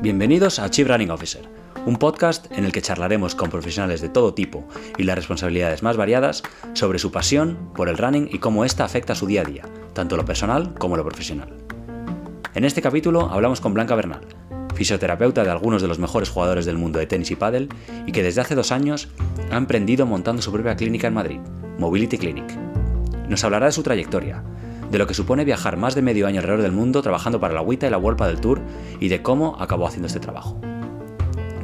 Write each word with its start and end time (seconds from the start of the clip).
Bienvenidos 0.00 0.58
a 0.58 0.70
Chief 0.70 0.88
Running 0.88 1.10
Officer, 1.10 1.42
un 1.84 1.96
podcast 1.96 2.50
en 2.52 2.64
el 2.64 2.72
que 2.72 2.80
charlaremos 2.80 3.34
con 3.34 3.50
profesionales 3.50 4.00
de 4.00 4.08
todo 4.08 4.32
tipo 4.32 4.66
y 4.96 5.02
las 5.02 5.16
responsabilidades 5.16 5.82
más 5.82 5.98
variadas 5.98 6.42
sobre 6.72 6.98
su 6.98 7.12
pasión 7.12 7.70
por 7.74 7.90
el 7.90 7.98
running 7.98 8.30
y 8.32 8.38
cómo 8.38 8.64
ésta 8.64 8.86
afecta 8.86 9.14
su 9.14 9.26
día 9.26 9.42
a 9.42 9.44
día, 9.44 9.64
tanto 9.92 10.16
lo 10.16 10.24
personal 10.24 10.72
como 10.78 10.96
lo 10.96 11.04
profesional. 11.04 11.52
En 12.54 12.64
este 12.64 12.80
capítulo 12.80 13.28
hablamos 13.30 13.60
con 13.60 13.74
Blanca 13.74 13.94
Bernal, 13.94 14.26
fisioterapeuta 14.74 15.44
de 15.44 15.50
algunos 15.50 15.82
de 15.82 15.88
los 15.88 15.98
mejores 15.98 16.30
jugadores 16.30 16.64
del 16.64 16.78
mundo 16.78 16.98
de 16.98 17.06
tenis 17.06 17.30
y 17.30 17.36
pádel 17.36 17.68
y 18.06 18.12
que 18.12 18.22
desde 18.22 18.40
hace 18.40 18.54
dos 18.54 18.72
años 18.72 19.10
ha 19.50 19.58
emprendido 19.58 20.06
montando 20.06 20.40
su 20.40 20.50
propia 20.50 20.76
clínica 20.76 21.08
en 21.08 21.14
Madrid, 21.14 21.40
Mobility 21.78 22.16
Clinic. 22.16 22.56
Nos 23.28 23.44
hablará 23.44 23.66
de 23.66 23.72
su 23.72 23.82
trayectoria, 23.82 24.42
de 24.90 24.98
lo 24.98 25.06
que 25.06 25.14
supone 25.14 25.44
viajar 25.44 25.76
más 25.76 25.94
de 25.94 26.02
medio 26.02 26.26
año 26.26 26.40
alrededor 26.40 26.62
del 26.62 26.72
mundo 26.72 27.02
trabajando 27.02 27.40
para 27.40 27.54
la 27.54 27.62
WITA 27.62 27.86
y 27.86 27.90
la 27.90 27.98
World 27.98 28.22
del 28.22 28.40
Tour 28.40 28.60
y 29.00 29.08
de 29.08 29.22
cómo 29.22 29.56
acabó 29.58 29.86
haciendo 29.86 30.06
este 30.06 30.20
trabajo. 30.20 30.60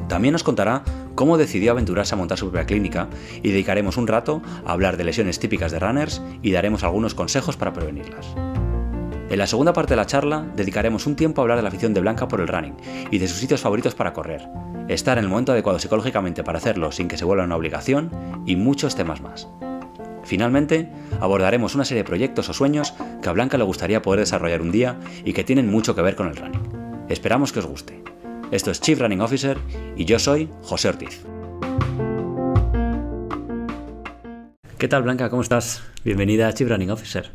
También 0.09 0.33
nos 0.33 0.43
contará 0.43 0.83
cómo 1.15 1.39
decidió 1.39 1.73
aventurarse 1.73 2.15
a 2.15 2.19
montar 2.19 2.37
su 2.37 2.51
propia 2.51 2.67
clínica 2.67 3.09
y 3.43 3.51
dedicaremos 3.51 3.97
un 3.97 4.07
rato 4.07 4.43
a 4.67 4.73
hablar 4.73 4.97
de 4.97 5.05
lesiones 5.05 5.39
típicas 5.39 5.73
de 5.73 5.79
runners 5.79 6.21
y 6.43 6.53
daremos 6.53 6.85
algunos 6.85 7.15
consejos 7.15 7.57
para 7.57 7.73
prevenirlas. 7.73 8.27
En 9.31 9.39
la 9.39 9.47
segunda 9.47 9.73
parte 9.73 9.95
de 9.95 9.97
la 9.97 10.07
charla 10.07 10.47
dedicaremos 10.55 11.07
un 11.07 11.17
tiempo 11.17 11.41
a 11.41 11.45
hablar 11.45 11.57
de 11.57 11.63
la 11.63 11.71
afición 11.71 11.95
de 11.95 12.03
Blanca 12.03 12.29
por 12.29 12.43
el 12.43 12.49
running 12.49 12.77
y 13.11 13.17
de 13.17 13.29
sus 13.29 13.39
sitios 13.39 13.63
favoritos 13.63 13.95
para 13.95 14.13
correr, 14.13 14.47
estar 14.89 15.17
en 15.17 15.25
el 15.25 15.31
momento 15.31 15.53
adecuado 15.53 15.79
psicológicamente 15.79 16.45
para 16.45 16.59
hacerlo 16.59 16.93
sin 16.93 17.09
que 17.09 17.17
se 17.17 17.25
vuelva 17.25 17.45
una 17.45 17.57
obligación 17.57 18.11
y 18.45 18.57
muchos 18.57 18.95
temas 18.95 19.23
más. 19.23 19.49
Finalmente, 20.25 20.89
abordaremos 21.21 21.75
una 21.75 21.85
serie 21.85 22.03
de 22.03 22.09
proyectos 22.09 22.49
o 22.49 22.53
sueños 22.53 22.95
que 23.23 23.29
a 23.29 23.33
Blanca 23.33 23.59
le 23.59 23.65
gustaría 23.65 24.03
poder 24.03 24.21
desarrollar 24.21 24.63
un 24.63 24.73
día 24.73 24.99
y 25.25 25.33
que 25.33 25.45
tienen 25.45 25.71
mucho 25.71 25.95
que 25.95 26.03
ver 26.03 26.17
con 26.17 26.29
el 26.29 26.37
running. 26.37 27.07
Esperamos 27.09 27.53
que 27.53 27.59
os 27.59 27.67
guste. 27.67 28.03
Esto 28.51 28.71
es 28.71 28.81
Chief 28.81 28.99
Running 28.99 29.21
Officer 29.21 29.59
y 29.97 30.05
yo 30.05 30.19
soy 30.19 30.49
José 30.63 30.89
Ortiz. 30.89 31.25
¿Qué 34.79 34.89
tal 34.89 35.03
Blanca? 35.03 35.31
¿Cómo 35.31 35.43
estás? 35.43 35.83
Bienvenida 36.05 36.49
a 36.49 36.53
Chief 36.55 36.69
Running 36.69 36.91
Officer. 36.91 37.31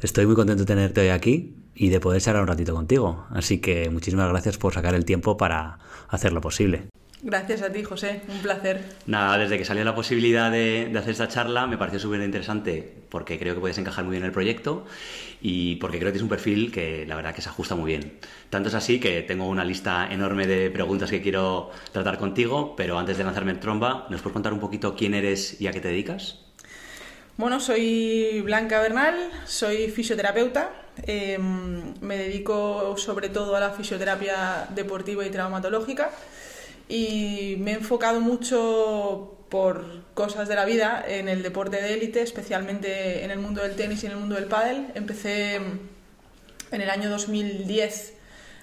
Estoy 0.00 0.26
muy 0.26 0.34
contento 0.34 0.64
de 0.64 0.66
tenerte 0.66 1.00
hoy 1.00 1.08
aquí 1.08 1.56
y 1.74 1.88
de 1.88 1.98
poder 1.98 2.20
charlar 2.20 2.42
un 2.42 2.48
ratito 2.48 2.74
contigo. 2.74 3.26
Así 3.30 3.58
que 3.58 3.88
muchísimas 3.90 4.28
gracias 4.28 4.58
por 4.58 4.74
sacar 4.74 4.94
el 4.94 5.04
tiempo 5.04 5.36
para 5.36 5.78
hacerlo 6.08 6.40
posible. 6.40 6.88
Gracias 7.26 7.62
a 7.62 7.72
ti, 7.72 7.82
José. 7.82 8.20
Un 8.28 8.40
placer. 8.40 8.84
Nada, 9.06 9.38
desde 9.38 9.56
que 9.56 9.64
salió 9.64 9.82
la 9.82 9.94
posibilidad 9.94 10.50
de, 10.50 10.92
hacer 10.94 11.12
esta 11.12 11.26
charla 11.26 11.66
me 11.66 11.78
pareció 11.78 11.98
súper 11.98 12.20
interesante 12.20 12.86
porque 13.08 13.38
creo 13.38 13.54
que 13.54 13.60
puedes 13.60 13.78
encajar 13.78 14.04
muy 14.04 14.12
bien 14.12 14.24
en 14.24 14.26
el 14.26 14.32
proyecto 14.32 14.84
y 15.40 15.76
porque 15.76 15.98
creo 15.98 16.12
que 16.12 16.18
es 16.18 16.22
un 16.22 16.28
perfil 16.28 16.70
que 16.70 17.06
la 17.06 17.16
verdad 17.16 17.34
que 17.34 17.40
se 17.40 17.48
ajusta 17.48 17.76
muy 17.76 17.92
bien. 17.92 18.18
Tanto 18.50 18.68
es 18.68 18.74
así 18.74 19.00
que 19.00 19.22
tengo 19.22 19.48
una 19.48 19.64
lista 19.64 20.06
enorme 20.12 20.46
de 20.46 20.70
preguntas 20.70 21.08
que 21.08 21.22
quiero 21.22 21.70
tratar 21.92 22.18
contigo, 22.18 22.76
pero 22.76 22.98
antes 22.98 23.16
de 23.16 23.24
lanzarme 23.24 23.52
en 23.52 23.60
tromba, 23.60 24.06
¿nos 24.10 24.20
puedes 24.20 24.34
contar 24.34 24.52
un 24.52 24.60
poquito 24.60 24.94
quién 24.94 25.14
eres 25.14 25.58
y 25.62 25.66
a 25.66 25.72
qué 25.72 25.80
te 25.80 25.88
dedicas? 25.88 26.40
Bueno, 27.38 27.58
soy 27.58 28.42
Blanca 28.42 28.82
Bernal, 28.82 29.30
soy 29.46 29.88
fisioterapeuta. 29.88 30.72
Em, 31.06 31.94
me 32.02 32.18
dedico 32.18 32.94
sobre 32.98 33.30
todo 33.30 33.56
a 33.56 33.60
la 33.60 33.70
fisioterapia 33.70 34.68
deportiva 34.74 35.26
y 35.26 35.30
traumatológica 35.30 36.10
y 36.88 37.56
me 37.58 37.72
he 37.72 37.74
enfocado 37.74 38.20
mucho 38.20 39.34
por 39.48 39.84
cosas 40.14 40.48
de 40.48 40.54
la 40.54 40.64
vida 40.64 41.04
en 41.06 41.28
el 41.28 41.42
deporte 41.42 41.80
de 41.80 41.94
élite, 41.94 42.22
especialmente 42.22 43.24
en 43.24 43.30
el 43.30 43.38
mundo 43.38 43.62
del 43.62 43.76
tenis 43.76 44.02
y 44.02 44.06
en 44.06 44.12
el 44.12 44.18
mundo 44.18 44.34
del 44.34 44.46
pádel. 44.46 44.88
Empecé 44.94 45.56
en 45.56 46.80
el 46.80 46.90
año 46.90 47.08
2010 47.08 48.14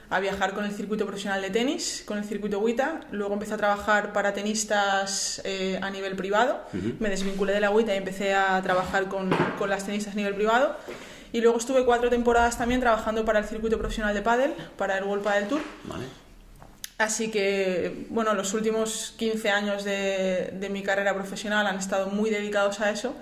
a 0.10 0.20
viajar 0.20 0.54
con 0.54 0.66
el 0.66 0.72
circuito 0.74 1.06
profesional 1.06 1.42
de 1.42 1.50
tenis, 1.50 2.04
con 2.06 2.18
el 2.18 2.26
circuito 2.26 2.60
WITA. 2.60 3.02
Luego 3.12 3.34
empecé 3.34 3.54
a 3.54 3.58
trabajar 3.58 4.12
para 4.12 4.34
tenistas 4.34 5.42
eh, 5.46 5.80
a 5.82 5.90
nivel 5.90 6.18
privado. 6.18 6.62
Me 7.00 7.10
desvinculé 7.10 7.54
de 7.54 7.62
la 7.62 7.72
WITA 7.72 7.94
y 7.94 7.98
empecé 7.98 8.34
a 8.34 8.62
trabajar 8.62 9.08
con, 9.08 9.30
con, 9.58 9.70
las 9.70 9.86
tenistas 9.86 10.14
a 10.14 10.18
nivel 10.18 10.36
privado. 10.36 10.76
Y 11.32 11.40
luego 11.40 11.58
estuve 11.58 11.86
cuatro 11.86 12.10
temporadas 12.10 12.58
también 12.58 12.82
trabajando 12.82 13.24
para 13.24 13.40
el 13.40 13.46
circuito 13.46 13.78
profesional 13.78 14.14
de 14.14 14.22
pádel, 14.22 14.54
para 14.78 14.98
el 14.98 15.06
World 15.06 15.24
Padel 15.24 15.48
Tour. 15.48 15.62
Vale. 15.86 16.21
Así 17.02 17.32
que, 17.32 18.06
bueno, 18.10 18.36
los 18.36 18.54
últimos 18.54 19.16
15 19.18 19.50
años 19.50 19.84
de, 19.84 20.54
de, 20.54 20.70
mi 20.70 20.84
carrera 20.84 21.16
profesional 21.16 21.66
han 21.66 21.78
estado 21.80 22.10
muy 22.10 22.30
dedicados 22.30 22.80
a 22.80 22.92
eso. 22.92 23.16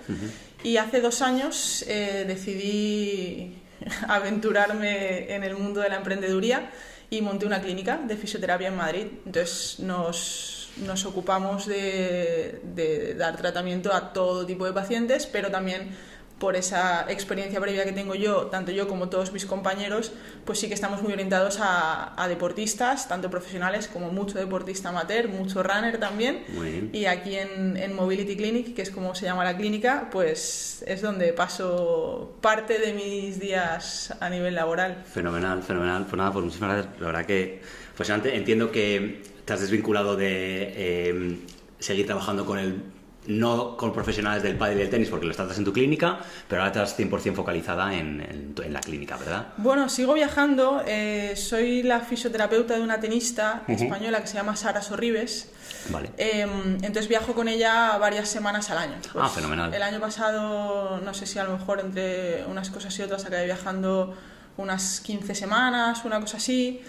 Y 0.62 0.76
hace 0.76 1.00
dos 1.00 1.22
años 1.22 1.82
eh, 1.88 2.24
decidí 2.26 3.56
aventurarme 4.08 5.34
en 5.34 5.44
el 5.44 5.56
mundo 5.56 5.80
de 5.80 5.88
la 5.88 5.96
emprendeduría 5.96 6.70
y 7.08 7.22
monté 7.22 7.46
una 7.46 7.62
clínica 7.62 7.96
de 7.96 8.18
fisioterapia 8.18 8.68
en 8.68 8.76
Madrid. 8.76 9.06
Entonces 9.24 9.80
nos, 9.80 10.70
nos 10.84 11.06
ocupamos 11.06 11.66
de, 11.66 12.60
de 12.74 13.14
dar 13.14 13.38
tratamiento 13.38 13.94
a 13.94 14.12
todo 14.12 14.44
tipo 14.44 14.66
de 14.66 14.74
pacientes, 14.74 15.26
pero 15.26 15.50
también 15.50 15.96
por 16.40 16.56
esa 16.56 17.04
experiencia 17.10 17.60
previa 17.60 17.84
que 17.84 17.92
tengo 17.92 18.14
yo, 18.14 18.46
tanto 18.46 18.72
yo 18.72 18.88
como 18.88 19.10
todos 19.10 19.30
mis 19.30 19.44
compañeros, 19.44 20.10
pues 20.46 20.58
sí 20.58 20.68
que 20.68 20.74
estamos 20.74 21.02
muy 21.02 21.12
orientados 21.12 21.58
a, 21.60 22.26
deportistas, 22.28 23.08
tanto 23.08 23.30
profesionales 23.30 23.88
como 23.88 24.10
mucho 24.10 24.38
deportista 24.38 24.88
amateur, 24.88 25.28
mucho 25.28 25.62
runner 25.62 25.98
también. 25.98 26.44
Y 26.92 27.04
aquí 27.04 27.36
en, 27.36 27.76
en, 27.76 27.94
Mobility 27.94 28.36
Clinic, 28.36 28.74
que 28.74 28.82
es 28.82 28.90
como 28.90 29.14
se 29.14 29.26
llama 29.26 29.44
la 29.44 29.56
clínica, 29.56 30.08
pues 30.10 30.82
es 30.86 31.02
donde 31.02 31.34
paso 31.34 32.36
parte 32.40 32.78
de 32.78 32.94
mis 32.94 33.38
días 33.38 34.14
a 34.18 34.30
nivel 34.30 34.54
laboral. 34.54 35.04
Fenomenal, 35.12 35.62
fenomenal. 35.62 36.06
Pues 36.06 36.16
nada, 36.16 36.32
pues 36.32 36.44
muchísimas 36.46 36.72
gracias. 36.72 37.00
La 37.00 37.06
verdad 37.06 37.26
que, 37.26 37.60
pues 37.96 38.08
entiendo 38.08 38.70
que 38.70 39.22
te 39.44 39.52
has 39.52 39.60
desvinculado 39.60 40.16
de 40.16 40.72
eh, 40.74 41.38
seguir 41.80 42.06
trabajando 42.06 42.46
con 42.46 42.58
el 42.58 42.82
no 43.26 43.76
con 43.76 43.92
profesionales 43.92 44.42
del 44.42 44.56
pádel 44.56 44.78
y 44.78 44.80
del 44.80 44.90
tenis 44.90 45.08
porque 45.08 45.26
lo 45.26 45.30
estás 45.30 45.56
en 45.58 45.64
tu 45.64 45.72
clínica, 45.72 46.20
pero 46.48 46.62
ahora 46.62 46.72
estás 46.82 46.98
100% 46.98 47.34
focalizada 47.34 47.94
en, 47.94 48.54
en, 48.56 48.72
la 48.72 48.80
clínica, 48.80 49.16
¿verdad? 49.16 49.48
Bueno, 49.56 49.88
sigo 49.88 50.14
viajando. 50.14 50.82
Eh, 50.86 51.34
soy 51.36 51.82
la 51.82 52.00
fisioterapeuta 52.00 52.76
de 52.76 52.82
una 52.82 53.00
tenista 53.00 53.62
española 53.68 54.20
que 54.20 54.26
se 54.26 54.34
llama 54.34 54.56
Sara 54.56 54.82
Sorribes. 54.82 55.50
Vale. 55.90 56.10
Em, 56.16 56.76
entonces 56.76 57.08
viajo 57.08 57.34
con 57.34 57.48
ella 57.48 57.96
varias 57.98 58.28
semanas 58.28 58.70
al 58.70 58.78
año. 58.78 58.96
ah, 59.08 59.10
pues, 59.12 59.32
fenomenal. 59.32 59.72
El 59.72 59.82
año 59.82 60.00
pasado, 60.00 61.00
no 61.00 61.14
sé 61.14 61.26
si 61.26 61.38
a 61.38 61.44
lo 61.44 61.56
mejor 61.56 61.80
entre 61.80 62.44
unas 62.46 62.70
cosas 62.70 62.98
y 62.98 63.02
otras 63.02 63.24
acabé 63.24 63.44
viajando 63.44 64.16
unas 64.56 65.00
15 65.00 65.34
semanas, 65.34 66.04
una 66.04 66.20
cosa 66.20 66.36
así. 66.36 66.82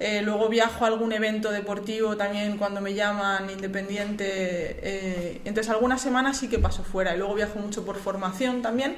Eh, 0.00 0.22
luego 0.22 0.48
viajo 0.48 0.84
a 0.84 0.88
algún 0.88 1.12
evento 1.12 1.50
deportivo 1.50 2.16
también 2.16 2.56
cuando 2.56 2.80
me 2.80 2.94
llaman, 2.94 3.50
independiente. 3.50 4.26
Eh, 4.26 5.40
entonces, 5.44 5.70
algunas 5.72 6.00
semanas 6.00 6.38
sí 6.38 6.48
que 6.48 6.58
paso 6.58 6.84
fuera 6.84 7.14
y 7.14 7.18
luego 7.18 7.34
viajo 7.34 7.58
mucho 7.58 7.84
por 7.84 7.96
formación 7.96 8.62
también. 8.62 8.94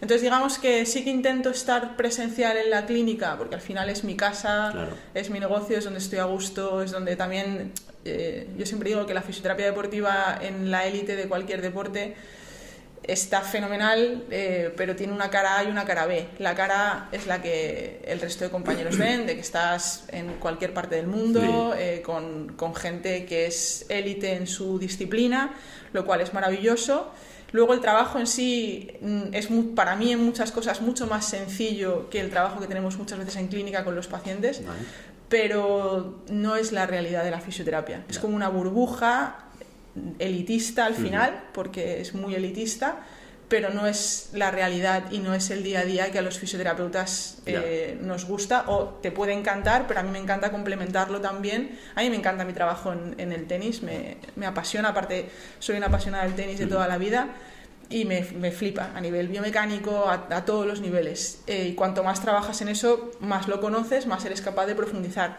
Entonces, 0.00 0.20
digamos 0.20 0.58
que 0.58 0.84
sí 0.84 1.04
que 1.04 1.10
intento 1.10 1.48
estar 1.48 1.96
presencial 1.96 2.58
en 2.58 2.70
la 2.70 2.84
clínica 2.84 3.36
porque 3.38 3.54
al 3.54 3.62
final 3.62 3.88
es 3.88 4.04
mi 4.04 4.14
casa, 4.14 4.90
es 5.14 5.30
mi 5.30 5.40
negocio, 5.40 5.78
es 5.78 5.84
donde 5.84 6.00
estoy 6.00 6.18
a 6.18 6.24
gusto, 6.24 6.82
es 6.82 6.90
donde 6.90 7.16
también. 7.16 7.72
Eh, 8.04 8.48
yo 8.58 8.66
siempre 8.66 8.88
digo 8.88 9.06
que 9.06 9.14
la 9.14 9.22
fisioterapia 9.22 9.64
deportiva 9.64 10.36
en 10.42 10.72
la 10.72 10.86
élite 10.86 11.14
de 11.14 11.28
cualquier 11.28 11.62
deporte 11.62 12.16
está 13.04 13.40
fenomenal, 13.40 14.24
eh, 14.30 14.72
pero 14.76 14.94
tiene 14.94 15.12
una 15.12 15.30
cara 15.30 15.58
A 15.58 15.64
y 15.64 15.68
una 15.68 15.84
cara 15.84 16.06
B. 16.06 16.28
La 16.38 16.54
cara 16.54 16.92
A 16.92 17.08
es 17.12 17.26
la 17.26 17.42
que 17.42 18.02
el 18.06 18.20
resto 18.20 18.44
de 18.44 18.50
compañeros 18.50 18.96
ven, 18.96 19.26
de 19.26 19.34
que 19.34 19.40
estás 19.40 20.04
en 20.08 20.34
cualquier 20.34 20.72
parte 20.72 20.96
del 20.96 21.06
mundo, 21.06 21.74
eh, 21.76 22.02
con, 22.04 22.52
con, 22.56 22.74
gente 22.74 23.24
que 23.26 23.46
es 23.46 23.86
élite 23.88 24.34
en 24.34 24.46
su 24.46 24.78
disciplina, 24.78 25.54
lo 25.92 26.04
cual 26.04 26.20
es 26.20 26.32
maravilloso. 26.32 27.12
Luego 27.52 27.74
el 27.74 27.80
trabajo 27.80 28.18
en 28.18 28.26
sí 28.26 28.90
mm, 29.00 29.34
es 29.34 29.48
para 29.74 29.94
mí 29.96 30.12
en 30.12 30.24
muchas 30.24 30.52
cosas 30.52 30.80
mucho 30.80 31.06
más 31.06 31.26
sencillo 31.26 32.08
que 32.08 32.20
el 32.20 32.30
trabajo 32.30 32.60
que 32.60 32.66
tenemos 32.66 32.96
muchas 32.96 33.18
veces 33.18 33.36
en 33.36 33.48
clínica 33.48 33.84
con 33.84 33.94
los 33.94 34.06
pacientes, 34.06 34.62
pero 35.28 36.22
no 36.30 36.56
es 36.56 36.72
la 36.72 36.86
realidad 36.86 37.24
de 37.24 37.30
la 37.30 37.40
fisioterapia. 37.40 38.04
Es 38.08 38.18
como 38.18 38.36
una 38.36 38.48
burbuja 38.48 39.51
elitista 40.18 40.86
al 40.86 40.94
final, 40.94 41.44
porque 41.52 42.00
es 42.00 42.14
muy 42.14 42.34
elitista, 42.34 43.00
pero 43.48 43.68
no 43.68 43.86
es 43.86 44.30
la 44.32 44.50
realidad 44.50 45.10
y 45.10 45.18
no 45.18 45.34
es 45.34 45.50
el 45.50 45.62
día 45.62 45.80
a 45.80 45.84
día 45.84 46.10
que 46.10 46.18
a 46.18 46.22
los 46.22 46.38
fisioterapeutas 46.38 47.42
eh, 47.44 47.98
nos 48.00 48.24
gusta 48.24 48.64
o 48.68 48.98
te 49.02 49.12
puede 49.12 49.34
encantar, 49.34 49.86
pero 49.86 50.00
a 50.00 50.02
mí 50.02 50.10
me 50.10 50.18
encanta 50.18 50.50
complementarlo 50.50 51.20
también. 51.20 51.78
A 51.94 52.00
mí 52.00 52.08
me 52.08 52.16
encanta 52.16 52.46
mi 52.46 52.54
trabajo 52.54 52.92
en, 52.92 53.32
el 53.32 53.46
tenis, 53.46 53.82
me, 53.82 54.16
me, 54.36 54.46
apasiona, 54.46 54.88
aparte 54.88 55.28
soy 55.58 55.76
una 55.76 55.88
apasionada 55.88 56.24
del 56.24 56.34
tenis 56.34 56.58
de 56.58 56.66
toda 56.66 56.88
la 56.88 56.96
vida 56.96 57.28
y 57.92 58.06
me, 58.06 58.22
me 58.38 58.50
flipa 58.50 58.90
a 58.94 59.00
nivel 59.00 59.28
biomecánico, 59.28 60.08
a, 60.08 60.44
todos 60.44 60.66
los 60.66 60.80
niveles. 60.80 61.42
Eh, 61.46 61.68
y 61.68 61.74
cuanto 61.74 62.02
más 62.02 62.22
trabajas 62.22 62.62
en 62.62 62.68
eso, 62.68 63.10
más 63.20 63.48
lo 63.48 63.60
conoces, 63.60 64.06
más 64.06 64.24
eres 64.24 64.40
capaz 64.40 64.66
de 64.66 64.74
profundizar 64.74 65.38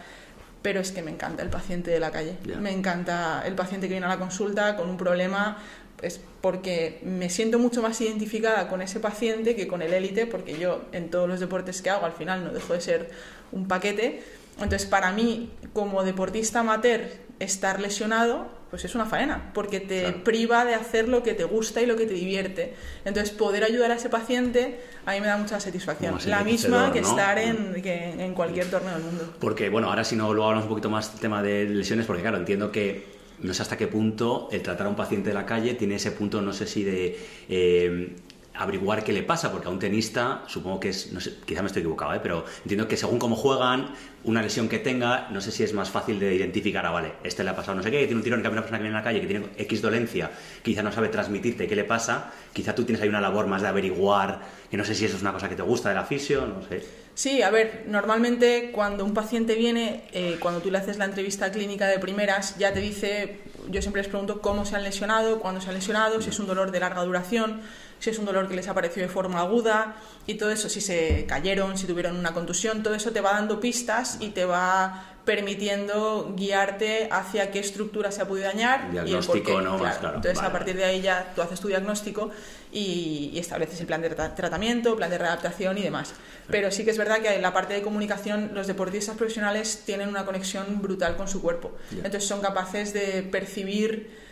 pero 0.64 0.80
es 0.80 0.92
que 0.92 1.04
me 1.04 1.12
encanta 1.12 1.44
el 1.44 1.50
paciente 1.50 1.92
de 1.92 2.00
la 2.00 2.10
calle. 2.10 2.36
Me 2.60 2.72
encanta 2.72 3.44
el 3.46 3.54
paciente 3.54 3.88
que 3.88 3.94
viene 3.94 4.08
a 4.08 4.10
la 4.10 4.18
consulta 4.18 4.76
con 4.76 4.90
un 4.90 4.98
problema 4.98 5.58
es 6.02 6.20
porque 6.42 7.00
me 7.04 7.30
siento 7.30 7.60
mucho 7.60 7.82
más 7.82 8.00
identificada 8.02 8.68
con 8.68 8.82
ese 8.82 9.00
paciente 9.00 9.56
que 9.56 9.68
con 9.68 9.82
el 9.82 9.94
élite, 9.94 10.28
porque 10.28 10.58
yo 10.58 10.84
en 10.92 11.10
todos 11.10 11.30
los 11.30 11.40
deportes 11.40 11.82
que 11.82 11.90
hago 11.90 12.06
al 12.06 12.12
final 12.12 12.44
no 12.44 12.52
dejo 12.52 12.74
de 12.74 12.82
ser 12.82 13.12
un 13.52 13.68
paquete. 13.68 14.22
Entonces, 14.56 14.86
para 14.86 15.12
mí, 15.14 15.52
como 15.72 16.04
deportista 16.04 16.60
amateur, 16.60 17.10
estar 17.40 17.80
lesionado, 17.80 18.48
pues 18.74 18.86
es 18.86 18.96
una 18.96 19.06
faena, 19.06 19.52
porque 19.54 19.80
te 19.80 20.12
priva 20.14 20.66
de 20.66 20.74
hacer 20.74 21.08
lo 21.08 21.22
que 21.22 21.36
te 21.36 21.44
gusta 21.44 21.80
y 21.84 21.86
lo 21.86 21.96
que 21.96 22.08
te 22.08 22.16
divierte. 22.16 22.74
Entonces, 23.06 23.30
poder 23.30 23.64
ayudar 23.64 23.92
a 23.92 23.98
ese 23.98 24.10
paciente 24.10 24.80
a 25.06 25.12
mí 25.12 25.22
me 25.22 25.28
da 25.28 25.38
mucha 25.38 25.60
satisfacción. 25.60 26.18
La 26.26 26.44
misma 26.44 26.92
que 26.92 26.98
estar 26.98 27.38
en, 27.38 27.76
en 27.86 28.34
cualquier 28.34 28.72
torneo 28.72 28.96
del 28.96 29.04
mundo. 29.04 29.36
Porque, 29.40 29.70
bueno, 29.70 29.90
ahora 29.90 30.04
si 30.04 30.16
no 30.16 30.34
lo 30.34 30.46
hablamos 30.46 30.64
un 30.64 30.70
poquito 30.70 30.90
más 30.90 31.12
del 31.12 31.22
tema 31.22 31.44
de 31.44 31.66
lesiones, 31.66 32.08
porque 32.08 32.24
claro, 32.24 32.38
entiendo 32.38 32.72
que 32.72 33.06
no 33.44 33.54
sé 33.54 33.62
hasta 33.62 33.78
qué 33.78 33.86
punto 33.86 34.50
el 34.52 34.64
tratar 34.64 34.88
a 34.88 34.90
un 34.90 34.96
paciente 34.96 35.30
de 35.30 35.36
la 35.36 35.46
calle 35.46 35.76
tiene 35.76 35.94
ese 35.94 36.10
punto, 36.10 36.42
no 36.42 36.52
sé 36.52 36.66
si 36.66 36.84
de 36.84 37.20
eh, 37.50 38.16
averiguar 38.56 39.04
qué 39.04 39.14
le 39.14 39.24
pasa, 39.24 39.52
porque 39.52 39.68
a 39.68 39.72
un 39.72 39.80
tenista, 39.80 40.44
supongo 40.48 40.80
que 40.80 40.90
es, 40.90 41.12
no 41.12 41.20
sé, 41.20 41.36
quizá 41.46 41.62
me 41.62 41.68
estoy 41.68 41.82
equivocado, 41.82 42.14
¿eh? 42.14 42.20
pero 42.22 42.46
entiendo 42.62 42.88
que 42.88 42.98
según 42.98 43.18
cómo 43.18 43.36
juegan, 43.36 43.94
una 44.24 44.42
lesión 44.42 44.70
que 44.70 44.80
tenga, 44.80 45.28
no 45.32 45.42
sé 45.42 45.52
si 45.52 45.64
es 45.64 45.74
más 45.74 45.90
fácil 45.90 46.20
de 46.20 46.36
identificar, 46.36 46.86
ah, 46.86 46.92
vale, 46.92 47.14
este 47.24 47.44
le 47.44 47.50
ha 47.50 47.56
pasado 47.56 47.76
no 47.76 47.84
sé 47.84 47.92
qué, 47.92 48.00
tiene 48.00 48.16
un 48.16 48.24
tirón, 48.24 48.42
que 48.42 48.48
una 48.48 48.62
persona 48.62 48.78
que 48.78 48.84
viene 48.84 48.98
en 48.98 49.04
la 49.04 49.04
calle 49.04 49.22
que 49.22 49.28
tiene 49.28 49.48
X 49.58 49.82
dolencia, 49.82 50.32
quizá 50.62 50.84
no 50.84 50.92
sabe 50.92 51.10
transmitirte 51.10 51.68
qué 51.68 51.76
le 51.76 51.84
pasa, 51.84 52.32
quizá 52.54 52.76
tú 52.76 52.84
tienes 52.84 53.02
ahí 53.02 53.10
una 53.10 53.22
labor 53.22 53.48
más 53.48 53.62
de 53.64 53.68
averiguar, 53.70 54.42
que 54.70 54.78
no 54.78 54.86
sé 54.86 54.94
si 54.94 55.06
eso 55.06 55.16
es 55.16 55.22
una 55.22 55.34
cosa 55.34 55.50
que 55.50 55.56
te 55.56 55.64
gusta 55.64 55.90
del 55.90 55.98
aficio, 55.98 56.46
no 56.46 56.62
sé. 56.68 56.84
Sí, 57.16 57.44
a 57.44 57.52
ver, 57.52 57.84
normalmente 57.88 58.72
cuando 58.72 59.06
un 59.06 59.14
paciente 59.14 59.54
viene, 59.54 60.06
eh, 60.14 60.38
cuando 60.40 60.62
tú 60.62 60.72
le 60.72 60.80
haces 60.80 60.98
la 60.98 61.06
entrevista 61.06 61.52
clínica 61.52 61.88
de 61.88 62.00
primeras, 62.00 62.58
ya 62.58 62.74
te 62.74 62.80
dice, 62.80 63.40
yo 63.70 63.82
siempre 63.82 64.02
les 64.02 64.10
pregunto 64.10 64.42
cómo 64.42 64.66
se 64.66 64.76
han 64.76 64.84
lesionado, 64.84 65.40
cuándo 65.40 65.62
se 65.62 65.70
han 65.70 65.76
lesionado, 65.76 66.22
si 66.22 66.30
es 66.30 66.40
un 66.40 66.48
dolor 66.48 66.72
de 66.72 66.80
larga 66.80 67.04
duración, 67.04 67.62
si 68.04 68.10
es 68.10 68.20
un 68.20 68.26
dolor 68.26 68.50
que 68.50 68.54
les 68.54 68.68
apareció 68.68 69.02
de 69.02 69.08
forma 69.08 69.40
aguda 69.40 69.96
y 70.28 70.34
todo 70.34 70.52
eso, 70.52 70.68
si 70.68 70.82
se 70.82 71.26
cayeron, 71.26 71.78
si 71.78 71.88
tuvieron 71.88 72.18
una 72.18 72.34
contusión, 72.34 72.84
todo 72.84 72.96
eso 72.96 73.14
te 73.14 73.22
va 73.22 73.32
dando 73.32 73.62
pistas 73.62 74.18
y 74.20 74.32
te 74.32 74.44
va 74.44 75.06
permitiendo 75.24 76.34
guiarte 76.36 77.08
hacia 77.10 77.50
qué 77.50 77.60
estructura 77.60 78.12
se 78.12 78.22
ha 78.22 78.28
podido 78.28 78.48
dañar 78.48 78.90
y 78.92 79.14
el 79.14 79.26
por 79.26 79.42
qué. 79.42 79.54
No, 79.54 79.80
claro. 79.80 80.16
Entonces, 80.16 80.38
a 80.44 80.52
partir 80.52 80.76
de 80.76 80.84
ahí 80.84 81.02
ya 81.02 81.32
tú 81.34 81.42
haces 81.42 81.62
tu 81.62 81.70
diagnóstico 81.70 82.30
y, 82.74 83.32
estableces 83.38 83.80
el 83.80 83.88
plan 83.88 84.02
de 84.02 84.10
tratamiento, 84.10 84.98
plan 84.98 85.10
de 85.10 85.20
readaptación 85.20 85.78
y 85.78 85.84
demás. 85.84 86.14
Pero 86.50 86.72
sí 86.72 86.84
que 86.84 86.92
es 86.92 86.98
verdad 86.98 87.20
que 87.22 87.34
en 87.34 87.42
la 87.42 87.54
parte 87.54 87.74
de 87.74 87.82
comunicación 87.82 88.52
los 88.54 88.68
deportistas 88.68 89.16
profesionales 89.16 89.84
tienen 89.86 90.10
una 90.10 90.26
conexión 90.26 90.82
brutal 90.82 91.16
con 91.16 91.30
su 91.30 91.42
cuerpo. 91.42 91.72
Entonces, 91.90 92.26
son 92.26 92.42
capaces 92.42 92.92
de 92.92 93.24
percibir 93.24 94.24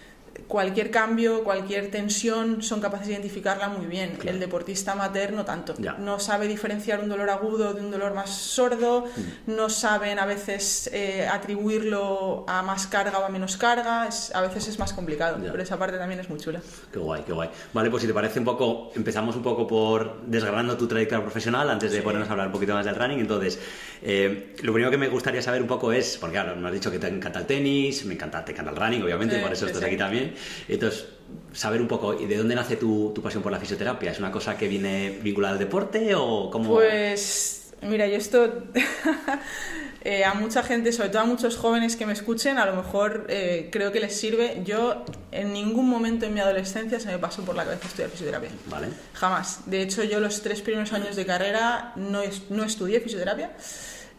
cualquier 0.47 0.91
cambio, 0.91 1.43
cualquier 1.43 1.91
tensión, 1.91 2.61
son 2.61 2.81
capaces 2.81 3.07
de 3.07 3.13
identificarla 3.13 3.69
muy 3.69 3.85
bien. 3.85 4.17
El 4.25 4.39
deportista 4.39 4.93
amateur 4.93 5.31
no 5.33 5.45
tanto. 5.45 5.73
No 5.99 6.19
sabe 6.19 6.47
diferenciar 6.47 6.99
un 6.99 7.09
dolor 7.09 7.29
agudo 7.29 7.73
de 7.73 7.81
un 7.81 7.91
dolor 7.91 8.13
más 8.13 8.29
sordo, 8.29 9.05
mm. 9.05 9.55
no 9.55 9.69
saben 9.69 10.19
a 10.19 10.25
veces 10.25 10.89
eh, 10.93 11.27
atribuirlo 11.27 12.45
a 12.47 12.61
más 12.61 12.87
carga 12.87 13.19
o 13.19 13.25
a 13.25 13.29
menos 13.29 13.57
carga, 13.57 14.09
a 14.33 14.41
veces 14.41 14.67
es 14.67 14.79
más 14.79 14.93
complicado, 14.93 15.37
pero 15.41 15.61
esa 15.61 15.77
parte 15.77 15.97
también 15.97 16.19
es 16.19 16.29
muy 16.29 16.39
chula. 16.39 16.61
Qué 16.91 16.99
guay, 16.99 17.23
qué 17.25 17.33
guay. 17.33 17.49
Vale, 17.73 17.89
pues 17.89 18.01
si 18.01 18.07
te 18.07 18.13
parece 18.13 18.39
un 18.39 18.45
poco, 18.45 18.91
empezamos 18.95 19.35
un 19.35 19.43
poco 19.43 19.67
por 19.67 20.21
desgranando 20.25 20.77
tu 20.77 20.87
trayectoria 20.87 21.23
profesional 21.23 21.69
antes 21.69 21.91
de 21.91 22.01
ponernos 22.01 22.29
a 22.29 22.31
hablar 22.33 22.47
un 22.47 22.53
poquito 22.53 22.73
más 22.73 22.85
del 22.85 22.95
running. 22.95 23.19
Entonces, 23.19 23.59
eh, 24.01 24.55
lo 24.61 24.73
primero 24.73 24.91
que 24.91 24.97
me 24.97 25.07
gustaría 25.07 25.41
saber 25.41 25.61
un 25.61 25.67
poco 25.67 25.91
es, 25.91 26.17
porque 26.17 26.33
claro, 26.33 26.55
me 26.55 26.67
has 26.67 26.73
dicho 26.73 26.91
que 26.91 26.99
te 26.99 27.07
encanta 27.07 27.39
el 27.39 27.45
tenis, 27.45 28.05
me 28.05 28.15
encanta, 28.15 28.43
te 28.43 28.51
encanta 28.51 28.71
el 28.71 28.77
running, 28.77 29.03
obviamente, 29.03 29.39
por 29.39 29.51
eso 29.53 29.65
estás 29.65 29.83
aquí 29.83 29.97
también. 29.97 30.20
Entonces, 30.67 31.05
saber 31.53 31.81
un 31.81 31.87
poco, 31.87 32.19
¿y 32.19 32.25
de 32.25 32.37
dónde 32.37 32.55
nace 32.55 32.75
tu, 32.75 33.13
pasión 33.21 33.43
por 33.43 33.51
la 33.51 33.59
fisioterapia? 33.59 34.11
¿Es 34.11 34.19
una 34.19 34.31
cosa 34.31 34.57
que 34.57 34.67
viene 34.67 35.19
vinculada 35.21 35.53
al 35.53 35.59
deporte 35.59 36.13
o 36.15 36.49
cómo...? 36.49 36.75
Pues, 36.75 37.73
mira, 37.81 38.07
yo 38.07 38.17
esto... 38.17 38.63
Eh, 40.03 40.25
a 40.25 40.33
mucha 40.33 40.63
gente, 40.63 40.91
sobre 40.91 41.09
todo 41.09 41.21
a 41.21 41.25
muchos 41.25 41.57
jóvenes 41.57 41.95
que 41.95 42.07
me 42.07 42.13
escuchen, 42.13 42.57
a 42.57 42.65
lo 42.65 42.75
mejor 42.75 43.27
eh, 43.29 43.69
creo 43.71 43.91
que 43.91 43.99
les 43.99 44.15
sirve. 44.19 44.63
Yo 44.65 45.05
en 45.31 45.53
ningún 45.53 45.87
momento 45.87 46.25
en 46.25 46.33
mi 46.33 46.39
adolescencia 46.39 46.99
se 46.99 47.07
me 47.07 47.19
pasó 47.19 47.43
por 47.43 47.55
la 47.55 47.65
cabeza 47.65 47.85
estudiar 47.85 48.09
fisioterapia. 48.09 48.49
Vale. 48.65 48.87
Jamás. 49.13 49.59
De 49.67 49.83
hecho, 49.83 50.03
yo 50.03 50.19
los 50.19 50.41
tres 50.41 50.61
primeros 50.61 50.91
años 50.93 51.15
de 51.15 51.25
carrera 51.27 51.93
no, 51.97 52.21
no 52.49 52.63
estudié 52.63 52.99
fisioterapia. 52.99 53.51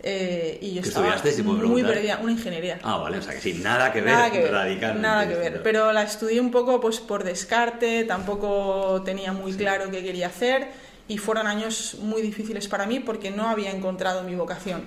Eh, 0.04 0.58
y 0.60 0.74
yo 0.74 0.80
estaba 0.80 1.16
muy 1.44 1.82
perdida, 1.84 2.18
una 2.20 2.32
ingeniería. 2.32 2.80
Ah, 2.82 2.98
vale, 2.98 3.18
o 3.18 3.22
sea 3.22 3.34
que 3.34 3.40
sí, 3.40 3.54
nada 3.54 3.92
que 3.92 4.00
ver, 4.00 4.12
nada 4.12 4.32
que 4.32 4.46
radical. 4.48 5.00
Nada 5.00 5.28
que 5.28 5.34
ver, 5.36 5.62
pero 5.62 5.92
la 5.92 6.02
estudié 6.02 6.40
un 6.40 6.50
poco 6.50 6.80
pues 6.80 6.98
por 6.98 7.22
descarte, 7.22 8.04
tampoco 8.04 9.02
tenía 9.04 9.32
muy 9.32 9.52
claro 9.52 9.90
qué 9.90 10.02
quería 10.02 10.26
hacer 10.26 10.68
y 11.06 11.18
fueron 11.18 11.46
años 11.46 11.96
muy 12.00 12.20
difíciles 12.20 12.66
para 12.66 12.86
mí 12.86 12.98
porque 12.98 13.30
no 13.30 13.48
había 13.48 13.70
encontrado 13.70 14.24
mi 14.24 14.34
vocación. 14.34 14.82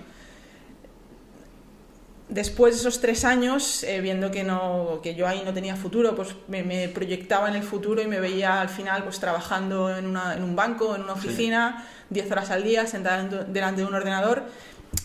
Después 2.27 2.73
de 2.73 2.79
esos 2.81 2.99
tres 2.99 3.23
años, 3.23 3.83
eh, 3.83 4.01
viendo 4.01 4.31
que, 4.31 4.43
no, 4.43 4.99
que 5.01 5.13
yo 5.15 5.27
ahí 5.27 5.43
no 5.45 5.53
tenía 5.53 5.75
futuro, 5.77 6.15
pues 6.15 6.35
me, 6.47 6.89
proyectaba 6.89 7.47
en 7.47 7.55
el 7.55 7.63
futuro 7.63 8.01
y 8.01 8.07
me 8.07 8.19
veía 8.19 8.59
al 8.59 8.69
final 8.69 9.03
pues 9.03 9.19
trabajando 9.19 9.95
en, 9.95 10.07
una, 10.07 10.33
en 10.33 10.43
un 10.43 10.55
banco, 10.55 10.95
en 10.95 11.03
una 11.03 11.13
oficina, 11.13 11.85
10 12.09 12.31
horas 12.31 12.49
al 12.49 12.63
día, 12.63 12.87
sentada 12.87 13.23
delante 13.45 13.81
de 13.81 13.87
un 13.87 13.93
ordenador 13.93 14.43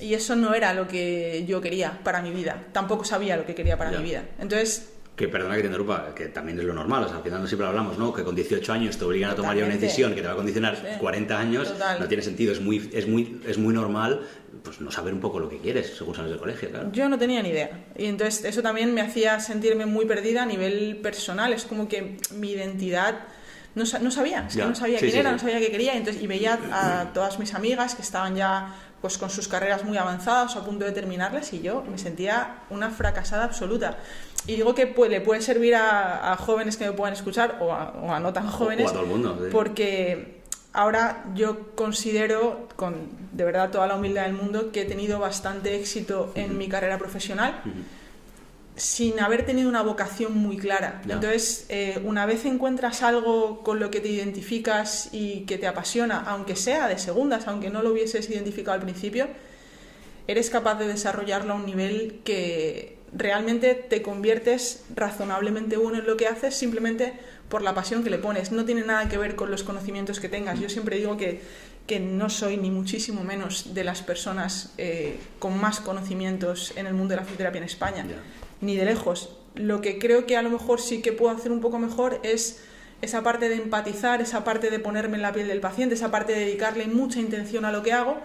y 0.01 0.15
eso 0.15 0.37
no 0.37 0.55
era 0.55 0.75
lo 0.75 0.87
que 0.87 1.45
yo 1.47 1.61
quería 1.61 2.01
para 2.03 2.23
mi 2.23 2.31
vida. 2.31 2.67
Tampoco 2.73 3.05
sabía 3.05 3.37
lo 3.37 3.47
que 3.47 3.55
quería 3.55 3.77
para 3.77 3.91
mi 3.91 4.03
vida. 4.03 4.25
Entonces... 4.39 4.93
Que 5.17 5.29
perdona 5.29 5.55
que 5.57 5.61
te 5.61 5.67
interrumpa, 5.67 6.15
que 6.15 6.29
también 6.29 6.59
es 6.59 6.65
lo 6.65 6.73
normal, 6.73 7.05
o 7.05 7.09
sea, 7.09 7.19
al 7.19 7.23
final 7.23 7.43
no 7.43 7.47
siempre 7.47 7.67
hablamos, 7.67 7.99
¿no? 7.99 8.11
Que 8.11 8.25
con 8.25 8.35
18 8.35 8.73
años 8.73 8.97
te 8.97 9.05
obligan 9.05 9.31
a 9.31 9.35
tomar 9.35 9.55
ya 9.55 9.67
una 9.67 9.75
decisión 9.75 10.15
que 10.15 10.23
te 10.23 10.27
va 10.27 10.33
a 10.33 10.37
condicionar 10.37 10.97
40 10.99 11.39
años, 11.39 11.75
no 11.99 12.09
tiene 12.09 12.23
sentido, 12.23 12.53
es 12.53 12.61
muy, 12.63 12.89
es, 12.95 13.07
muy, 13.07 13.39
es 13.47 13.59
muy 13.59 13.75
normal 13.75 14.23
pues 14.63 14.81
no 14.81 14.91
saber 14.91 15.15
un 15.15 15.21
poco 15.21 15.39
lo 15.39 15.49
que 15.49 15.59
quieres 15.59 15.95
según 15.97 16.15
sales 16.15 16.31
del 16.31 16.41
colegio, 16.41 16.71
claro. 16.71 16.91
Yo 16.93 17.09
no 17.09 17.19
tenía 17.19 17.43
ni 17.43 17.51
idea. 17.51 17.85
Y 17.97 18.07
entonces 18.07 18.45
eso 18.45 18.63
también 18.63 18.93
me 18.95 19.01
hacía 19.01 19.41
sentirme 19.41 19.87
muy 19.87 20.07
perdida 20.07 20.43
a 20.43 20.47
nivel 20.47 20.99
personal. 21.03 21.53
Es 21.53 21.65
como 21.65 21.89
que 21.89 22.19
mi 22.35 22.53
identidad 22.53 23.21
no, 23.75 23.85
no 24.01 24.11
sabía, 24.11 24.49
no 24.57 24.75
sabía 24.75 24.99
quién 24.99 25.17
era, 25.17 25.33
no 25.33 25.39
sabía 25.39 25.59
qué 25.61 25.71
quería. 25.71 25.95
Entonces, 25.95 26.23
y 26.23 26.27
veía 26.27 26.59
a 26.73 27.13
todas 27.13 27.39
mis 27.39 27.55
amigas 27.55 27.95
que 27.95 28.03
estaban 28.03 28.35
ya 28.35 28.75
pues 29.01 29.19
con 29.19 29.31
sus 29.31 29.49
carreras 29.49 29.85
muy 29.85 29.97
avanzadas 29.97 30.55
o 30.57 30.59
a 30.59 30.65
punto 30.65 30.85
de 30.85 30.93
terminarlas 30.93 31.53
y 31.53 31.63
yo 31.63 31.83
me 31.91 31.99
sentía 31.99 32.65
una 32.71 32.91
fracasada 32.91 33.45
absoluta. 33.45 33.99
Y 34.47 34.57
digo 34.57 34.75
que 34.75 34.95
le 35.09 35.21
puede 35.21 35.43
servir 35.43 35.75
a, 35.75 36.37
jóvenes 36.39 36.77
que 36.77 36.87
me 36.87 36.93
puedan 36.93 37.15
escuchar 37.15 37.59
o 37.61 37.73
a, 37.73 38.21
no 38.21 38.33
tan 38.33 38.49
jóvenes. 38.49 38.87
O 38.87 38.91
a 38.91 38.93
todo 38.93 39.03
el 39.03 39.09
mundo. 39.09 39.49
Porque 39.53 40.41
ahora 40.73 41.25
yo 41.35 41.75
considero, 41.75 42.69
con 42.77 43.09
de 43.33 43.45
verdad 43.45 43.71
toda 43.71 43.87
la 43.87 43.97
humildad 43.97 44.25
del 44.25 44.33
mundo, 44.33 44.73
que 44.73 44.83
he 44.83 44.85
tenido 44.87 45.19
bastante 45.19 45.79
éxito 45.79 46.33
en 46.35 46.57
mi 46.59 46.69
carrera 46.69 46.99
profesional 46.99 47.63
sin 48.77 49.21
haber 49.21 49.45
tenido 49.45 49.69
una 49.69 49.83
vocación 49.83 50.37
muy 50.37 50.57
clara. 50.57 51.03
Entonces, 51.05 51.67
eh, 51.69 52.01
una 52.05 52.25
vez 52.27 52.45
encuentras 52.45 53.03
algo 53.03 53.63
con 53.63 53.79
lo 53.79 53.91
que 53.91 54.01
te 54.01 54.09
identificas 54.09 55.11
y 55.13 55.41
que 55.43 55.59
te 55.59 55.67
apasiona, 55.67 56.21
aunque 56.21 56.57
sea 56.57 56.89
de 56.89 56.99
segundas, 56.99 57.47
aunque 57.47 57.71
no 57.71 57.83
lo 57.83 57.93
hubieses 57.93 58.31
identificado 58.31 58.75
al 58.77 58.83
principio, 58.83 59.29
eres 60.27 60.49
capaz 60.51 60.77
de 60.77 60.87
desarrollarlo 60.87 61.53
a 61.53 61.57
un 61.57 61.67
nivel 61.67 62.21
que 62.25 62.99
realmente 63.13 63.75
te 63.75 64.03
conviertes 64.03 64.85
razonablemente 64.95 65.77
bueno 65.77 65.99
en 65.99 66.07
lo 66.07 66.17
que 66.17 66.29
haces 66.29 66.55
simplemente 66.55 67.13
por 67.49 67.63
la 67.63 67.75
pasión 67.75 68.05
que 68.05 68.11
le 68.11 68.19
pones. 68.19 68.53
No 68.53 68.65
tiene 68.65 68.83
nada 68.83 69.09
que 69.09 69.19
ver 69.19 69.35
con 69.35 69.51
los 69.51 69.65
conocimientos 69.65 70.21
que 70.21 70.29
tengas. 70.29 70.61
Yo 70.61 70.69
siempre 70.69 70.97
digo 70.97 71.17
que, 71.17 71.43
que 71.87 71.99
no 71.99 72.31
soy 72.31 72.57
ni 72.57 72.71
muchísimo 72.71 73.25
menos 73.25 73.75
de 73.75 73.85
las 73.85 74.03
personas 74.03 74.73
eh, 74.79 75.19
con 75.39 75.61
más 75.61 75.81
conocimientos 75.81 76.73
en 76.77 76.87
el 76.87 76.95
mundo 76.95 77.11
de 77.11 77.17
la 77.17 77.23
fisioterapia 77.25 77.59
en 77.59 77.65
España 77.65 78.07
ni 78.61 78.77
de 78.77 78.85
lejos. 78.85 79.37
Lo 79.55 79.81
que 79.81 79.99
creo 79.99 80.27
que 80.27 80.37
a 80.37 80.43
lo 80.43 80.51
mejor 80.51 80.81
sí 80.81 81.03
que 81.03 81.13
puedo 81.13 81.35
hacer 81.35 81.53
un 81.53 81.61
poco 81.61 81.79
mejor 81.79 82.21
es 82.23 82.63
esa 83.03 83.23
parte 83.23 83.49
de 83.49 83.57
empatizar, 83.57 84.21
esa 84.21 84.45
parte 84.45 84.71
de 84.71 84.79
ponerme 84.79 85.17
en 85.17 85.23
la 85.23 85.33
piel 85.33 85.49
del 85.49 85.61
paciente, 85.61 85.95
esa 85.95 86.11
parte 86.11 86.33
de 86.33 86.41
dedicarle 86.41 86.87
mucha 86.87 87.21
intención 87.21 87.65
a 87.65 87.73
lo 87.73 87.83
que 87.83 87.93
hago, 87.93 88.19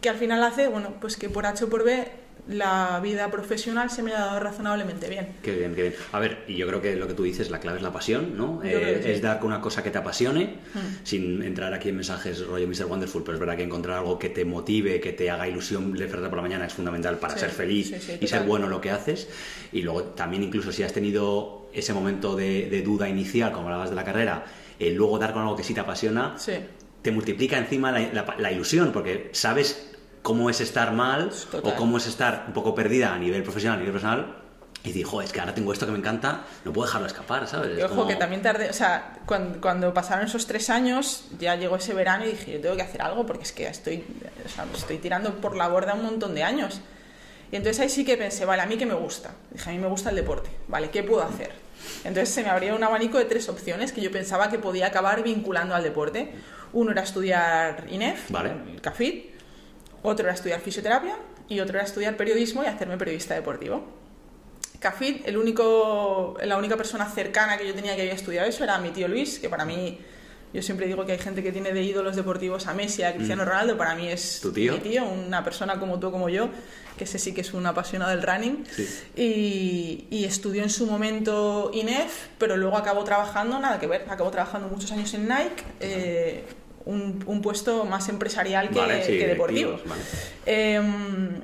que 0.00 0.08
al 0.08 0.16
final 0.16 0.42
hace, 0.42 0.68
bueno, 0.68 0.94
pues 1.00 1.16
que 1.16 1.28
por 1.28 1.46
H 1.46 1.64
o 1.64 1.68
por 1.68 1.84
B 1.84 2.06
la 2.48 3.00
vida 3.02 3.30
profesional 3.30 3.90
se 3.90 4.02
me 4.02 4.14
ha 4.14 4.20
dado 4.20 4.40
razonablemente 4.40 5.08
bien. 5.08 5.28
Qué 5.42 5.54
bien, 5.54 5.74
qué 5.74 5.82
bien. 5.82 5.94
A 6.12 6.18
ver, 6.18 6.44
y 6.46 6.56
yo 6.56 6.66
creo 6.66 6.80
que 6.80 6.96
lo 6.96 7.06
que 7.06 7.14
tú 7.14 7.22
dices, 7.22 7.50
la 7.50 7.60
clave 7.60 7.78
es 7.78 7.82
la 7.82 7.92
pasión, 7.92 8.36
¿no? 8.36 8.62
Eh, 8.64 9.02
es 9.12 9.20
dar 9.20 9.38
con 9.38 9.48
una 9.48 9.60
cosa 9.60 9.82
que 9.82 9.90
te 9.90 9.98
apasione, 9.98 10.56
mm. 10.74 10.78
sin 11.04 11.42
entrar 11.42 11.74
aquí 11.74 11.90
en 11.90 11.96
mensajes 11.96 12.46
rollo 12.46 12.66
Mr. 12.66 12.86
Wonderful, 12.86 13.22
pero 13.22 13.34
es 13.34 13.40
verdad 13.40 13.56
que 13.56 13.64
encontrar 13.64 13.98
algo 13.98 14.18
que 14.18 14.30
te 14.30 14.44
motive, 14.44 15.00
que 15.00 15.12
te 15.12 15.30
haga 15.30 15.48
ilusión 15.48 15.92
despertar 15.92 16.30
por 16.30 16.38
la 16.38 16.42
mañana 16.42 16.66
es 16.66 16.72
fundamental 16.72 17.18
para 17.18 17.36
ser 17.36 17.50
feliz 17.50 17.92
y 18.20 18.26
ser 18.26 18.44
bueno 18.44 18.66
en 18.66 18.70
lo 18.70 18.80
que 18.80 18.90
haces. 18.90 19.28
Y 19.72 19.82
luego 19.82 20.02
también 20.04 20.42
incluso 20.42 20.72
si 20.72 20.82
has 20.82 20.92
tenido 20.92 21.68
ese 21.72 21.92
momento 21.92 22.34
de, 22.36 22.82
duda 22.84 23.08
inicial, 23.08 23.52
como 23.52 23.66
hablabas 23.66 23.90
de 23.90 23.96
la 23.96 24.04
carrera, 24.04 24.46
eh, 24.78 24.90
luego 24.92 25.18
dar 25.18 25.32
con 25.32 25.42
algo 25.42 25.56
que 25.56 25.64
sí 25.64 25.74
te 25.74 25.80
apasiona, 25.80 26.36
te 27.02 27.10
multiplica 27.10 27.58
encima 27.58 27.92
la 27.92 28.52
ilusión, 28.52 28.92
porque 28.92 29.28
sabes 29.32 29.97
cómo 30.22 30.50
es 30.50 30.60
estar 30.60 30.92
mal 30.92 31.30
o 31.62 31.74
cómo 31.74 31.98
es 31.98 32.06
estar 32.06 32.44
un 32.48 32.52
poco 32.52 32.74
perdida 32.74 33.14
a 33.14 33.18
nivel 33.18 33.42
profesional, 33.42 33.78
a 33.78 33.80
nivel 33.80 33.92
personal, 33.92 34.36
y 34.84 34.92
dijo, 34.92 35.20
es 35.20 35.32
que 35.32 35.40
ahora 35.40 35.54
tengo 35.54 35.72
esto 35.72 35.86
que 35.86 35.92
me 35.92 35.98
encanta, 35.98 36.44
no 36.64 36.72
puedo 36.72 36.86
dejarlo 36.86 37.06
escapar, 37.06 37.46
¿sabes? 37.48 37.78
Y 37.78 37.82
ojo, 37.82 38.06
que 38.06 38.16
también 38.16 38.42
tardé, 38.42 38.70
o 38.70 38.72
sea, 38.72 39.18
cuando, 39.26 39.60
cuando, 39.60 39.92
pasaron 39.92 40.26
esos 40.26 40.46
tres 40.46 40.70
años, 40.70 41.24
ya 41.38 41.56
llegó 41.56 41.76
ese 41.76 41.94
verano 41.94 42.24
y 42.24 42.28
dije, 42.28 42.52
yo 42.52 42.60
tengo 42.60 42.76
que 42.76 42.82
hacer 42.82 43.02
algo 43.02 43.26
porque 43.26 43.42
es 43.42 43.52
que 43.52 43.66
estoy, 43.66 44.04
o 44.44 44.48
sea, 44.48 44.66
estoy 44.74 44.98
tirando 44.98 45.34
por 45.40 45.56
la 45.56 45.68
borda 45.68 45.94
un 45.94 46.04
montón 46.04 46.34
de 46.34 46.44
años. 46.44 46.80
Y 47.50 47.56
entonces 47.56 47.80
ahí 47.80 47.88
sí 47.88 48.04
que 48.04 48.16
pensé, 48.16 48.44
vale, 48.44 48.62
a 48.62 48.66
mí 48.66 48.76
qué 48.76 48.86
me 48.86 48.94
gusta. 48.94 49.30
Dije, 49.50 49.68
a 49.68 49.72
mí 49.72 49.78
me 49.78 49.88
gusta 49.88 50.10
el 50.10 50.16
deporte, 50.16 50.50
vale, 50.68 50.90
¿qué 50.90 51.02
puedo 51.02 51.22
hacer? 51.22 51.52
Entonces 52.04 52.28
se 52.28 52.42
me 52.42 52.50
abrió 52.50 52.76
un 52.76 52.84
abanico 52.84 53.18
de 53.18 53.24
tres 53.24 53.48
opciones 53.48 53.92
que 53.92 54.00
yo 54.00 54.12
pensaba 54.12 54.48
que 54.48 54.58
podía 54.58 54.86
acabar 54.86 55.22
vinculando 55.22 55.74
al 55.74 55.82
deporte. 55.82 56.32
Uno 56.72 56.92
era 56.92 57.02
estudiar 57.02 57.86
INEF, 57.90 58.30
vale. 58.30 58.52
el 58.72 58.80
CAFIT, 58.80 59.37
otro 60.02 60.24
era 60.26 60.34
estudiar 60.34 60.60
fisioterapia 60.60 61.16
y 61.48 61.60
otro 61.60 61.76
era 61.76 61.84
estudiar 61.86 62.16
periodismo 62.16 62.62
y 62.62 62.66
hacerme 62.66 62.96
periodista 62.98 63.34
deportivo. 63.34 63.84
Cafit, 64.78 65.26
el 65.26 65.36
único, 65.36 66.36
la 66.44 66.56
única 66.56 66.76
persona 66.76 67.06
cercana 67.10 67.58
que 67.58 67.66
yo 67.66 67.74
tenía 67.74 67.96
que 67.96 68.02
había 68.02 68.14
estudiado 68.14 68.48
eso 68.48 68.62
era 68.62 68.78
mi 68.78 68.90
tío 68.90 69.08
Luis, 69.08 69.40
que 69.40 69.48
para 69.48 69.64
mí, 69.64 69.98
yo 70.54 70.62
siempre 70.62 70.86
digo 70.86 71.04
que 71.04 71.12
hay 71.12 71.18
gente 71.18 71.42
que 71.42 71.50
tiene 71.50 71.72
de 71.72 71.82
ídolos 71.82 72.14
deportivos 72.14 72.68
a 72.68 72.74
Messi, 72.74 73.02
a 73.02 73.12
Cristiano 73.14 73.42
Mm. 73.42 73.46
Ronaldo, 73.48 73.76
para 73.76 73.96
mí 73.96 74.06
es 74.08 74.38
¿Tu 74.40 74.52
tío? 74.52 74.74
mi 74.74 74.78
tío, 74.78 75.04
una 75.04 75.42
persona 75.42 75.80
como 75.80 75.98
tú, 75.98 76.12
como 76.12 76.28
yo, 76.28 76.48
que 76.96 77.04
ese 77.04 77.18
sí 77.18 77.34
que 77.34 77.40
es 77.40 77.52
un 77.54 77.66
apasionado 77.66 78.12
del 78.12 78.22
running. 78.22 78.64
Sí. 78.70 78.88
Y, 79.16 80.06
y 80.16 80.24
estudió 80.24 80.62
en 80.62 80.70
su 80.70 80.86
momento 80.86 81.72
INEF, 81.74 82.28
pero 82.38 82.56
luego 82.56 82.76
acabó 82.76 83.02
trabajando, 83.02 83.58
nada 83.58 83.80
que 83.80 83.88
ver, 83.88 84.04
acabó 84.08 84.30
trabajando 84.30 84.68
muchos 84.68 84.92
años 84.92 85.12
en 85.14 85.28
Nike, 85.28 85.64
eh, 85.80 86.44
un, 86.88 87.22
un 87.26 87.42
puesto 87.42 87.84
más 87.84 88.08
empresarial 88.08 88.70
que, 88.70 88.78
Vale, 88.78 89.04
sí, 89.04 89.18
que 89.18 89.26
deportivo. 89.28 89.78
vale. 89.86 90.02
Em, 90.46 91.40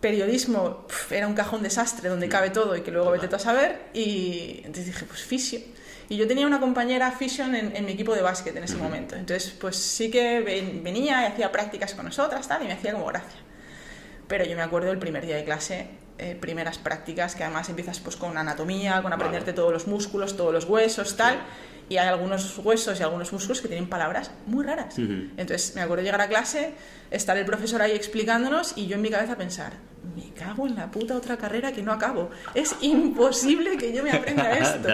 periodismo 0.00 0.86
pf, 0.86 1.12
era 1.16 1.26
un 1.26 1.34
cajón 1.34 1.62
desastre 1.62 2.08
donde 2.08 2.28
cabe 2.28 2.50
todo 2.50 2.76
y 2.76 2.82
que 2.82 2.90
luego 2.90 3.10
vete 3.10 3.28
tú 3.28 3.36
a 3.36 3.38
saber. 3.38 3.80
Y 3.94 4.58
entonces 4.58 4.86
dije, 4.86 5.04
pues 5.06 5.22
fisio. 5.22 5.60
Y 6.10 6.16
yo 6.16 6.26
tenía 6.26 6.46
una 6.46 6.60
compañera 6.60 7.10
fisio 7.12 7.44
en, 7.44 7.54
en 7.54 7.84
mi 7.84 7.92
equipo 7.92 8.14
de 8.14 8.22
básquet 8.22 8.56
en 8.56 8.64
ese 8.64 8.76
momento. 8.76 9.14
Entonces, 9.14 9.52
pues 9.60 9.76
sí 9.76 10.10
que 10.10 10.40
ven- 10.40 10.82
venía 10.82 11.22
y 11.22 11.26
hacía 11.26 11.52
prácticas 11.52 11.94
con 11.94 12.06
nosotras 12.06 12.48
tal, 12.48 12.62
y 12.62 12.66
me 12.66 12.72
hacía 12.72 12.92
como 12.92 13.06
gracia. 13.06 13.38
Pero 14.26 14.44
yo 14.44 14.56
me 14.56 14.62
acuerdo 14.62 14.90
el 14.90 14.98
primer 14.98 15.26
día 15.26 15.36
de 15.36 15.44
clase, 15.44 15.86
eh, 16.18 16.36
primeras 16.40 16.78
prácticas, 16.78 17.34
que 17.34 17.44
además 17.44 17.68
empiezas 17.68 18.00
pues 18.00 18.16
con 18.16 18.36
anatomía, 18.36 19.02
con 19.02 19.12
aprenderte 19.12 19.52
todos 19.52 19.72
los 19.72 19.86
músculos, 19.86 20.36
todos 20.36 20.52
los 20.52 20.64
huesos, 20.64 21.16
tal. 21.16 21.38
Y 21.88 21.96
hay 21.96 22.08
algunos 22.08 22.58
huesos 22.58 23.00
y 23.00 23.02
algunos 23.02 23.32
músculos 23.32 23.62
que 23.62 23.68
tienen 23.68 23.88
palabras 23.88 24.30
muy 24.46 24.64
raras. 24.64 24.98
Entonces 24.98 25.74
me 25.74 25.80
acuerdo 25.80 26.04
llegar 26.04 26.20
a 26.20 26.28
clase, 26.28 26.74
estar 27.10 27.36
el 27.38 27.46
profesor 27.46 27.80
ahí 27.80 27.92
explicándonos 27.92 28.76
y 28.76 28.88
yo 28.88 28.96
en 28.96 29.02
mi 29.02 29.10
cabeza 29.10 29.36
pensar, 29.36 29.72
me 30.16 30.30
cago 30.32 30.66
en 30.66 30.74
la 30.74 30.90
puta 30.90 31.16
otra 31.16 31.36
carrera 31.36 31.72
que 31.72 31.82
no 31.82 31.92
acabo. 31.92 32.30
Es 32.54 32.74
imposible 32.80 33.76
que 33.76 33.92
yo 33.92 34.02
me 34.02 34.10
aprenda 34.10 34.52
esto. 34.58 34.88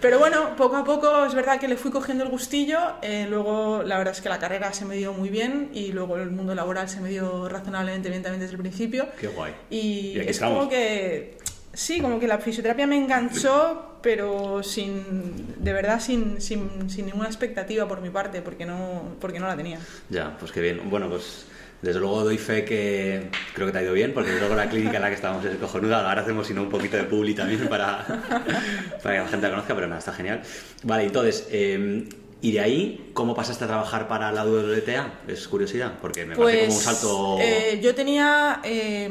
Pero 0.00 0.18
bueno, 0.18 0.54
poco 0.56 0.76
a 0.76 0.84
poco 0.84 1.24
es 1.24 1.34
verdad 1.34 1.58
que 1.58 1.68
le 1.68 1.76
fui 1.76 1.90
cogiendo 1.90 2.22
el 2.24 2.30
gustillo. 2.30 2.78
eh, 3.02 3.26
luego 3.28 3.82
la 3.82 3.96
verdad 3.98 4.14
es 4.14 4.20
que 4.20 4.28
la 4.28 4.38
carrera 4.38 4.72
se 4.72 4.84
me 4.84 4.94
dio 4.96 5.12
muy 5.12 5.30
bien 5.30 5.70
y 5.72 5.92
luego 5.92 6.16
el 6.16 6.30
mundo 6.30 6.54
laboral 6.54 6.88
se 6.88 7.00
me 7.00 7.08
dio 7.08 7.48
razonablemente 7.48 8.08
bien 8.10 8.22
también 8.22 8.40
desde 8.40 8.54
el 8.54 8.60
principio. 8.60 9.08
Qué 9.20 9.28
guay. 9.28 9.54
Y, 9.70 9.78
Y 9.78 10.20
aquí 10.20 10.28
es 10.30 10.36
estamos. 10.36 10.58
como 10.58 10.70
que 10.70 11.38
sí, 11.72 12.00
como 12.00 12.20
que 12.20 12.26
la 12.28 12.38
fisioterapia 12.38 12.86
me 12.86 12.96
enganchó, 12.96 13.98
pero 14.02 14.62
sin 14.62 15.56
de 15.64 15.72
verdad 15.72 15.98
sin, 16.00 16.40
sin, 16.40 16.88
sin 16.90 17.06
ninguna 17.06 17.26
expectativa 17.26 17.88
por 17.88 18.00
mi 18.02 18.10
parte, 18.10 18.42
porque 18.42 18.66
no, 18.66 19.16
porque 19.20 19.40
no 19.40 19.46
la 19.46 19.56
tenía. 19.56 19.78
Ya, 20.10 20.36
pues 20.38 20.52
qué 20.52 20.60
bien. 20.60 20.82
Bueno, 20.90 21.08
pues 21.08 21.46
desde 21.82 22.00
luego 22.00 22.24
doy 22.24 22.38
fe 22.38 22.64
que 22.64 23.28
creo 23.54 23.66
que 23.66 23.72
te 23.72 23.78
ha 23.78 23.82
ido 23.82 23.92
bien, 23.92 24.12
porque 24.14 24.30
desde 24.30 24.40
luego 24.40 24.56
la 24.56 24.68
clínica 24.68 24.96
en 24.96 25.02
la 25.02 25.08
que 25.08 25.14
estábamos 25.14 25.44
es 25.44 25.56
cojonuda. 25.56 26.08
Ahora 26.08 26.22
hacemos 26.22 26.46
sino 26.46 26.62
un 26.62 26.70
poquito 26.70 26.96
de 26.96 27.04
publi 27.04 27.34
también 27.34 27.68
para, 27.68 28.04
para 29.02 29.14
que 29.16 29.20
la 29.22 29.28
gente 29.28 29.46
la 29.46 29.50
conozca, 29.50 29.74
pero 29.74 29.86
nada, 29.86 29.98
está 29.98 30.12
genial. 30.12 30.42
Vale, 30.82 31.04
entonces, 31.04 31.46
eh, 31.50 32.08
¿y 32.40 32.52
de 32.52 32.60
ahí 32.60 33.10
cómo 33.12 33.34
pasaste 33.34 33.64
a 33.64 33.66
trabajar 33.68 34.08
para 34.08 34.32
la 34.32 34.44
WTA? 34.44 35.20
Es 35.28 35.46
curiosidad, 35.48 35.94
porque 36.00 36.24
me 36.24 36.34
parece 36.36 36.64
como 36.66 36.74
un 36.74 36.80
salto... 36.82 37.36
eh, 37.40 37.80
yo 37.82 37.94
tenía 37.94 38.60
eh, 38.64 39.10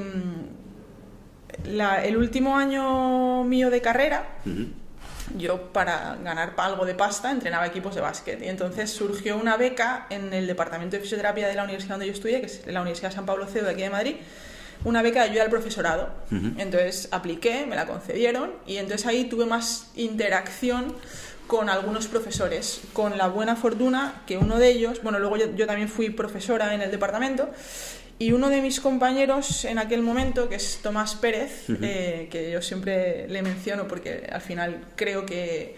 la- 1.65 2.03
el 2.05 2.17
último 2.17 2.57
año 2.57 3.43
mío 3.43 3.69
de 3.69 3.81
carrera. 3.81 4.25
Yo 5.37 5.71
para 5.73 6.17
ganar 6.23 6.53
algo 6.57 6.85
de 6.85 6.95
pasta 6.95 7.31
entrenaba 7.31 7.65
equipos 7.65 7.95
de 7.95 8.01
básquet. 8.01 8.41
Y 8.41 8.47
entonces 8.47 8.89
surgió 8.89 9.37
una 9.37 9.57
beca 9.57 10.07
en 10.09 10.33
el 10.33 10.47
departamento 10.47 10.95
de 10.95 11.01
fisioterapia 11.01 11.47
de 11.47 11.55
la 11.55 11.63
universidad 11.63 11.95
donde 11.95 12.07
yo 12.07 12.13
estudié, 12.13 12.41
que 12.41 12.47
es 12.47 12.65
la 12.67 12.81
Universidad 12.81 13.11
San 13.11 13.25
Pablo 13.25 13.47
CEU 13.47 13.65
de 13.65 13.71
aquí 13.71 13.81
de 13.81 13.89
Madrid, 13.89 14.15
una 14.83 15.01
beca 15.01 15.23
de 15.23 15.29
ayuda 15.29 15.43
al 15.43 15.49
profesorado. 15.49 16.09
Entonces 16.31 17.09
apliqué, 17.11 17.65
me 17.65 17.75
la 17.75 17.85
concedieron 17.85 18.51
y 18.67 18.77
entonces 18.77 19.07
ahí 19.07 19.25
tuve 19.25 19.45
más 19.45 19.91
interacción 19.95 20.95
con 21.47 21.69
algunos 21.69 22.07
profesores, 22.07 22.81
con 22.93 23.17
la 23.17 23.27
buena 23.27 23.55
fortuna 23.55 24.23
que 24.25 24.37
uno 24.37 24.57
de 24.57 24.69
ellos, 24.69 25.03
bueno, 25.03 25.19
luego 25.19 25.37
yo, 25.37 25.55
yo 25.55 25.67
también 25.67 25.89
fui 25.89 26.09
profesora 26.09 26.73
en 26.73 26.81
el 26.81 26.89
departamento 26.89 27.49
y 28.17 28.31
uno 28.31 28.49
de 28.49 28.61
mis 28.61 28.79
compañeros 28.79 29.65
en 29.65 29.77
aquel 29.77 30.01
momento, 30.01 30.47
que 30.47 30.55
es 30.55 30.79
Tomás 30.81 31.15
Pérez, 31.15 31.65
eh, 31.81 32.27
que 32.31 32.51
yo 32.51 32.61
siempre 32.61 33.27
le 33.27 33.41
menciono 33.41 33.87
porque 33.87 34.27
al 34.31 34.41
final 34.41 34.85
creo 34.95 35.25
que 35.25 35.75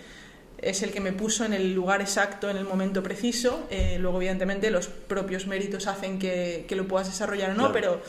es 0.60 0.82
el 0.84 0.92
que 0.92 1.00
me 1.02 1.12
puso 1.14 1.46
en 1.46 1.54
el 1.54 1.74
lugar 1.74 2.02
exacto, 2.02 2.50
en 2.50 2.58
el 2.58 2.64
momento 2.66 3.02
preciso. 3.04 3.66
Eh, 3.70 3.98
luego, 4.00 4.18
evidentemente, 4.18 4.70
los 4.72 4.88
propios 4.88 5.48
méritos 5.48 5.88
hacen 5.88 6.20
que, 6.20 6.66
que 6.68 6.76
lo 6.76 6.88
puedas 6.88 7.08
desarrollar 7.08 7.52
o 7.52 7.54
no, 7.54 7.72
Claro. 7.72 7.74
pero 7.74 8.02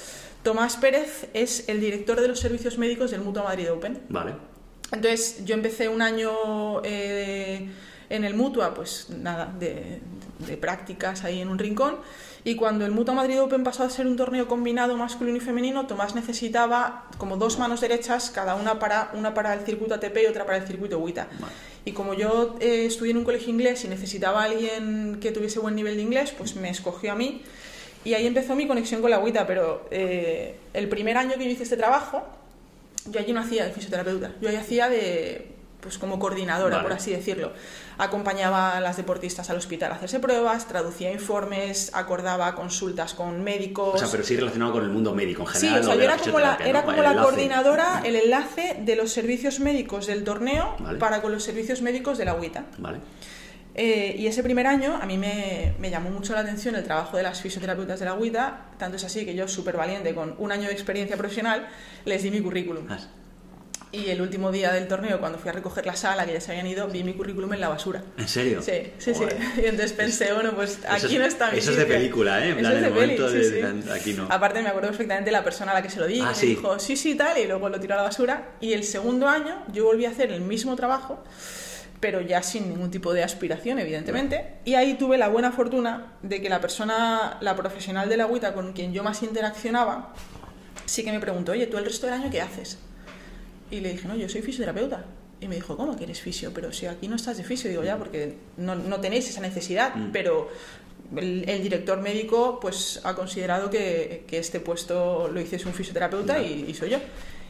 Tomás 0.43 0.77
Pérez 0.77 1.27
es 1.35 1.69
el 1.69 1.81
director 1.81 2.21
de 2.21 2.29
los 2.29 2.39
servicios 2.41 2.79
médicos 2.79 3.11
del 3.11 3.21
Mutua 3.23 3.45
Madrid 3.45 3.71
Open. 3.73 3.99
Vale. 4.09 4.33
Entonces, 4.93 5.45
yo 5.45 5.55
empecé 5.55 5.89
un 5.89 6.01
año 6.01 6.33
eh, 6.85 7.69
en 8.09 8.25
el 8.25 8.33
Mutua, 8.35 8.73
pues 8.73 9.11
nada, 9.11 9.55
de, 9.59 10.01
de 10.47 10.57
prácticas 10.57 11.25
ahí 11.25 11.41
en 11.41 11.49
un 11.49 11.59
rincón. 11.59 11.97
Y 12.45 12.55
cuando 12.55 12.85
el 12.87 12.93
Mutua 12.93 13.15
Madrid 13.15 13.41
Open 13.41 13.65
pasó 13.65 13.83
a 13.83 13.91
ser 13.91 14.07
un 14.07 14.17
torneo 14.17 14.47
combinado 14.47 14.97
masculino 14.97 15.37
y 15.37 15.41
femenino, 15.41 15.87
Tomás 15.87 16.15
necesitaba 16.15 17.07
como 17.19 17.37
dos 17.37 17.59
manos 17.59 17.81
derechas, 17.81 18.31
cada 18.31 18.55
una 18.55 18.79
para, 18.79 19.11
una 19.15 19.35
para 19.35 19.55
el 19.55 19.61
circuito 19.61 19.95
ATP 19.95 20.19
y 20.23 20.27
otra 20.27 20.47
para 20.47 20.59
el 20.59 20.67
circuito 20.67 20.99
WITA. 20.99 21.29
Vale. 21.41 21.53
Y 21.85 21.93
como 21.93 22.15
yo 22.15 22.57
eh, 22.61 22.87
estudié 22.87 23.13
en 23.13 23.19
un 23.19 23.25
colegio 23.25 23.51
inglés 23.51 23.85
y 23.85 23.89
necesitaba 23.89 24.43
a 24.43 24.45
alguien 24.45 25.19
que 25.21 25.33
tuviese 25.33 25.59
buen 25.59 25.75
nivel 25.75 25.97
de 25.97 26.03
inglés, 26.03 26.33
pues 26.37 26.55
me 26.57 26.71
escogió 26.71 27.13
a 27.13 27.15
mí. 27.15 27.43
Y 28.05 28.15
ahí 28.15 28.27
empezó 28.27 28.55
mi 28.55 28.67
conexión 28.67 29.01
con 29.01 29.11
la 29.11 29.19
WITA, 29.19 29.47
pero 29.47 29.87
eh, 29.91 30.57
el 30.75 30.89
primer 30.89 31.17
año 31.17 31.33
que 31.37 31.45
yo 31.45 31.51
hice 31.51 31.65
este 31.65 31.77
trabajo, 31.77 32.25
yo 33.07 33.21
allí 33.21 33.33
no 33.33 33.41
hacía 33.41 33.65
de 33.65 33.73
fisioterapeuta, 33.73 34.33
yo 34.41 34.49
ahí 34.49 34.57
hacía 34.57 34.89
de, 34.89 35.58
pues 35.81 35.97
como 35.99 36.19
coordinadora, 36.19 36.77
Vale. 36.79 36.89
por 36.89 36.97
así 36.97 37.13
decirlo. 37.13 37.53
Acompañaba 37.99 38.77
a 38.77 38.81
las 38.81 38.97
deportistas 38.97 39.49
al 39.51 39.57
hospital 39.57 39.93
a 39.93 39.95
hacerse 39.95 40.21
pruebas, 40.21 40.67
traducía 40.69 41.13
informes, 41.13 41.91
acordaba 41.95 42.55
consultas 42.55 43.15
con 43.15 43.43
médicos. 43.43 43.95
O 43.95 43.99
sea, 43.99 44.09
pero 44.11 44.23
sí 44.25 44.37
relacionado 44.37 44.73
con 44.73 44.85
el 44.85 44.91
mundo 44.91 45.15
médico 45.15 45.43
en 45.43 45.49
Sí, 45.55 45.67
general. 45.69 45.81
o 45.81 45.83
no 45.83 45.89
sea, 45.89 45.97
yo 45.97 46.03
era 46.03 46.17
como 46.19 46.39
la, 46.41 46.57
era 46.65 46.83
como 46.85 47.03
la 47.03 47.15
coordinadora, 47.23 48.03
el 48.05 48.17
enlace 48.17 48.77
de 48.81 48.97
los 48.97 49.13
servicios 49.13 49.61
médicos 49.61 50.07
del 50.07 50.25
torneo 50.25 50.77
Vale. 50.81 50.99
para 50.99 51.23
con 51.23 51.33
los 51.33 51.43
servicios 51.45 51.83
médicos 51.83 52.19
de 52.19 52.25
la 52.25 52.35
UITA. 52.35 52.65
Vale. 52.79 52.99
Eh, 53.81 54.17
y 54.19 54.27
ese 54.27 54.43
primer 54.43 54.67
año 54.67 54.99
a 55.01 55.07
mí 55.07 55.17
me, 55.19 55.75
me 55.79 55.89
llamó 55.91 56.11
mucho 56.11 56.33
la 56.33 56.41
atención 56.41 56.75
el 56.75 56.83
trabajo 56.83 57.17
de 57.17 57.23
las 57.23 57.41
fisioterapeutas 57.41 58.01
de 58.01 58.07
la 58.07 58.15
UITA, 58.15 58.63
tanto 58.77 58.97
es 58.97 59.05
así 59.05 59.25
que 59.25 59.37
yo, 59.37 59.47
súper 59.47 59.77
valiente, 59.77 60.15
con 60.17 60.35
un 60.39 60.51
año 60.51 60.67
de 60.67 60.73
experiencia 60.73 61.17
profesional, 61.17 61.69
les 62.05 62.25
di 62.25 62.33
mi 62.33 62.41
currículum. 62.41 62.87
Ah, 62.91 62.99
Y 63.91 64.11
el 64.11 64.21
último 64.21 64.53
día 64.53 64.71
del 64.73 64.87
torneo, 64.87 65.19
cuando 65.19 65.39
fui 65.39 65.49
a 65.49 65.53
recoger 65.53 65.87
la 65.87 65.97
sala, 65.97 66.27
que 66.27 66.35
ya 66.35 66.41
se 66.43 66.51
habían 66.51 66.67
ido, 66.67 66.87
vi 66.89 67.03
mi 67.05 67.15
currículum 67.15 67.55
en 67.55 67.61
la 67.61 67.69
basura. 67.71 68.03
¿En 68.19 68.29
serio? 68.29 68.61
Sí, 68.61 68.93
sí, 68.99 69.15
sí. 69.15 69.25
Y 69.57 69.65
entonces 69.65 69.93
pensé, 69.95 70.31
bueno, 70.35 70.53
pues 70.55 70.81
aquí 70.87 71.17
no 71.19 71.25
está 71.25 71.51
mi 71.51 71.59
eso 71.59 71.71
es 71.71 71.79
de 71.79 71.87
película, 71.87 72.45
¿eh? 72.45 72.51
En 72.51 72.59
plan, 72.59 72.73
es 72.77 72.83
el 72.83 72.93
peli, 72.93 72.95
momento 72.95 73.31
sí, 73.31 73.37
de- 73.39 73.45
sí. 73.45 73.51
de- 73.87 73.93
aquí 73.95 74.13
no. 74.13 74.27
Aparte 74.31 74.61
me 74.61 74.69
acuerdo 74.69 74.89
perfectamente 74.91 75.31
la 75.31 75.43
persona 75.43 75.71
a 75.73 75.75
la 75.75 75.83
que 75.83 75.89
se 75.89 76.01
lo 76.01 76.07
di, 76.07 76.21
Ah, 76.21 76.35
sí. 76.35 76.49
dijo, 76.49 76.79
sí, 76.79 76.97
sí, 76.97 77.15
tal, 77.15 77.39
y 77.39 77.47
luego 77.47 77.71
lo 77.71 77.81
tiró 77.81 77.95
a 77.95 77.97
la 77.97 78.03
basura. 78.03 78.51
Y 78.61 78.75
el 78.75 78.85
segundo 78.85 79.27
año 79.27 79.65
yo 79.73 79.85
volví 79.85 80.05
a 80.05 80.11
hacer 80.11 80.33
el 80.33 80.43
mismo 80.43 80.77
trabajo, 80.77 81.25
pero 81.99 82.21
ya 82.21 82.43
sin 82.43 82.69
ningún 82.69 82.91
tipo 82.91 83.15
de 83.15 83.25
aspiración, 83.25 83.79
evidentemente. 83.79 84.57
Y 84.67 84.75
ahí 84.75 84.95
tuve 84.99 85.17
la 85.17 85.29
buena 85.29 85.51
fortuna 85.51 86.13
de 86.23 86.43
que 86.43 86.51
la 86.51 86.61
persona, 86.61 87.39
la 87.41 87.57
profesional 87.57 88.11
de 88.11 88.19
la 88.19 88.25
agüita 88.25 88.53
con 88.53 88.75
quien 88.75 88.93
yo 88.93 89.03
más 89.03 89.23
interaccionaba, 89.23 90.13
sí 90.85 91.05
que 91.05 91.11
me 91.11 91.21
preguntó, 91.21 91.53
oye, 91.53 91.67
¿tú 91.67 91.79
el 91.79 91.87
resto 91.87 92.07
del 92.07 92.17
año 92.17 92.31
qué 92.31 92.43
haces? 92.43 92.79
Y 93.71 93.81
le 93.81 93.93
dije, 93.93 94.09
no, 94.09 94.17
yo 94.17 94.29
soy 94.29 94.43
fisioterapeuta. 94.43 95.05
Y 95.41 95.47
me 95.49 95.55
dijo, 95.55 95.77
¿cómo 95.77 95.97
que 95.97 96.05
eres 96.05 96.21
fisio? 96.21 96.51
Pero 96.55 96.73
si 96.73 96.87
aquí 96.87 97.07
no 97.07 97.17
estás 97.17 97.37
de 97.37 97.45
fisio, 97.45 97.71
digo, 97.71 97.85
ya, 97.85 97.97
porque 97.97 98.35
no, 98.57 98.75
no 98.75 99.01
tenéis 99.01 99.29
esa 99.29 99.41
necesidad, 99.41 99.95
Mm. 99.95 100.11
pero 100.13 100.49
el, 101.17 101.49
el 101.49 101.63
director 101.63 102.01
médico 102.01 102.59
pues 102.61 103.01
ha 103.05 103.15
considerado 103.15 103.71
que, 103.71 104.25
que 104.27 104.39
este 104.39 104.59
puesto 104.61 105.29
lo 105.33 105.41
hiciese 105.41 105.69
un 105.69 105.75
fisioterapeuta 105.75 106.39
Ya. 106.41 106.47
y, 106.47 106.65
y 106.69 106.75
soy 106.75 106.91
yo. 106.91 106.99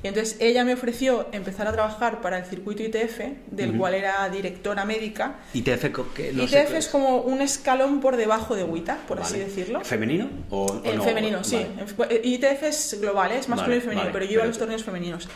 Y 0.00 0.06
entonces 0.06 0.36
ella 0.38 0.64
me 0.64 0.74
ofreció 0.74 1.26
empezar 1.32 1.66
a 1.66 1.72
trabajar 1.72 2.20
para 2.20 2.38
el 2.38 2.44
circuito 2.44 2.84
ITF, 2.84 3.18
del 3.50 3.70
Ujú. 3.70 3.78
cual 3.80 3.94
era 3.94 4.28
directora 4.28 4.84
médica. 4.84 5.40
ITF, 5.54 5.86
que 6.14 6.32
no 6.34 6.42
ITF 6.44 6.50
sé 6.50 6.66
qué 6.70 6.76
es 6.76 6.86
como 6.88 7.22
un 7.22 7.40
escalón 7.42 8.00
por 8.00 8.16
debajo 8.16 8.54
de 8.54 8.62
WITA, 8.62 8.98
por 9.08 9.18
así 9.20 9.32
Vale. 9.34 9.46
decirlo. 9.46 9.80
¿Femenino 9.82 10.28
o, 10.50 10.66
o 10.66 10.84
En 10.84 10.98
no? 10.98 11.02
femenino, 11.02 11.42
sí. 11.42 11.56
Vale. 11.96 12.16
En- 12.22 12.24
ITF 12.32 12.62
es 12.64 12.98
global, 13.00 13.32
¿eh? 13.32 13.38
es 13.38 13.48
masculino 13.48 13.76
Vale, 13.76 13.76
y 13.78 13.80
femenino, 13.80 14.10
pero 14.12 14.24
yo 14.26 14.32
iba 14.34 14.42
a 14.44 14.46
los 14.46 14.58
torneos 14.58 14.84
femeninos. 14.84 15.26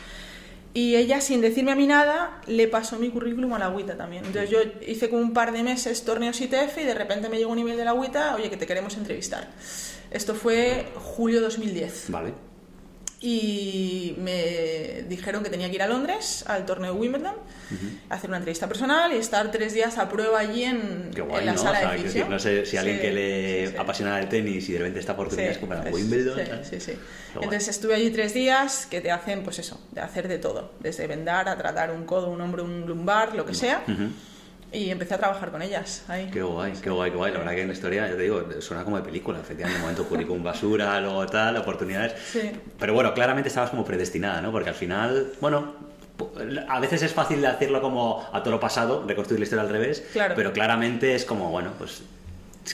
Y 0.74 0.96
ella, 0.96 1.20
sin 1.20 1.42
decirme 1.42 1.72
a 1.72 1.76
mí 1.76 1.86
nada, 1.86 2.40
le 2.46 2.66
pasó 2.66 2.98
mi 2.98 3.10
currículum 3.10 3.52
a 3.52 3.58
la 3.58 3.66
agüita 3.66 3.96
también. 3.96 4.24
Entonces 4.24 4.50
yo 4.50 4.58
hice 4.86 5.10
como 5.10 5.20
un 5.20 5.34
par 5.34 5.52
de 5.52 5.62
meses 5.62 6.04
torneos 6.04 6.40
ITF 6.40 6.78
y 6.78 6.84
de 6.84 6.94
repente 6.94 7.28
me 7.28 7.36
llegó 7.36 7.52
un 7.52 7.58
email 7.58 7.76
de 7.76 7.84
la 7.84 7.90
agüita, 7.90 8.34
oye, 8.34 8.48
que 8.48 8.56
te 8.56 8.66
queremos 8.66 8.96
entrevistar. 8.96 9.48
Esto 10.10 10.34
fue 10.34 10.86
julio 10.94 11.40
2010. 11.42 12.06
Vale. 12.08 12.51
Y 13.24 14.16
me 14.18 15.04
dijeron 15.08 15.44
que 15.44 15.48
tenía 15.50 15.68
que 15.70 15.76
ir 15.76 15.82
a 15.82 15.86
Londres, 15.86 16.44
al 16.48 16.66
torneo 16.66 16.92
Wimbledon, 16.94 17.36
hacer 18.10 18.28
una 18.28 18.38
entrevista 18.38 18.66
personal 18.66 19.12
y 19.12 19.16
estar 19.16 19.48
tres 19.52 19.72
días 19.74 19.96
a 19.98 20.08
prueba 20.08 20.40
allí 20.40 20.64
en, 20.64 21.10
Qué 21.14 21.22
guay, 21.22 21.40
en 21.40 21.46
la 21.46 21.52
¿no? 21.52 21.58
sala 21.58 21.78
O 21.78 21.80
sea, 21.82 21.90
de 21.92 21.98
fisio. 21.98 22.08
decir, 22.08 22.28
no 22.28 22.38
sé 22.40 22.66
si 22.66 22.76
alguien 22.76 22.96
Sí, 22.96 23.02
que 23.02 23.12
le 23.12 23.66
sí, 23.68 23.72
sí. 23.72 23.78
apasiona 23.78 24.18
el 24.18 24.28
tenis 24.28 24.68
y 24.68 24.72
de 24.72 24.78
repente 24.80 24.98
esta 25.00 25.12
oportunidad 25.12 25.52
es 25.52 25.58
como 25.58 25.74
para 25.74 25.88
Wimbledon. 25.90 26.40
sí, 26.68 26.80
sí. 26.80 26.92
Entonces 27.36 27.68
estuve 27.68 27.94
allí 27.94 28.10
tres 28.10 28.34
días 28.34 28.86
que 28.86 29.00
te 29.00 29.10
hacen, 29.12 29.44
pues 29.44 29.60
eso, 29.60 29.80
de 29.92 30.00
hacer 30.00 30.26
de 30.26 30.38
todo, 30.38 30.72
desde 30.80 31.06
vendar 31.06 31.48
a 31.48 31.56
tratar 31.56 31.92
un 31.92 32.04
codo, 32.04 32.28
un 32.28 32.40
hombro, 32.40 32.64
un 32.64 32.86
lumbar, 32.86 33.34
lo 33.36 33.46
que 33.46 33.54
sea. 33.54 33.84
Y 34.72 34.90
empecé 34.90 35.14
a 35.14 35.18
trabajar 35.18 35.50
con 35.50 35.60
ellas 35.60 36.04
ahí. 36.08 36.30
Qué 36.32 36.42
guay, 36.42 36.72
qué 36.82 36.90
guay, 36.90 37.10
qué 37.10 37.16
guay. 37.16 37.32
La 37.32 37.38
verdad 37.38 37.54
que 37.54 37.62
en 37.62 37.68
la 37.68 37.74
historia, 37.74 38.08
ya 38.08 38.16
te 38.16 38.22
digo, 38.22 38.42
suena 38.60 38.84
como 38.84 38.96
de 38.96 39.02
película. 39.02 39.38
Efectivamente, 39.38 39.76
un 39.76 39.82
momento 39.82 40.08
currículum 40.08 40.42
basura, 40.42 40.98
luego 41.00 41.26
tal, 41.26 41.56
oportunidades. 41.58 42.14
Sí. 42.32 42.50
Pero 42.78 42.94
bueno, 42.94 43.12
claramente 43.12 43.48
estabas 43.48 43.70
como 43.70 43.84
predestinada, 43.84 44.40
¿no? 44.40 44.50
Porque 44.50 44.70
al 44.70 44.74
final, 44.74 45.32
bueno, 45.40 45.74
a 46.68 46.80
veces 46.80 47.02
es 47.02 47.12
fácil 47.12 47.42
decirlo 47.42 47.82
como 47.82 48.26
a 48.32 48.42
todo 48.42 48.52
lo 48.52 48.60
pasado, 48.60 49.04
reconstruir 49.06 49.40
la 49.40 49.44
historia 49.44 49.62
al 49.62 49.68
revés. 49.68 50.04
Claro. 50.12 50.34
Pero 50.36 50.52
claramente 50.52 51.14
es 51.14 51.24
como, 51.24 51.50
bueno, 51.50 51.72
pues 51.76 52.02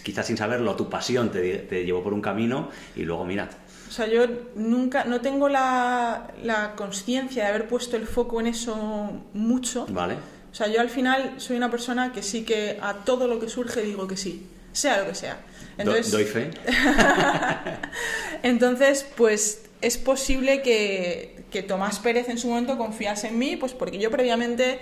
quizás 0.03 0.27
sin 0.27 0.37
saberlo, 0.37 0.77
tu 0.77 0.89
pasión 0.89 1.31
te, 1.31 1.59
te 1.59 1.85
llevó 1.85 2.03
por 2.03 2.13
un 2.13 2.21
camino 2.21 2.69
y 2.95 3.03
luego, 3.03 3.25
mira, 3.25 3.49
O 3.89 3.91
sea, 3.91 4.07
yo 4.07 4.27
nunca, 4.55 5.05
no 5.05 5.21
tengo 5.21 5.49
la, 5.49 6.29
la 6.43 6.75
conciencia 6.77 7.45
de 7.45 7.49
haber 7.49 7.69
puesto 7.69 7.97
el 7.97 8.07
foco 8.07 8.41
en 8.41 8.49
eso 8.49 9.11
mucho. 9.33 9.87
¿vale? 9.89 10.17
O 10.51 10.55
sea, 10.55 10.67
yo 10.69 10.81
al 10.81 10.89
final 10.91 11.35
soy 11.39 11.57
una 11.57 11.71
persona 11.71 12.13
que 12.13 12.23
sí 12.23 12.43
que 12.45 12.79
a 12.81 12.95
todo 13.05 13.27
lo 13.29 13.39
que 13.39 13.49
surge 13.49 13.83
digo 13.83 14.07
que 14.09 14.17
sí, 14.17 14.47
sea 14.73 14.99
lo 15.03 15.07
que 15.09 15.15
sea. 15.15 15.35
Do- 15.35 15.83
Entonces, 15.83 16.11
doy 16.11 16.25
fe. 16.25 16.51
entonces 18.43 19.07
pues 19.17 19.63
es 19.81 19.97
posible 19.99 20.63
que, 20.63 21.45
que 21.51 21.63
Tomás 21.63 21.99
Pérez 22.01 22.29
en 22.29 22.39
su 22.39 22.49
momento 22.49 22.77
confiase 22.77 23.29
en 23.29 23.39
mí, 23.39 23.57
pues 23.57 23.73
porque 23.75 23.99
yo 23.99 24.11
previamente, 24.11 24.81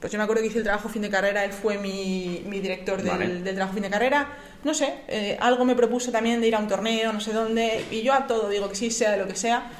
pues 0.00 0.12
yo 0.12 0.18
me 0.18 0.24
acuerdo 0.24 0.42
que 0.42 0.48
hice 0.48 0.58
el 0.58 0.64
trabajo 0.64 0.88
fin 0.88 1.02
de 1.02 1.10
carrera, 1.10 1.44
él 1.44 1.52
fue 1.52 1.78
mi, 1.78 2.42
mi 2.46 2.60
director 2.60 3.02
del, 3.02 3.10
Vale. 3.10 3.34
del 3.40 3.54
trabajo 3.54 3.74
fin 3.74 3.82
de 3.82 3.90
carrera, 3.90 4.28
no 4.62 4.74
sé, 4.74 4.94
eh, 5.08 5.36
algo 5.40 5.64
me 5.64 5.74
propuso 5.74 6.12
también 6.12 6.40
de 6.40 6.48
ir 6.48 6.54
a 6.54 6.58
un 6.60 6.68
torneo, 6.68 7.12
no 7.12 7.20
sé 7.20 7.32
dónde, 7.32 7.84
y 7.90 8.02
yo 8.02 8.12
a 8.14 8.26
todo 8.28 8.48
digo 8.48 8.68
que 8.68 8.76
sí, 8.76 8.90
sea 8.90 9.10
de 9.10 9.16
lo 9.18 9.26
que 9.26 9.34
sea. 9.34 9.70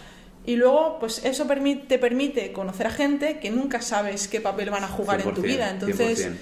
Y 0.49 0.57
luego, 0.57 0.97
pues 0.99 1.25
eso 1.27 1.47
te 1.89 1.99
permite 1.99 2.53
conocer 2.53 2.87
a 2.87 2.91
gente 2.91 3.39
que 3.39 3.51
nunca 3.51 3.83
sabes 3.83 4.29
qué 4.29 4.41
papel 4.41 4.71
van 4.71 4.83
a 4.83 4.89
jugar 4.89 5.21
en 5.21 5.35
tu 5.35 5.43
100%, 5.43 5.43
vida. 5.43 5.69
Entonces, 5.71 6.19
100%. 6.27 6.37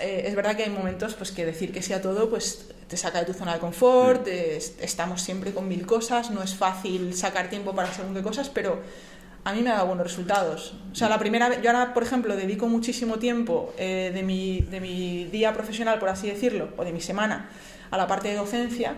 eh, 0.00 0.24
es 0.26 0.34
verdad 0.34 0.56
que 0.56 0.64
hay 0.64 0.70
momentos 0.70 1.14
pues 1.14 1.30
que 1.30 1.46
decir 1.46 1.70
que 1.72 1.80
sí 1.80 1.92
a 1.92 2.02
todo 2.02 2.28
pues 2.30 2.66
te 2.88 2.96
saca 2.96 3.20
de 3.20 3.26
tu 3.26 3.34
zona 3.34 3.54
de 3.54 3.60
confort, 3.60 4.26
Mm. 4.26 4.30
est- 4.30 4.82
estamos 4.82 5.22
siempre 5.22 5.52
con 5.52 5.68
mil 5.68 5.86
cosas, 5.86 6.32
no 6.32 6.42
es 6.42 6.56
fácil 6.56 7.14
sacar 7.14 7.48
tiempo 7.48 7.74
para 7.76 7.92
según 7.94 8.12
qué 8.12 8.22
cosas, 8.22 8.48
pero 8.48 8.80
a 9.44 9.52
mí 9.52 9.62
me 9.62 9.70
ha 9.70 9.74
dado 9.74 9.86
buenos 9.86 10.04
resultados. 10.08 10.74
O 10.90 10.96
sea, 10.96 11.08
la 11.08 11.20
primera 11.20 11.48
vez, 11.48 11.62
yo 11.62 11.70
ahora, 11.70 11.94
por 11.94 12.02
ejemplo, 12.02 12.34
dedico 12.34 12.66
muchísimo 12.66 13.20
tiempo 13.20 13.72
eh, 13.78 14.10
de, 14.12 14.22
mi, 14.24 14.62
de 14.62 14.80
mi 14.80 15.26
día 15.26 15.52
profesional, 15.54 16.00
por 16.00 16.08
así 16.08 16.26
decirlo, 16.28 16.70
o 16.76 16.84
de 16.84 16.90
mi 16.92 17.00
semana, 17.00 17.48
a 17.90 17.96
la 17.96 18.06
parte 18.06 18.28
de 18.28 18.36
docencia, 18.36 18.96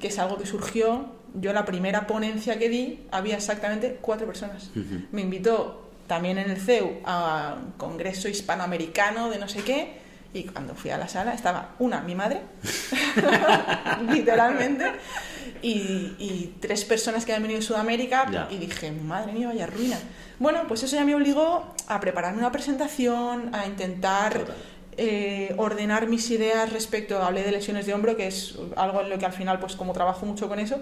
que 0.00 0.08
es 0.08 0.18
algo 0.18 0.38
que 0.38 0.46
surgió. 0.46 1.06
Yo 1.34 1.52
la 1.52 1.64
primera 1.64 2.06
ponencia 2.06 2.58
que 2.58 2.68
di 2.68 3.06
había 3.10 3.36
exactamente 3.36 3.98
cuatro 4.00 4.26
personas. 4.26 4.70
Me 5.12 5.22
invitó 5.22 5.90
también 6.06 6.38
en 6.38 6.50
el 6.50 6.58
CEU 6.58 7.00
a 7.04 7.56
un 7.58 7.72
congreso 7.72 8.28
hispanoamericano 8.28 9.30
de 9.30 9.38
no 9.38 9.48
sé 9.48 9.62
qué. 9.62 10.00
Y 10.34 10.44
cuando 10.44 10.74
fui 10.74 10.90
a 10.90 10.96
la 10.96 11.08
sala 11.08 11.34
estaba 11.34 11.74
una, 11.78 12.00
mi 12.00 12.14
madre, 12.14 12.40
literalmente, 14.10 14.92
y, 15.60 16.14
y 16.18 16.56
tres 16.60 16.84
personas 16.84 17.24
que 17.24 17.32
habían 17.32 17.42
venido 17.42 17.60
de 17.60 17.66
Sudamérica. 17.66 18.30
Ya. 18.30 18.48
Y 18.50 18.56
dije, 18.56 18.92
madre 18.92 19.32
mía, 19.32 19.48
vaya 19.48 19.66
ruina. 19.66 19.98
Bueno, 20.38 20.64
pues 20.66 20.82
eso 20.82 20.96
ya 20.96 21.04
me 21.04 21.14
obligó 21.14 21.74
a 21.86 22.00
prepararme 22.00 22.38
una 22.38 22.50
presentación, 22.50 23.54
a 23.54 23.66
intentar. 23.66 24.46
Eh, 24.96 25.54
ordenar 25.56 26.08
mis 26.08 26.30
ideas 26.30 26.72
respecto, 26.72 27.22
hablé 27.22 27.42
de 27.42 27.52
lesiones 27.52 27.86
de 27.86 27.94
hombro, 27.94 28.16
que 28.16 28.26
es 28.26 28.56
algo 28.76 29.00
en 29.00 29.10
lo 29.10 29.18
que 29.18 29.26
al 29.26 29.32
final, 29.32 29.58
pues 29.58 29.76
como 29.76 29.92
trabajo 29.92 30.26
mucho 30.26 30.48
con 30.48 30.58
eso, 30.58 30.80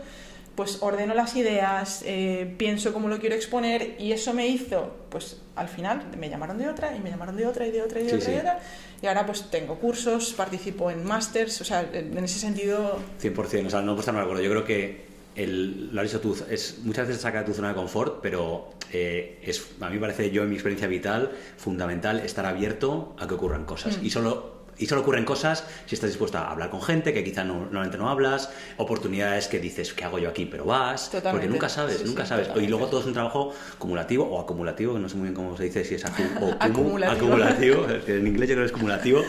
pues 0.57 0.79
ordeno 0.83 1.15
las 1.15 1.37
ideas, 1.37 2.03
eh, 2.05 2.55
pienso 2.59 2.93
cómo 2.93 3.09
lo 3.09 3.19
quiero 3.19 3.35
exponer 3.37 3.95
y 3.99 4.13
eso 4.13 4.35
me 4.35 4.47
hizo, 4.49 4.95
pues 5.09 5.41
al 5.57 5.69
final 5.69 6.05
me 6.19 6.29
llamaron 6.29 6.59
de 6.59 6.69
otra 6.69 6.95
y 6.95 7.01
me 7.01 7.09
llamaron 7.11 7.37
de 7.37 7.47
otra 7.47 7.67
y 7.67 7.71
de 7.71 7.83
otra 7.83 8.01
y 8.01 8.05
de 8.05 8.11
Sí, 8.11 8.17
otra 8.17 8.27
sí. 8.27 8.31
y 8.33 8.35
de 8.35 8.41
otra 8.41 8.59
y 9.03 9.07
ahora 9.07 9.25
pues 9.25 9.45
tengo 9.51 9.77
cursos, 9.77 10.35
participo 10.35 10.91
en 10.91 11.05
másters, 11.05 11.61
o 11.61 11.65
sea, 11.65 11.89
en 11.93 12.19
ese 12.19 12.39
sentido 12.39 12.99
100%, 13.23 13.67
o 13.67 13.71
sea, 13.71 13.81
no 13.81 13.95
más 13.97 14.05
de 14.05 14.11
acuerdo. 14.11 14.43
Yo 14.43 14.51
creo 14.51 14.65
que 14.65 15.10
el, 15.37 15.95
lo 15.95 16.01
has 16.01 16.07
dicho 16.09 16.21
tú, 16.21 16.37
es, 16.51 16.79
muchas 16.83 17.07
veces 17.09 17.23
saca 17.23 17.41
de 17.41 17.45
tu 17.47 17.55
zona 17.55 17.69
de 17.69 17.75
confort, 17.75 18.21
pero 18.21 18.71
eh, 18.93 19.39
es, 19.43 19.65
a 19.81 19.89
mí 19.89 19.95
me 19.95 20.01
parece, 20.01 20.31
yo 20.31 20.43
en 20.43 20.49
mi 20.51 20.55
experiencia 20.57 20.89
vital, 20.89 21.31
fundamental 21.57 22.21
estar 22.21 22.47
abierto 22.47 23.15
a 23.19 23.27
que 23.29 23.35
ocurran 23.35 23.65
cosas. 23.65 23.99
Mm. 23.99 24.05
Y 24.07 24.11
solo 24.11 24.61
y 24.79 24.87
solo 24.87 25.03
ocurren 25.03 25.27
cosas 25.27 25.67
si 25.85 25.95
estás 25.95 26.09
dispuesta 26.09 26.41
a 26.47 26.53
hablar 26.53 26.71
con 26.71 26.81
gente 26.81 27.13
que 27.13 27.23
quizá 27.23 27.45
no, 27.45 27.53
normalmente 27.67 27.99
no 27.99 28.09
hablas, 28.09 28.49
oportunidades 28.79 29.47
que 29.47 29.59
dices, 29.59 29.93
¿qué 29.93 30.05
hago 30.05 30.19
yo 30.19 30.31
aquí? 30.31 30.47
Pero 30.47 30.65
vas, 30.65 31.11
Totalmente. 31.11 31.31
porque 31.33 31.49
nunca 31.49 31.69
sabes, 31.69 31.99
Sí, 31.99 32.05
nunca 32.07 32.23
sí, 32.23 32.31
sabes. 32.31 32.45
Y 32.47 32.49
totalmente. 32.49 32.71
luego 32.71 32.87
todo 32.87 33.01
es 33.01 33.07
un 33.07 33.13
trabajo 33.13 33.53
cumulativo 33.79 34.25
o 34.25 34.41
acumulativo, 34.41 34.95
que 34.95 35.01
no 35.01 35.09
sé 35.11 35.17
muy 35.17 35.25
bien 35.25 35.35
cómo 35.35 35.55
se 35.55 35.65
dice, 35.65 35.85
si 35.85 35.97
es 35.97 36.05
acu- 36.07 36.35
o 36.41 36.51
cumu- 36.53 36.57
Acumulativo. 36.61 37.27
acumulativo, 37.27 37.87
en 38.07 38.27
inglés 38.27 38.49
yo 38.49 38.55
creo 38.55 38.65
que 38.65 38.67
es 38.67 38.73
cumulativo, 38.73 39.23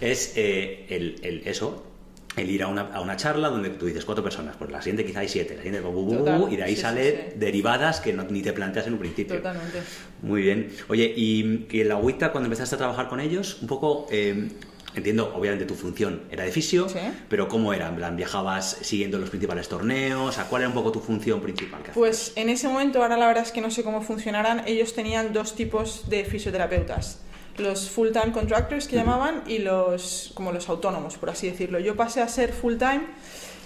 es 0.00 0.32
eh, 0.34 0.86
el, 0.88 1.20
el- 1.22 1.42
eso, 1.46 1.84
el 2.36 2.50
ir 2.50 2.62
a 2.62 2.68
una, 2.68 2.82
a 2.92 3.00
una 3.00 3.16
charla 3.16 3.48
donde 3.48 3.70
tú 3.70 3.86
dices 3.86 4.04
cuatro 4.04 4.22
personas, 4.22 4.56
pues 4.58 4.70
la 4.70 4.82
siguiente 4.82 5.04
quizá 5.06 5.20
hay 5.20 5.28
siete, 5.28 5.54
la 5.56 5.62
siguiente 5.62 5.80
bu, 5.88 5.92
bu, 6.02 6.16
bu, 6.24 6.48
y 6.48 6.56
de 6.56 6.64
ahí 6.64 6.70
sí, 6.72 6.76
sí, 6.76 6.82
sale 6.82 7.10
sí. 7.32 7.38
derivadas 7.38 8.00
que 8.00 8.12
no- 8.12 8.24
ni 8.24 8.42
te 8.42 8.52
planteas 8.52 8.86
en 8.86 8.92
un 8.92 8.98
principio. 8.98 9.36
totalmente. 9.36 9.80
Muy 10.22 10.42
bien. 10.42 10.68
Oye, 10.88 11.12
y, 11.16 11.66
y 11.70 11.80
en 11.80 11.88
la 11.88 11.94
agüita, 11.94 12.32
cuando 12.32 12.46
empezaste 12.46 12.74
a 12.74 12.78
trabajar 12.78 13.08
con 13.08 13.20
ellos, 13.20 13.58
un 13.62 13.68
poco, 13.68 14.06
eh, 14.10 14.48
entiendo, 14.94 15.32
obviamente 15.34 15.64
tu 15.64 15.74
función 15.74 16.22
era 16.30 16.44
de 16.44 16.52
fisio, 16.52 16.88
Sí. 16.90 16.98
pero 17.30 17.48
¿cómo 17.48 17.72
era? 17.72 17.88
En 17.88 17.96
plan, 17.96 18.16
¿viajabas 18.16 18.78
siguiendo 18.82 19.18
los 19.18 19.30
principales 19.30 19.68
torneos? 19.68 20.36
¿A 20.38 20.44
cuál 20.48 20.62
era 20.62 20.68
un 20.68 20.74
poco 20.74 20.92
tu 20.92 21.00
función 21.00 21.40
principal? 21.40 21.82
que? 21.82 21.92
Pues 21.92 22.32
en 22.36 22.50
ese 22.50 22.68
momento, 22.68 23.00
ahora 23.02 23.16
la 23.16 23.26
verdad 23.28 23.44
es 23.44 23.52
que 23.52 23.62
no 23.62 23.70
sé 23.70 23.82
cómo 23.82 24.02
funcionarán, 24.02 24.62
ellos 24.66 24.92
tenían 24.94 25.32
dos 25.32 25.54
tipos 25.54 26.08
de 26.10 26.24
fisioterapeutas. 26.26 27.20
Los 27.58 27.88
full-time 27.90 28.32
contractors 28.32 28.86
que 28.86 28.96
llamaban 28.96 29.42
y 29.46 29.58
los 29.58 30.30
como 30.34 30.52
los 30.52 30.68
autónomos, 30.68 31.16
por 31.16 31.30
así 31.30 31.48
decirlo. 31.50 31.78
Yo 31.78 31.96
pasé 31.96 32.20
a 32.20 32.28
ser 32.28 32.52
full-time, 32.52 33.00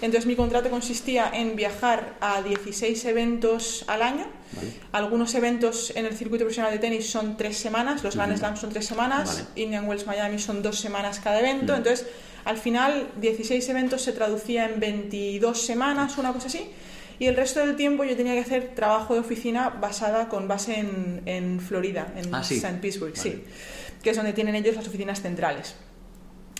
entonces 0.01 0.25
mi 0.25 0.35
contrato 0.35 0.69
consistía 0.69 1.29
en 1.33 1.55
viajar 1.55 2.15
a 2.21 2.41
16 2.41 3.03
eventos 3.05 3.83
al 3.87 4.01
año. 4.01 4.25
Vale. 4.53 4.69
Algunos 4.93 5.35
eventos 5.35 5.91
en 5.95 6.05
el 6.05 6.15
circuito 6.15 6.45
profesional 6.45 6.71
de 6.71 6.79
tenis 6.79 7.09
son 7.09 7.37
tres 7.37 7.57
semanas, 7.57 8.03
los 8.03 8.15
Grand 8.15 8.31
Ujú. 8.31 8.39
Slams 8.39 8.59
son 8.59 8.69
tres 8.71 8.85
semanas, 8.85 9.43
Vale. 9.49 9.63
Indian 9.63 9.87
Wells 9.87 10.05
Miami 10.07 10.39
son 10.39 10.61
dos 10.61 10.79
semanas 10.79 11.19
cada 11.19 11.39
evento. 11.39 11.75
Entonces, 11.75 12.07
al 12.45 12.57
final, 12.57 13.09
16 13.21 13.67
eventos 13.69 14.01
se 14.01 14.13
traducía 14.13 14.65
en 14.65 14.79
22 14.79 15.61
semanas, 15.61 16.17
una 16.17 16.33
cosa 16.33 16.47
así. 16.47 16.69
Y 17.19 17.27
el 17.27 17.35
resto 17.35 17.59
del 17.59 17.75
tiempo 17.75 18.03
yo 18.03 18.15
tenía 18.17 18.33
que 18.33 18.39
hacer 18.39 18.71
trabajo 18.73 19.13
de 19.13 19.19
oficina 19.19 19.69
basada 19.69 20.27
con 20.27 20.47
base 20.47 20.79
en, 20.79 21.21
en 21.27 21.59
Florida, 21.59 22.11
en 22.17 22.33
Ah, 22.33 22.43
sí. 22.43 22.55
St. 22.55 22.79
Petersburg, 22.81 23.13
Vale. 23.15 23.21
sí, 23.31 23.43
que 24.03 24.11
es 24.11 24.15
donde 24.17 24.33
tienen 24.33 24.55
ellos 24.55 24.75
las 24.75 24.87
oficinas 24.87 25.21
centrales. 25.21 25.75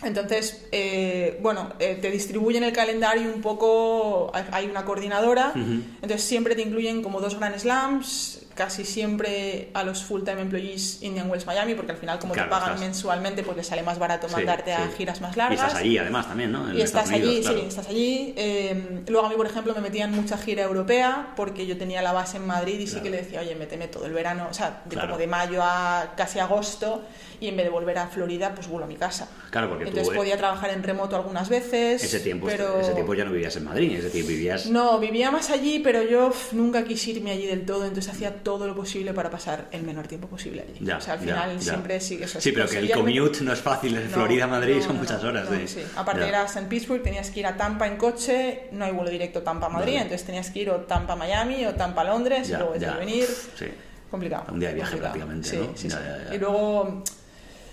Entonces, 0.04 0.66
eh, 0.72 1.38
bueno, 1.44 1.74
eh, 1.80 1.98
te 2.02 2.10
distribuyen 2.10 2.64
el 2.64 2.74
calendario 2.74 3.32
un 3.34 3.42
poco, 3.42 4.32
hay- 4.52 4.66
una 4.66 4.84
coordinadora, 4.84 5.52
entonces 5.56 6.24
siempre 6.24 6.56
te 6.56 6.64
incluyen 6.64 7.04
como 7.04 7.22
dos 7.22 7.38
Grand 7.38 7.56
Slams, 7.60 8.48
casi 8.64 8.86
siempre 8.86 9.70
a 9.74 9.84
los 9.84 10.04
full-time 10.04 10.42
employees 10.42 11.00
Indian 11.02 11.30
Wells 11.32 11.48
Miami, 11.48 11.74
porque 11.74 11.94
al 11.94 11.98
final 11.98 12.20
como 12.20 12.34
Claro, 12.34 12.48
te 12.48 12.52
pagan 12.52 12.70
estás- 12.76 12.80
mensualmente, 12.88 13.42
pues 13.44 13.58
les 13.58 13.66
sale 13.66 13.82
más 13.82 13.98
barato 13.98 14.28
Sí, 14.30 14.36
mandarte 14.36 14.72
a 14.74 14.86
sí. 14.88 14.94
giras 14.98 15.20
más 15.20 15.36
Y 15.36 15.40
largas. 15.40 15.60
estás 15.62 15.76
allí 15.80 15.98
además 15.98 16.28
también, 16.28 16.52
¿no? 16.52 16.70
En 16.70 16.78
Y 16.78 16.82
estás 16.82 17.08
Unidos, 17.10 17.28
allí, 17.30 17.42
claro. 17.42 17.60
sí, 17.60 17.66
estás 17.68 17.88
allí. 17.90 18.34
Eh, 18.38 19.02
luego 19.08 19.26
a 19.26 19.30
mí, 19.30 19.36
por 19.36 19.48
ejemplo, 19.48 19.74
me 19.74 19.82
metían 19.82 20.12
mucha 20.12 20.38
gira 20.38 20.62
europea 20.64 21.34
porque 21.36 21.66
yo 21.66 21.76
tenía 21.78 22.02
la 22.04 22.12
base 22.14 22.38
en 22.38 22.46
Madrid 22.46 22.80
y 22.80 22.86
sí 22.86 22.92
Claro. 22.92 23.04
que 23.04 23.10
le 23.10 23.18
decía, 23.18 23.42
oye, 23.42 23.56
méteme 23.56 23.88
todo 23.88 24.06
el 24.06 24.14
verano, 24.14 24.48
o 24.50 24.54
sea, 24.54 24.84
de 24.86 24.96
como 24.96 25.18
de 25.18 25.26
mayo 25.28 25.62
a 25.64 26.14
casi 26.16 26.38
agosto 26.40 27.04
y 27.40 27.48
en 27.48 27.58
vez 27.58 27.66
de 27.66 27.72
volver 27.72 27.98
a 27.98 28.06
Florida, 28.08 28.54
pues 28.54 28.68
vuelo 28.68 28.86
a 28.86 28.88
mi 28.88 28.96
casa. 28.96 29.28
Claro, 29.50 29.68
porque 29.70 29.86
Entonces 29.86 30.08
tú 30.10 30.14
eh, 30.14 30.18
podía 30.18 30.38
trabajar 30.38 30.70
en 30.70 30.84
remoto 30.84 31.16
algunas 31.16 31.50
veces. 31.50 32.04
ese 32.04 32.20
tiempo, 32.20 32.46
pero... 32.46 32.80
ese 32.80 32.94
tiempo 32.94 33.16
ya 33.16 33.24
no 33.26 33.32
vivías 33.32 33.56
en 33.56 33.64
Madrid, 33.66 33.96
es 33.98 34.04
decir, 34.04 34.24
vivías... 34.26 34.68
No, 34.68 35.00
vivía 35.00 35.32
más 35.32 35.50
allí, 35.50 35.80
pero 35.80 36.04
yo 36.04 36.28
uf, 36.28 36.54
nunca 36.54 36.84
quise 36.84 37.12
irme 37.12 37.32
allí 37.32 37.48
del 37.48 37.66
todo, 37.66 37.86
entonces 37.86 38.14
hacía 38.14 38.36
todo 38.44 38.51
lo 38.68 38.76
posible 38.76 39.14
para 39.14 39.30
pasar 39.30 39.68
el 39.72 39.84
menor 39.84 40.08
tiempo 40.08 40.28
posible 40.28 40.62
allí. 40.68 40.86
Ya, 40.86 40.98
o 40.98 41.02
sea, 41.02 41.14
al 41.14 41.20
ya, 41.20 41.26
final 41.26 41.56
ya. 41.60 41.62
siempre 41.62 42.00
sí 42.02 42.18
que 42.18 42.24
eso 42.26 42.40
Sí, 42.42 42.52
pero 42.52 42.68
que 42.68 42.80
el 42.80 42.92
commute 42.92 43.42
no 43.44 43.54
es 43.54 43.60
fácil 43.60 43.94
de 43.96 44.04
No, 44.06 44.10
Florida 44.10 44.44
a 44.46 44.48
Madrid, 44.48 44.76
no, 44.78 44.82
son 44.84 44.96
no, 44.96 45.02
muchas 45.02 45.24
horas 45.24 45.50
no, 45.50 45.58
de... 45.58 45.68
sí. 45.68 45.82
Aparte 45.96 46.22
Ya. 46.22 46.28
era 46.28 46.44
St. 46.46 46.68
Petersburg, 46.68 47.04
tenías 47.04 47.30
que 47.32 47.40
ir 47.42 47.48
a 47.48 47.56
Tampa 47.58 47.88
en 47.88 47.98
coche, 47.98 48.64
no 48.72 48.86
hay 48.86 48.92
vuelo 48.92 49.10
directo 49.10 49.42
Tampa-Madrid, 49.42 49.96
entonces 49.96 50.24
tenías 50.26 50.50
que 50.50 50.60
ir 50.60 50.70
o 50.70 50.78
Tampa-Miami 50.82 51.66
o 51.66 51.74
Tampa-Londres 51.76 52.48
y 52.48 52.52
Ya, 52.52 52.60
luego 52.60 52.76
ya. 52.76 52.96
venir. 52.98 53.26
Sí. 53.58 53.66
complicado. 54.10 54.46
Un 54.52 54.60
día 54.60 54.70
de 54.70 54.76
viaje 54.76 54.92
complicado. 55.00 55.14
prácticamente, 55.16 55.50
Sí, 55.50 55.58
¿no? 55.58 55.78
sí, 55.78 55.88
Ya, 55.90 55.98
sí. 55.98 56.04
ya, 56.06 56.30
ya. 56.30 56.36
Y 56.36 56.38
luego 56.40 57.04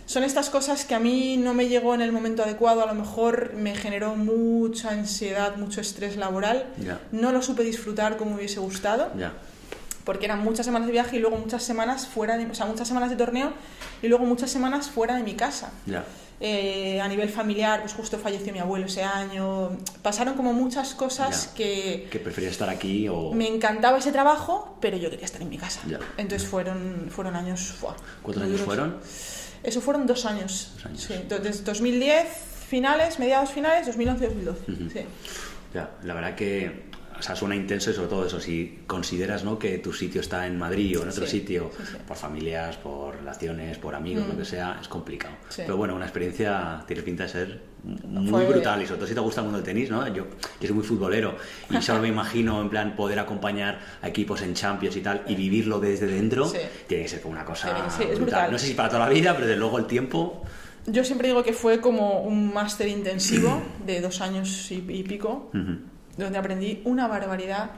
son 0.06 0.22
estas 0.24 0.48
cosas 0.50 0.84
que 0.86 0.94
a 0.94 0.98
mí 1.00 1.36
no 1.36 1.52
me 1.52 1.68
llegó 1.68 1.94
en 1.94 2.00
el 2.00 2.12
momento 2.12 2.42
adecuado, 2.44 2.82
a 2.82 2.86
lo 2.86 2.94
mejor 2.94 3.52
me 3.54 3.74
generó 3.74 4.14
mucha 4.14 4.90
ansiedad, 4.90 5.56
mucho 5.56 5.80
estrés 5.82 6.16
laboral. 6.16 6.66
Ya. 6.78 7.00
No 7.12 7.32
lo 7.32 7.42
supe 7.42 7.62
disfrutar 7.64 8.16
como 8.16 8.30
me 8.30 8.36
hubiese 8.38 8.60
gustado, 8.60 9.10
Ya. 9.18 9.32
Porque 10.08 10.24
eran 10.24 10.42
muchas 10.42 10.64
semanas 10.64 10.86
de 10.86 10.92
viaje 10.92 11.16
y 11.16 11.18
luego 11.18 11.36
muchas 11.36 11.62
semanas 11.62 12.06
fuera 12.06 12.38
de, 12.38 12.46
o 12.46 12.54
sea, 12.54 12.64
muchas 12.64 12.88
semanas 12.88 13.10
de 13.10 13.16
torneo 13.16 13.52
y 14.00 14.08
luego 14.08 14.24
muchas 14.24 14.50
semanas 14.50 14.88
fuera 14.88 15.14
de 15.16 15.22
mi 15.22 15.34
casa. 15.34 15.70
Ya. 15.84 16.02
Eh, 16.40 16.98
a 16.98 17.08
nivel 17.08 17.28
familiar, 17.28 17.80
pues 17.82 17.92
justo 17.92 18.16
falleció 18.18 18.50
mi 18.54 18.58
abuelo 18.58 18.86
ese 18.86 19.02
año. 19.02 19.76
Pasaron 20.00 20.32
como 20.32 20.54
muchas 20.54 20.94
cosas 20.94 21.48
Ya. 21.50 21.54
que 21.58 22.08
Que 22.10 22.18
preferías 22.20 22.52
estar 22.52 22.70
aquí 22.70 23.06
o. 23.06 23.34
me 23.34 23.46
encantaba 23.48 23.98
ese 23.98 24.10
trabajo, 24.10 24.78
pero 24.80 24.96
yo 24.96 25.10
quería 25.10 25.26
estar 25.26 25.42
en 25.42 25.50
mi 25.50 25.58
casa. 25.58 25.80
Ya. 25.86 25.98
Entonces 26.16 26.48
fueron, 26.48 27.08
fueron 27.10 27.36
años. 27.36 27.60
¡fua! 27.78 27.94
¿Cuántos 28.22 28.42
años 28.44 28.52
duros. 28.60 28.64
fueron? 28.66 28.96
Eso 29.62 29.82
fueron 29.82 30.06
dos 30.06 30.24
años. 30.24 30.70
Dos 30.76 30.86
años. 30.86 31.02
Sí, 31.02 31.12
entonces 31.12 31.62
2010 31.66 32.26
finales, 32.66 33.18
mediados 33.18 33.50
finales, 33.50 33.86
2011-2012. 33.88 34.48
Ujú. 34.72 34.90
sí. 34.90 35.00
Ya, 35.74 35.90
la 36.02 36.14
verdad 36.14 36.34
que 36.34 36.87
o 37.18 37.22
sea, 37.22 37.34
suena 37.34 37.56
intenso 37.56 37.90
y 37.90 37.94
sobre 37.94 38.08
todo 38.08 38.26
eso, 38.26 38.38
si 38.40 38.80
consideras 38.86 39.42
¿no? 39.44 39.58
que 39.58 39.78
tu 39.78 39.92
sitio 39.92 40.20
está 40.20 40.46
en 40.46 40.58
Madrid 40.58 40.98
o 40.98 41.02
en 41.02 41.08
otro 41.08 41.26
Sí, 41.26 41.40
sitio, 41.40 41.70
sí, 41.76 41.82
sí. 41.90 41.96
por 42.06 42.16
familias, 42.16 42.76
por 42.76 43.16
relaciones, 43.16 43.78
por 43.78 43.94
amigos, 43.94 44.24
Mm. 44.26 44.30
lo 44.30 44.36
que 44.38 44.44
sea, 44.44 44.78
es 44.80 44.88
complicado. 44.88 45.34
Pero 45.56 45.76
bueno, 45.76 45.94
una 45.94 46.04
experiencia 46.04 46.82
tiene 46.86 47.02
pinta 47.02 47.24
de 47.24 47.28
ser 47.28 47.62
muy 47.84 48.28
Fue- 48.30 48.46
brutal 48.46 48.82
y 48.82 48.86
sobre 48.86 48.98
todo 48.98 49.08
si 49.08 49.14
te 49.14 49.20
gusta 49.20 49.40
el 49.40 49.44
mundo 49.46 49.58
del 49.58 49.64
tenis, 49.66 49.90
¿no? 49.90 50.06
Yo, 50.08 50.26
yo 50.60 50.66
soy 50.66 50.72
muy 50.72 50.84
futbolero 50.84 51.36
y 51.70 51.80
solo 51.82 52.00
me 52.02 52.08
imagino 52.08 52.60
en 52.60 52.68
plan 52.70 52.94
poder 52.96 53.18
acompañar 53.18 53.78
a 54.02 54.08
equipos 54.08 54.42
en 54.42 54.54
Champions 54.54 54.96
y 54.96 55.00
tal 55.00 55.22
y 55.28 55.34
vivirlo 55.34 55.78
desde 55.80 56.06
dentro, 56.06 56.46
Sí. 56.48 56.58
tiene 56.86 57.04
que 57.04 57.08
ser 57.08 57.20
como 57.20 57.32
una 57.34 57.44
cosa 57.44 57.72
brutal. 57.72 58.16
brutal. 58.16 58.52
No 58.52 58.58
sé 58.58 58.66
si 58.66 58.74
para 58.74 58.88
toda 58.88 59.00
la 59.06 59.08
vida, 59.08 59.34
pero 59.34 59.46
desde 59.46 59.58
luego 59.58 59.78
el 59.78 59.86
tiempo... 59.86 60.42
Yo 60.86 61.04
siempre 61.04 61.28
digo 61.28 61.42
que 61.42 61.52
fue 61.52 61.80
como 61.80 62.22
un 62.22 62.52
máster 62.52 62.88
intensivo 62.88 63.62
de 63.86 64.00
dos 64.00 64.20
años 64.22 64.70
y, 64.70 64.80
pico, 64.80 65.50
Ujú. 65.52 65.78
Donde 66.18 66.38
aprendí 66.38 66.82
una 66.84 67.06
barbaridad 67.08 67.70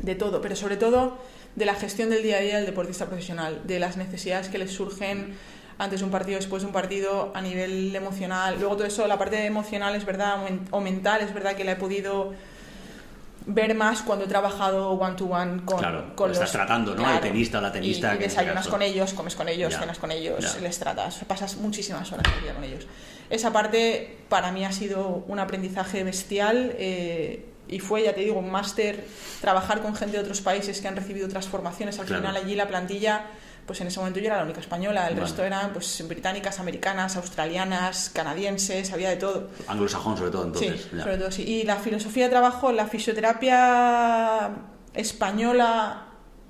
de 0.00 0.14
todo, 0.14 0.40
pero 0.40 0.56
sobre 0.56 0.76
todo 0.76 1.18
de 1.54 1.64
la 1.66 1.74
gestión 1.74 2.10
del 2.10 2.22
día 2.22 2.36
a 2.38 2.40
día 2.40 2.56
del 2.56 2.66
deportista 2.66 3.06
profesional, 3.06 3.62
de 3.64 3.78
las 3.80 3.96
necesidades 3.96 4.48
que 4.48 4.58
les 4.58 4.70
surgen 4.72 5.34
antes 5.78 6.00
de 6.00 6.04
un 6.06 6.10
partido, 6.10 6.38
después 6.38 6.62
de 6.62 6.66
un 6.68 6.72
partido, 6.72 7.32
a 7.34 7.40
nivel 7.42 7.94
emocional. 7.94 8.56
Luego 8.58 8.76
todo 8.76 8.86
eso, 8.86 9.06
la 9.06 9.18
parte 9.18 9.44
emocional 9.44 9.94
es 9.94 10.04
verdad, 10.06 10.36
o 10.40 10.44
men- 10.44 10.60
o 10.70 10.80
mental 10.80 11.20
es 11.20 11.34
verdad 11.34 11.54
que 11.54 11.64
la 11.64 11.72
he 11.72 11.76
podido 11.76 12.32
ver 13.48 13.74
más 13.76 14.02
cuando 14.02 14.24
he 14.24 14.28
trabajado 14.28 14.90
one 14.90 15.14
to 15.14 15.26
one 15.26 15.62
con, 15.64 15.78
Claro, 15.78 16.12
con 16.16 16.28
lo 16.28 16.32
estás 16.32 16.48
los 16.48 16.52
tratando, 16.52 16.94
¿no? 16.96 17.08
El 17.12 17.20
tenista 17.20 17.60
la 17.60 17.70
tenista, 17.70 18.12
Y, 18.14 18.16
y 18.16 18.20
desayunas 18.20 18.66
con 18.68 18.82
ellos, 18.82 19.12
comes 19.14 19.36
con 19.36 19.48
ellos, 19.48 19.72
Ya, 19.72 19.78
cenas 19.80 19.98
con 19.98 20.10
ellos, 20.10 20.54
ya. 20.54 20.60
les 20.60 20.78
tratas, 20.78 21.20
pasas 21.28 21.56
muchísimas 21.56 22.10
horas 22.10 22.26
al 22.34 22.42
día 22.42 22.54
con 22.54 22.64
ellos. 22.64 22.86
Esa 23.30 23.52
parte 23.52 24.18
para 24.28 24.50
mí 24.52 24.64
ha 24.64 24.72
sido 24.72 25.24
un 25.28 25.38
aprendizaje 25.38 26.02
bestial 26.04 26.74
eh, 26.78 27.44
y 27.68 27.80
fue, 27.80 28.04
ya 28.04 28.14
te 28.14 28.20
digo, 28.20 28.38
un 28.38 28.50
máster, 28.50 29.04
trabajar 29.40 29.82
con 29.82 29.94
gente 29.94 30.16
de 30.16 30.22
otros 30.22 30.40
países 30.40 30.80
que 30.80 30.88
han 30.88 30.96
recibido 30.96 31.26
otras 31.26 31.48
formaciones. 31.48 31.98
Al 31.98 32.06
Claro. 32.06 32.22
final 32.22 32.36
allí 32.36 32.54
la 32.54 32.68
plantilla, 32.68 33.26
pues 33.66 33.80
en 33.80 33.88
ese 33.88 33.98
momento 33.98 34.20
yo 34.20 34.26
era 34.26 34.36
la 34.36 34.44
única 34.44 34.60
española, 34.60 35.08
el 35.08 35.14
Vale. 35.14 35.26
resto 35.26 35.42
eran 35.42 35.72
pues 35.72 36.04
británicas, 36.06 36.60
americanas, 36.60 37.16
australianas, 37.16 38.10
canadienses, 38.14 38.92
había 38.92 39.10
de 39.10 39.16
todo. 39.16 39.48
Anglosajón 39.66 40.16
sobre 40.16 40.30
todo 40.30 40.44
entonces. 40.46 40.82
sí, 40.82 40.88
ya. 40.96 41.02
sobre 41.02 41.18
todo 41.18 41.30
sí. 41.32 41.42
Y 41.42 41.62
la 41.64 41.76
filosofía 41.76 42.24
de 42.24 42.30
trabajo, 42.30 42.70
la 42.70 42.86
fisioterapia 42.86 44.50
española, 44.94 46.02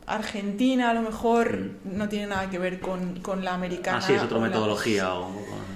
argentina 0.07 0.91
a 0.91 0.95
lo 0.95 1.03
mejor, 1.03 1.71
no 1.85 2.09
tiene 2.09 2.27
nada 2.29 2.49
que 2.51 2.59
ver 2.59 2.81
con, 2.81 3.21
con 3.21 3.45
la 3.45 3.55
americana. 3.55 3.99
Ah, 3.99 4.03
sí, 4.03 4.13
es 4.13 4.23
otra 4.23 4.39
la- 4.39 4.47
metodología. 4.49 5.15
o- 5.15 5.31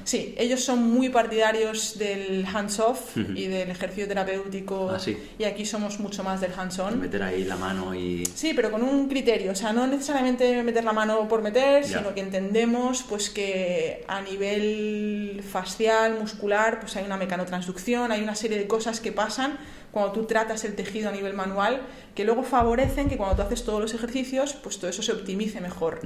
Sí, 0.04 0.34
ellos 0.38 0.64
son 0.64 0.82
muy 0.82 1.08
partidarios 1.08 1.98
del 1.98 2.44
hands-off 2.46 3.16
y 3.16 3.46
del 3.46 3.70
ejercicio 3.70 4.08
terapéutico. 4.08 4.90
Ah, 4.90 4.98
sí. 4.98 5.16
Y 5.38 5.44
aquí 5.44 5.64
somos 5.66 6.00
mucho 6.00 6.24
más 6.24 6.40
del 6.40 6.52
hands-on. 6.56 7.00
Meter 7.00 7.22
ahí 7.22 7.44
la 7.44 7.56
mano 7.56 7.94
y... 7.94 8.24
Sí, 8.34 8.52
pero 8.54 8.70
con 8.70 8.82
un 8.82 9.08
criterio, 9.08 9.52
o 9.52 9.54
sea, 9.54 9.72
no 9.72 9.86
necesariamente 9.86 10.62
meter 10.62 10.84
la 10.84 10.92
mano 10.92 11.28
por 11.28 11.42
meter, 11.42 11.84
Ya. 11.84 11.98
sino 11.98 12.14
que 12.14 12.20
entendemos 12.20 13.02
pues 13.08 13.30
que 13.30 14.04
a 14.08 14.20
nivel 14.20 15.42
facial, 15.48 16.18
muscular, 16.18 16.80
pues 16.80 16.96
hay 16.96 17.04
una 17.04 17.16
mecanotransducción, 17.16 18.12
hay 18.12 18.22
una 18.22 18.34
serie 18.34 18.58
de 18.58 18.66
cosas 18.66 19.00
que 19.00 19.12
pasan 19.12 19.58
cuando 19.92 20.12
tú 20.12 20.24
tratas 20.24 20.64
el 20.64 20.74
tejido 20.76 21.08
a 21.08 21.12
nivel 21.12 21.34
manual 21.34 21.80
que 22.14 22.24
luego 22.24 22.42
favorecen 22.42 23.08
que 23.08 23.16
cuando 23.16 23.36
tú 23.36 23.42
haces 23.42 23.64
todos 23.64 23.80
los 23.80 23.92
ejercicios, 23.94 24.54
pues 24.54 24.78
todo 24.78 24.88
eso 24.90 25.02
se 25.02 25.12
optimice 25.12 25.60
mejor. 25.60 26.00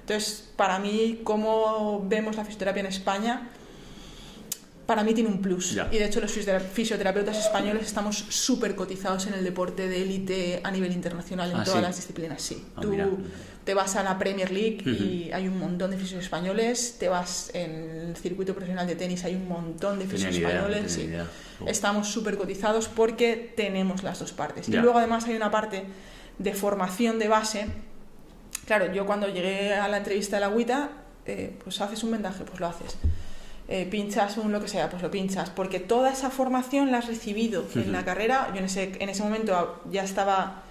Entonces, 0.00 0.50
para 0.56 0.78
mí, 0.78 1.20
cómo 1.24 2.04
vemos 2.08 2.36
la 2.36 2.44
fisioterapia 2.44 2.80
en 2.80 2.86
España, 2.86 3.48
para 4.86 5.04
mí 5.04 5.14
tiene 5.14 5.30
un 5.30 5.40
plus. 5.40 5.72
Y 5.92 5.98
de 5.98 6.04
hecho, 6.04 6.20
los 6.20 6.32
fisiotera- 6.32 6.58
fisioterapeutas 6.60 7.38
españoles 7.38 7.86
estamos 7.86 8.16
súper 8.28 8.74
cotizados 8.74 9.26
en 9.28 9.34
el 9.34 9.44
deporte 9.44 9.86
de 9.88 10.02
élite 10.02 10.60
a 10.64 10.70
nivel 10.72 10.92
internacional 10.92 11.50
en 11.50 11.56
Ah, 11.58 11.64
todas 11.64 11.78
¿sí? 11.78 11.84
las 11.86 11.96
disciplinas. 11.96 12.42
Sí. 12.42 12.64
Ah, 12.74 12.80
Tú 12.80 12.88
mira. 12.88 13.08
Te 13.64 13.74
vas 13.74 13.96
a 13.96 14.02
la 14.02 14.18
Premier 14.18 14.50
League 14.50 14.82
y 14.84 15.30
hay 15.32 15.48
un 15.48 15.58
montón 15.58 15.90
de 15.90 15.98
fisios 15.98 16.22
españoles, 16.22 16.96
te 16.98 17.08
vas 17.08 17.50
en 17.54 18.08
el 18.08 18.16
circuito 18.16 18.54
profesional 18.54 18.86
de 18.86 18.96
tenis, 18.96 19.24
hay 19.24 19.34
un 19.34 19.48
montón 19.48 19.98
de 19.98 20.06
fisios 20.06 20.34
españoles. 20.34 20.92
sí. 20.92 21.10
Estamos 21.66 22.08
súper 22.08 22.38
cotizados 22.38 22.88
porque 22.88 23.52
tenemos 23.54 24.02
las 24.02 24.18
dos 24.18 24.32
partes. 24.32 24.68
Y 24.68 24.72
luego 24.72 24.98
además 24.98 25.26
hay 25.26 25.36
una 25.36 25.50
parte 25.50 25.84
de 26.38 26.54
formación 26.54 27.18
de 27.18 27.28
base. 27.28 27.66
Claro, 28.66 28.92
yo 28.92 29.04
cuando 29.04 29.28
llegué 29.28 29.74
a 29.74 29.88
la 29.88 29.98
entrevista 29.98 30.36
de 30.36 30.40
la 30.40 30.46
agüita, 30.46 30.90
eh, 31.26 31.56
pues 31.62 31.80
haces 31.80 32.02
un 32.02 32.12
vendaje, 32.12 32.44
pues 32.44 32.60
lo 32.60 32.66
haces. 32.66 32.96
Eh, 33.68 33.86
pinchas 33.88 34.36
un 34.36 34.50
lo 34.50 34.60
que 34.60 34.68
sea, 34.68 34.90
pues 34.90 35.02
lo 35.02 35.10
pinchas. 35.10 35.50
Porque 35.50 35.80
toda 35.80 36.10
esa 36.10 36.30
formación 36.30 36.90
la 36.90 36.98
has 36.98 37.06
recibido 37.06 37.64
en 37.74 37.92
la 37.92 38.04
carrera. 38.04 38.48
Yo 38.52 38.58
en 38.58 38.64
ese, 38.64 38.92
en 38.98 39.08
ese 39.08 39.22
momento 39.22 39.82
ya 39.90 40.02
estaba, 40.02 40.62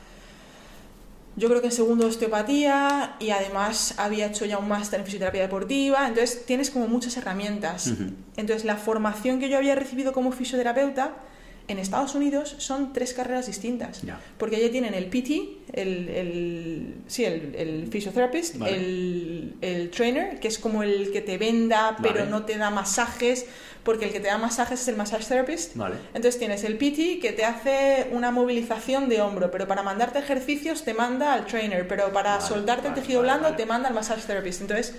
yo 1.39 1.47
creo 1.47 1.61
que 1.61 1.67
en 1.67 1.73
segundo 1.73 2.05
osteopatía 2.05 3.15
y 3.19 3.29
además 3.29 3.95
había 3.97 4.27
hecho 4.27 4.45
ya 4.45 4.57
un 4.57 4.67
máster 4.67 4.99
en 4.99 5.05
fisioterapia 5.05 5.41
deportiva. 5.41 6.05
Entonces 6.07 6.45
tienes 6.45 6.69
como 6.69 6.87
muchas 6.87 7.15
herramientas. 7.15 7.93
Entonces 8.35 8.65
la 8.65 8.75
formación 8.75 9.39
que 9.39 9.49
yo 9.49 9.57
había 9.57 9.73
recibido 9.75 10.11
como 10.11 10.33
fisioterapeuta 10.33 11.13
en 11.69 11.79
Estados 11.79 12.15
Unidos 12.15 12.55
son 12.57 12.93
tres 12.93 13.13
carreras 13.13 13.47
distintas. 13.47 14.01
Ya. 14.01 14.19
Porque 14.37 14.57
allí 14.57 14.69
tienen 14.69 14.93
el 14.93 15.05
PT, 15.05 15.49
el, 15.73 16.09
el, 16.09 16.95
sí, 17.07 17.25
el, 17.25 17.55
el 17.55 17.87
physiotherapist, 17.87 18.57
Vale. 18.57 18.75
el, 18.75 19.55
el 19.61 19.89
trainer, 19.91 20.39
que 20.39 20.47
es 20.47 20.57
como 20.59 20.83
el 20.83 21.11
que 21.11 21.21
te 21.21 21.37
venda, 21.37 21.95
pero 22.01 22.25
no 22.25 22.43
te 22.45 22.57
da 22.57 22.69
masajes, 22.69 23.45
porque 23.83 24.05
el 24.05 24.11
que 24.11 24.19
te 24.19 24.27
da 24.27 24.37
masajes 24.37 24.81
es 24.81 24.87
el 24.87 24.97
massage 24.97 25.25
therapist. 25.25 25.75
Vale. 25.75 25.95
Entonces 26.13 26.37
tienes 26.37 26.63
el 26.63 26.77
PT 26.77 27.19
que 27.19 27.31
te 27.31 27.45
hace 27.45 28.07
una 28.11 28.31
movilización 28.31 29.09
de 29.09 29.21
hombro, 29.21 29.51
pero 29.51 29.67
para 29.67 29.83
mandarte 29.83 30.19
ejercicios 30.19 30.83
te 30.83 30.93
manda 30.93 31.33
al 31.33 31.45
trainer, 31.45 31.87
pero 31.87 32.11
para 32.11 32.39
vale, 32.39 32.87
el 32.87 32.93
tejido 32.93 33.21
blando 33.21 33.55
te 33.55 33.65
manda 33.65 33.87
al 33.87 33.93
massage 33.93 34.25
therapist. 34.25 34.61
Entonces, 34.61 34.95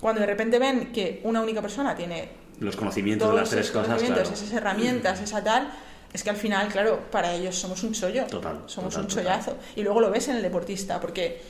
cuando 0.00 0.20
de 0.20 0.26
repente 0.26 0.58
ven 0.58 0.92
que 0.92 1.20
una 1.24 1.40
única 1.40 1.60
persona 1.62 1.94
tiene 1.94 2.28
Los 2.58 2.76
conocimientos 2.76 3.30
de 3.30 3.36
las 3.36 3.50
tres 3.50 3.70
cosas, 3.70 4.02
claro. 4.02 4.22
esas 4.22 4.52
herramientas, 4.52 5.20
esa 5.20 5.44
tal, 5.44 5.70
es 6.12 6.22
que 6.24 6.30
al 6.30 6.36
final, 6.36 6.68
claro, 6.68 7.00
para 7.10 7.32
ellos 7.32 7.54
somos 7.56 7.82
un 7.82 7.92
chollo. 7.92 8.26
Total, 8.26 8.62
Somos 8.66 8.94
total, 8.94 9.02
un 9.04 9.08
total. 9.08 9.24
chollazo. 9.24 9.56
Y 9.76 9.82
luego 9.82 10.00
lo 10.00 10.10
ves 10.10 10.28
en 10.28 10.36
el 10.36 10.42
deportista, 10.42 11.00
porque 11.00 11.40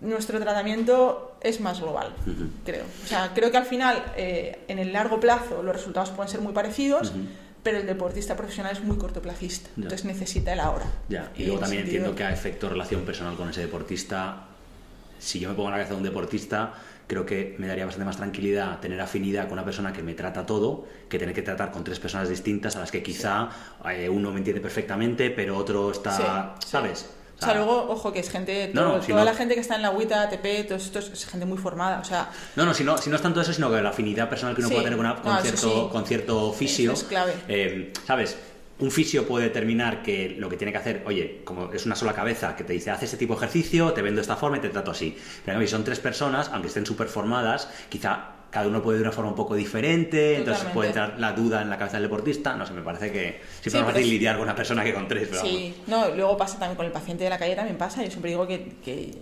nuestro 0.00 0.40
tratamiento 0.40 1.36
es 1.40 1.60
más 1.60 1.80
global, 1.80 2.12
creo. 2.64 2.84
O 3.04 3.06
sea, 3.06 3.32
creo 3.34 3.50
que 3.50 3.56
al 3.56 3.64
final, 3.66 4.02
eh, 4.16 4.64
en 4.68 4.78
el 4.78 4.92
largo 4.92 5.20
plazo, 5.20 5.62
los 5.62 5.74
resultados 5.76 6.10
pueden 6.10 6.30
ser 6.30 6.40
muy 6.40 6.52
parecidos, 6.52 7.12
pero 7.62 7.78
el 7.78 7.86
deportista 7.86 8.36
profesional 8.36 8.72
es 8.72 8.82
muy 8.82 8.96
cortoplacista. 8.96 9.68
Ya. 9.76 9.82
Entonces 9.84 10.04
necesita 10.04 10.52
el 10.52 10.60
ahora. 10.60 10.86
Ya, 11.08 11.30
y, 11.36 11.42
Y 11.42 11.46
luego 11.46 11.60
también 11.60 11.84
entiendo 11.84 12.14
que 12.14 12.24
a 12.24 12.32
efecto 12.32 12.68
relación 12.68 13.02
personal 13.02 13.36
con 13.36 13.48
ese 13.50 13.60
deportista, 13.60 14.46
si 15.20 15.38
yo 15.38 15.50
me 15.50 15.54
pongo 15.54 15.68
en 15.68 15.72
la 15.72 15.76
cabeza 15.78 15.92
de 15.92 15.98
un 15.98 16.02
deportista, 16.04 16.74
creo 17.06 17.26
que 17.26 17.56
me 17.58 17.66
daría 17.66 17.84
bastante 17.84 18.04
más 18.06 18.16
tranquilidad 18.16 18.80
tener 18.80 19.00
afinidad 19.00 19.44
con 19.44 19.54
una 19.54 19.64
persona 19.64 19.92
que 19.92 20.02
me 20.02 20.14
trata 20.14 20.46
todo, 20.46 20.86
que 21.08 21.18
tener 21.18 21.34
que 21.34 21.42
tratar 21.42 21.70
con 21.70 21.84
tres 21.84 21.98
personas 22.00 22.28
distintas 22.28 22.76
a 22.76 22.80
las 22.80 22.90
que 22.90 23.02
quizá 23.02 23.48
eh, 23.90 24.08
uno 24.08 24.30
me 24.32 24.38
entiende 24.38 24.60
perfectamente, 24.60 25.30
pero 25.30 25.56
otro 25.56 25.90
está, 25.90 26.16
Sí, 26.16 26.22
sí. 26.64 26.68
¿sabes? 26.70 27.10
O 27.40 27.44
sea, 27.44 27.54
luego, 27.56 27.86
ojo, 27.90 28.12
que 28.12 28.20
es 28.20 28.30
gente, 28.30 28.70
No, 28.72 28.82
todo- 28.82 28.96
no, 28.98 29.02
si 29.02 29.08
toda 29.10 29.24
no- 29.24 29.30
la 29.32 29.36
gente 29.36 29.54
que 29.54 29.60
está 29.60 29.74
en 29.74 29.82
la 29.82 29.88
agüita, 29.88 30.22
ATP, 30.22 30.62
todo 30.62 30.76
esto 30.76 31.00
es, 31.00 31.26
gente 31.26 31.44
muy 31.44 31.58
formada. 31.58 31.98
O 31.98 32.04
sea, 32.04 32.30
No, 32.54 32.64
no 32.64 32.72
si, 32.72 32.84
no, 32.84 32.96
si 32.98 33.10
no 33.10 33.16
es 33.16 33.22
tanto 33.22 33.40
eso, 33.40 33.52
sino 33.52 33.68
que 33.68 33.82
la 33.82 33.88
afinidad 33.90 34.28
personal 34.28 34.54
que 34.54 34.60
uno 34.60 34.68
Sí. 34.68 34.74
puede 34.74 34.84
tener 34.84 34.96
con, 34.96 35.06
una- 35.06 35.20
con 35.20 35.38
cierto, 35.42 35.60
sí. 35.60 35.88
con 35.90 36.04
cierto 36.06 36.52
fisio. 36.52 36.92
Eso 36.92 37.02
es 37.02 37.08
clave. 37.08 37.34
eh, 37.48 37.92
¿Sabes? 38.06 38.36
Un 38.82 38.90
fisio 38.90 39.26
puede 39.26 39.44
determinar 39.44 40.02
que 40.02 40.34
lo 40.38 40.48
que 40.48 40.56
tiene 40.56 40.72
que 40.72 40.78
hacer, 40.78 41.02
oye, 41.06 41.42
como 41.44 41.72
es 41.72 41.86
una 41.86 41.94
sola 41.94 42.12
cabeza 42.14 42.56
que 42.56 42.64
te 42.64 42.72
dice, 42.72 42.90
haz 42.90 43.02
este 43.02 43.16
tipo 43.16 43.34
de 43.34 43.38
ejercicio, 43.38 43.92
te 43.92 44.02
vendo 44.02 44.16
de 44.18 44.22
esta 44.22 44.36
forma 44.36 44.56
y 44.58 44.60
te 44.60 44.68
trato 44.70 44.90
así. 44.90 45.16
Pero 45.44 45.60
si 45.60 45.68
son 45.68 45.84
tres 45.84 46.00
personas, 46.00 46.50
aunque 46.52 46.68
estén 46.68 46.84
súper 46.84 47.06
formadas, 47.08 47.68
quizá 47.88 48.30
cada 48.50 48.66
uno 48.66 48.82
puede 48.82 48.98
de 48.98 49.04
una 49.04 49.12
forma 49.12 49.30
un 49.30 49.36
poco 49.36 49.54
diferente, 49.54 50.36
entonces 50.36 50.64
Totalmente. 50.64 50.74
puede 50.74 50.88
entrar 50.88 51.18
la 51.20 51.32
duda 51.32 51.62
en 51.62 51.70
la 51.70 51.78
cabeza 51.78 51.96
del 51.96 52.02
deportista. 52.10 52.54
No 52.56 52.66
sé, 52.66 52.72
me 52.74 52.82
parece 52.82 53.10
que 53.10 53.20
siempre 53.22 53.40
Sí, 53.62 53.68
es 53.68 53.74
más 53.74 53.82
pero 53.84 53.86
fácil 53.92 54.02
es- 54.06 54.08
lidiar 54.12 54.34
con 54.36 54.42
una 54.44 54.54
persona 54.56 54.84
que 54.84 54.92
con 54.92 55.08
tres. 55.08 55.28
Pero 55.30 55.42
vamos. 55.42 55.56
Sí, 55.58 55.74
no, 55.86 56.08
luego 56.14 56.36
pasa 56.36 56.58
también 56.58 56.76
con 56.76 56.84
el 56.84 56.92
paciente 56.92 57.24
de 57.24 57.30
la 57.30 57.38
calle, 57.38 57.54
también 57.54 57.78
pasa. 57.78 58.02
Yo 58.04 58.10
siempre 58.10 58.30
digo 58.30 58.46
que, 58.46 58.74
que 58.84 59.14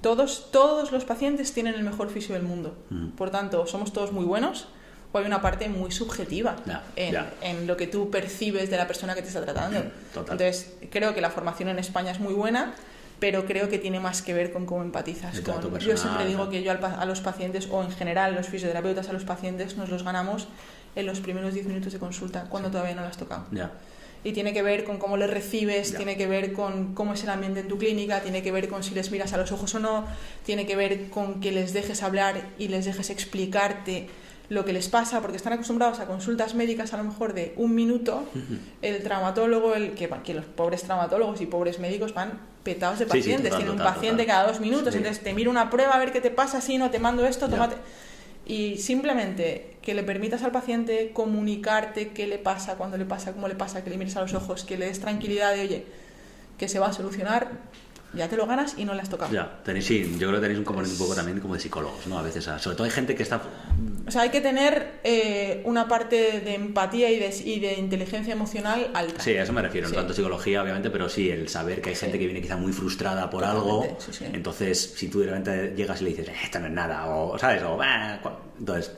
todos, 0.00 0.50
todos 0.52 0.90
los 0.92 1.04
pacientes 1.04 1.52
tienen 1.52 1.74
el 1.74 1.82
mejor 1.82 2.08
fisio 2.08 2.34
del 2.34 2.44
mundo. 2.44 2.78
Mm. 2.88 3.08
Por 3.10 3.30
tanto, 3.30 3.66
somos 3.66 3.92
todos 3.92 4.12
muy 4.12 4.24
buenos 4.24 4.68
o 5.12 5.18
hay 5.18 5.24
una 5.24 5.40
parte 5.40 5.68
muy 5.68 5.90
subjetiva 5.90 6.56
Ya, 6.66 6.82
en, 6.96 7.12
ya. 7.12 7.32
en 7.42 7.66
lo 7.66 7.76
que 7.76 7.86
tú 7.86 8.10
percibes 8.10 8.70
de 8.70 8.76
la 8.76 8.86
persona 8.86 9.14
que 9.14 9.22
te 9.22 9.28
está 9.28 9.42
tratando. 9.42 9.82
Total. 10.14 10.32
Entonces, 10.40 10.72
creo 10.90 11.14
que 11.14 11.20
la 11.20 11.30
formación 11.30 11.68
en 11.70 11.78
España 11.78 12.10
es 12.10 12.20
muy 12.20 12.34
buena, 12.34 12.74
pero 13.18 13.46
creo 13.46 13.68
que 13.68 13.78
tiene 13.78 14.00
más 14.00 14.22
que 14.22 14.32
ver 14.34 14.52
con 14.52 14.66
cómo 14.66 14.82
empatizas. 14.82 15.40
Con- 15.40 15.78
yo 15.80 15.96
siempre 15.96 16.26
digo 16.26 16.50
que 16.50 16.62
yo 16.62 16.72
a 16.72 17.04
los 17.06 17.20
pacientes, 17.20 17.68
o 17.70 17.82
en 17.82 17.90
general 17.90 18.34
los 18.34 18.46
fisioterapeutas 18.48 19.08
a 19.08 19.12
los 19.12 19.24
pacientes, 19.24 19.76
nos 19.76 19.88
los 19.88 20.02
ganamos 20.04 20.46
en 20.94 21.06
los 21.06 21.20
primeros 21.20 21.54
10 21.54 21.66
minutos 21.66 21.92
de 21.92 21.98
consulta, 21.98 22.44
cuando 22.48 22.70
todavía 22.70 22.94
no 22.94 23.02
lo 23.02 23.08
has 23.08 23.16
tocado. 23.16 23.46
Ya. 23.50 23.72
Y 24.24 24.32
tiene 24.32 24.52
que 24.52 24.62
ver 24.62 24.82
con 24.84 24.98
cómo 24.98 25.16
les 25.16 25.30
recibes, 25.30 25.94
tiene 25.96 26.16
que 26.16 26.26
ver 26.26 26.52
con 26.52 26.92
cómo 26.94 27.14
es 27.14 27.22
el 27.22 27.30
ambiente 27.30 27.60
en 27.60 27.68
tu 27.68 27.78
clínica, 27.78 28.20
tiene 28.20 28.42
que 28.42 28.50
ver 28.52 28.68
con 28.68 28.82
si 28.82 28.92
les 28.94 29.10
miras 29.12 29.32
a 29.32 29.36
los 29.36 29.52
ojos 29.52 29.74
o 29.76 29.78
no, 29.78 30.06
tiene 30.44 30.66
que 30.66 30.74
ver 30.76 31.08
con 31.10 31.40
que 31.40 31.52
les 31.52 31.72
dejes 31.72 32.02
hablar 32.02 32.42
y 32.58 32.66
les 32.68 32.84
dejes 32.84 33.10
explicarte 33.10 34.08
lo 34.48 34.64
que 34.64 34.72
les 34.72 34.88
pasa, 34.88 35.20
porque 35.20 35.36
están 35.36 35.52
acostumbrados 35.52 36.00
a 36.00 36.06
consultas 36.06 36.54
médicas 36.54 36.94
a 36.94 36.96
lo 36.96 37.04
mejor 37.04 37.34
de 37.34 37.52
un 37.56 37.74
minuto. 37.74 38.24
El 38.80 39.02
traumatólogo, 39.02 39.74
el 39.74 39.92
que, 39.92 40.08
que 40.24 40.32
los 40.34 40.46
pobres 40.46 40.82
traumatólogos 40.84 41.40
y 41.42 41.46
pobres 41.46 41.78
médicos 41.78 42.14
van 42.14 42.40
petados 42.62 42.98
de 42.98 43.04
Sí, 43.04 43.10
sí, 43.10 43.18
pacientes, 43.18 43.50
total, 43.50 43.58
tienen 43.66 43.78
un 43.78 43.84
paciente 43.84 44.22
total. 44.22 44.26
cada 44.26 44.48
dos 44.48 44.60
minutos, 44.60 44.92
Sí. 44.92 44.98
entonces 44.98 45.22
te 45.22 45.34
miro 45.34 45.50
una 45.50 45.68
prueba 45.68 45.92
a 45.94 45.98
ver 45.98 46.12
qué 46.12 46.20
te 46.22 46.30
pasa, 46.30 46.60
si 46.62 46.78
no, 46.78 46.90
te 46.90 46.98
mando 46.98 47.26
esto, 47.26 47.48
tómate. 47.48 47.76
Y 48.46 48.78
simplemente 48.78 49.76
que 49.82 49.92
le 49.92 50.02
permitas 50.02 50.42
al 50.42 50.50
paciente 50.52 51.10
comunicarte 51.12 52.08
qué 52.08 52.26
le 52.26 52.38
pasa, 52.38 52.76
cuándo 52.76 52.96
le 52.96 53.04
pasa, 53.04 53.32
cómo 53.32 53.48
le 53.48 53.54
pasa, 53.54 53.84
que 53.84 53.90
le 53.90 53.98
mires 53.98 54.16
a 54.16 54.22
los 54.22 54.32
ojos, 54.32 54.64
que 54.64 54.78
le 54.78 54.86
des 54.86 55.00
tranquilidad 55.00 55.52
de, 55.54 55.60
oye, 55.60 55.84
que 56.56 56.68
se 56.68 56.78
va 56.78 56.86
a 56.88 56.92
solucionar, 56.94 57.50
ya 58.14 58.28
te 58.28 58.36
lo 58.36 58.46
ganas 58.46 58.74
y 58.78 58.84
no 58.84 58.94
le 58.94 59.02
has 59.02 59.08
tocado. 59.10 59.32
Ya, 59.32 59.60
tenéis, 59.64 59.86
sí, 59.86 60.02
yo 60.18 60.28
creo 60.28 60.34
que 60.34 60.40
tenéis 60.40 60.58
un 60.58 60.64
componente 60.64 60.94
un 60.94 60.98
poco 60.98 61.14
también 61.14 61.40
como 61.40 61.54
de 61.54 61.60
psicólogos, 61.60 62.06
¿no? 62.06 62.18
A 62.18 62.22
veces, 62.22 62.44
sobre 62.44 62.76
todo 62.76 62.84
hay 62.84 62.90
gente 62.90 63.14
que 63.14 63.22
está... 63.22 63.40
O 64.06 64.10
sea, 64.10 64.22
hay 64.22 64.30
que 64.30 64.40
tener 64.40 65.00
eh, 65.04 65.60
una 65.66 65.86
parte 65.86 66.40
de 66.40 66.54
empatía 66.54 67.10
y 67.10 67.18
de, 67.18 67.28
y 67.44 67.60
de 67.60 67.74
inteligencia 67.74 68.32
emocional 68.32 68.90
alta. 68.94 69.20
Sí, 69.22 69.36
a 69.36 69.42
eso 69.42 69.52
me 69.52 69.60
refiero, 69.60 69.86
no 69.88 69.90
Sí. 69.90 69.96
tanto 69.96 70.14
psicología, 70.14 70.62
obviamente, 70.62 70.88
pero 70.90 71.08
sí 71.10 71.28
el 71.30 71.48
saber 71.48 71.82
que 71.82 71.90
hay 71.90 71.96
gente 71.96 72.18
que 72.18 72.24
viene 72.24 72.40
quizá 72.40 72.56
muy 72.56 72.72
frustrada 72.72 73.28
por 73.28 73.44
algo. 73.44 73.80
Totalmente, 73.82 74.04
sí, 74.04 74.12
sí. 74.12 74.24
Entonces, 74.32 74.94
si 74.96 75.08
tú 75.08 75.20
de 75.20 75.26
repente 75.26 75.74
llegas 75.76 76.00
y 76.00 76.04
le 76.04 76.10
dices, 76.10 76.28
"Eh, 76.28 76.32
esto 76.44 76.58
no 76.60 76.66
es 76.68 76.72
nada, 76.72 77.06
o, 77.14 77.38
¿sabes? 77.38 77.62
O, 77.62 77.78
"Ah", 77.82 78.18
entonces, 78.58 78.92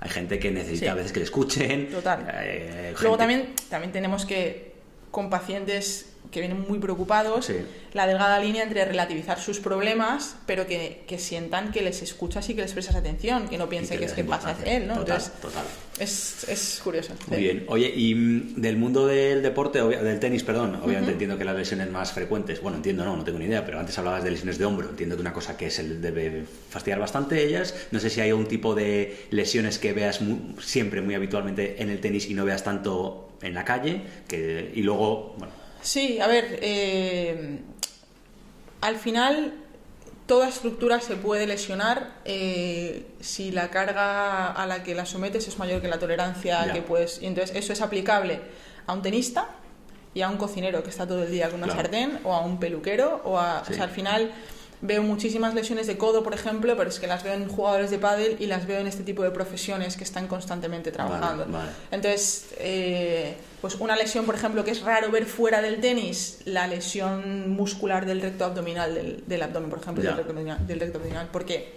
hay 0.00 0.10
gente 0.10 0.40
que 0.40 0.50
necesita 0.50 0.86
Sí. 0.86 0.88
a 0.88 0.94
veces 0.94 1.12
que 1.12 1.20
le 1.20 1.24
escuchen. 1.26 1.88
Total. 1.92 2.26
eh, 2.42 2.92
Luego 3.00 3.16
gente- 3.16 3.18
también, 3.18 3.54
también 3.68 3.92
tenemos 3.92 4.26
que, 4.26 4.74
con 5.12 5.30
pacientes 5.30 6.12
que 6.30 6.40
vienen 6.40 6.60
muy 6.68 6.78
preocupados, 6.78 7.46
Sí. 7.46 7.56
la 7.92 8.06
delgada 8.06 8.38
línea 8.38 8.62
entre 8.62 8.84
relativizar 8.84 9.40
sus 9.40 9.58
problemas, 9.60 10.36
pero 10.46 10.66
que, 10.66 11.02
que 11.06 11.18
sientan 11.18 11.72
que 11.72 11.82
les 11.82 12.02
escuchas 12.02 12.48
y 12.50 12.54
que 12.54 12.62
les 12.62 12.72
prestas 12.72 12.94
atención, 12.96 13.48
que 13.48 13.58
no 13.58 13.68
piensen 13.68 13.98
que 13.98 14.04
es 14.04 14.12
que 14.12 14.24
pasa 14.24 14.50
importancia. 14.50 14.76
él, 14.76 14.86
¿no? 14.86 14.94
Total, 14.98 15.16
Entonces, 15.16 15.40
total. 15.40 15.64
es, 15.98 16.48
es 16.48 16.80
curioso. 16.84 17.14
Muy 17.26 17.36
Sí. 17.38 17.42
bien. 17.42 17.64
Oye, 17.68 17.92
y 17.94 18.14
mm, 18.14 18.54
del 18.60 18.76
mundo 18.76 19.06
del 19.06 19.42
deporte, 19.42 19.82
del 19.82 20.20
tenis, 20.20 20.42
perdón, 20.44 20.76
obviamente 20.82 21.12
entiendo 21.12 21.36
que 21.36 21.44
las 21.44 21.56
lesiones 21.56 21.90
más 21.90 22.12
frecuentes, 22.12 22.60
bueno, 22.62 22.76
entiendo, 22.76 23.04
no, 23.04 23.16
no 23.16 23.24
tengo 23.24 23.38
ni 23.38 23.46
idea, 23.46 23.64
pero 23.66 23.80
antes 23.80 23.98
hablabas 23.98 24.22
de 24.22 24.30
lesiones 24.30 24.56
de 24.58 24.64
hombro, 24.64 24.88
entiendo 24.90 25.16
que 25.16 25.22
una 25.22 25.32
cosa 25.32 25.56
que 25.56 25.70
se 25.70 25.82
debe 25.82 26.44
fastidiar 26.70 27.00
bastante 27.00 27.42
ellas. 27.44 27.74
No 27.90 27.98
sé 27.98 28.08
si 28.10 28.20
hay 28.20 28.32
un 28.32 28.46
tipo 28.46 28.74
de 28.74 29.26
lesiones 29.30 29.78
que 29.78 29.92
veas 29.92 30.20
mu- 30.20 30.60
siempre, 30.60 31.00
muy 31.02 31.14
habitualmente 31.14 31.82
en 31.82 31.90
el 31.90 32.00
tenis 32.00 32.30
y 32.30 32.34
no 32.34 32.44
veas 32.44 32.62
tanto 32.62 33.32
en 33.42 33.54
la 33.54 33.64
calle, 33.64 34.02
que, 34.28 34.70
y 34.74 34.82
luego, 34.82 35.34
bueno, 35.38 35.52
Sí, 35.82 36.20
a 36.20 36.26
ver, 36.26 36.58
eh, 36.62 37.58
al 38.80 38.96
final 38.96 39.54
toda 40.26 40.48
estructura 40.48 41.00
se 41.00 41.16
puede 41.16 41.46
lesionar 41.46 42.12
eh, 42.24 43.06
si 43.20 43.50
la 43.50 43.70
carga 43.70 44.52
a 44.52 44.66
la 44.66 44.82
que 44.82 44.94
la 44.94 45.04
sometes 45.06 45.48
es 45.48 45.58
mayor 45.58 45.80
que 45.82 45.88
la 45.88 45.98
tolerancia 45.98 46.66
Ya. 46.66 46.72
que 46.72 46.82
puedes. 46.82 47.20
Y 47.22 47.26
entonces 47.26 47.56
eso 47.56 47.72
es 47.72 47.80
aplicable 47.80 48.40
a 48.86 48.92
un 48.92 49.02
tenista 49.02 49.48
y 50.14 50.22
a 50.22 50.28
un 50.28 50.36
cocinero 50.36 50.82
que 50.82 50.90
está 50.90 51.06
todo 51.06 51.24
el 51.24 51.30
día 51.30 51.46
con 51.48 51.56
una 51.62 51.66
Claro. 51.66 51.82
sartén 51.82 52.20
o 52.24 52.32
a 52.34 52.40
un 52.40 52.60
peluquero 52.60 53.20
o 53.24 53.38
a... 53.38 53.64
Sí. 53.66 53.72
O 53.72 53.74
sea, 53.76 53.84
al 53.84 53.90
final 53.90 54.30
veo 54.82 55.02
muchísimas 55.02 55.54
lesiones 55.54 55.86
de 55.86 55.98
codo, 55.98 56.22
por 56.22 56.34
ejemplo, 56.34 56.76
pero 56.76 56.88
es 56.88 56.98
que 56.98 57.06
las 57.06 57.22
veo 57.22 57.34
en 57.34 57.48
jugadores 57.48 57.90
de 57.90 57.98
pádel 57.98 58.36
y 58.38 58.46
las 58.46 58.66
veo 58.66 58.80
en 58.80 58.86
este 58.86 59.02
tipo 59.02 59.22
de 59.22 59.30
profesiones 59.30 59.96
que 59.96 60.04
están 60.04 60.26
constantemente 60.26 60.90
trabajando. 60.90 61.46
vale. 61.48 61.70
Entonces, 61.90 62.46
eh, 62.58 63.36
pues 63.60 63.74
una 63.76 63.96
lesión, 63.96 64.24
por 64.24 64.34
ejemplo, 64.34 64.64
que 64.64 64.70
es 64.70 64.82
raro 64.82 65.10
ver 65.10 65.26
fuera 65.26 65.60
del 65.60 65.80
tenis, 65.80 66.38
la 66.46 66.66
lesión 66.66 67.50
muscular 67.50 68.06
del 68.06 68.22
recto 68.22 68.44
abdominal, 68.44 68.94
del, 68.94 69.24
del 69.26 69.42
abdomen, 69.42 69.68
por 69.68 69.80
ejemplo, 69.80 70.02
del 70.02 70.16
recto, 70.16 70.30
abdominal, 70.30 70.66
del 70.66 70.80
recto 70.80 70.98
abdominal, 70.98 71.28
porque 71.30 71.74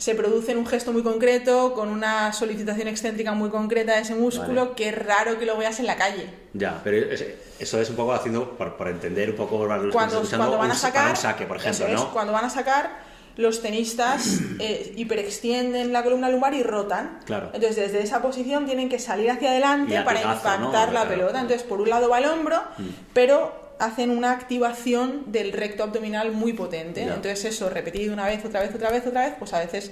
se 0.00 0.14
produce 0.14 0.52
en 0.52 0.58
un 0.58 0.66
gesto 0.66 0.92
muy 0.92 1.02
concreto, 1.02 1.74
con 1.74 1.90
una 1.90 2.32
solicitación 2.32 2.88
excéntrica 2.88 3.32
muy 3.34 3.50
concreta 3.50 3.94
de 3.96 4.00
ese 4.00 4.14
músculo, 4.14 4.62
Vale. 4.62 4.74
que 4.74 4.88
es 4.88 4.98
raro 4.98 5.38
que 5.38 5.44
lo 5.44 5.58
veas 5.58 5.78
en 5.78 5.86
la 5.86 5.96
calle. 5.96 6.26
ya, 6.54 6.80
pero 6.82 6.96
es- 7.12 7.24
eso 7.58 7.78
es 7.80 7.90
un 7.90 7.96
poco 7.96 8.14
haciendo, 8.14 8.56
por, 8.56 8.76
por 8.78 8.88
entender 8.88 9.28
un 9.30 9.36
poco 9.36 9.58
para 9.60 9.76
los 9.76 9.86
que 9.88 9.92
Cuando, 9.92 10.22
están 10.22 10.38
cuando 10.40 10.56
van 10.56 10.70
a 10.70 10.74
para 10.74 10.80
sacar, 10.80 11.10
un 11.10 11.16
saque, 11.16 11.44
por 11.44 11.58
ejemplo, 11.58 11.86
es, 11.86 11.92
¿no? 11.92 12.12
cuando 12.14 12.32
van 12.32 12.46
a 12.46 12.50
sacar, 12.50 13.10
los 13.36 13.60
tenistas 13.60 14.40
eh, 14.58 14.94
hiperextienden 14.96 15.92
la 15.92 16.02
columna 16.02 16.30
lumbar 16.30 16.54
y 16.54 16.62
rotan. 16.62 17.20
Claro. 17.26 17.50
Entonces, 17.52 17.76
desde 17.92 18.02
esa 18.02 18.22
posición 18.22 18.64
tienen 18.66 18.88
que 18.88 18.98
salir 18.98 19.30
hacia 19.30 19.50
adelante 19.50 20.00
para 20.02 20.20
impactar 20.22 20.92
la 20.92 21.02
Claro. 21.02 21.08
pelota. 21.10 21.40
Entonces, 21.40 21.62
por 21.62 21.80
un 21.80 21.90
lado 21.90 22.08
va 22.08 22.18
el 22.18 22.24
hombro, 22.24 22.56
Mm. 22.78 22.88
pero 23.12 23.59
hacen 23.80 24.10
una 24.10 24.32
activación 24.32 25.24
del 25.32 25.52
recto 25.52 25.82
abdominal 25.82 26.32
muy 26.32 26.52
potente. 26.52 27.02
Entonces, 27.02 27.44
eso 27.46 27.68
repetido 27.70 28.12
una 28.12 28.26
vez, 28.26 28.44
otra 28.44 28.60
vez, 28.60 28.74
otra 28.74 28.90
vez, 28.90 29.06
otra 29.06 29.24
vez, 29.26 29.34
pues 29.38 29.52
a 29.54 29.58
veces 29.58 29.90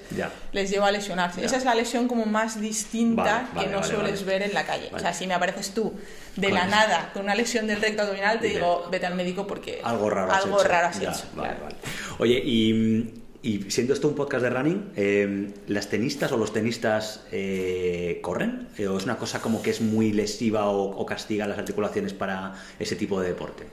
les 0.53 0.70
lleva 0.70 0.88
a 0.88 0.92
lesionarse. 0.92 1.44
Esa 1.44 1.57
es 1.57 1.64
la 1.64 1.74
lesión 1.74 2.07
como 2.07 2.27
más 2.27 2.61
distinta 2.61 3.48
Vale, 3.55 3.66
que 3.66 3.72
no 3.72 3.81
vale, 3.81 3.92
sueles 3.94 4.24
ver 4.24 4.42
en 4.42 4.55
la 4.55 4.64
calle. 4.64 4.90
O 4.92 4.98
sea, 4.98 5.12
si 5.12 5.27
me 5.27 5.35
apareces 5.35 5.72
tú 5.72 5.94
de 6.37 6.51
la 6.51 6.66
nada 6.66 7.11
con 7.12 7.22
una 7.24 7.35
lesión 7.35 7.66
del 7.66 7.81
recto 7.81 8.03
abdominal, 8.03 8.38
te 8.40 8.48
digo, 8.48 8.87
vete 8.90 9.07
al 9.07 9.14
médico 9.14 9.46
porque 9.46 9.81
Algo 9.83 10.09
raro 10.11 10.31
has 10.33 10.44
algo 10.44 10.59
hecho. 10.61 10.68
raro 10.68 10.87
has 10.88 10.96
hecho, 11.01 11.24
claro. 11.35 11.57
vale. 11.62 11.77
Oye, 12.18 12.42
y, 12.44 13.14
y 13.42 13.70
siendo 13.70 13.92
esto 13.94 14.09
un 14.09 14.14
podcast 14.14 14.42
de 14.42 14.51
running, 14.51 14.90
eh, 14.96 15.51
¿las 15.68 15.88
tenistas 15.88 16.33
o 16.33 16.37
los 16.37 16.53
tenistas 16.53 17.22
eh, 17.31 18.18
corren? 18.22 18.68
Eh, 18.79 18.87
¿O 18.88 18.98
es 18.98 19.05
una 19.05 19.16
cosa 19.16 19.40
como 19.40 19.62
que 19.62 19.70
es 19.70 19.81
muy 19.81 20.12
lesiva 20.12 20.68
o, 20.70 20.90
o 20.90 21.07
castiga 21.07 21.46
las 21.46 21.59
articulaciones 21.59 22.12
para 22.12 22.55
ese 22.79 22.96
tipo 22.96 23.20
de 23.20 23.29
deporte? 23.29 23.64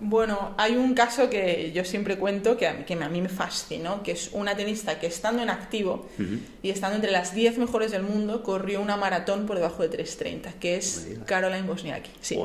Bueno, 0.00 0.54
hay 0.58 0.74
un 0.74 0.94
caso 0.94 1.30
que 1.30 1.70
yo 1.72 1.84
siempre 1.84 2.18
cuento 2.18 2.56
que 2.56 2.66
a, 2.66 2.84
que 2.84 2.94
a 2.94 3.08
mí 3.08 3.20
me 3.20 3.28
fascinó, 3.28 4.02
que 4.02 4.10
es 4.12 4.30
una 4.32 4.56
tenista 4.56 4.98
que 4.98 5.06
estando 5.06 5.42
en 5.44 5.50
activo 5.50 6.08
Ujú. 6.18 6.38
y 6.60 6.70
estando 6.70 6.96
entre 6.96 7.12
las 7.12 7.32
10 7.36 7.58
mejores 7.58 7.92
del 7.92 8.02
mundo, 8.02 8.42
corrió 8.42 8.80
una 8.80 8.96
maratón 8.96 9.46
por 9.46 9.54
debajo 9.56 9.86
de 9.86 9.96
3.30, 10.04 10.54
que 10.54 10.76
es. 10.76 11.06
Caroline 11.26 11.68
Wozniacki. 11.68 12.10
Sí. 12.20 12.36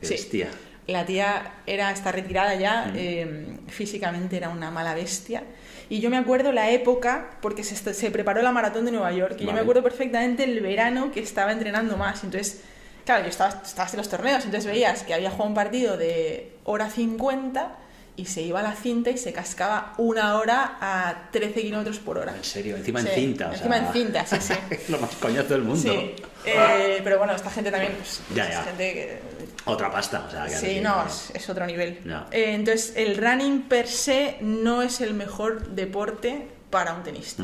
Qué 0.00 0.06
Sí. 0.06 0.14
bestia. 0.14 0.48
La 0.88 1.06
tía 1.06 1.54
era, 1.66 1.92
está 1.92 2.10
retirada 2.10 2.54
ya, 2.56 2.86
Ujú. 2.88 2.96
eh, 2.98 3.46
físicamente 3.68 4.36
era 4.36 4.48
una 4.48 4.72
mala 4.72 4.94
bestia. 4.94 5.44
Y 5.88 6.00
yo 6.00 6.10
me 6.10 6.16
acuerdo 6.16 6.52
la 6.52 6.70
época, 6.70 7.30
porque 7.40 7.62
se, 7.62 7.76
se 7.94 8.10
preparó 8.10 8.42
la 8.42 8.52
maratón 8.52 8.84
de 8.84 8.92
Nueva 8.92 9.12
York, 9.12 9.36
y 9.38 9.46
yo 9.46 9.52
me 9.52 9.60
acuerdo 9.60 9.82
perfectamente 9.82 10.44
el 10.44 10.60
verano 10.60 11.12
que 11.12 11.20
estaba 11.20 11.52
entrenando 11.52 11.96
más. 11.96 12.24
Entonces, 12.24 12.62
claro, 13.04 13.22
yo 13.22 13.30
estaba, 13.30 13.62
estaba 13.64 13.88
en 13.88 13.96
los 13.96 14.08
torneos, 14.08 14.44
entonces 14.44 14.70
veías 14.70 15.04
que 15.04 15.14
había 15.14 15.30
jugado 15.30 15.48
un 15.48 15.54
partido 15.54 15.96
de 15.96 16.52
hora 16.64 16.90
50 16.90 17.76
y 18.16 18.24
se 18.26 18.40
iba 18.42 18.60
a 18.60 18.62
la 18.62 18.74
cinta 18.74 19.10
y 19.10 19.18
se 19.18 19.32
cascaba 19.32 19.92
una 19.98 20.36
hora 20.38 20.78
a 20.80 21.28
13 21.32 21.60
kilómetros 21.62 21.98
por 21.98 22.16
hora. 22.18 22.34
En 22.34 22.44
serio, 22.44 22.76
encima 22.76 23.00
Sí, 23.02 23.08
en 23.08 23.14
cinta. 23.14 23.48
o 23.48 23.52
encima 23.52 23.76
sea, 23.76 23.86
en 23.86 23.92
cinta, 23.92 24.26
sí, 24.26 24.36
sí. 24.40 24.54
es 24.70 24.88
lo 24.90 24.98
más 24.98 25.14
coñazo 25.16 25.48
del 25.54 25.62
mundo. 25.62 25.82
Sí, 25.82 26.14
eh, 26.46 27.00
pero 27.04 27.18
bueno, 27.18 27.34
esta 27.34 27.50
gente 27.50 27.70
también, 27.70 27.92
pues, 27.94 28.20
Ya, 28.34 28.48
ya. 28.50 28.62
gente 28.62 28.92
que 28.94 29.18
Otra 29.66 29.90
pasta. 29.90 30.24
O 30.26 30.30
sea, 30.30 30.46
que 30.46 30.56
Sí, 30.56 30.80
no, 30.80 31.04
es, 31.06 31.30
es 31.34 31.48
otro 31.50 31.66
nivel. 31.66 31.98
Eh, 32.30 32.54
entonces, 32.54 32.92
el 32.96 33.16
running 33.16 33.62
per 33.68 33.86
se 33.88 34.36
no 34.40 34.80
es 34.82 35.00
el 35.00 35.12
mejor 35.12 35.68
deporte 35.70 36.48
para 36.70 36.94
un 36.94 37.02
tenista. 37.02 37.42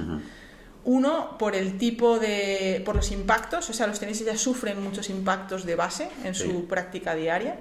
Uno, 0.84 1.36
por 1.38 1.54
el 1.54 1.78
tipo 1.78 2.18
de. 2.18 2.82
por 2.84 2.96
los 2.96 3.12
impactos, 3.12 3.70
o 3.70 3.72
sea, 3.72 3.86
los 3.86 4.00
tenistas 4.00 4.26
ya 4.26 4.36
sufren 4.36 4.82
muchos 4.82 5.10
impactos 5.10 5.64
de 5.64 5.76
base 5.76 6.08
en 6.24 6.34
Sí. 6.34 6.42
su 6.44 6.66
práctica 6.66 7.14
diaria. 7.14 7.56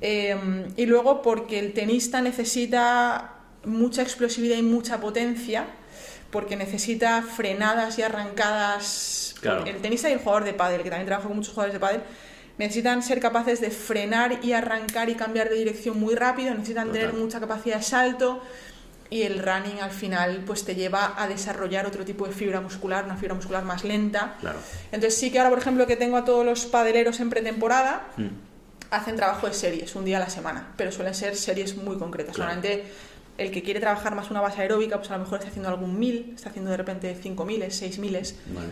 Eh, 0.00 0.66
y 0.76 0.86
luego, 0.86 1.22
porque 1.22 1.58
el 1.58 1.72
tenista 1.72 2.20
necesita 2.20 3.32
mucha 3.64 4.02
explosividad 4.02 4.56
y 4.56 4.62
mucha 4.62 5.00
potencia, 5.00 5.66
porque 6.30 6.56
necesita 6.56 7.22
frenadas 7.22 7.98
y 7.98 8.02
arrancadas. 8.02 9.34
Claro. 9.40 9.64
El 9.64 9.76
tenista 9.76 10.08
y 10.08 10.12
el 10.12 10.18
jugador 10.18 10.44
de 10.44 10.54
pádel, 10.54 10.82
que 10.82 10.90
también 10.90 11.06
trabaja 11.06 11.28
con 11.28 11.36
muchos 11.36 11.52
jugadores 11.52 11.74
de 11.74 11.80
pádel, 11.80 12.02
necesitan 12.58 13.02
ser 13.02 13.20
capaces 13.20 13.60
de 13.60 13.70
frenar 13.70 14.44
y 14.44 14.52
arrancar 14.52 15.08
y 15.10 15.14
cambiar 15.14 15.48
de 15.48 15.56
dirección 15.56 15.98
muy 16.00 16.14
rápido, 16.14 16.54
necesitan 16.54 16.88
Total. 16.88 17.00
tener 17.02 17.14
mucha 17.16 17.38
capacidad 17.40 17.76
de 17.76 17.82
salto 17.82 18.42
y 19.10 19.22
el 19.22 19.38
running 19.40 19.78
al 19.82 19.90
final 19.90 20.42
pues 20.46 20.64
te 20.64 20.74
lleva 20.74 21.14
a 21.16 21.28
desarrollar 21.28 21.86
otro 21.86 22.04
tipo 22.04 22.26
de 22.26 22.32
fibra 22.32 22.60
muscular, 22.60 23.04
una 23.04 23.16
fibra 23.16 23.34
muscular 23.34 23.62
más 23.62 23.84
lenta. 23.84 24.36
Claro. 24.40 24.58
Entonces 24.90 25.16
sí 25.18 25.30
que 25.30 25.38
ahora, 25.38 25.50
por 25.50 25.58
ejemplo, 25.58 25.86
que 25.86 25.96
tengo 25.96 26.16
a 26.16 26.24
todos 26.24 26.44
los 26.44 26.64
padeleros 26.66 27.20
en 27.20 27.30
pretemporada, 27.30 28.06
Mm. 28.16 28.26
Hacen 28.90 29.16
trabajo 29.16 29.46
de 29.46 29.54
series, 29.54 29.94
un 29.96 30.04
día 30.04 30.16
a 30.18 30.20
la 30.20 30.30
semana, 30.30 30.72
pero 30.76 30.92
suelen 30.92 31.14
ser 31.14 31.36
series 31.36 31.76
muy 31.76 31.96
concretas. 31.98 32.34
Claro. 32.34 32.50
Solamente 32.52 32.84
el 33.38 33.50
que 33.50 33.62
quiere 33.62 33.80
trabajar 33.80 34.14
más 34.14 34.30
una 34.30 34.40
base 34.40 34.62
aeróbica, 34.62 34.96
pues 34.98 35.10
a 35.10 35.14
lo 35.18 35.24
mejor 35.24 35.38
está 35.38 35.50
haciendo 35.50 35.68
algún 35.68 35.98
mil, 35.98 36.32
está 36.34 36.48
haciendo 36.50 36.70
de 36.70 36.76
repente 36.78 37.14
5.000, 37.22 37.70
6.000, 37.70 38.34
Vale. 38.54 38.68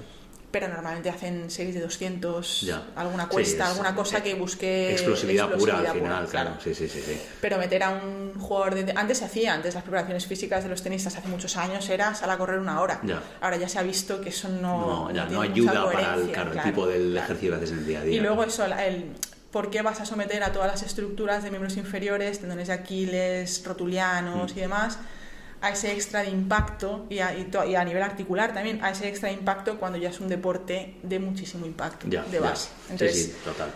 pero 0.50 0.68
normalmente 0.68 1.11
hacen 1.11 1.50
series 1.50 1.74
de 1.74 1.81
200, 1.83 2.62
Ya. 2.62 2.83
alguna 2.96 3.24
Sí, 3.24 3.29
cuesta, 3.31 3.64
es- 3.64 3.70
alguna 3.72 3.94
cosa 3.94 4.22
que 4.22 4.33
busque 4.35 4.92
Explosividad, 4.92 5.50
pura 5.50 5.74
al 5.79 5.85
explosividad 5.85 5.92
final, 5.94 6.24
pura, 6.27 6.31
claro. 6.31 6.50
Sí, 6.64 6.74
sí, 6.74 6.88
sí, 6.88 7.03
sí. 7.05 7.20
Pero 7.42 7.59
meter 7.59 7.83
a 7.83 7.90
un 7.90 8.38
jugador 8.40 8.74
de... 8.77 8.92
Antes 8.96 9.18
se 9.18 9.24
hacía, 9.27 9.53
antes 9.53 9.74
las 9.74 9.83
preparaciones 9.83 10.24
físicas 10.27 10.62
de 10.62 10.70
los 10.70 10.81
tenistas 10.83 11.14
hace 11.16 11.29
muchos 11.29 11.57
años 11.59 11.87
era 11.90 12.14
sal 12.14 12.31
a 12.31 12.38
correr 12.38 12.59
una 12.61 12.81
hora. 12.81 13.00
Ya. 13.03 13.20
Ahora 13.42 13.57
ya 13.59 13.68
se 13.68 13.79
ha 13.81 13.83
visto 13.83 14.20
que 14.22 14.29
eso 14.31 14.48
no, 14.48 15.11
No, 15.11 15.11
ya 15.11 15.27
no 15.27 15.42
ayuda 15.42 15.85
para 15.92 16.14
el, 16.14 16.31
claro, 16.31 16.50
el 16.53 16.53
claro, 16.55 16.70
tipo 16.70 16.87
del 16.87 17.11
claro. 17.11 17.24
ejercicio 17.27 17.50
que 17.50 17.57
haces 17.57 17.70
en 17.72 17.79
el 17.81 17.87
día 17.87 18.00
a 18.00 18.05
día. 18.05 18.16
Y 18.16 18.20
luego 18.20 18.44
eso, 18.44 18.64
el, 18.64 19.12
¿por 19.55 19.71
qué 19.71 19.83
vas 19.83 20.01
a 20.01 20.05
someter 20.05 20.43
a 20.43 20.51
todas 20.53 20.69
las 20.69 20.83
estructuras 20.83 21.45
de 21.45 21.51
miembros 21.51 21.77
inferiores, 21.77 22.40
tendones 22.40 22.67
de 22.67 22.75
Aquiles, 22.75 23.62
rotulianos 23.64 24.53
Mm. 24.53 24.59
y 24.59 24.61
demás, 24.61 24.99
a 25.61 25.71
ese 25.71 25.93
extra 25.93 26.23
de 26.23 26.31
impacto 26.31 27.07
y 27.09 27.21
a, 27.21 27.33
y 27.33 27.75
a 27.77 27.85
nivel 27.85 28.03
articular 28.03 28.53
también, 28.53 28.83
a 28.85 28.90
ese 28.90 29.07
extra 29.09 29.29
de 29.29 29.35
impacto 29.37 29.79
cuando 29.79 29.97
ya 29.97 30.11
es 30.11 30.19
un 30.19 30.29
deporte 30.29 30.97
de 31.05 31.19
muchísimo 31.21 31.67
impacto, 31.67 32.09
ya, 32.09 32.23
de 32.25 32.33
ya. 32.33 32.40
base? 32.40 32.69
Entonces, 32.90 33.17
sí, 33.17 33.23
sí, 33.31 33.37
total. 33.45 33.71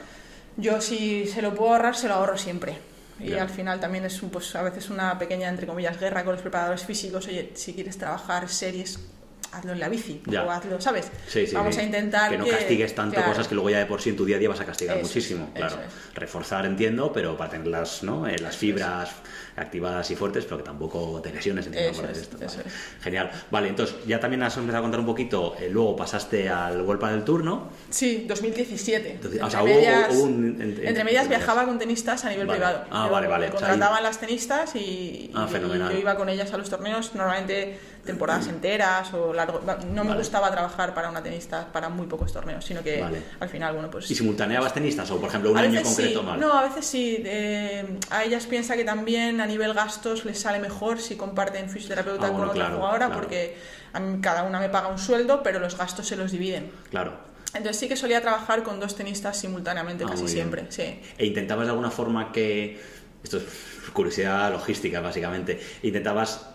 yo 0.56 0.80
si 0.80 1.26
se 1.26 1.40
lo 1.42 1.54
puedo 1.54 1.72
ahorrar, 1.74 1.94
se 1.96 2.08
lo 2.08 2.14
ahorro 2.14 2.36
siempre. 2.36 2.76
Y 3.20 3.30
Ya. 3.30 3.42
al 3.42 3.48
final 3.48 3.78
también 3.80 4.04
es 4.04 4.20
un, 4.22 4.30
pues, 4.30 4.54
a 4.56 4.62
veces 4.62 4.90
una 4.90 5.16
pequeña, 5.18 5.48
entre 5.48 5.66
comillas, 5.68 5.98
guerra 6.00 6.24
con 6.24 6.32
los 6.34 6.42
preparadores 6.42 6.82
físicos. 6.84 7.26
Oye, 7.28 7.52
si 7.54 7.72
quieres 7.74 7.96
trabajar 7.98 8.48
series, 8.48 8.98
hazlo 9.52 9.72
en 9.72 9.80
la 9.80 9.88
bici. 9.88 10.20
Ya. 10.26 10.44
O 10.44 10.50
hazlo, 10.50 10.80
¿sabes? 10.80 11.10
Sí, 11.26 11.46
sí, 11.46 11.54
Vamos 11.54 11.74
sí. 11.74 11.80
a 11.80 11.84
intentar 11.84 12.30
que 12.30 12.38
no 12.38 12.46
castigues 12.46 12.94
tanto 12.94 13.14
claro, 13.16 13.30
cosas 13.30 13.48
que 13.48 13.54
luego 13.54 13.70
ya 13.70 13.78
de 13.78 13.86
por 13.86 14.00
sí 14.00 14.10
en 14.10 14.16
tu 14.16 14.24
día 14.24 14.36
a 14.36 14.38
día 14.38 14.48
vas 14.48 14.60
a 14.60 14.64
castigar 14.66 14.96
Eso 14.98 15.06
muchísimo. 15.06 15.50
claro. 15.54 15.76
es. 15.76 16.14
Reforzar 16.14 16.66
entiendo, 16.66 17.12
pero 17.12 17.36
para 17.36 17.50
tenerlas, 17.50 18.02
¿no? 18.02 18.26
Eh, 18.26 18.38
las 18.38 18.56
fibras 18.56 19.10
activadas 19.56 20.08
y 20.10 20.16
fuertes, 20.16 20.44
pero 20.44 20.58
que 20.58 20.62
tampoco 20.62 21.20
te 21.20 21.32
lesiones 21.32 21.66
entiendo, 21.66 21.90
Eso 21.90 22.02
por 22.02 22.10
es, 22.10 22.18
esto. 22.18 22.36
Vale. 22.38 22.70
Genial. 23.02 23.30
Vale, 23.50 23.68
entonces 23.68 23.96
ya 24.06 24.20
también 24.20 24.42
has 24.44 24.56
empezado 24.56 24.78
a 24.78 24.82
contar 24.82 25.00
un 25.00 25.06
poquito, 25.06 25.56
eh, 25.58 25.68
luego 25.70 25.96
pasaste 25.96 26.48
al 26.48 26.80
World 26.82 27.04
del 27.10 27.24
Turno. 27.24 27.68
Sí, 27.90 28.24
2017. 28.28 29.10
Entonces, 29.12 29.40
o 29.40 29.44
entre, 29.44 29.50
sea, 29.50 29.62
hubo- 29.64 29.74
medias, 29.74 30.14
hubo 30.14 30.22
un- 30.24 30.60
en- 30.62 30.72
en- 30.78 30.86
entre 30.88 31.04
medias 31.04 31.28
viajaba 31.28 31.64
con 31.64 31.78
tenistas 31.78 32.24
a 32.24 32.30
nivel 32.30 32.46
Vale. 32.46 32.58
privado. 32.60 32.84
Ah, 32.90 33.06
Yo- 33.06 33.12
vale, 33.12 33.26
vale. 33.26 33.48
Me 33.48 33.54
O 33.54 33.58
sea, 33.58 33.68
contrataban 33.68 34.02
las 34.02 34.18
tenistas 34.20 34.76
y, 34.76 35.30
Ah, 35.34 35.46
y 35.48 35.52
fenomenal. 35.52 35.92
yo 35.92 35.98
iba 35.98 36.14
con 36.16 36.28
ellas 36.28 36.52
a 36.52 36.56
los 36.58 36.70
torneos, 36.70 37.14
normalmente 37.14 37.78
temporadas 38.08 38.48
enteras 38.48 39.14
o 39.14 39.32
largo. 39.32 39.60
No 39.92 40.02
me 40.02 40.08
Vale. 40.10 40.18
gustaba 40.20 40.50
trabajar 40.50 40.92
para 40.94 41.08
una 41.10 41.22
tenista 41.22 41.68
para 41.72 41.88
muy 41.88 42.06
pocos 42.08 42.32
torneos, 42.32 42.64
sino 42.64 42.82
que 42.82 43.00
Vale. 43.00 43.22
al 43.38 43.48
final, 43.48 43.74
bueno, 43.74 43.88
pues 43.90 44.10
¿Y 44.10 44.14
simultaneabas 44.16 44.74
tenistas? 44.74 45.08
O, 45.12 45.20
por 45.20 45.28
ejemplo, 45.28 45.52
un 45.52 45.58
año 45.58 45.80
concreto 45.82 46.20
sí. 46.20 46.26
mal. 46.26 46.40
No, 46.40 46.52
a 46.52 46.62
veces 46.64 46.84
sí. 46.86 47.22
eh, 47.24 47.98
a 48.10 48.24
ellas 48.24 48.46
piensa 48.46 48.74
que 48.76 48.84
también 48.84 49.40
a 49.40 49.46
nivel 49.46 49.72
gastos 49.74 50.24
les 50.24 50.40
sale 50.40 50.58
mejor 50.58 51.00
si 51.00 51.14
comparten 51.16 51.70
fisioterapeuta 51.70 52.26
Ah, 52.26 52.28
con 52.30 52.36
bueno, 52.38 52.50
otra 52.52 52.64
claro, 52.64 52.76
jugadora, 52.78 53.06
claro. 53.06 53.20
porque 53.20 53.56
a 53.92 54.00
mí 54.00 54.20
cada 54.20 54.42
una 54.42 54.58
me 54.58 54.68
paga 54.68 54.88
un 54.88 54.98
sueldo, 54.98 55.42
pero 55.42 55.60
los 55.60 55.78
gastos 55.78 56.06
se 56.08 56.16
los 56.16 56.32
dividen. 56.32 56.70
Claro. 56.90 57.12
Entonces 57.54 57.78
sí 57.78 57.88
que 57.88 57.96
solía 57.96 58.20
trabajar 58.20 58.62
con 58.62 58.80
dos 58.80 58.96
tenistas 58.96 59.38
simultáneamente 59.38 60.04
Ah, 60.04 60.10
casi 60.10 60.28
siempre. 60.28 60.66
Sí. 60.70 61.00
E 61.16 61.24
intentabas 61.26 61.66
de 61.66 61.70
alguna 61.70 61.90
forma 61.90 62.32
que. 62.32 62.98
Esto 63.22 63.38
es 63.38 63.44
curiosidad 63.92 64.52
logística, 64.52 65.00
básicamente. 65.00 65.58
Intentabas 65.82 66.46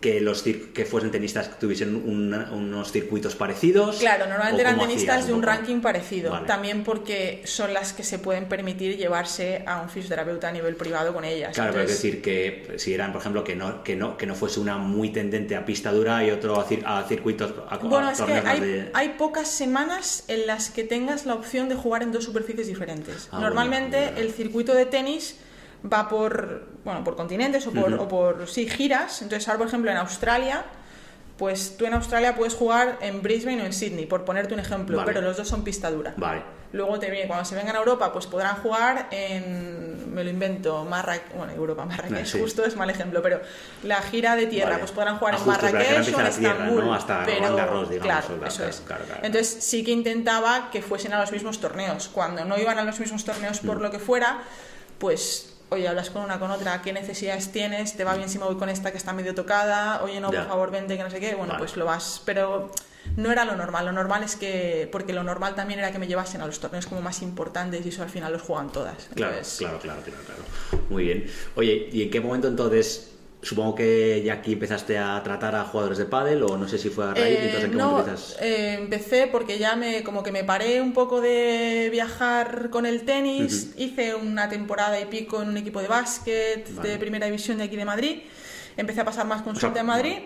que 0.00 0.20
los 0.20 0.42
que 0.42 0.84
fuesen 0.84 1.10
tenistas 1.10 1.48
que 1.48 1.54
tuviesen 1.56 1.96
un- 1.96 2.34
unos 2.34 2.92
circuitos 2.92 3.34
parecidos. 3.34 3.96
Claro, 3.96 4.24
¿O 4.24 4.28
normalmente 4.28 4.60
eran 4.62 4.78
tenistas 4.78 5.08
hacías 5.16 5.26
de 5.28 5.32
un 5.32 5.40
poco? 5.40 5.52
ranking 5.52 5.80
parecido. 5.80 6.30
Vale. 6.30 6.46
También 6.46 6.84
porque 6.84 7.42
son 7.44 7.72
las 7.72 7.92
que 7.92 8.02
se 8.02 8.18
pueden 8.18 8.46
permitir 8.46 8.96
llevarse 8.96 9.62
a 9.66 9.80
un 9.80 9.88
fisioterapeuta 9.88 10.48
a 10.48 10.52
nivel 10.52 10.76
privado 10.76 11.14
con 11.14 11.24
ellas. 11.24 11.54
Claro, 11.54 11.72
pero 11.72 11.82
Entonces, 11.82 12.02
decir 12.02 12.22
que 12.22 12.74
si 12.78 12.92
eran, 12.94 13.12
por 13.12 13.20
ejemplo, 13.22 13.42
que 13.42 13.56
no, 13.56 13.82
que 13.82 13.96
no, 13.96 14.16
que 14.16 14.26
no 14.26 14.34
fuese 14.34 14.60
una 14.60 14.76
muy 14.78 15.10
tendente 15.10 15.56
a 15.56 15.64
pista 15.64 15.92
dura 15.92 16.24
y 16.24 16.30
otro 16.30 16.60
a, 16.60 16.68
cir- 16.68 16.82
a 16.84 17.02
circuitos, 17.08 17.54
a, 17.68 17.74
a 17.76 17.78
Bueno, 17.78 18.10
es 18.10 18.20
que 18.20 18.32
hay, 18.32 18.60
de- 18.60 18.90
hay 18.92 19.10
pocas 19.18 19.48
semanas 19.48 20.24
en 20.28 20.46
las 20.46 20.70
que 20.70 20.84
tengas 20.84 21.26
la 21.26 21.34
opción 21.34 21.68
de 21.68 21.74
jugar 21.74 22.02
en 22.02 22.12
dos 22.12 22.24
superficies 22.24 22.66
diferentes. 22.66 23.28
Ah, 23.32 23.40
Normalmente 23.40 23.98
bueno, 24.04 24.18
el 24.18 24.32
circuito 24.32 24.74
de 24.74 24.86
tenis 24.86 25.36
va 25.84 26.08
por, 26.08 26.64
bueno, 26.84 27.04
por 27.04 27.16
continentes 27.16 27.66
o 27.66 27.72
por, 27.72 27.92
o 27.94 28.08
por 28.08 28.48
sí, 28.48 28.68
giras. 28.68 29.22
Entonces, 29.22 29.48
ahora, 29.48 29.58
por 29.58 29.66
ejemplo, 29.68 29.90
en 29.90 29.96
Australia, 29.98 30.64
pues 31.36 31.76
tú 31.76 31.84
en 31.86 31.94
Australia 31.94 32.34
puedes 32.34 32.54
jugar 32.54 32.98
en 33.00 33.22
Brisbane 33.22 33.62
o 33.62 33.66
en 33.66 33.72
Sydney, 33.72 34.06
por 34.06 34.24
ponerte 34.24 34.54
un 34.54 34.60
ejemplo, 34.60 34.96
Vale. 34.96 35.06
pero 35.12 35.20
los 35.20 35.36
dos 35.36 35.46
son 35.48 35.62
pista 35.64 35.90
dura. 35.90 36.14
Vale. 36.16 36.42
Luego 36.72 36.98
te 36.98 37.10
viene, 37.10 37.26
cuando 37.28 37.44
se 37.44 37.54
vengan 37.54 37.76
a 37.76 37.78
Europa, 37.78 38.12
pues 38.12 38.26
podrán 38.26 38.56
jugar 38.56 39.06
en, 39.10 40.12
me 40.12 40.24
lo 40.24 40.30
invento, 40.30 40.84
Marrakech, 40.84 41.34
bueno, 41.36 41.52
Europa, 41.52 41.84
Marrakech, 41.84 42.26
sí. 42.26 42.40
justo 42.40 42.64
es 42.64 42.74
mal 42.74 42.90
ejemplo, 42.90 43.22
pero 43.22 43.40
la 43.84 44.02
gira 44.02 44.34
de 44.34 44.46
tierra, 44.46 44.70
Vale. 44.70 44.80
pues 44.80 44.90
podrán 44.92 45.18
jugar 45.18 45.34
Ah, 45.34 45.38
en 45.38 45.42
ahora 45.50 45.62
Marrakech 45.72 46.14
o 46.16 46.20
en 46.20 46.26
Estambul. 46.26 46.84
¿no? 46.86 46.94
Hasta 46.94 47.22
pero, 47.24 47.54
Garros, 47.56 47.88
digamos, 47.90 48.06
claro, 48.06 48.26
o- 48.34 48.38
claro, 48.38 48.46
eso 48.46 48.64
es. 48.66 48.82
claro, 48.84 49.04
claro. 49.04 49.20
Entonces 49.24 49.62
sí 49.62 49.84
que 49.84 49.92
intentaba 49.92 50.70
que 50.72 50.82
fuesen 50.82 51.12
a 51.12 51.20
los 51.20 51.30
mismos 51.32 51.60
torneos. 51.60 52.08
Cuando 52.08 52.44
no 52.44 52.58
iban 52.58 52.78
a 52.78 52.82
los 52.84 52.98
mismos 52.98 53.24
torneos 53.24 53.62
Mm. 53.62 53.66
por 53.66 53.80
lo 53.80 53.90
que 53.90 53.98
fuera, 54.00 54.38
pues... 54.98 55.55
Oye, 55.68 55.88
hablas 55.88 56.10
con 56.10 56.22
una 56.22 56.38
con 56.38 56.50
otra, 56.52 56.80
¿qué 56.80 56.92
necesidades 56.92 57.50
tienes? 57.50 57.96
¿Te 57.96 58.04
va 58.04 58.14
bien 58.14 58.28
si 58.28 58.38
me 58.38 58.44
voy 58.44 58.54
con 58.56 58.68
esta 58.68 58.92
que 58.92 58.98
está 58.98 59.12
medio 59.12 59.34
tocada? 59.34 60.02
Oye, 60.04 60.20
no, 60.20 60.30
Ya. 60.32 60.40
por 60.40 60.48
favor, 60.50 60.70
vente, 60.70 60.96
que 60.96 61.02
no 61.02 61.10
sé 61.10 61.18
qué. 61.18 61.34
Bueno, 61.34 61.54
Vale. 61.54 61.58
pues 61.58 61.76
lo 61.76 61.84
vas. 61.84 62.22
Pero 62.24 62.70
no 63.16 63.32
era 63.32 63.44
lo 63.44 63.56
normal. 63.56 63.84
Lo 63.86 63.92
normal 63.92 64.22
es 64.22 64.36
que. 64.36 64.88
Porque 64.92 65.12
lo 65.12 65.24
normal 65.24 65.56
también 65.56 65.80
era 65.80 65.90
que 65.90 65.98
me 65.98 66.06
llevasen 66.06 66.40
a 66.40 66.46
los 66.46 66.60
torneos 66.60 66.86
como 66.86 67.02
más 67.02 67.20
importantes 67.22 67.84
y 67.84 67.88
eso 67.88 68.02
al 68.04 68.10
final 68.10 68.32
los 68.32 68.42
juegan 68.42 68.70
todas. 68.70 69.08
Claro, 69.14 69.32
Entonces, 69.32 69.58
claro, 69.58 69.78
claro, 69.80 70.02
claro, 70.02 70.20
claro. 70.24 70.84
Muy 70.88 71.04
bien. 71.04 71.26
Oye, 71.56 71.88
¿y 71.92 72.02
en 72.04 72.10
qué 72.10 72.20
momento 72.20 72.46
entonces? 72.46 73.15
Supongo 73.46 73.76
que 73.76 74.22
ya 74.24 74.32
aquí 74.34 74.54
empezaste 74.54 74.98
a 74.98 75.22
tratar 75.22 75.54
a 75.54 75.62
jugadores 75.64 75.98
de 75.98 76.04
pádel 76.06 76.42
o 76.42 76.56
no 76.58 76.66
sé 76.66 76.78
si 76.78 76.88
fue 76.90 77.04
a 77.04 77.14
raíz, 77.14 77.36
Eh, 77.38 77.44
entonces 77.44 77.64
en 77.64 77.70
qué 77.70 77.76
no, 77.76 77.98
empiezas? 78.00 78.36
eh, 78.40 78.74
empecé 78.80 79.28
porque 79.28 79.56
ya 79.58 79.76
me 79.76 80.02
como 80.02 80.24
que 80.24 80.32
me 80.32 80.42
paré 80.42 80.80
un 80.80 80.92
poco 80.92 81.20
de 81.20 81.88
viajar 81.92 82.70
con 82.70 82.86
el 82.86 83.04
tenis, 83.04 83.70
hice 83.76 84.16
una 84.16 84.48
temporada 84.48 84.98
y 85.00 85.04
pico 85.04 85.40
en 85.42 85.50
un 85.50 85.56
equipo 85.58 85.80
de 85.80 85.86
básquet 85.86 86.74
Vale. 86.74 86.88
de 86.88 86.98
primera 86.98 87.26
división 87.26 87.58
de 87.58 87.64
aquí 87.64 87.76
de 87.76 87.84
Madrid, 87.84 88.22
empecé 88.76 89.02
a 89.02 89.04
pasar 89.04 89.26
más 89.26 89.42
O 89.42 89.44
sea, 89.44 89.52
consulta 89.52 89.78
en 89.80 89.86
Madrid 89.86 90.16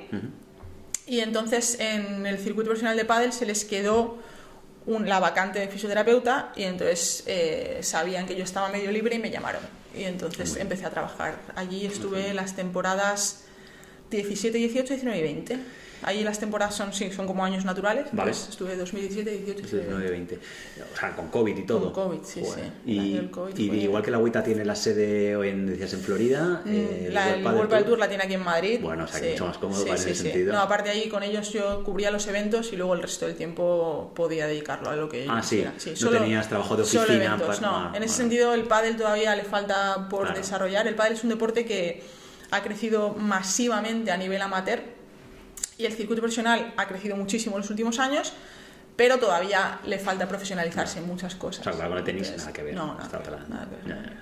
y 1.07 1.21
entonces 1.21 1.79
en 1.79 2.27
el 2.27 2.39
circuito 2.39 2.69
profesional 2.71 2.97
de 2.97 3.05
pádel 3.05 3.33
se 3.35 3.45
les 3.45 3.67
quedó 3.67 4.17
un- 4.87 5.07
la 5.07 5.21
vacante 5.21 5.59
de 5.59 5.69
fisioterapeuta 5.69 6.53
y 6.57 6.63
entonces 6.63 7.25
eh, 7.27 7.81
sabían 7.83 8.25
que 8.27 8.35
yo 8.35 8.45
estaba 8.45 8.71
medio 8.71 8.91
libre 8.91 9.17
y 9.17 9.19
me 9.19 9.31
llamaron 9.31 9.61
y 9.97 10.05
entonces 10.05 10.57
empecé 10.57 10.87
a 10.87 10.91
trabajar 10.91 11.39
allí. 11.57 11.87
Estuve 11.87 12.33
las 12.35 12.57
temporadas 12.57 13.45
17, 14.11 14.57
18, 14.57 14.95
19 14.95 15.19
y 15.19 15.23
20 15.23 15.59
Ahí 16.03 16.25
las 16.25 16.39
temporadas 16.39 16.75
son, 16.75 16.93
sí, 16.93 17.11
son 17.13 17.27
como 17.27 17.45
años 17.45 17.65
naturales. 17.65 18.07
Vale. 18.13 18.31
Pues 18.31 18.49
estuve 18.49 18.77
2017, 18.77 19.31
18, 19.31 19.61
19, 19.77 20.11
20. 20.11 20.39
O 20.93 20.97
sea, 20.99 21.15
con 21.15 21.29
COVID 21.29 21.57
y 21.59 21.63
todo. 21.67 21.93
Con 21.93 22.09
COVID, 22.11 22.25
sí, 22.25 22.41
Joder. 22.45 22.65
sí. 22.65 22.73
Y, 22.87 23.29
COVID 23.31 23.55
fue- 23.55 23.77
igual 23.77 24.03
que 24.03 24.11
la 24.11 24.17
agüita 24.17 24.43
tiene 24.43 24.65
la 24.65 24.75
sede 24.75 25.37
hoy 25.37 25.49
en, 25.51 25.67
decías, 25.67 25.93
en 25.93 26.01
Florida, 26.01 26.63
eh, 26.67 27.09
Mm, 27.11 27.13
la, 27.13 27.35
el 27.35 27.45
World 27.47 27.69
Padel 27.71 27.85
Tour 27.85 27.99
la 27.99 28.09
tiene 28.09 28.25
aquí 28.25 28.35
en 28.35 28.43
Madrid. 28.45 28.81
Bueno, 28.83 29.05
o 29.05 29.07
sea, 29.07 29.21
que 29.21 29.33
mucho 29.33 29.47
más 29.47 29.59
cómodo 29.59 29.83
para 29.85 29.95
ese 29.97 30.15
sí. 30.15 30.23
sentido. 30.23 30.53
No, 30.53 30.61
aparte 30.61 30.91
ahí 30.91 31.09
con 31.09 31.23
ellos 31.23 31.53
yo 31.53 31.85
cubría 31.85 32.11
los 32.11 32.27
eventos 32.27 32.73
y 32.73 32.77
luego 32.77 32.95
el 32.95 33.03
resto 33.03 33.27
del 33.27 33.37
tiempo 33.37 34.13
podía 34.15 34.47
dedicarlo 34.47 34.89
a 34.91 34.97
lo 34.97 35.09
que 35.09 35.27
yo 35.27 35.33
Ah, 35.33 35.43
sí. 35.43 35.65
No 36.03 36.11
tenías 36.11 36.49
trabajo 36.49 36.77
de 36.77 36.85
solo 36.85 37.05
oficina 37.05 37.25
eventos, 37.27 37.57
para- 37.59 37.71
no. 37.71 37.77
ah, 37.77 37.93
en 37.95 38.03
ese 38.03 38.15
sentido 38.15 38.55
el 38.55 38.63
pádel 38.65 38.97
todavía 38.97 39.37
le 39.37 39.45
falta 39.45 40.09
por 40.09 40.23
Claro. 40.23 40.39
desarrollar. 40.39 40.87
El 40.87 40.95
pádel 40.95 41.13
es 41.15 41.23
un 41.25 41.31
deporte 41.31 41.65
que 41.67 42.03
ha 42.51 42.63
crecido 42.63 43.11
masivamente 43.15 44.11
a 44.11 44.17
nivel 44.17 44.41
amateur 44.43 44.81
y 45.81 45.87
el 45.87 45.93
circuito 45.93 46.21
profesional 46.23 46.73
ha 46.77 46.87
crecido 46.87 47.17
muchísimo 47.17 47.57
en 47.57 47.63
los 47.63 47.71
últimos 47.71 47.99
años. 47.99 48.33
Pero 48.97 49.19
todavía 49.19 49.79
le 49.87 49.99
falta 49.99 50.29
profesionalizarse 50.29 50.99
en 50.99 51.07
muchas 51.07 51.35
cosas. 51.35 51.67
O 51.67 51.73
sea, 51.73 51.89
con 51.89 51.97
el 51.97 52.05
tenis 52.05 52.23
Entonces, 52.29 52.43
nada 52.43 52.53
que 52.53 52.63
ver. 52.63 52.75
No, 52.75 52.95
nada, 52.95 53.09
que 53.23 53.31
ver, 53.31 53.49
nada 53.49 53.67
que 53.67 53.89
ver. 53.93 54.13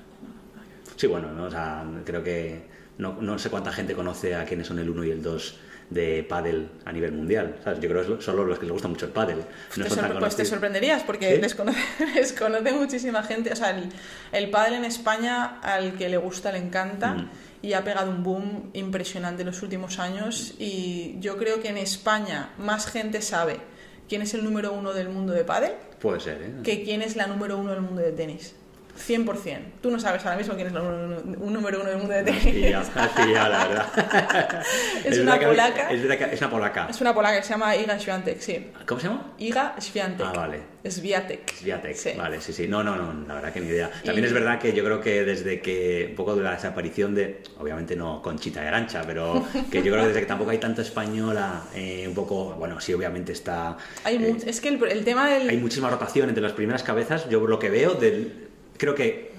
Sí, 0.97 1.07
bueno, 1.09 1.33
¿no? 1.33 1.45
o 1.45 1.51
sea, 1.51 1.85
creo 2.05 2.23
que 2.23 2.63
no, 2.99 3.17
no 3.21 3.39
sé 3.39 3.51
cuánta 3.51 3.73
gente 3.73 3.95
conoce 3.95 4.35
a 4.37 4.45
quiénes 4.45 4.67
son 4.69 4.79
el 4.79 4.89
1 4.89 5.05
y 5.05 5.11
el 5.11 5.23
2 5.23 5.57
de 5.91 6.23
pádel 6.29 6.69
a 6.85 6.93
nivel 6.93 7.13
mundial. 7.13 7.57
¿sabes? 7.65 7.81
Yo 7.81 7.89
creo 7.89 8.07
que 8.07 8.15
es 8.19 8.25
solo 8.25 8.45
los 8.45 8.59
que 8.59 8.67
les 8.67 8.73
gusta 8.73 8.87
mucho 8.89 9.07
el 9.07 9.13
pádel. 9.13 9.39
No 9.77 9.85
Te 9.85 9.91
sorpre- 9.91 10.19
pues 10.21 10.37
te 10.37 10.45
sorprenderías 10.45 11.03
porque 11.03 11.35
¿Sí? 11.37 11.41
desconoce, 11.41 11.79
desconoce 12.15 12.73
muchísima 12.73 13.23
gente. 13.25 13.53
O 13.53 13.57
sea, 13.57 13.71
el, 13.71 13.89
el 14.33 14.51
pádel 14.51 14.75
en 14.75 14.85
España 14.85 15.59
al 15.63 15.95
que 15.95 16.09
le 16.09 16.19
gusta 16.19 16.53
le 16.53 16.59
encanta 16.59 17.15
Mm. 17.15 17.31
Y 17.63 17.73
ha 17.73 17.85
pegado 17.85 18.11
un 18.11 18.23
boom 18.23 18.71
impresionante 18.73 19.43
en 19.43 19.47
los 19.47 19.63
últimos 19.63 19.99
años. 19.99 20.55
Y 20.59 21.17
yo 21.21 21.37
creo 21.37 21.61
que 21.61 21.69
en 21.69 21.79
España 21.79 22.51
más 22.59 22.87
gente 22.87 23.23
sabe 23.23 23.61
quién 24.09 24.23
es 24.23 24.35
el 24.35 24.45
número 24.45 24.73
uno 24.73 24.93
del 24.93 25.09
mundo 25.09 25.33
de 25.33 25.45
pádel 25.45 25.73
Puede 26.01 26.21
ser, 26.21 26.43
¿eh? 26.43 26.53
que 26.63 26.85
quién 26.85 27.03
es 27.03 27.17
la 27.17 27.27
número 27.27 27.59
uno 27.59 27.73
del 27.73 27.81
mundo 27.81 28.01
de 28.01 28.13
tenis. 28.13 28.55
100%. 28.99 29.59
Tú 29.81 29.91
no 29.91 29.99
sabes 30.01 30.25
ahora 30.25 30.37
mismo 30.37 30.55
quién 30.55 30.67
es 30.69 30.73
el 30.75 30.81
un 30.81 31.53
número 31.53 31.81
uno 31.81 31.89
del 31.91 31.99
mundo 31.99 32.15
de 32.15 32.23
tenis. 32.25 32.43
pillado, 32.45 33.49
la 33.51 33.67
verdad. 33.69 33.87
Es 35.05 35.19
una 35.19 35.33
verdad 35.37 35.49
polaca. 35.49 35.91
Es, 35.93 36.03
verdad 36.03 36.19
que- 36.29 36.35
es 36.35 36.41
una 36.41 36.51
polaca. 36.51 36.87
Es 36.91 37.01
una 37.01 37.15
polaca 37.15 37.37
que 37.39 37.43
se 37.43 37.51
llama 37.51 37.77
Iga 37.77 37.99
Swiatek, 37.99 38.41
sí. 38.41 38.71
¿Cómo 38.87 39.01
se 39.01 39.07
llama? 39.09 39.33
Iga 39.39 39.75
Swiatek. 39.79 40.21
Ah, 40.27 40.33
vale. 40.35 40.61
Swiatek. 40.89 41.53
Sviatek, 41.55 41.97
Sí. 41.97 42.11
vale, 42.17 42.41
sí, 42.41 42.53
sí. 42.53 42.67
No, 42.69 42.83
no, 42.83 42.97
no, 42.97 43.27
la 43.27 43.35
verdad 43.35 43.53
que 43.53 43.61
ni 43.61 43.69
idea. 43.69 43.91
También 44.05 44.25
Y- 44.25 44.27
es 44.29 44.33
verdad 44.33 44.59
que 44.59 44.73
yo 44.73 44.85
creo 44.85 45.01
que 45.01 45.25
desde 45.25 45.61
que 45.61 46.07
un 46.11 46.17
poco 46.17 46.35
de 46.37 46.43
la 46.43 46.53
desaparición 46.53 47.15
de, 47.15 47.43
obviamente 47.59 47.95
no 47.97 48.23
Conchita 48.23 48.61
de 48.63 48.69
Arancha, 48.69 49.03
pero 49.07 49.45
que 49.71 49.79
yo 49.83 49.93
creo 49.93 50.03
que 50.03 50.09
desde 50.09 50.21
que 50.21 50.27
tampoco 50.27 50.51
hay 50.51 50.59
tanto 50.59 50.83
española, 50.83 51.63
eh, 51.75 52.07
un 52.09 52.15
poco, 52.15 52.55
bueno, 52.55 52.81
sí, 52.81 52.93
obviamente 52.95 53.33
está... 53.33 53.77
Hay 54.05 54.17
eh, 54.17 54.37
es 54.47 54.61
que 54.61 54.69
el, 54.69 54.83
el 54.85 55.05
tema 55.05 55.29
del... 55.29 55.49
hay 55.49 55.57
muchísima 55.59 55.91
rotación 55.91 56.29
entre 56.29 56.43
las 56.43 56.53
primeras 56.53 56.83
cabezas. 56.83 57.29
Yo 57.29 57.47
lo 57.47 57.59
que 57.59 57.69
veo, 57.71 57.95
del, 57.95 58.48
creo 58.79 58.95
que 58.95 59.33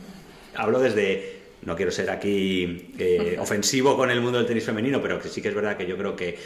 hablo 0.55 0.79
desde. 0.79 1.39
No 1.61 1.75
quiero 1.75 1.91
ser 1.91 2.09
aquí 2.09 2.89
eh, 2.97 3.35
ofensivo 3.41 3.97
con 3.97 4.09
el 4.11 4.21
mundo 4.21 4.37
del 4.37 4.47
tenis 4.47 4.63
femenino, 4.63 5.01
pero 5.01 5.19
que 5.19 5.27
sí 5.27 5.41
que 5.41 5.49
es 5.49 5.55
verdad 5.55 5.75
que 5.75 5.85
yo 5.87 5.97
creo 5.97 6.15
que 6.15 6.37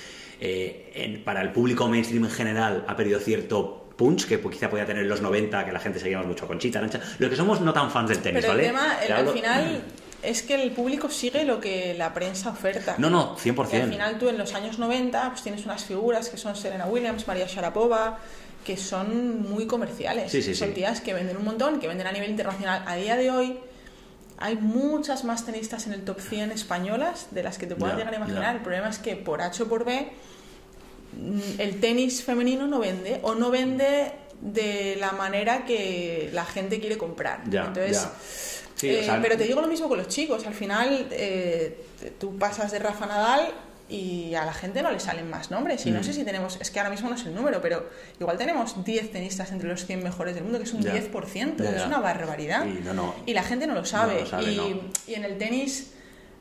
eh, 0.42 0.92
en- 0.96 1.24
para 1.24 1.42
el 1.42 1.52
público 1.52 1.88
mainstream 1.88 2.26
en 2.26 2.32
general 2.32 2.84
ha 2.88 2.96
perdido 2.96 3.20
cierto 3.20 3.88
punch 3.96 4.26
que 4.28 4.40
quizá 4.42 4.72
podía 4.72 4.88
tener 4.88 5.04
en 5.04 5.10
los 5.10 5.22
90, 5.22 5.66
que 5.66 5.72
la 5.72 5.80
gente 5.80 6.00
seguíamos 6.00 6.26
mucho 6.26 6.48
con 6.48 6.58
Chita, 6.58 6.80
Arancha. 6.80 7.00
Los 7.20 7.30
que 7.30 7.36
somos 7.36 7.62
no 7.62 7.72
tan 7.74 7.92
fans 7.92 8.10
del 8.10 8.20
tenis, 8.24 8.42
Pero 8.42 8.54
¿vale? 8.54 8.64
el 8.64 8.70
tema, 8.72 8.98
el- 9.06 9.12
al 9.14 9.30
final, 9.30 9.84
es 10.24 10.42
que 10.42 10.56
el 10.64 10.72
público 10.72 11.10
sigue 11.12 11.44
lo 11.46 11.60
que 11.60 11.94
la 11.94 12.12
prensa 12.12 12.50
oferta. 12.50 12.96
No, 12.98 13.12
no, 13.12 13.38
100%. 13.38 13.68
Y 13.72 13.76
al 13.82 13.90
final 13.92 14.18
tú 14.18 14.30
en 14.30 14.38
los 14.40 14.54
años 14.56 14.80
90 14.80 15.30
pues 15.30 15.44
tienes 15.44 15.64
unas 15.66 15.86
figuras 15.86 16.30
que 16.30 16.38
son 16.38 16.56
Serena 16.56 16.88
Williams, 16.88 17.28
María 17.28 17.46
Sharapova, 17.46 18.18
que 18.66 18.78
son 18.78 19.42
muy 19.42 19.68
comerciales. 19.68 20.32
Sí, 20.32 20.42
sí, 20.42 20.56
son 20.56 20.70
sí. 20.70 20.76
tías 20.76 21.02
que 21.02 21.14
venden 21.14 21.38
un 21.38 21.46
montón, 21.46 21.80
que 21.80 21.88
venden 21.88 22.08
a 22.08 22.12
nivel 22.12 22.30
internacional. 22.30 22.84
A 22.88 22.96
día 22.96 23.16
de 23.16 23.32
hoy 23.32 23.60
hay 24.38 24.56
muchas 24.56 25.24
más 25.24 25.46
tenistas 25.46 25.88
en 25.88 25.94
el 25.94 26.04
top 26.04 26.20
100 26.20 26.52
españolas 26.52 27.28
de 27.32 27.44
las 27.44 27.58
que 27.58 27.68
te 27.68 27.76
puedas 27.76 27.98
llegar 27.98 28.14
a 28.14 28.18
imaginar. 28.18 28.56
El 28.56 28.62
problema 28.62 28.90
es 28.90 29.00
que 29.00 29.16
por 29.16 29.42
H 29.42 29.64
o 29.64 29.68
por 29.68 29.86
B 29.86 30.12
mm, 31.18 31.60
el 31.60 31.80
tenis 31.80 32.24
femenino 32.24 32.68
no 32.68 32.80
vende 32.80 33.20
o 33.24 33.36
no 33.36 33.52
vende 33.52 34.12
de 34.42 34.98
la 35.00 35.14
manera 35.14 35.66
que 35.66 36.30
la 36.34 36.46
gente 36.46 36.80
quiere 36.80 36.98
comprar. 36.98 37.42
Entonces, 37.46 38.08
o 38.84 38.86
eh, 38.86 39.04
sea, 39.06 39.22
pero 39.22 39.38
te 39.38 39.46
digo 39.46 39.62
lo 39.62 39.68
mismo 39.68 39.88
con 39.88 39.98
los 39.98 40.08
chicos. 40.08 40.46
Al 40.46 40.54
final, 40.54 41.08
eh, 41.12 41.86
tú 42.20 42.38
pasas 42.38 42.72
de 42.72 42.80
Rafa 42.80 43.06
Nadal 43.06 43.54
y 43.94 44.34
a 44.36 44.44
la 44.46 44.54
gente 44.54 44.82
no 44.82 44.90
le 44.92 45.00
salen 45.00 45.30
más 45.30 45.52
nombres. 45.52 45.86
Y 45.86 45.92
no 45.92 46.00
Mm. 46.00 46.04
sé 46.04 46.14
si 46.14 46.24
tenemos, 46.24 46.58
es 46.60 46.72
que 46.72 46.80
ahora 46.80 46.90
mismo 46.90 47.10
no 47.10 47.16
es 47.16 47.26
el 47.26 47.36
número, 47.36 47.62
pero 47.62 47.88
igual 48.20 48.38
tenemos 48.38 48.84
10 48.84 49.12
tenistas 49.12 49.52
entre 49.52 49.70
los 49.70 49.86
100 49.86 50.04
mejores 50.04 50.34
del 50.34 50.44
mundo, 50.44 50.58
que 50.58 50.64
es 50.66 50.74
un 50.74 50.82
Ya. 50.82 50.92
10%. 50.94 51.64
Ya, 51.64 51.76
Es 51.76 51.86
una 51.86 52.00
barbaridad. 52.00 52.66
Y 52.66 52.82
no, 52.84 52.94
no. 52.94 53.16
Y 53.26 53.34
la 53.34 53.44
gente 53.44 53.68
no 53.68 53.74
lo 53.76 53.86
sabe. 53.86 54.16
No 54.16 54.20
lo 54.22 54.26
sabe, 54.26 54.52
y, 55.08 55.14
en 55.14 55.24
el 55.26 55.38
tenis, 55.38 55.92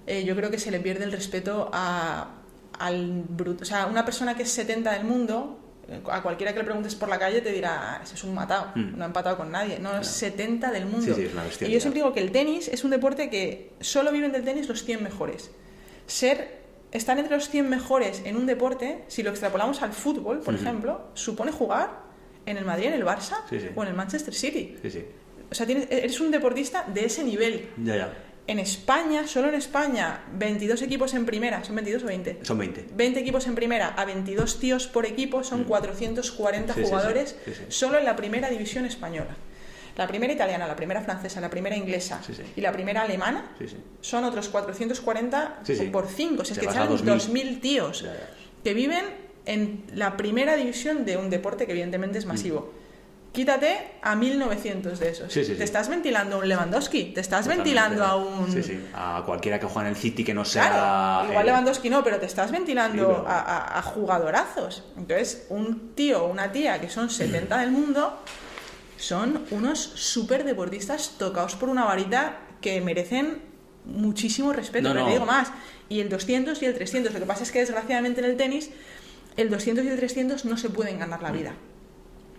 eh, 0.06 0.24
yo 0.24 0.34
creo 0.34 0.50
que 0.50 0.58
se 0.58 0.70
le 0.70 0.80
pierde 0.80 1.04
el 1.04 1.12
respeto 1.12 1.68
a, 1.72 2.36
al 2.78 3.22
bruto. 3.28 3.62
O 3.62 3.66
sea, 3.66 3.86
una 3.86 4.04
persona 4.04 4.34
que 4.34 4.44
es 4.44 4.50
70 4.50 4.90
del 4.92 5.04
mundo, 5.04 5.58
eh, 5.88 6.00
a 6.10 6.22
cualquiera 6.22 6.52
que 6.54 6.58
le 6.60 6.64
preguntes 6.64 6.94
por 6.94 7.08
la 7.10 7.18
calle 7.18 7.40
te 7.42 7.52
dirá, 7.52 7.96
"Ah, 7.96 8.00
ese 8.02 8.14
es 8.14 8.24
un 8.24 8.32
matado, 8.34 8.72
Mm. 8.74 8.96
no 8.96 9.02
ha 9.04 9.06
empatado 9.08 9.36
con 9.36 9.50
nadie. 9.52 9.78
No, 9.78 9.98
es 9.98 10.06
70 10.06 10.70
del 10.70 10.86
mundo. 10.86 11.02
Sí, 11.06 11.12
sí, 11.14 11.22
es 11.26 11.32
una 11.34 11.44
y 11.68 11.70
yo 11.72 11.80
siempre 11.80 12.00
digo 12.00 12.14
que 12.14 12.20
el 12.20 12.32
tenis 12.32 12.68
es 12.68 12.82
un 12.82 12.90
deporte 12.90 13.28
que 13.28 13.72
solo 13.80 14.10
viven 14.10 14.32
del 14.32 14.42
tenis 14.42 14.68
los 14.68 14.84
100 14.84 15.02
mejores. 15.02 15.50
Ser, 16.06 16.61
estar 16.92 17.18
entre 17.18 17.34
los 17.36 17.48
100 17.48 17.68
mejores 17.68 18.22
en 18.24 18.36
un 18.36 18.46
deporte, 18.46 19.04
si 19.08 19.22
lo 19.22 19.30
extrapolamos 19.30 19.82
al 19.82 19.92
fútbol, 19.92 20.40
por 20.40 20.54
ejemplo, 20.54 21.08
supone 21.14 21.50
jugar 21.52 22.02
en 22.46 22.56
el 22.56 22.64
Madrid, 22.64 22.86
en 22.86 22.94
el 22.94 23.04
Barça 23.04 23.36
Sí, 23.48 23.60
sí. 23.60 23.68
o 23.74 23.82
en 23.82 23.88
el 23.88 23.94
Manchester 23.94 24.34
City. 24.34 24.76
Sí. 24.88 25.04
O 25.50 25.54
sea, 25.54 25.66
tienes- 25.66 25.86
eres 25.90 26.20
un 26.20 26.30
deportista 26.30 26.84
de 26.92 27.04
ese 27.06 27.24
nivel. 27.24 27.68
Ya, 27.82 27.96
ya. 27.96 28.12
En 28.46 28.58
España, 28.58 29.26
solo 29.28 29.48
en 29.48 29.54
España, 29.54 30.24
22 30.34 30.82
equipos 30.82 31.14
en 31.14 31.24
primera, 31.24 31.62
¿son 31.62 31.76
22 31.76 32.02
o 32.02 32.06
20? 32.06 32.40
Son 32.42 32.58
20. 32.58 32.86
20 32.92 33.20
equipos 33.20 33.46
en 33.46 33.54
primera 33.54 33.88
a 33.88 34.04
22 34.04 34.58
tíos 34.58 34.88
por 34.88 35.06
equipo 35.06 35.44
son 35.44 35.62
440 35.64 36.74
Mm. 36.76 36.82
Jugadores 36.82 37.36
solo 37.68 37.98
en 37.98 38.04
la 38.04 38.16
primera 38.16 38.50
división 38.50 38.84
española. 38.84 39.36
La 39.96 40.06
primera 40.06 40.32
italiana, 40.32 40.66
la 40.66 40.74
primera 40.76 41.00
francesa, 41.02 41.40
la 41.40 41.50
primera 41.50 41.76
inglesa 41.76 42.20
Sí, 42.26 42.34
sí. 42.34 42.42
y 42.56 42.60
la 42.60 42.72
primera 42.72 43.02
alemana 43.02 43.50
son 44.00 44.24
otros 44.24 44.48
440 44.48 45.58
Sí, 45.64 45.76
sí. 45.76 45.84
por 45.86 46.06
5. 46.06 46.44
Si 46.44 46.52
es 46.52 46.58
Te 46.58 46.66
que 46.66 46.72
salen 46.72 46.88
2000. 46.88 47.14
2.000 47.14 47.60
tíos 47.60 48.02
Ya, 48.02 48.12
ya. 48.14 48.30
que 48.64 48.74
viven 48.74 49.04
en 49.44 49.84
la 49.94 50.16
primera 50.16 50.56
división 50.56 51.04
de 51.04 51.16
un 51.16 51.28
deporte 51.28 51.66
que 51.66 51.72
evidentemente 51.72 52.18
es 52.18 52.26
masivo. 52.26 52.72
Quítate 53.32 53.92
a 54.02 54.14
1900 54.14 55.00
de 55.00 55.08
esos. 55.08 55.26
Mm. 55.26 55.30
Sí, 55.30 55.40
sí, 55.44 55.52
sí. 55.52 55.58
Te 55.58 55.64
estás 55.64 55.88
ventilando 55.88 56.36
a 56.36 56.38
un 56.40 56.48
Lewandowski, 56.48 57.12
te 57.14 57.20
estás 57.22 57.44
Totalmente. 57.46 57.70
ventilando 57.70 58.04
a 58.04 58.16
un... 58.16 58.52
Sí, 58.52 58.62
sí. 58.62 58.78
A 58.94 59.22
cualquiera 59.24 59.58
que 59.58 59.64
juega 59.66 59.88
en 59.88 59.94
el 59.94 60.00
City 60.00 60.22
que 60.22 60.34
no 60.34 60.44
sea. 60.44 60.68
Claro, 60.68 61.30
igual 61.30 61.46
Lewandowski 61.46 61.88
no, 61.88 62.04
pero 62.04 62.18
te 62.20 62.26
estás 62.26 62.50
ventilando 62.50 63.06
pero- 63.08 63.24
a, 63.26 63.40
a- 63.40 63.78
a 63.78 63.82
jugadorazos. 63.82 64.84
Entonces, 64.98 65.46
un 65.48 65.94
tío 65.94 66.24
o 66.24 66.28
una 66.28 66.52
tía 66.52 66.78
que 66.78 66.90
son 66.90 67.08
70 67.08 67.56
del 67.58 67.70
mundo 67.70 68.18
son 69.02 69.44
unos 69.50 69.78
súper 69.80 70.44
deportistas 70.44 71.16
tocados 71.18 71.54
por 71.56 71.68
una 71.68 71.84
varita 71.84 72.38
que 72.60 72.80
merecen 72.80 73.38
muchísimo 73.84 74.52
respeto, 74.52 74.88
No, 74.94 75.00
no. 75.00 75.06
te 75.06 75.12
digo 75.12 75.26
más. 75.26 75.50
Y 75.88 76.00
el 76.00 76.08
200 76.08 76.62
y 76.62 76.66
el 76.66 76.74
300. 76.74 77.12
Lo 77.12 77.18
que 77.20 77.26
pasa 77.26 77.42
es 77.42 77.50
que 77.50 77.58
desgraciadamente 77.58 78.20
en 78.20 78.26
el 78.26 78.36
tenis, 78.36 78.70
el 79.36 79.50
200 79.50 79.84
y 79.84 79.88
el 79.88 79.96
300 79.96 80.44
no 80.44 80.56
se 80.56 80.70
pueden 80.70 80.98
ganar 81.00 81.20
la 81.22 81.32
vida. 81.32 81.54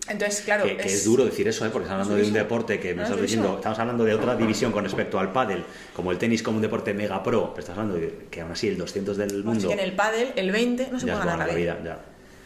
Entonces, 0.09 0.41
claro, 0.41 0.65
Que, 0.65 0.75
que 0.77 0.87
es... 0.93 1.05
duro 1.05 1.23
decir 1.23 1.47
eso, 1.47 1.65
¿eh? 1.65 1.69
porque 1.71 1.85
estamos 1.85 2.03
hablando 2.05 2.21
de 2.21 2.27
un 2.27 2.33
deporte 2.33 2.77
que 2.79 2.93
me 2.93 3.03
estás 3.03 3.15
es 3.17 3.21
diciendo, 3.21 3.55
estamos 3.55 3.79
hablando 3.79 4.03
de 4.03 4.13
otra 4.13 4.35
división 4.35 4.71
con 4.73 4.83
respecto 4.83 5.17
al 5.17 5.31
pádel, 5.31 5.63
como 5.95 6.11
el 6.11 6.17
tenis 6.17 6.43
como 6.43 6.57
un 6.57 6.61
deporte 6.61 6.93
mega 6.93 7.23
pro, 7.23 7.51
pero 7.53 7.59
estás 7.59 7.77
hablando 7.77 7.95
de 7.99 8.27
que 8.29 8.41
aún 8.41 8.51
así 8.51 8.67
el 8.67 8.77
200 8.77 9.15
del 9.15 9.29
Así 9.29 9.37
mundo 9.43 9.67
que 9.69 9.73
en 9.73 9.79
el 9.79 9.93
pádel, 9.95 10.33
el 10.35 10.51
20 10.51 10.89
no 10.91 10.99
se 10.99 11.05
puede 11.05 11.19
es 11.19 11.25
ganar 11.25 11.47
la 11.47 11.53
vida. 11.55 11.79
ya. 11.85 11.99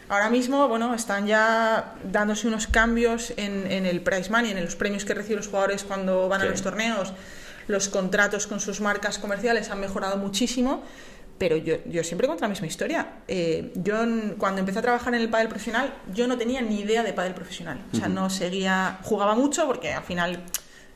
Ahora 0.08 0.30
mismo, 0.30 0.68
bueno, 0.68 0.94
están 0.94 1.26
ya 1.26 1.94
dándose 2.04 2.48
unos 2.48 2.66
cambios 2.66 3.32
en, 3.36 3.70
en 3.70 3.84
el 3.84 4.00
prize 4.00 4.30
money, 4.30 4.52
en 4.52 4.64
los 4.64 4.76
premios 4.76 5.04
que 5.04 5.12
reciben 5.14 5.36
los 5.38 5.48
jugadores 5.48 5.84
cuando 5.84 6.28
van 6.28 6.40
a 6.40 6.44
los 6.46 6.62
torneos. 6.62 7.12
Los 7.66 7.90
contratos 7.90 8.46
con 8.46 8.60
sus 8.60 8.80
marcas 8.80 9.18
comerciales 9.18 9.68
han 9.70 9.80
mejorado 9.80 10.16
muchísimo, 10.16 10.82
pero 11.36 11.58
yo, 11.58 11.76
yo 11.84 12.02
siempre 12.02 12.26
contra 12.26 12.46
la 12.46 12.50
misma 12.50 12.66
historia. 12.66 13.08
Eh, 13.28 13.72
yo 13.74 13.96
cuando 14.38 14.60
empecé 14.60 14.78
a 14.78 14.82
trabajar 14.82 15.14
en 15.14 15.20
el 15.20 15.28
pádel 15.28 15.48
profesional, 15.48 15.92
yo 16.14 16.26
no 16.26 16.38
tenía 16.38 16.62
ni 16.62 16.80
idea 16.80 17.02
de 17.02 17.12
pádel 17.12 17.34
profesional. 17.34 17.78
O 17.92 17.96
sea, 17.96 18.08
no 18.08 18.30
seguía, 18.30 18.98
jugaba 19.02 19.34
mucho 19.34 19.66
porque 19.66 19.92
al 19.92 20.04
final 20.04 20.42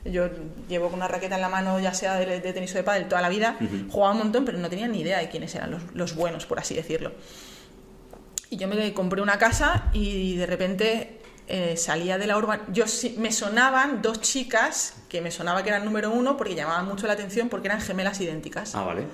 yo 0.05 0.29
llevo 0.67 0.87
con 0.89 0.95
una 0.95 1.07
raqueta 1.07 1.35
en 1.35 1.41
la 1.41 1.49
mano, 1.49 1.79
ya 1.79 1.93
sea 1.93 2.15
de, 2.15 2.41
de 2.41 2.53
tenis 2.53 2.73
o 2.73 2.77
de 2.77 2.83
pádel, 2.83 3.07
toda 3.07 3.21
la 3.21 3.29
vida. 3.29 3.55
Jugaba 3.89 4.13
un 4.13 4.17
montón, 4.17 4.43
pero 4.43 4.57
no 4.57 4.69
tenía 4.69 4.87
ni 4.87 5.01
idea 5.01 5.19
de 5.19 5.29
quiénes 5.29 5.53
eran 5.53 5.69
los, 5.69 5.83
los 5.93 6.15
buenos, 6.15 6.47
por 6.47 6.57
así 6.59 6.73
decirlo. 6.73 7.11
Y 8.53 8.57
yo 8.57 8.67
me 8.67 8.93
compré 8.93 9.19
una 9.19 9.39
casa 9.39 9.89
y 9.93 10.35
de 10.35 10.45
repente 10.45 11.19
eh, 11.47 11.75
salía 11.75 12.19
de 12.19 12.27
la 12.27 12.37
urban. 12.37 12.61
Yo 12.71 12.85
me 13.17 13.31
sonaban 13.31 14.03
dos 14.03 14.21
chicas 14.21 14.93
que 15.09 15.21
me 15.21 15.31
sonaba 15.31 15.63
que 15.63 15.69
eran 15.69 15.85
número 15.85 16.11
uno 16.11 16.37
porque 16.37 16.53
llamaban 16.53 16.85
mucho 16.85 17.07
la 17.07 17.13
atención 17.13 17.49
porque 17.49 17.67
eran 17.69 17.81
gemelas 17.81 18.21
idénticas. 18.21 18.75
Ah, 18.75 18.83
vale. 18.83 19.07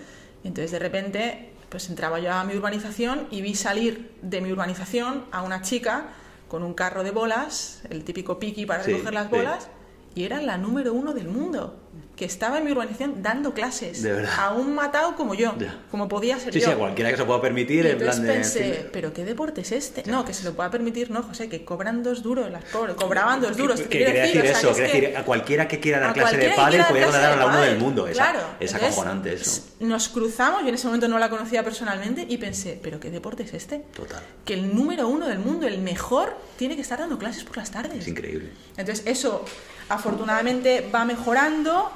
Entonces 0.44 0.72
de 0.72 0.80
repente 0.80 1.54
pues 1.70 1.88
entraba 1.90 2.20
yo 2.20 2.34
a 2.34 2.44
mi 2.44 2.54
urbanización 2.54 3.30
y 3.32 3.42
vi 3.42 3.56
salir 3.56 4.12
de 4.22 4.42
mi 4.42 4.52
urbanización 4.52 5.24
a 5.32 5.42
una 5.42 5.62
chica 5.62 6.08
con 6.50 6.62
un 6.64 6.74
carro 6.74 7.06
de 7.06 7.12
bolas, 7.12 7.84
el 7.90 8.04
típico 8.04 8.40
piqui 8.40 8.66
para 8.66 8.84
Sí, 8.84 8.92
recoger 8.92 9.14
las 9.14 9.30
sí. 9.30 9.36
bolas, 9.38 9.70
y 10.16 10.26
era 10.26 10.42
la 10.42 10.58
número 10.58 10.92
uno 10.94 11.14
del 11.14 11.30
mundo, 11.30 11.80
que 12.20 12.26
estaba 12.26 12.58
en 12.58 12.66
mi 12.66 12.74
urbanización 12.74 13.24
dando 13.24 13.54
clases 13.54 14.04
De 14.04 14.12
verdad. 14.12 14.34
a 14.38 14.52
un 14.54 14.76
matado 14.76 15.16
como 15.16 15.36
yo, 15.36 15.54
como 15.90 16.10
podía 16.10 16.38
ser 16.38 16.52
Sí, 16.52 16.60
yo. 16.60 16.66
sí, 16.66 16.72
a 16.74 16.76
cualquiera 16.76 17.12
que 17.12 17.16
se 17.16 17.24
pueda 17.24 17.40
permitir, 17.40 17.86
Y 17.86 17.92
en 17.92 17.98
plan 17.98 18.22
de. 18.22 18.28
pensé, 18.34 18.90
¿pero 18.92 19.14
qué 19.14 19.24
deporte 19.24 19.62
es 19.62 19.72
este? 19.72 20.04
No, 20.06 20.26
que 20.26 20.34
se 20.34 20.44
lo 20.44 20.52
pueda 20.54 20.70
permitir, 20.70 21.10
no, 21.12 21.24
José, 21.24 21.48
que 21.48 21.64
cobran 21.64 22.04
dos 22.04 22.22
duros 22.22 22.52
las 22.52 22.66
pobres, 22.66 22.96
cobraban 22.98 23.40
dos 23.40 23.56
duros. 23.56 23.80
Quería 23.80 24.10
decir 24.10 24.42
o 24.42 24.44
eso, 24.44 24.68
que 24.68 24.70
es 24.72 24.76
quiere 24.76 24.92
que- 24.92 25.02
decir, 25.02 25.18
a 25.18 25.24
cualquiera 25.24 25.66
que 25.70 25.80
quiera 25.80 26.00
dar 26.02 26.14
clase 26.14 26.36
de 26.36 26.42
quiera 26.54 26.56
podría 26.90 27.08
dar 27.10 27.32
a 27.32 27.36
la 27.38 27.46
uno 27.46 27.62
del 27.62 27.78
mundo. 27.80 28.06
Claro. 28.12 28.42
es 28.60 28.76
acojonante 28.76 29.34
eso. 29.34 29.62
Nos 29.80 30.10
cruzamos, 30.10 30.64
yo 30.64 30.68
en 30.68 30.76
ese 30.76 30.88
momento 30.88 31.08
no 31.08 31.20
la 31.20 31.30
conocía 31.30 31.64
personalmente 31.64 32.26
y 32.28 32.38
pensé, 32.38 32.78
¿pero 32.84 33.00
qué 33.00 33.10
deporte 33.12 33.44
es 33.44 33.54
este? 33.54 33.78
Total. 33.96 34.22
Que 34.44 34.56
el 34.56 34.76
número 34.76 35.08
uno 35.08 35.26
del 35.26 35.40
mundo, 35.40 35.68
el 35.68 35.78
mejor, 35.80 36.36
tiene 36.58 36.76
que 36.76 36.82
estar 36.82 37.00
dando 37.00 37.18
clases 37.18 37.46
por 37.46 37.56
las 37.56 37.72
tardes. 37.72 38.00
Es 38.00 38.08
increíble. 38.10 38.50
Entonces 38.76 39.06
eso 39.08 39.46
afortunadamente 39.88 40.88
va 40.94 41.06
mejorando 41.06 41.92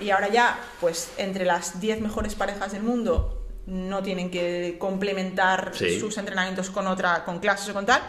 y 0.00 0.10
ahora 0.10 0.28
ya 0.28 0.58
pues 0.80 1.08
entre 1.18 1.44
las 1.44 1.80
10 1.80 2.00
mejores 2.00 2.34
parejas 2.34 2.72
del 2.72 2.82
mundo 2.82 3.40
no 3.66 4.02
tienen 4.02 4.30
que 4.30 4.76
complementar 4.78 5.72
Sí. 5.74 5.98
sus 5.98 6.16
entrenamientos 6.18 6.70
con 6.70 6.86
otra 6.86 7.24
con 7.24 7.38
clases 7.40 7.68
o 7.70 7.72
con 7.74 7.86
tal, 7.86 8.02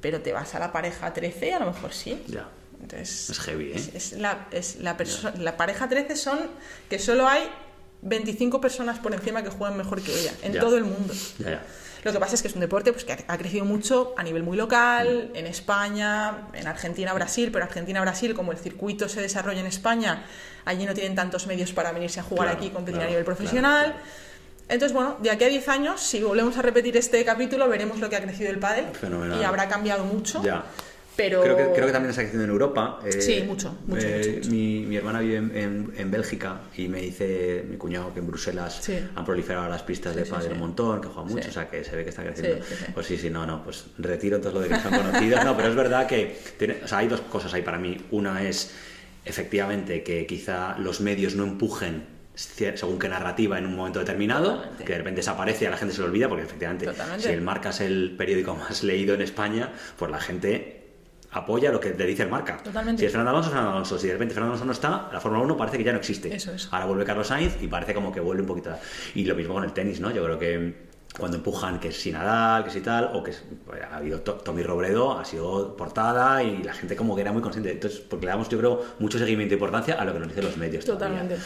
pero 0.00 0.20
te 0.20 0.32
vas 0.32 0.54
a 0.54 0.58
la 0.58 0.70
pareja 0.72 1.12
13 1.12 1.48
y 1.48 1.50
a 1.50 1.58
lo 1.60 1.66
mejor 1.66 1.92
sí. 1.92 2.22
Ya. 2.28 2.48
Entonces 2.80 3.30
Es 3.30 3.38
heavy, 3.40 3.70
¿eh? 3.72 3.76
es, 3.76 3.94
es 3.94 4.12
la, 4.14 4.48
es 4.50 4.76
la, 4.80 4.96
pareja 5.56 5.88
13 5.88 6.16
son 6.16 6.38
que 6.90 6.98
solo 6.98 7.26
hay 7.28 7.48
25 8.02 8.60
personas 8.60 8.98
por 8.98 9.14
encima 9.14 9.42
que 9.42 9.50
juegan 9.50 9.76
mejor 9.78 10.02
que 10.02 10.12
ella, 10.12 10.32
en 10.42 10.52
Ya. 10.54 10.60
todo 10.60 10.76
el 10.76 10.84
mundo. 10.84 11.14
Ya, 11.38 11.50
ya. 11.50 11.62
Lo 12.04 12.12
que 12.12 12.18
pasa 12.18 12.34
es 12.34 12.42
que 12.42 12.48
es 12.48 12.54
un 12.54 12.60
deporte 12.60 12.92
pues, 12.92 13.04
que 13.04 13.12
ha 13.26 13.38
crecido 13.38 13.64
mucho 13.64 14.14
a 14.16 14.22
nivel 14.22 14.42
muy 14.42 14.56
local, 14.56 15.30
en 15.34 15.46
España, 15.46 16.48
en 16.52 16.66
Argentina, 16.66 17.12
Brasil, 17.14 17.50
pero 17.52 17.64
Argentina, 17.64 18.00
Brasil, 18.00 18.34
como 18.34 18.50
el 18.52 18.58
circuito 18.58 19.08
se 19.08 19.20
desarrolla 19.20 19.60
en 19.60 19.66
España, 19.66 20.24
allí 20.64 20.84
no 20.84 20.94
tienen 20.94 21.14
tantos 21.14 21.46
medios 21.46 21.72
para 21.72 21.92
venirse 21.92 22.18
a 22.20 22.22
jugar 22.24 22.46
Claro, 22.46 22.58
aquí 22.58 22.66
y 22.66 22.70
competir 22.70 22.94
claro, 22.94 23.06
a 23.06 23.10
nivel 23.10 23.24
profesional. 23.24 23.84
claro. 23.92 23.98
Entonces, 24.68 24.94
bueno, 24.94 25.16
de 25.20 25.30
aquí 25.30 25.44
a 25.44 25.48
10 25.48 25.68
años, 25.68 26.00
si 26.00 26.22
volvemos 26.22 26.56
a 26.56 26.62
repetir 26.62 26.96
este 26.96 27.24
capítulo, 27.24 27.68
veremos 27.68 27.98
lo 27.98 28.08
que 28.08 28.16
ha 28.16 28.20
crecido 28.22 28.50
el 28.50 28.58
pádel 28.58 28.86
Fenomenal. 28.94 29.38
y 29.40 29.44
habrá 29.44 29.68
cambiado 29.68 30.04
mucho. 30.04 30.42
Ya. 30.42 30.64
Pero 31.14 31.42
Creo 31.42 31.56
que, 31.56 31.62
creo 31.74 31.86
que 31.86 31.92
también 31.92 32.08
está 32.10 32.22
creciendo 32.22 32.44
en 32.44 32.50
Europa. 32.50 32.98
eh, 33.04 33.20
Sí, 33.20 33.42
mucho, 33.46 33.76
mucho, 33.86 34.06
eh, 34.06 34.16
mucho, 34.18 34.30
mucho. 34.38 34.50
Mi, 34.50 34.86
mi 34.86 34.96
hermana 34.96 35.20
vive 35.20 35.36
en, 35.36 35.56
en- 35.56 35.92
en 35.96 36.10
Bélgica 36.10 36.62
y 36.76 36.88
me 36.88 37.02
dice 37.02 37.64
mi 37.68 37.76
cuñado 37.76 38.14
que 38.14 38.20
en 38.20 38.26
Bruselas 38.26 38.78
Sí. 38.82 38.98
han 39.14 39.24
proliferado 39.24 39.68
las 39.68 39.82
pistas 39.82 40.16
de 40.16 40.24
pádel 40.24 40.48
sí. 40.48 40.52
un 40.54 40.60
montón, 40.60 41.00
que 41.02 41.08
juegan 41.08 41.30
mucho, 41.32 41.48
o 41.48 41.52
sea 41.52 41.68
que 41.68 41.84
se 41.84 41.94
ve 41.96 42.04
que 42.04 42.10
está 42.10 42.22
creciendo. 42.22 42.64
Pues 42.94 43.06
sí, 43.06 43.18
sí, 43.18 43.28
no, 43.28 43.46
no, 43.46 43.62
pues 43.62 43.84
retiro 43.98 44.36
entonces 44.36 44.54
lo 44.54 44.60
de 44.66 44.68
que 44.74 44.80
son 44.80 44.92
conocidas. 44.94 45.44
No, 45.44 45.54
pero 45.56 45.68
es 45.68 45.74
verdad 45.74 46.06
que 46.06 46.36
tiene, 46.58 46.78
o 46.82 46.88
sea, 46.88 46.98
hay 46.98 47.08
dos 47.08 47.20
cosas 47.20 47.52
ahí 47.52 47.62
para 47.62 47.78
mí. 47.78 47.96
Una 48.10 48.42
es 48.42 48.70
efectivamente 49.24 50.02
que 50.02 50.26
quizá 50.26 50.76
los 50.78 51.00
medios 51.00 51.34
no 51.36 51.44
empujen 51.44 52.04
según 52.34 52.98
qué 52.98 53.08
narrativa 53.10 53.58
en 53.58 53.66
un 53.66 53.76
momento 53.76 53.98
determinado, 53.98 54.54
Totalmente. 54.54 54.84
que 54.84 54.92
de 54.92 54.98
repente 54.98 55.18
desaparece 55.20 55.64
y 55.64 55.66
a 55.68 55.70
la 55.70 55.76
gente 55.76 55.94
se 55.94 56.00
le 56.00 56.06
olvida, 56.06 56.28
porque 56.28 56.44
efectivamente 56.44 56.86
Totalmente. 56.86 57.26
si 57.26 57.32
el 57.32 57.42
Marca 57.42 57.68
es 57.70 57.80
el 57.82 58.14
periódico 58.16 58.54
más 58.56 58.82
leído 58.82 59.14
en 59.14 59.20
España, 59.22 59.70
pues 59.98 60.10
la 60.10 60.18
gente 60.18 60.81
apoya 61.32 61.70
lo 61.72 61.80
que 61.80 61.94
le 61.94 62.06
dice 62.06 62.22
el 62.22 62.28
Marca. 62.28 62.58
Totalmente. 62.58 63.00
Si 63.00 63.06
es 63.06 63.12
Fernando 63.12 63.30
Alonso, 63.30 63.48
es 63.48 63.52
Fernando 63.52 63.76
Alonso. 63.76 63.98
Si 63.98 64.06
de 64.06 64.12
repente 64.12 64.34
Fernando 64.34 64.54
Alonso 64.54 64.66
no 64.66 64.72
está, 64.72 65.08
la 65.12 65.20
Fórmula 65.20 65.44
1 65.44 65.56
parece 65.56 65.78
que 65.78 65.84
ya 65.84 65.92
no 65.92 65.98
existe. 65.98 66.34
Eso 66.34 66.52
es. 66.52 66.68
Ahora 66.70 66.86
vuelve 66.86 67.04
Carlos 67.04 67.26
Sainz 67.26 67.62
y 67.62 67.68
parece 67.68 67.94
como 67.94 68.12
que 68.12 68.20
vuelve 68.20 68.42
un 68.42 68.48
poquito. 68.48 68.70
Y 69.14 69.24
lo 69.24 69.34
mismo 69.34 69.54
con 69.54 69.64
el 69.64 69.72
tenis, 69.72 70.00
¿no? 70.00 70.10
Yo 70.10 70.24
creo 70.24 70.38
que 70.38 70.91
cuando 71.18 71.36
empujan 71.36 71.78
que 71.78 71.92
si 71.92 72.10
Nadal, 72.10 72.64
que 72.64 72.70
si 72.70 72.80
tal, 72.80 73.10
o 73.12 73.22
que 73.22 73.32
pues, 73.66 73.82
ha 73.82 73.96
habido 73.96 74.20
To- 74.20 74.34
Tommy 74.34 74.62
Robredo, 74.62 75.18
ha 75.18 75.24
sido 75.24 75.76
portada 75.76 76.42
y 76.42 76.62
la 76.62 76.72
gente 76.72 76.96
como 76.96 77.14
que 77.14 77.20
era 77.20 77.32
muy 77.32 77.42
consciente. 77.42 77.70
Entonces, 77.72 78.00
porque 78.00 78.26
le 78.26 78.32
damos, 78.32 78.48
yo 78.48 78.58
creo, 78.58 78.80
mucho 78.98 79.18
seguimiento 79.18 79.54
e 79.54 79.56
importancia 79.56 79.94
a 80.00 80.04
lo 80.06 80.12
que 80.14 80.18
nos 80.20 80.28
dicen 80.28 80.44
los 80.44 80.56
medios. 80.56 80.84
Totalmente, 80.84 81.36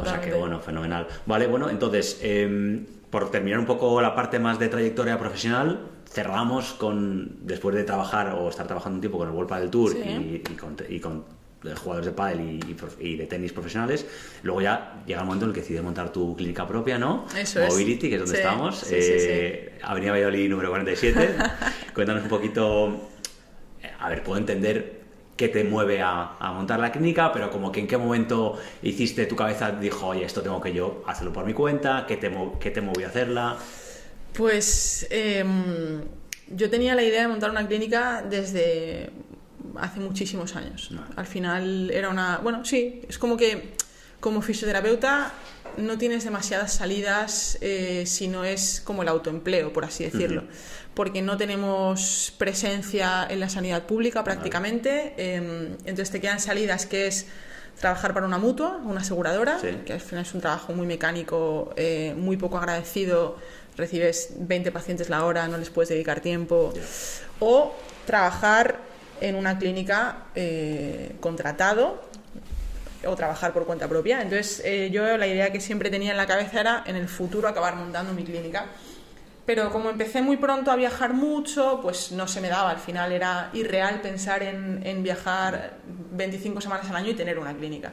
O 0.00 0.04
sea 0.04 0.20
que, 0.20 0.32
bueno, 0.32 0.60
fenomenal. 0.60 1.06
Vale, 1.26 1.46
bueno, 1.48 1.68
entonces, 1.70 2.20
eh, 2.22 2.86
por 3.10 3.30
terminar 3.30 3.58
un 3.58 3.66
poco 3.66 4.00
la 4.00 4.14
parte 4.14 4.38
más 4.38 4.58
de 4.58 4.68
trayectoria 4.68 5.18
profesional, 5.18 5.80
cerramos 6.08 6.72
con, 6.74 7.38
después 7.46 7.74
de 7.74 7.82
trabajar 7.84 8.32
o 8.38 8.48
estar 8.48 8.66
trabajando 8.66 8.96
un 8.96 9.00
tiempo 9.00 9.18
con 9.18 9.28
el 9.28 9.34
World 9.34 9.48
Padel 9.50 9.70
Tour 9.70 9.92
Sí. 9.92 9.98
y, 10.04 10.52
y 10.52 10.56
con, 10.56 10.76
y 10.88 11.00
con 11.00 11.24
eh, 11.64 11.74
jugadores 11.74 12.06
de 12.06 12.12
pádel 12.12 12.40
y, 12.40 12.70
y 12.70 12.74
prof- 12.74 12.96
y 13.00 13.16
de 13.16 13.26
tenis 13.26 13.52
profesionales, 13.52 14.06
luego 14.42 14.60
ya 14.60 15.02
llega 15.06 15.20
el 15.20 15.26
momento 15.26 15.44
en 15.46 15.50
el 15.50 15.54
que 15.54 15.60
decides 15.62 15.82
montar 15.82 16.12
tu 16.12 16.36
clínica 16.36 16.66
propia, 16.66 16.98
¿no? 16.98 17.26
Eso 17.36 17.60
es. 17.60 17.72
Mobility, 17.72 18.08
que 18.08 18.14
es 18.16 18.20
donde 18.20 18.36
Sí, 18.36 18.42
estamos. 18.42 18.78
sí, 18.78 18.86
sí, 18.86 18.92
Eh, 18.96 19.78
Avenida 19.82 20.12
Valladolid 20.12 20.48
número 20.50 20.70
47. 20.70 21.28
Cuéntanos 21.94 22.22
un 22.24 22.28
poquito, 22.28 23.10
a 24.00 24.08
ver, 24.10 24.22
puedo 24.22 24.38
entender 24.38 24.96
qué 25.36 25.48
te 25.48 25.64
mueve 25.64 26.00
a, 26.00 26.36
a 26.38 26.52
montar 26.52 26.80
la 26.80 26.90
clínica, 26.92 27.32
pero 27.32 27.50
como 27.50 27.70
que 27.70 27.80
en 27.80 27.86
qué 27.86 27.96
momento 27.98 28.58
hiciste 28.82 29.26
tu 29.26 29.36
cabeza, 29.36 29.70
dijo, 29.72 30.06
oye, 30.08 30.24
esto 30.24 30.42
tengo 30.42 30.60
que 30.60 30.72
yo 30.72 31.02
hacerlo 31.06 31.32
por 31.32 31.44
mi 31.44 31.52
cuenta, 31.52 32.04
qué 32.08 32.16
te, 32.16 32.30
qué 32.60 32.70
te 32.70 32.80
movió 32.80 33.06
a 33.06 33.10
hacerla. 33.10 33.56
Pues 34.32 35.06
em, 35.10 36.02
yo 36.48 36.68
tenía 36.70 36.94
la 36.94 37.02
idea 37.02 37.22
de 37.22 37.28
montar 37.28 37.50
una 37.50 37.66
clínica 37.66 38.22
desde 38.28 39.10
hace 39.80 40.00
muchísimos 40.00 40.56
años. 40.56 40.88
Vale. 40.90 41.06
Al 41.16 41.26
final 41.26 41.90
era 41.90 42.08
una... 42.08 42.38
Bueno, 42.38 42.64
sí, 42.64 43.02
es 43.08 43.18
como 43.18 43.36
que 43.36 43.74
como 44.20 44.40
fisioterapeuta 44.42 45.32
no 45.76 45.98
tienes 45.98 46.24
demasiadas 46.24 46.72
salidas 46.72 47.58
eh, 47.60 48.04
si 48.06 48.28
no 48.28 48.44
es 48.44 48.80
como 48.82 49.02
el 49.02 49.08
autoempleo, 49.08 49.72
por 49.72 49.84
así 49.84 50.04
decirlo. 50.04 50.44
Porque 50.94 51.20
no 51.20 51.36
tenemos 51.36 52.32
presencia 52.38 53.26
en 53.28 53.40
la 53.40 53.48
sanidad 53.50 53.82
pública 53.84 54.24
prácticamente. 54.24 55.12
em, 55.18 55.72
entonces 55.84 56.10
te 56.10 56.20
quedan 56.20 56.40
salidas 56.40 56.86
que 56.86 57.06
es 57.08 57.26
trabajar 57.78 58.14
para 58.14 58.24
una 58.26 58.38
mutua, 58.38 58.78
una 58.84 59.02
aseguradora, 59.02 59.58
Sí. 59.60 59.68
que 59.84 59.92
al 59.92 60.00
final 60.00 60.24
es 60.24 60.32
un 60.32 60.40
trabajo 60.40 60.72
muy 60.72 60.86
mecánico, 60.86 61.74
eh, 61.76 62.14
muy 62.16 62.38
poco 62.38 62.56
agradecido, 62.56 63.36
recibes 63.76 64.30
20 64.38 64.72
pacientes 64.72 65.10
la 65.10 65.26
hora, 65.26 65.46
no 65.46 65.58
les 65.58 65.68
puedes 65.68 65.90
dedicar 65.90 66.20
tiempo, 66.20 66.72
o 67.38 67.74
trabajar 68.06 68.80
en 69.20 69.34
una 69.34 69.58
clínica 69.58 70.26
eh, 70.34 71.16
contratado 71.20 72.02
o 73.04 73.16
trabajar 73.16 73.52
por 73.52 73.66
cuenta 73.66 73.88
propia. 73.88 74.20
Entonces 74.22 74.62
eh, 74.64 74.90
yo 74.90 75.16
la 75.16 75.26
idea 75.26 75.52
que 75.52 75.60
siempre 75.60 75.90
tenía 75.90 76.10
en 76.10 76.16
la 76.16 76.26
cabeza 76.26 76.60
era 76.60 76.84
en 76.86 76.96
el 76.96 77.08
futuro 77.08 77.48
acabar 77.48 77.76
montando 77.76 78.12
mi 78.12 78.24
clínica. 78.24 78.66
Pero 79.44 79.70
como 79.70 79.90
empecé 79.90 80.22
muy 80.22 80.38
pronto 80.38 80.72
a 80.72 80.76
viajar 80.76 81.12
mucho, 81.12 81.78
pues 81.80 82.10
no 82.10 82.26
se 82.26 82.40
me 82.40 82.48
daba. 82.48 82.70
Al 82.70 82.78
final 82.78 83.12
era 83.12 83.50
irreal 83.52 84.00
pensar 84.00 84.42
en, 84.42 84.84
en 84.84 85.04
viajar 85.04 85.74
25 86.12 86.60
semanas 86.60 86.90
al 86.90 86.96
año 86.96 87.10
y 87.10 87.14
tener 87.14 87.38
una 87.38 87.54
clínica. 87.54 87.92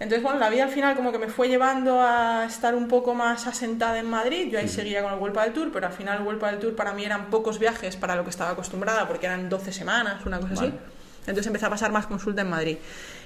Entonces, 0.00 0.22
bueno, 0.22 0.38
la 0.38 0.50
vida 0.50 0.64
al 0.64 0.70
final 0.70 0.96
como 0.96 1.12
que 1.12 1.18
me 1.18 1.28
fue 1.28 1.48
llevando 1.48 2.00
a 2.02 2.44
estar 2.46 2.74
un 2.74 2.88
poco 2.88 3.14
más 3.14 3.46
asentada 3.46 3.98
en 3.98 4.10
Madrid. 4.10 4.48
Yo 4.50 4.58
ahí 4.58 4.68
seguía 4.68 5.02
con 5.02 5.12
el 5.12 5.18
Vuelta 5.18 5.42
del 5.42 5.52
Tour, 5.52 5.70
pero 5.72 5.86
al 5.86 5.92
final 5.92 6.18
el 6.18 6.24
Vuelta 6.24 6.50
del 6.50 6.58
Tour 6.58 6.74
para 6.74 6.92
mí 6.92 7.04
eran 7.04 7.30
pocos 7.30 7.58
viajes 7.58 7.96
para 7.96 8.16
lo 8.16 8.24
que 8.24 8.30
estaba 8.30 8.50
acostumbrada, 8.50 9.06
porque 9.06 9.26
eran 9.26 9.48
12 9.48 9.72
semanas, 9.72 10.26
una 10.26 10.40
cosa 10.40 10.54
así. 10.54 10.64
Vale. 10.64 10.78
Entonces 11.20 11.46
empecé 11.46 11.66
a 11.66 11.70
pasar 11.70 11.92
más 11.92 12.06
consulta 12.06 12.42
en 12.42 12.50
Madrid. 12.50 12.76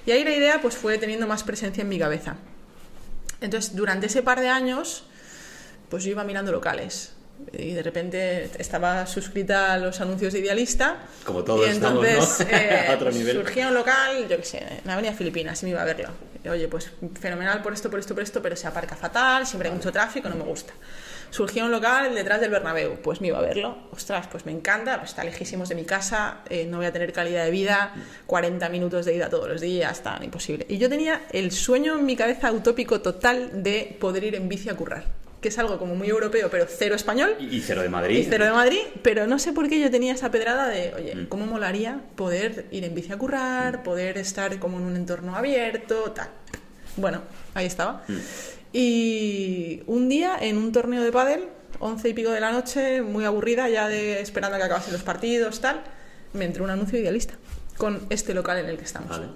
Y 0.05 0.11
ahí 0.11 0.23
la 0.23 0.31
idea 0.31 0.61
pues 0.61 0.77
fue 0.77 0.97
teniendo 0.97 1.27
más 1.27 1.43
presencia 1.43 1.81
en 1.81 1.89
mi 1.89 1.99
cabeza. 1.99 2.35
Entonces, 3.41 3.75
durante 3.75 4.07
ese 4.07 4.21
par 4.21 4.39
de 4.39 4.49
años, 4.49 5.05
pues 5.89 6.03
yo 6.03 6.11
iba 6.11 6.23
mirando 6.23 6.51
locales. 6.51 7.13
Y 7.53 7.73
de 7.73 7.81
repente 7.83 8.49
estaba 8.57 9.05
suscrita 9.07 9.73
a 9.73 9.77
los 9.77 9.99
anuncios 10.01 10.33
de 10.33 10.39
Idealista. 10.39 10.97
Como 11.23 11.43
todos 11.43 11.67
y 11.67 11.71
estamos, 11.71 12.05
entonces 12.05 12.47
¿no? 12.47 12.57
eh, 12.57 12.87
A 12.89 12.95
otro 12.95 13.11
nivel. 13.11 13.37
surgía 13.37 13.67
un 13.69 13.73
local, 13.73 14.27
yo 14.27 14.37
qué 14.37 14.43
sé, 14.43 14.57
en 14.59 14.81
la 14.85 14.93
Avenida 14.93 15.13
Filipinas, 15.13 15.61
y 15.63 15.65
me 15.65 15.71
iba 15.71 15.81
a 15.81 15.85
verlo. 15.85 16.09
Y, 16.43 16.47
Oye, 16.49 16.67
pues 16.67 16.91
fenomenal 17.19 17.61
por 17.61 17.73
esto, 17.73 17.89
por 17.89 17.99
esto, 17.99 18.13
por 18.13 18.23
esto, 18.23 18.41
pero 18.41 18.55
se 18.55 18.67
aparca 18.67 18.95
fatal, 18.95 19.45
siempre 19.47 19.69
hay 19.69 19.75
mucho 19.75 19.91
tráfico, 19.91 20.29
no 20.29 20.35
me 20.35 20.43
gusta. 20.43 20.73
Surgía 21.31 21.63
un 21.63 21.71
local 21.71 22.15
detrás 22.15 22.41
del 22.41 22.49
Bernabéu, 22.49 23.01
pues 23.03 23.21
me 23.21 23.27
iba 23.27 23.37
a 23.37 23.41
verlo. 23.41 23.77
Ostras, 23.91 24.27
pues 24.27 24.47
me 24.47 24.51
encanta, 24.51 24.97
pues 24.97 25.11
está 25.11 25.23
lejísimos 25.23 25.69
de 25.69 25.75
mi 25.75 25.85
casa, 25.85 26.39
eh, 26.49 26.65
no 26.65 26.77
voy 26.77 26.87
a 26.87 26.91
tener 26.91 27.13
calidad 27.13 27.45
de 27.45 27.51
vida, 27.51 27.93
40 28.25 28.67
minutos 28.69 29.05
de 29.05 29.13
ida 29.15 29.29
todos 29.29 29.47
los 29.47 29.61
días, 29.61 30.01
tan 30.01 30.23
imposible. 30.23 30.65
Y 30.69 30.79
yo 30.79 30.89
tenía 30.89 31.27
el 31.31 31.51
sueño 31.51 31.99
en 31.99 32.05
mi 32.05 32.15
cabeza 32.15 32.51
utópico 32.51 33.01
total 33.01 33.61
de 33.61 33.95
poder 33.99 34.23
ir 34.23 34.35
en 34.35 34.49
bici 34.49 34.69
a 34.69 34.75
currar, 34.75 35.03
que 35.41 35.47
es 35.47 35.57
algo 35.57 35.77
como 35.77 35.95
muy 35.95 36.09
europeo, 36.09 36.49
pero 36.49 36.65
cero 36.67 36.95
español. 36.95 37.35
Y, 37.39 37.61
cero 37.61 37.81
de 37.81 37.89
Madrid. 37.89 38.17
Y 38.17 38.23
cero 38.25 38.45
de 38.45 38.51
Madrid, 38.51 38.81
pero 39.01 39.25
no 39.27 39.39
sé 39.39 39.53
por 39.53 39.69
qué 39.69 39.79
yo 39.79 39.89
tenía 39.89 40.13
esa 40.13 40.31
pedrada 40.31 40.67
de, 40.67 40.93
oye, 40.95 41.27
¿cómo 41.29 41.45
molaría 41.45 42.01
poder 42.15 42.67
ir 42.71 42.83
en 42.83 42.93
bici 42.93 43.11
a 43.13 43.17
currar, 43.17 43.83
poder 43.83 44.17
estar 44.17 44.59
como 44.59 44.77
en 44.77 44.83
un 44.83 44.95
entorno 44.95 45.35
abierto, 45.35 46.11
tal? 46.11 46.29
Bueno, 46.97 47.21
ahí 47.53 47.65
estaba. 47.65 48.03
Y 48.73 49.81
un 49.87 50.09
día 50.09 50.37
en 50.39 50.57
un 50.57 50.71
torneo 50.71 51.01
de 51.03 51.11
pádel, 51.11 51.45
once 51.79 52.09
y 52.09 52.13
pico 52.13 52.31
de 52.31 52.41
la 52.41 52.51
noche, 52.51 53.01
muy 53.01 53.23
aburrida, 53.23 53.69
ya 53.69 53.87
de 53.87 54.19
esperando 54.19 54.57
a 54.57 54.59
que 54.59 54.65
acabasen 54.65 54.93
los 54.93 55.03
partidos, 55.03 55.61
tal, 55.61 55.83
me 56.33 56.45
entró 56.45 56.65
un 56.65 56.69
anuncio 56.69 56.99
idealista 56.99 57.35
con 57.77 58.05
este 58.09 58.33
local 58.33 58.57
en 58.57 58.65
el 58.65 58.77
que 58.77 58.83
estamos. 58.83 59.09
Vale. 59.09 59.27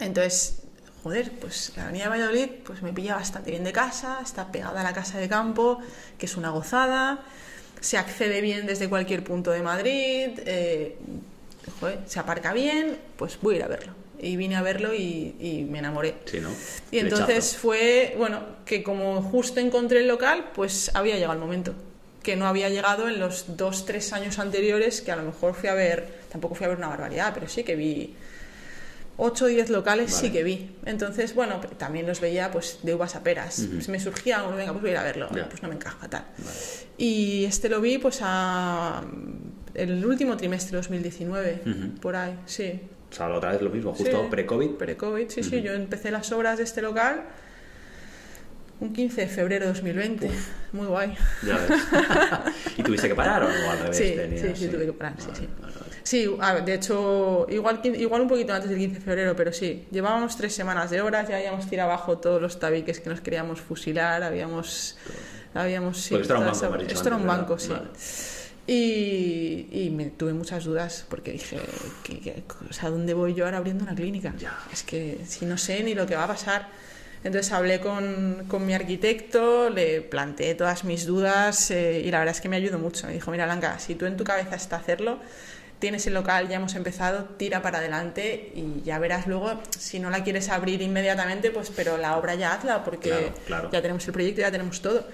Entonces, 0.00 0.63
joder, 1.04 1.30
pues 1.32 1.72
la 1.76 1.84
avenida 1.84 2.08
Valladolid 2.08 2.48
pues 2.64 2.80
me 2.80 2.90
pilla 2.94 3.14
bastante 3.14 3.50
bien 3.50 3.62
de 3.62 3.72
casa, 3.72 4.20
está 4.22 4.50
pegada 4.50 4.80
a 4.80 4.82
la 4.82 4.94
casa 4.94 5.18
de 5.18 5.28
campo, 5.28 5.78
que 6.16 6.24
es 6.24 6.34
una 6.38 6.48
gozada, 6.48 7.22
se 7.78 7.98
accede 7.98 8.40
bien 8.40 8.64
desde 8.64 8.88
cualquier 8.88 9.22
punto 9.22 9.50
de 9.50 9.60
Madrid, 9.60 10.30
eh, 10.46 10.96
joder, 11.78 11.98
se 12.06 12.18
aparca 12.18 12.54
bien, 12.54 12.96
pues 13.18 13.38
voy 13.42 13.56
a 13.56 13.58
ir 13.58 13.64
a 13.64 13.68
verlo. 13.68 13.92
Y 14.18 14.36
vine 14.36 14.56
a 14.56 14.62
verlo 14.62 14.94
y, 14.94 15.36
y 15.38 15.66
me 15.68 15.80
enamoré. 15.80 16.14
Sí, 16.24 16.40
¿no? 16.40 16.48
Y 16.90 17.00
entonces 17.00 17.58
fue, 17.58 18.14
bueno, 18.16 18.40
que 18.64 18.82
como 18.82 19.20
justo 19.20 19.60
encontré 19.60 20.00
el 20.00 20.08
local, 20.08 20.52
pues 20.54 20.90
había 20.94 21.16
llegado 21.16 21.34
el 21.34 21.40
momento. 21.40 21.74
Que 22.22 22.34
no 22.34 22.46
había 22.46 22.70
llegado 22.70 23.08
en 23.08 23.20
los 23.20 23.58
dos, 23.58 23.84
tres 23.84 24.14
años 24.14 24.38
anteriores, 24.38 25.02
que 25.02 25.12
a 25.12 25.16
lo 25.16 25.24
mejor 25.24 25.54
fui 25.54 25.68
a 25.68 25.74
ver, 25.74 26.20
tampoco 26.30 26.54
fui 26.54 26.64
a 26.64 26.68
ver 26.68 26.78
una 26.78 26.88
barbaridad, 26.88 27.32
pero 27.34 27.48
sí 27.48 27.64
que 27.64 27.76
vi 27.76 28.14
8 29.16 29.44
o 29.44 29.48
10 29.48 29.70
locales, 29.70 30.12
sí 30.12 30.26
Vale. 30.26 30.32
que 30.32 30.42
vi. 30.42 30.70
Entonces, 30.86 31.34
bueno, 31.34 31.60
también 31.78 32.06
los 32.06 32.20
veía 32.20 32.50
pues 32.50 32.80
de 32.82 32.94
uvas 32.94 33.14
a 33.16 33.22
peras. 33.22 33.60
Ujú. 33.60 33.74
Pues 33.74 33.88
me 33.88 34.00
surgía 34.00 34.40
algo, 34.40 34.56
venga, 34.56 34.72
pues 34.72 34.82
voy 34.82 34.90
a 34.90 34.92
ir 34.94 34.98
a 34.98 35.02
verlo. 35.04 35.28
Ya. 35.34 35.48
Pues 35.48 35.62
no 35.62 35.68
me 35.68 35.74
encaja, 35.74 36.08
tal. 36.08 36.24
Vale. 36.38 36.50
Y 36.98 37.44
este 37.44 37.68
lo 37.68 37.80
vi 37.80 37.98
pues 37.98 38.18
a 38.22 39.02
el 39.74 40.04
último 40.04 40.36
trimestre 40.36 40.72
de 40.72 40.76
2019, 40.78 41.62
Ujú. 41.66 42.00
por 42.00 42.16
ahí, 42.16 42.38
sí. 42.46 42.80
O 43.10 43.14
sea, 43.14 43.28
otra 43.28 43.52
vez 43.52 43.62
lo 43.62 43.70
mismo, 43.70 43.92
justo 43.94 44.22
Sí, 44.22 44.26
pre-COVID. 44.30 44.70
Pre-COVID, 44.72 45.28
sí, 45.28 45.42
sí. 45.44 45.62
Yo 45.62 45.72
empecé 45.72 46.10
las 46.10 46.32
obras 46.32 46.58
de 46.58 46.64
este 46.64 46.82
local 46.82 47.22
un 48.80 48.92
15 48.92 49.20
de 49.22 49.26
febrero 49.28 49.66
de 49.66 49.72
2020. 49.72 50.30
Muy 50.72 50.86
guay. 50.86 51.14
Ya 51.46 51.56
ves. 51.56 51.70
¿Y 52.76 52.82
tuviste 52.82 53.06
que 53.08 53.14
parar 53.14 53.44
o 53.44 53.48
no? 53.48 53.70
al 53.70 53.78
revés? 53.78 53.96
Sí, 53.96 54.12
tenías- 54.16 54.40
sí, 54.58 54.64
sí, 54.64 54.68
tuve 54.68 54.86
que 54.86 54.92
parar, 54.92 55.14
sí, 55.18 55.28
sí. 55.38 55.48
Sí, 56.04 56.30
a 56.38 56.52
ver, 56.52 56.64
de 56.66 56.74
hecho, 56.74 57.46
igual, 57.48 57.80
igual 57.82 58.20
un 58.20 58.28
poquito 58.28 58.52
antes 58.52 58.68
del 58.70 58.78
15 58.78 58.96
de 58.96 59.00
febrero, 59.04 59.34
pero 59.34 59.52
sí, 59.52 59.86
llevábamos 59.90 60.36
tres 60.36 60.54
semanas 60.54 60.90
de 60.90 61.00
horas, 61.00 61.28
ya 61.28 61.36
habíamos 61.36 61.66
tirado 61.68 61.90
abajo 61.90 62.18
todos 62.18 62.40
los 62.42 62.60
tabiques 62.60 63.00
que 63.00 63.08
nos 63.10 63.20
queríamos 63.22 63.60
fusilar, 63.62 64.22
habíamos... 64.22 64.96
habíamos 65.54 65.98
sí, 65.98 66.14
esto 66.14 66.34
era 66.34 66.40
un 66.40 66.46
banco, 66.46 66.76
esa- 66.76 66.92
esto 66.92 67.08
era 67.08 67.16
un 67.16 67.26
banco, 67.26 67.58
sí. 67.58 67.72
Y, 68.66 69.68
y 69.72 69.90
me 69.90 70.06
tuve 70.06 70.32
muchas 70.32 70.64
dudas 70.64 71.04
porque 71.08 71.32
dije, 71.32 71.58
¿qué, 72.02 72.20
qué- 72.20 72.42
o 72.68 72.72
sea, 72.72 72.88
¿dónde 72.90 73.12
voy 73.12 73.34
yo 73.34 73.44
ahora 73.44 73.58
abriendo 73.58 73.84
una 73.84 73.94
clínica? 73.94 74.34
Ya. 74.38 74.58
Es 74.72 74.82
que 74.82 75.20
si 75.26 75.44
no 75.44 75.58
sé 75.58 75.82
ni 75.82 75.94
lo 75.94 76.06
que 76.06 76.16
va 76.16 76.24
a 76.24 76.28
pasar. 76.28 76.68
Entonces 77.24 77.52
hablé 77.52 77.80
con, 77.80 78.44
con 78.48 78.66
mi 78.66 78.74
arquitecto, 78.74 79.70
le 79.70 80.02
planteé 80.02 80.54
todas 80.54 80.84
mis 80.84 81.06
dudas 81.06 81.70
eh, 81.70 82.02
y 82.04 82.10
la 82.10 82.18
verdad 82.18 82.34
es 82.34 82.40
que 82.42 82.48
me 82.50 82.56
ayudó 82.56 82.78
mucho. 82.78 83.06
Me 83.06 83.14
dijo, 83.14 83.30
mira 83.30 83.46
Blanca, 83.46 83.78
si 83.78 83.94
tú 83.94 84.04
en 84.06 84.16
tu 84.18 84.24
cabeza 84.24 84.56
está 84.56 84.76
hacerlo, 84.76 85.18
tienes 85.84 86.06
el 86.06 86.14
local, 86.14 86.48
ya 86.48 86.56
hemos 86.56 86.74
empezado, 86.76 87.24
tira 87.36 87.60
para 87.60 87.76
adelante 87.76 88.52
y 88.54 88.80
ya 88.84 88.98
verás 88.98 89.26
luego, 89.26 89.60
si 89.78 89.98
no 89.98 90.08
la 90.08 90.24
quieres 90.24 90.48
abrir 90.48 90.80
inmediatamente, 90.80 91.50
pues 91.50 91.70
pero 91.76 91.98
la 91.98 92.16
obra 92.16 92.34
ya 92.36 92.54
hazla 92.54 92.82
porque 92.84 93.10
Claro, 93.10 93.34
claro. 93.46 93.70
ya 93.70 93.82
tenemos 93.82 94.06
el 94.06 94.14
proyecto, 94.14 94.40
ya 94.40 94.50
tenemos 94.50 94.80
todo. 94.80 95.06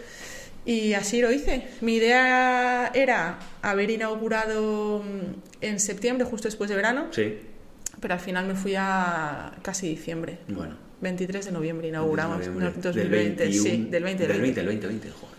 Y 0.65 0.93
así 0.93 1.21
lo 1.21 1.33
hice. 1.33 1.67
Mi 1.81 1.95
idea 1.97 2.93
era 2.95 3.41
haber 3.63 3.91
inaugurado 3.91 5.03
mm, 5.03 5.65
en 5.65 5.81
septiembre, 5.81 6.25
justo 6.25 6.47
después 6.47 6.71
de 6.71 6.77
verano, 6.77 7.09
Sí, 7.11 7.39
pero 8.01 8.15
al 8.15 8.21
final 8.21 8.47
me 8.47 8.55
fui 8.55 8.75
a 8.79 9.53
casi 9.63 9.89
diciembre. 9.89 10.39
bueno. 10.49 10.77
23 11.01 11.47
de 11.47 11.51
noviembre 11.53 11.89
inauguramos, 11.89 12.37
Noviembre 12.47 12.67
no, 12.67 12.71
del 12.73 12.83
2020, 12.83 13.43
21, 13.45 13.63
sí, 13.65 13.87
del 13.91 14.05
20, 14.05 14.27
Del 14.29 14.41
20, 14.41 14.61
el 14.61 14.67
2020, 14.67 15.11
joder. 15.11 15.11
Ya 15.11 15.19
ves. 15.19 15.30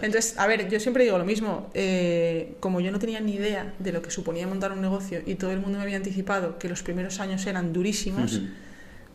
Entonces, 0.00 0.38
a 0.38 0.46
ver, 0.46 0.68
yo 0.68 0.78
siempre 0.80 1.04
digo 1.04 1.18
lo 1.18 1.24
mismo. 1.24 1.70
eh, 1.74 2.54
como 2.60 2.80
yo 2.80 2.90
no 2.92 2.98
tenía 2.98 3.20
ni 3.20 3.34
idea 3.34 3.74
de 3.78 3.92
lo 3.92 4.00
que 4.02 4.10
suponía 4.10 4.46
montar 4.46 4.72
un 4.72 4.80
negocio 4.80 5.20
y 5.26 5.34
todo 5.34 5.50
el 5.52 5.60
mundo 5.60 5.78
me 5.78 5.84
había 5.84 5.96
anticipado 5.96 6.58
que 6.58 6.68
los 6.68 6.82
primeros 6.82 7.18
años 7.20 7.44
eran 7.46 7.72
durísimos, 7.72 8.40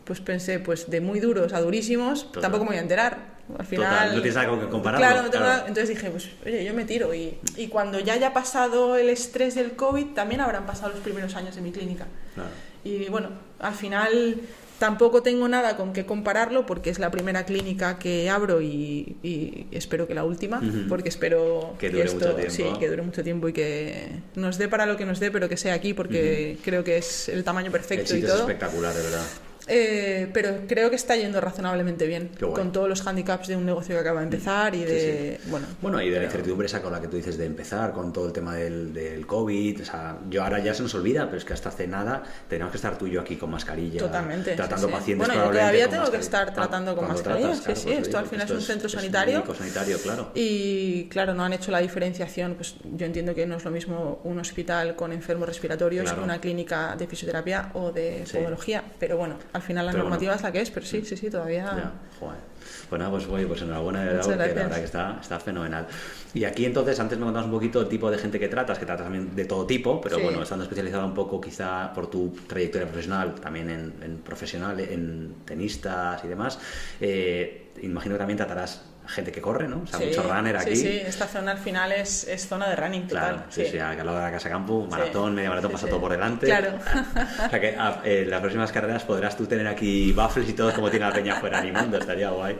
pues 0.04 0.20
pensé, 0.20 0.58
pues 0.58 0.88
de 0.90 1.00
muy 1.00 1.20
duros 1.20 1.52
a 1.52 1.60
durísimos, 1.60 2.26
Total. 2.26 2.42
tampoco 2.42 2.64
me 2.64 2.70
voy 2.70 2.78
a 2.78 2.82
enterar. 2.82 3.38
Al 3.58 3.64
final, 3.64 3.88
Total, 3.90 4.08
no 4.08 4.14
tienes 4.16 4.34
nada 4.34 4.48
con 4.48 4.60
que 4.60 4.68
compararlo, 4.68 5.06
Claro, 5.06 5.22
no 5.22 5.30
tengo 5.30 5.44
claro. 5.44 5.56
nada- 5.58 5.68
entonces 5.68 5.88
dije, 5.96 6.10
pues 6.10 6.28
oye, 6.44 6.64
yo 6.66 6.74
me 6.74 6.84
tiro. 6.84 7.14
Y, 7.14 7.38
y 7.56 7.68
cuando 7.68 7.98
ya 7.98 8.12
haya 8.12 8.34
pasado 8.34 8.96
el 8.96 9.08
estrés 9.08 9.54
del 9.54 9.72
COVID, 9.72 10.08
también 10.08 10.42
habrán 10.42 10.66
pasado 10.66 10.90
los 10.92 11.00
primeros 11.00 11.34
años 11.34 11.54
de 11.56 11.62
mi 11.62 11.72
clínica. 11.72 12.06
Claro. 12.34 12.50
Y 12.84 13.08
bueno, 13.08 13.30
al 13.58 13.72
final 13.74 14.36
tampoco 14.78 15.22
tengo 15.22 15.48
nada 15.48 15.76
con 15.76 15.92
qué 15.92 16.06
compararlo 16.06 16.66
porque 16.66 16.90
es 16.90 16.98
la 16.98 17.10
primera 17.10 17.44
clínica 17.44 17.98
que 17.98 18.30
abro 18.30 18.60
y, 18.62 19.16
y 19.22 19.66
espero 19.72 20.06
que 20.06 20.14
la 20.14 20.24
última, 20.24 20.60
porque 20.88 21.08
espero 21.08 21.74
Que 21.78 21.90
dure 21.90 22.04
esto, 22.04 22.16
mucho 22.20 22.34
tiempo. 22.36 22.52
sí, 22.54 22.64
que 22.78 22.88
dure 22.88 23.02
mucho 23.02 23.22
tiempo 23.24 23.48
y 23.48 23.52
que 23.52 24.08
nos 24.34 24.58
dé 24.58 24.68
para 24.68 24.86
lo 24.86 24.96
que 24.96 25.04
nos 25.04 25.20
dé, 25.20 25.30
pero 25.30 25.48
que 25.48 25.56
sea 25.56 25.74
aquí 25.74 25.94
porque 25.94 26.58
creo 26.64 26.84
que 26.84 26.98
es 26.98 27.28
el 27.28 27.44
tamaño 27.44 27.66
El 27.66 27.72
perfecto 27.72 28.04
y 28.14 28.20
sitio 28.20 28.28
es 28.28 28.32
todo. 28.34 28.42
espectacular, 28.42 28.94
de 28.94 29.02
verdad. 29.02 29.24
Eh, 29.68 30.28
pero 30.32 30.60
creo 30.66 30.90
que 30.90 30.96
está 30.96 31.16
yendo 31.16 31.40
razonablemente 31.40 32.06
bien 32.06 32.30
con 32.54 32.72
todos 32.72 32.88
los 32.88 33.06
handicaps 33.06 33.48
de 33.48 33.56
un 33.56 33.66
negocio 33.66 33.94
que 33.94 34.00
acaba 34.00 34.20
de 34.20 34.24
empezar 34.24 34.74
y 34.74 34.84
de 34.84 35.40
bueno 35.48 35.66
Bueno, 35.82 36.00
y 36.02 36.10
de 36.10 36.18
la 36.18 36.24
incertidumbre 36.24 36.66
esa 36.66 36.80
con 36.82 36.92
la 36.92 37.00
que 37.00 37.08
tú 37.08 37.16
dices 37.16 37.36
de 37.38 37.44
empezar, 37.46 37.92
con 37.92 38.12
todo 38.12 38.26
el 38.26 38.32
tema 38.32 38.54
del, 38.54 38.92
del 38.94 39.26
COVID. 39.26 39.82
O 39.82 39.84
sea, 39.84 40.18
yo 40.30 40.42
ahora 40.42 40.58
ya 40.60 40.74
se 40.74 40.82
nos 40.82 40.94
olvida, 40.94 41.26
pero 41.26 41.38
es 41.38 41.44
que 41.44 41.52
hasta 41.52 41.68
hace 41.68 41.86
nada 41.86 42.22
tenemos 42.48 42.70
que 42.70 42.78
estar 42.78 42.96
tú 42.98 43.06
y 43.06 43.10
yo 43.12 43.20
aquí 43.20 43.36
con 43.36 43.50
mascarilla. 43.50 43.98
Totalmente. 44.00 44.54
Tratando 44.54 44.86
sí, 44.88 44.92
pacientes 44.92 45.26
Bueno, 45.28 45.44
yo 45.44 45.50
todavía 45.50 45.88
tengo 45.88 46.10
que 46.10 46.16
estar 46.16 46.52
tratando 46.54 46.96
con 46.96 47.08
mascarilla. 47.08 47.52
tratas, 47.52 47.58
sí, 47.58 47.64
claro, 47.64 47.80
sí, 47.80 47.84
pues 47.86 47.96
lo 47.96 48.02
esto 48.02 48.18
al 48.18 48.26
final 48.26 48.46
es 48.46 48.52
un 48.52 48.60
centro 48.62 48.86
es 48.86 48.92
sanitario. 48.92 49.34
médico 49.38 49.54
sanitario, 49.54 49.98
claro. 50.02 50.30
Y 50.34 51.04
claro, 51.08 51.34
no 51.34 51.44
han 51.44 51.52
hecho 51.52 51.70
la 51.70 51.80
diferenciación. 51.80 52.54
Pues 52.54 52.74
yo 52.96 53.06
entiendo 53.06 53.34
que 53.34 53.46
no 53.46 53.56
es 53.56 53.64
lo 53.64 53.70
mismo 53.70 54.20
un 54.24 54.38
hospital 54.38 54.96
con 54.96 55.12
enfermos 55.12 55.48
respiratorios 55.48 56.04
Claro. 56.04 56.18
que 56.18 56.24
una 56.24 56.40
clínica 56.40 56.96
de 56.96 57.06
fisioterapia 57.06 57.70
o 57.74 57.92
de 57.92 58.24
podología. 58.32 58.82
Pero 58.98 59.16
bueno, 59.16 59.36
al 59.58 59.62
final 59.62 59.86
la 59.86 59.92
Pero 59.92 60.04
normativa 60.04 60.32
bueno. 60.32 60.36
es 60.36 60.42
la 60.42 60.52
que 60.52 60.60
es. 60.62 60.70
Pero 60.70 60.86
sí, 60.86 61.04
sí, 61.04 61.16
sí, 61.16 61.30
todavía. 61.30 61.64
Ya, 61.64 61.92
joder. 62.18 62.48
Pues 62.88 62.98
nada, 62.98 63.10
pues, 63.10 63.26
oye, 63.28 63.46
pues 63.46 63.60
enhorabuena 63.62 64.02
de 64.02 64.14
porque 64.18 64.36
la 64.36 64.46
verdad 64.46 64.76
que 64.78 64.84
está, 64.84 65.18
está 65.20 65.38
fenomenal. 65.40 65.86
Y 66.34 66.44
aquí 66.44 66.64
entonces, 66.64 66.98
antes 67.00 67.18
me 67.18 67.24
contabas 67.24 67.46
un 67.46 67.52
poquito 67.52 67.80
el 67.80 67.88
tipo 67.88 68.10
de 68.10 68.18
gente 68.18 68.38
que 68.38 68.48
tratas, 68.48 68.78
que 68.78 68.86
tratas 68.86 69.04
también 69.04 69.34
de 69.36 69.44
todo 69.44 69.66
tipo, 69.66 70.00
pero 70.00 70.16
Sí. 70.16 70.22
bueno, 70.22 70.42
estando 70.42 70.64
especializada 70.64 71.04
un 71.04 71.14
poco 71.14 71.40
quizá 71.40 71.92
por 71.94 72.08
tu 72.10 72.30
trayectoria 72.46 72.86
profesional, 72.86 73.34
también 73.36 73.68
en, 73.70 73.94
en 74.02 74.16
profesional, 74.18 74.80
en 74.80 75.34
tenistas 75.44 76.24
y 76.24 76.28
demás, 76.28 76.58
eh, 77.00 77.72
imagino 77.82 78.14
que 78.14 78.18
también 78.18 78.36
tratarás 78.38 78.82
gente 79.08 79.32
que 79.32 79.40
corre, 79.40 79.66
¿no? 79.68 79.80
O 79.82 79.86
sea, 79.86 79.98
Sí, 79.98 80.06
mucho 80.06 80.22
runner 80.22 80.56
aquí. 80.56 80.76
Sí, 80.76 80.82
sí, 80.82 81.00
esta 81.04 81.26
zona 81.26 81.52
al 81.52 81.58
final 81.58 81.92
es, 81.92 82.28
es 82.28 82.46
zona 82.46 82.68
de 82.68 82.76
running 82.76 83.06
Claro, 83.06 83.36
total. 83.36 83.52
sí, 83.52 83.64
sí, 83.70 83.78
aquí 83.78 84.00
al 84.00 84.06
lado 84.06 84.18
de 84.18 84.24
la 84.24 84.30
casa 84.30 84.48
campo, 84.50 84.86
maratón, 84.90 85.34
media 85.34 85.48
maratón, 85.48 85.70
Sí, 85.70 85.74
pasa 85.74 85.86
sí. 85.86 85.90
todo 85.90 86.00
por 86.00 86.10
delante. 86.12 86.46
Claro. 86.46 86.74
o 87.46 87.50
sea 87.50 87.60
que 87.60 87.74
a- 87.76 88.00
eh, 88.04 88.22
en 88.22 88.30
las 88.30 88.40
próximas 88.40 88.70
carreras 88.72 89.04
podrás 89.04 89.36
tú 89.36 89.46
tener 89.46 89.66
aquí 89.66 90.12
baffles 90.12 90.48
y 90.48 90.52
todo 90.52 90.72
como 90.74 90.90
tiene 90.90 91.06
la 91.06 91.12
peña 91.12 91.36
fuera 91.36 91.58
animando, 91.58 91.98
estaría 91.98 92.30
guay. 92.30 92.58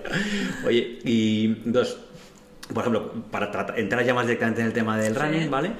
Oye, 0.67 0.99
y 1.05 1.49
dos, 1.67 1.99
por 2.73 2.83
ejemplo, 2.83 3.13
para 3.31 3.51
tratar- 3.51 3.79
entrar 3.79 4.05
ya 4.05 4.15
más 4.15 4.27
directamente 4.27 4.61
en 4.63 4.67
el 4.69 4.73
tema 4.73 4.97
del 4.99 5.15
Sí. 5.15 5.19
running, 5.21 5.51
¿vale? 5.51 5.73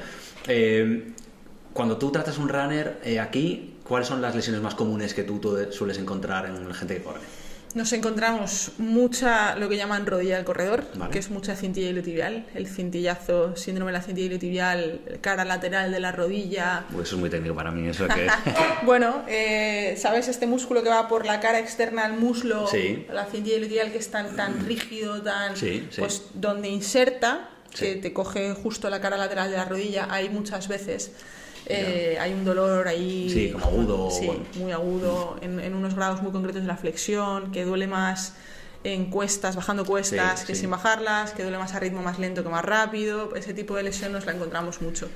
Eh, 0.47 1.13
cuando 1.73 1.97
tú 1.97 2.11
tratas 2.11 2.39
un 2.39 2.49
runner 2.49 2.99
eh, 3.05 3.21
aquí, 3.21 3.77
¿cuáles 3.85 4.09
son 4.09 4.21
las 4.21 4.35
lesiones 4.35 4.61
más 4.63 4.75
comunes 4.75 5.15
que 5.15 5.23
tú, 5.23 5.39
tú 5.39 5.57
sueles 5.71 5.99
encontrar 5.99 6.47
en 6.47 6.69
la 6.69 6.75
gente 6.75 6.97
que 6.97 7.03
corre? 7.03 7.21
Nos 7.75 7.93
encontramos 7.93 8.73
mucha, 8.79 9.55
lo 9.57 9.69
que 9.69 9.77
llaman 9.77 10.07
rodilla 10.07 10.37
del 10.37 10.45
corredor, 10.45 10.85
Vale. 10.95 11.13
que 11.13 11.19
es 11.19 11.31
mucha 11.31 11.55
cintilla 11.55 11.91
iliotibial, 11.91 12.47
el 12.55 12.67
cintillazo, 12.67 13.57
síndrome 13.57 13.93
de 13.93 13.99
la 13.99 14.03
cintilla 14.03 14.27
iliotibial, 14.27 15.01
cara 15.21 15.45
lateral 15.45 15.93
de 15.93 16.01
la 16.01 16.13
rodilla. 16.13 16.85
Eso 16.91 17.03
es 17.03 17.13
muy 17.15 17.31
técnico 17.31 17.55
para 17.55 17.71
mí, 17.71 17.89
eso 17.89 18.07
que... 18.09 18.27
Bueno, 18.83 19.23
eh, 19.29 19.97
¿sabes 19.99 20.29
este 20.29 20.47
músculo 20.47 20.83
que 20.83 20.89
va 20.89 21.09
por 21.09 21.27
la 21.27 21.41
cara 21.41 21.59
externa 21.59 22.05
al 22.05 22.15
muslo? 22.15 22.67
Sí. 22.69 23.07
La 23.13 23.27
cintilla 23.27 23.57
iliotibial 23.57 23.93
que 23.93 23.99
es 23.99 24.11
tan, 24.11 24.35
tan 24.35 24.67
rígido, 24.67 25.21
tan... 25.23 25.57
Sí, 25.57 25.87
sí. 25.91 26.01
Pues 26.01 26.23
donde 26.35 26.69
inserta, 26.69 27.51
que 27.79 27.97
te 27.97 28.13
coge 28.13 28.55
justo 28.55 28.89
la 28.89 29.01
cara 29.01 29.17
lateral 29.19 29.51
de 29.51 29.57
la 29.57 29.67
rodilla, 29.67 30.09
hay 30.11 30.31
muchas 30.31 30.69
veces... 30.69 31.13
eh, 31.69 32.17
hay 32.21 32.33
un 32.33 32.45
dolor 32.45 32.89
ahí 32.89 33.29
Sí, 33.31 33.51
como 33.51 33.67
agudo, 33.67 34.11
sí, 34.11 34.27
bueno. 34.27 34.45
muy 34.57 34.73
agudo 34.73 35.37
en, 35.43 35.61
en 35.61 35.75
unos 35.75 35.95
grados 35.95 36.23
muy 36.23 36.33
concretos 36.33 36.63
de 36.63 36.69
la 36.69 36.77
flexión 36.77 37.53
que 37.53 37.65
duele 37.65 37.87
más 37.87 38.35
en 38.85 39.11
cuestas, 39.11 39.57
bajando 39.57 39.85
cuestas 39.85 40.41
Sí, 40.41 40.47
que 40.47 40.55
sí. 40.55 40.61
sin 40.63 40.71
bajarlas, 40.71 41.33
que 41.33 41.43
duele 41.43 41.59
más 41.59 41.75
a 41.75 41.81
ritmo 41.81 42.01
más 42.01 42.21
lento 42.21 42.45
que 42.45 42.49
más 42.49 42.65
rápido. 42.65 43.35
Ese 43.35 43.53
tipo 43.53 43.75
de 43.75 43.83
lesión 43.83 44.13
nos 44.13 44.25
la 44.25 44.33
encontramos 44.33 44.81
mucho. 44.81 45.09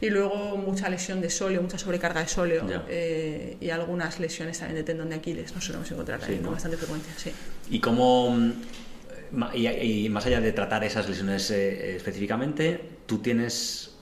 Y 0.00 0.08
luego 0.10 0.56
mucha 0.56 0.88
lesión 0.88 1.20
de 1.20 1.28
sóleo, 1.28 1.60
mucha 1.60 1.78
sobrecarga 1.78 2.20
de 2.22 2.28
sóleo 2.28 2.64
eh, 2.88 3.56
y 3.60 3.70
algunas 3.70 4.20
lesiones 4.20 4.60
también 4.60 4.76
de 4.76 4.84
tendón 4.84 5.08
de 5.10 5.16
Aquiles. 5.16 5.52
Nos 5.52 5.64
solemos 5.64 5.90
encontrar 5.90 6.20
¿no? 6.30 6.42
con 6.42 6.52
bastante 6.52 6.76
frecuencia. 6.76 7.12
Sí. 7.16 7.32
¿Y 7.70 7.80
cómo, 7.80 8.30
mm, 8.30 8.52
y 9.54 10.08
más 10.10 10.24
allá 10.26 10.40
de 10.40 10.52
tratar 10.52 10.84
esas 10.84 11.08
lesiones 11.08 11.50
eh, 11.50 11.96
específicamente, 11.96 12.80
tú 13.06 13.18
tienes, 13.18 13.96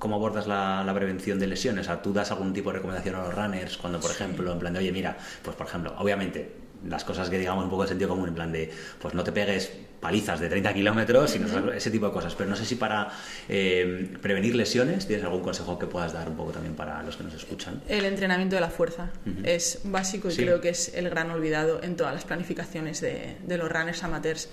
cómo 0.00 0.16
abordas 0.16 0.48
la, 0.48 0.82
la 0.84 0.92
prevención 0.92 1.38
de 1.38 1.46
lesiones? 1.46 1.82
O 1.82 1.84
sea, 1.86 2.02
¿tú 2.02 2.12
das 2.12 2.32
algún 2.32 2.52
tipo 2.52 2.70
de 2.70 2.78
recomendación 2.78 3.14
a 3.14 3.22
los 3.22 3.32
runners 3.34 3.76
cuando, 3.76 4.00
por 4.00 4.10
ejemplo, 4.10 4.52
en 4.52 4.58
plan 4.58 4.72
de, 4.72 4.80
oye, 4.80 4.90
mira, 4.90 5.16
pues 5.44 5.54
por 5.56 5.68
ejemplo, 5.68 5.94
obviamente, 5.98 6.50
las 6.88 7.04
cosas 7.04 7.28
que 7.28 7.38
digamos 7.38 7.62
un 7.64 7.70
poco 7.70 7.82
de 7.82 7.88
sentido 7.90 8.08
común, 8.08 8.28
en 8.30 8.34
plan 8.34 8.50
de, 8.50 8.72
pues 9.00 9.12
no 9.14 9.22
te 9.22 9.30
pegues 9.32 9.70
palizas 10.00 10.40
de 10.40 10.48
30 10.48 10.72
kilómetros, 10.72 11.30
sino 11.30 11.70
ese 11.72 11.90
tipo 11.90 12.06
de 12.06 12.12
cosas. 12.12 12.34
Pero 12.34 12.48
no 12.48 12.56
sé 12.56 12.64
si 12.64 12.76
para 12.76 13.10
eh, 13.50 14.10
prevenir 14.22 14.54
lesiones 14.56 15.06
tienes 15.06 15.22
algún 15.24 15.42
consejo 15.42 15.78
que 15.78 15.86
puedas 15.86 16.14
dar 16.14 16.26
un 16.30 16.36
poco 16.36 16.52
también 16.52 16.74
para 16.74 17.02
los 17.02 17.18
que 17.18 17.24
nos 17.24 17.34
escuchan. 17.34 17.82
El 17.86 18.06
entrenamiento 18.06 18.54
de 18.56 18.62
la 18.62 18.70
fuerza 18.70 19.10
es 19.44 19.80
básico 19.84 20.28
y 20.28 20.30
Sí. 20.32 20.42
creo 20.42 20.62
que 20.62 20.70
es 20.70 20.94
el 20.94 21.10
gran 21.10 21.30
olvidado 21.30 21.82
en 21.82 21.96
todas 21.96 22.14
las 22.14 22.24
planificaciones 22.24 23.02
de, 23.02 23.36
de 23.46 23.58
los 23.58 23.70
runners 23.70 24.02
amateurs. 24.02 24.48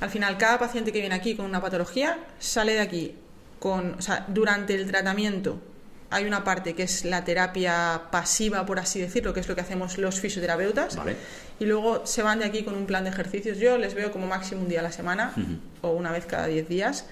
Al 0.00 0.10
final, 0.10 0.36
cada 0.36 0.58
paciente 0.58 0.90
que 0.90 0.98
viene 0.98 1.14
aquí 1.14 1.36
con 1.36 1.46
una 1.46 1.60
patología 1.60 2.18
sale 2.40 2.72
de 2.72 2.80
aquí 2.80 3.14
con, 3.58 3.94
o 3.94 4.02
sea, 4.02 4.24
durante 4.28 4.74
el 4.74 4.86
tratamiento 4.86 5.60
hay 6.10 6.24
una 6.24 6.42
parte 6.42 6.74
que 6.74 6.84
es 6.84 7.04
la 7.04 7.24
terapia 7.24 8.02
pasiva, 8.10 8.64
por 8.64 8.78
así 8.78 9.00
decirlo, 9.00 9.34
que 9.34 9.40
es 9.40 9.48
lo 9.48 9.54
que 9.54 9.60
hacemos 9.60 9.98
los 9.98 10.20
fisioterapeutas. 10.20 10.96
Vale. 10.96 11.16
Y 11.60 11.66
luego 11.66 12.06
se 12.06 12.22
van 12.22 12.38
de 12.38 12.46
aquí 12.46 12.62
con 12.62 12.74
un 12.74 12.86
plan 12.86 13.04
de 13.04 13.10
ejercicios. 13.10 13.58
Yo 13.58 13.76
les 13.76 13.94
veo 13.94 14.10
como 14.10 14.26
máximo 14.26 14.62
un 14.62 14.68
día 14.68 14.80
a 14.80 14.82
la 14.82 14.92
semana 14.92 15.34
o 15.82 15.90
una 15.90 16.10
vez 16.10 16.24
cada 16.24 16.46
10 16.46 16.68
días. 16.68 17.06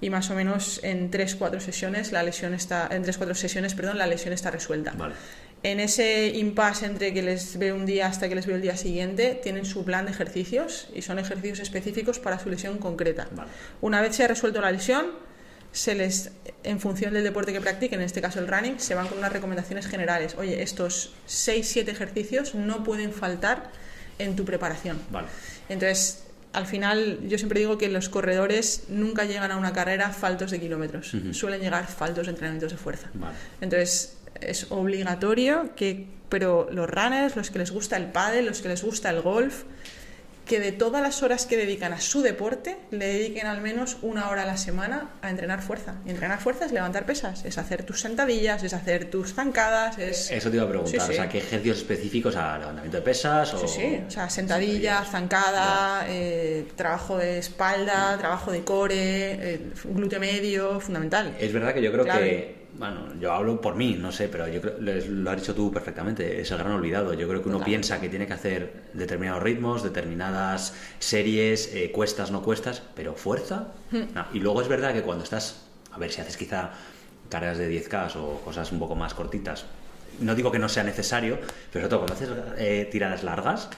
Y 0.00 0.10
más 0.10 0.30
o 0.30 0.34
menos 0.36 0.78
en 0.84 1.10
3-4 1.10 1.58
sesiones 1.58 2.12
la 2.12 2.22
lesión 2.22 2.54
está 2.54 2.86
en 2.92 3.02
3-4 3.02 3.34
sesiones, 3.34 3.74
perdón, 3.74 3.98
la 3.98 4.06
lesión 4.06 4.32
está 4.32 4.52
resuelta. 4.52 4.92
Vale. 4.96 5.14
En 5.64 5.80
ese 5.80 6.28
impasse 6.28 6.86
entre 6.86 7.12
que 7.12 7.20
les 7.20 7.58
veo 7.58 7.74
un 7.74 7.84
día 7.84 8.06
hasta 8.06 8.28
que 8.28 8.36
les 8.36 8.46
veo 8.46 8.54
el 8.54 8.62
día 8.62 8.76
siguiente, 8.76 9.40
tienen 9.42 9.64
su 9.64 9.84
plan 9.84 10.04
de 10.04 10.12
ejercicios 10.12 10.88
y 10.94 11.02
son 11.02 11.18
ejercicios 11.18 11.58
específicos 11.58 12.20
para 12.20 12.38
su 12.38 12.48
lesión 12.48 12.78
concreta. 12.78 13.26
Vale. 13.32 13.50
Una 13.80 14.00
vez 14.00 14.14
se 14.14 14.22
ha 14.22 14.28
resuelto 14.28 14.60
la 14.60 14.70
lesión, 14.70 15.06
se 15.72 15.94
les, 15.94 16.30
en 16.64 16.80
función 16.80 17.14
del 17.14 17.24
deporte 17.24 17.52
que 17.52 17.60
practiquen, 17.60 18.00
en 18.00 18.06
este 18.06 18.20
caso 18.20 18.38
el 18.40 18.48
running, 18.48 18.80
se 18.80 18.94
van 18.94 19.06
con 19.06 19.18
unas 19.18 19.32
recomendaciones 19.32 19.86
generales. 19.86 20.34
Oye, 20.38 20.62
estos 20.62 21.12
6-7 21.28 21.88
ejercicios 21.88 22.54
no 22.54 22.84
pueden 22.84 23.12
faltar 23.12 23.70
en 24.18 24.36
tu 24.36 24.44
preparación. 24.44 25.00
Vale. 25.10 25.28
Entonces, 25.68 26.24
al 26.52 26.66
final, 26.66 27.20
yo 27.28 27.38
siempre 27.38 27.60
digo 27.60 27.78
que 27.78 27.88
los 27.88 28.08
corredores 28.08 28.84
nunca 28.88 29.24
llegan 29.24 29.50
a 29.52 29.56
una 29.56 29.72
carrera 29.72 30.10
faltos 30.10 30.50
de 30.50 30.60
kilómetros. 30.60 31.12
Suelen 31.32 31.60
llegar 31.60 31.86
faltos 31.86 32.26
de 32.26 32.30
entrenamientos 32.30 32.72
de 32.72 32.78
fuerza. 32.78 33.10
Vale. 33.14 33.34
Entonces, 33.60 34.16
es 34.40 34.66
obligatorio 34.70 35.74
que, 35.76 36.06
pero 36.28 36.68
los 36.72 36.88
runners, 36.88 37.36
los 37.36 37.50
que 37.50 37.58
les 37.58 37.70
gusta 37.70 37.96
el 37.96 38.06
pádel, 38.06 38.46
los 38.46 38.60
que 38.60 38.68
les 38.68 38.82
gusta 38.82 39.10
el 39.10 39.20
golf, 39.20 39.64
que 40.48 40.58
de 40.60 40.72
todas 40.72 41.02
las 41.02 41.22
horas 41.22 41.46
que 41.46 41.56
dedican 41.56 41.92
a 41.92 42.00
su 42.00 42.22
deporte, 42.22 42.76
le 42.90 43.06
dediquen 43.06 43.46
al 43.46 43.60
menos 43.60 43.98
una 44.02 44.28
hora 44.30 44.42
a 44.42 44.46
la 44.46 44.56
semana 44.56 45.10
a 45.22 45.30
entrenar 45.30 45.62
fuerza. 45.62 45.96
Y 46.06 46.10
entrenar 46.10 46.40
fuerza 46.40 46.64
es 46.64 46.72
levantar 46.72 47.06
pesas, 47.06 47.44
es 47.44 47.58
hacer 47.58 47.84
tus 47.84 48.00
sentadillas, 48.00 48.62
es 48.64 48.72
hacer 48.72 49.10
tus 49.10 49.34
zancadas, 49.34 49.98
es... 49.98 50.30
Eso 50.30 50.50
te 50.50 50.56
iba 50.56 50.64
a 50.64 50.68
preguntar, 50.68 51.00
Sí, 51.00 51.06
sí. 51.06 51.12
o 51.12 51.14
sea, 51.14 51.28
¿qué 51.28 51.38
ejercicios 51.38 51.78
específicos 51.78 52.34
a 52.34 52.58
levantamiento 52.58 52.96
de 52.96 53.02
pesas? 53.02 53.52
O... 53.54 53.58
Sí, 53.58 53.68
sí, 53.68 54.00
o 54.06 54.10
sea, 54.10 54.28
sentadilla, 54.30 55.04
zancada, 55.04 56.06
eh, 56.08 56.66
trabajo 56.76 57.18
de 57.18 57.38
espalda, 57.38 58.16
trabajo 58.18 58.50
de 58.50 58.64
core, 58.64 58.94
eh, 59.54 59.60
glúteo 59.84 60.18
medio, 60.18 60.80
fundamental. 60.80 61.36
Es 61.38 61.52
verdad 61.52 61.74
que 61.74 61.82
yo 61.82 61.92
creo 61.92 62.04
Clave. 62.04 62.20
que, 62.20 62.57
bueno, 62.78 63.00
yo 63.20 63.32
hablo 63.32 63.60
por 63.60 63.74
mí, 63.74 63.96
no 63.98 64.12
sé, 64.12 64.28
pero 64.28 64.46
yo 64.46 64.60
creo, 64.60 64.76
lo 64.78 65.30
has 65.30 65.36
dicho 65.36 65.54
tú 65.54 65.72
perfectamente, 65.72 66.40
es 66.40 66.50
el 66.52 66.58
gran 66.58 66.72
olvidado. 66.72 67.12
Yo 67.12 67.28
creo 67.28 67.42
que 67.42 67.48
uno 67.48 67.62
piensa 67.62 68.00
que 68.00 68.08
tiene 68.08 68.26
que 68.26 68.34
hacer 68.34 68.84
determinados 68.94 69.42
ritmos, 69.42 69.82
determinadas 69.82 70.74
series, 71.00 71.74
eh, 71.74 71.90
cuestas, 71.90 72.30
no 72.30 72.42
cuestas, 72.42 72.82
pero 72.94 73.14
fuerza. 73.14 73.72
Hmm. 73.90 74.14
no. 74.14 74.26
Y 74.32 74.38
luego 74.38 74.62
es 74.62 74.68
verdad 74.68 74.92
que 74.94 75.02
cuando 75.02 75.24
estás, 75.24 75.66
a 75.92 75.98
ver, 75.98 76.12
si 76.12 76.20
haces 76.20 76.36
quizá 76.36 76.70
carreras 77.28 77.58
de 77.58 77.68
10K 77.68 78.16
o 78.16 78.40
cosas 78.44 78.70
un 78.70 78.78
poco 78.78 78.94
más 78.94 79.12
cortitas, 79.12 79.66
no 80.20 80.34
digo 80.34 80.52
que 80.52 80.58
no 80.58 80.68
sea 80.68 80.84
necesario, 80.84 81.38
pero 81.72 81.84
sobre 81.84 81.88
todo 81.88 81.98
cuando 82.00 82.14
haces 82.14 82.28
eh, 82.58 82.88
tiradas 82.90 83.24
largas, 83.24 83.68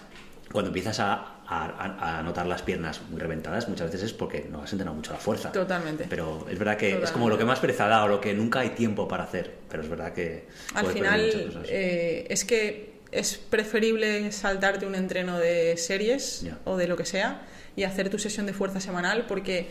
cuando 0.52 0.68
empiezas 0.68 1.00
a, 1.00 1.39
a- 1.52 1.66
a- 1.66 2.18
a 2.18 2.22
notar 2.22 2.46
las 2.46 2.62
piernas 2.62 3.00
muy 3.10 3.20
reventadas, 3.20 3.68
muchas 3.68 3.90
veces 3.90 4.04
es 4.06 4.12
porque 4.12 4.46
no 4.50 4.62
has 4.62 4.70
entrenado 4.72 4.96
mucho 4.96 5.12
la 5.12 5.18
fuerza. 5.18 5.50
Totalmente. 5.50 6.06
Pero 6.08 6.46
es 6.48 6.56
verdad 6.58 6.76
que 6.76 7.02
es 7.02 7.10
como 7.10 7.28
lo 7.28 7.36
que 7.36 7.44
más 7.44 7.58
pereza 7.58 7.88
da 7.88 8.04
o 8.04 8.08
lo 8.08 8.20
que 8.20 8.32
nunca 8.34 8.60
hay 8.60 8.70
tiempo 8.70 9.08
para 9.08 9.24
hacer. 9.24 9.56
Pero 9.68 9.82
es 9.82 9.88
verdad 9.88 10.12
que. 10.12 10.46
Al 10.74 10.86
final, 10.86 11.64
eh, 11.68 12.26
es 12.30 12.44
que 12.44 13.00
es 13.10 13.36
preferible 13.36 14.30
saltarte 14.30 14.86
un 14.86 14.94
entreno 14.94 15.38
de 15.38 15.76
series 15.76 16.46
o 16.64 16.76
de 16.76 16.86
lo 16.86 16.96
que 16.96 17.04
sea 17.04 17.42
y 17.74 17.82
hacer 17.82 18.08
tu 18.10 18.18
sesión 18.20 18.46
de 18.46 18.52
fuerza 18.52 18.80
semanal 18.80 19.24
porque 19.26 19.68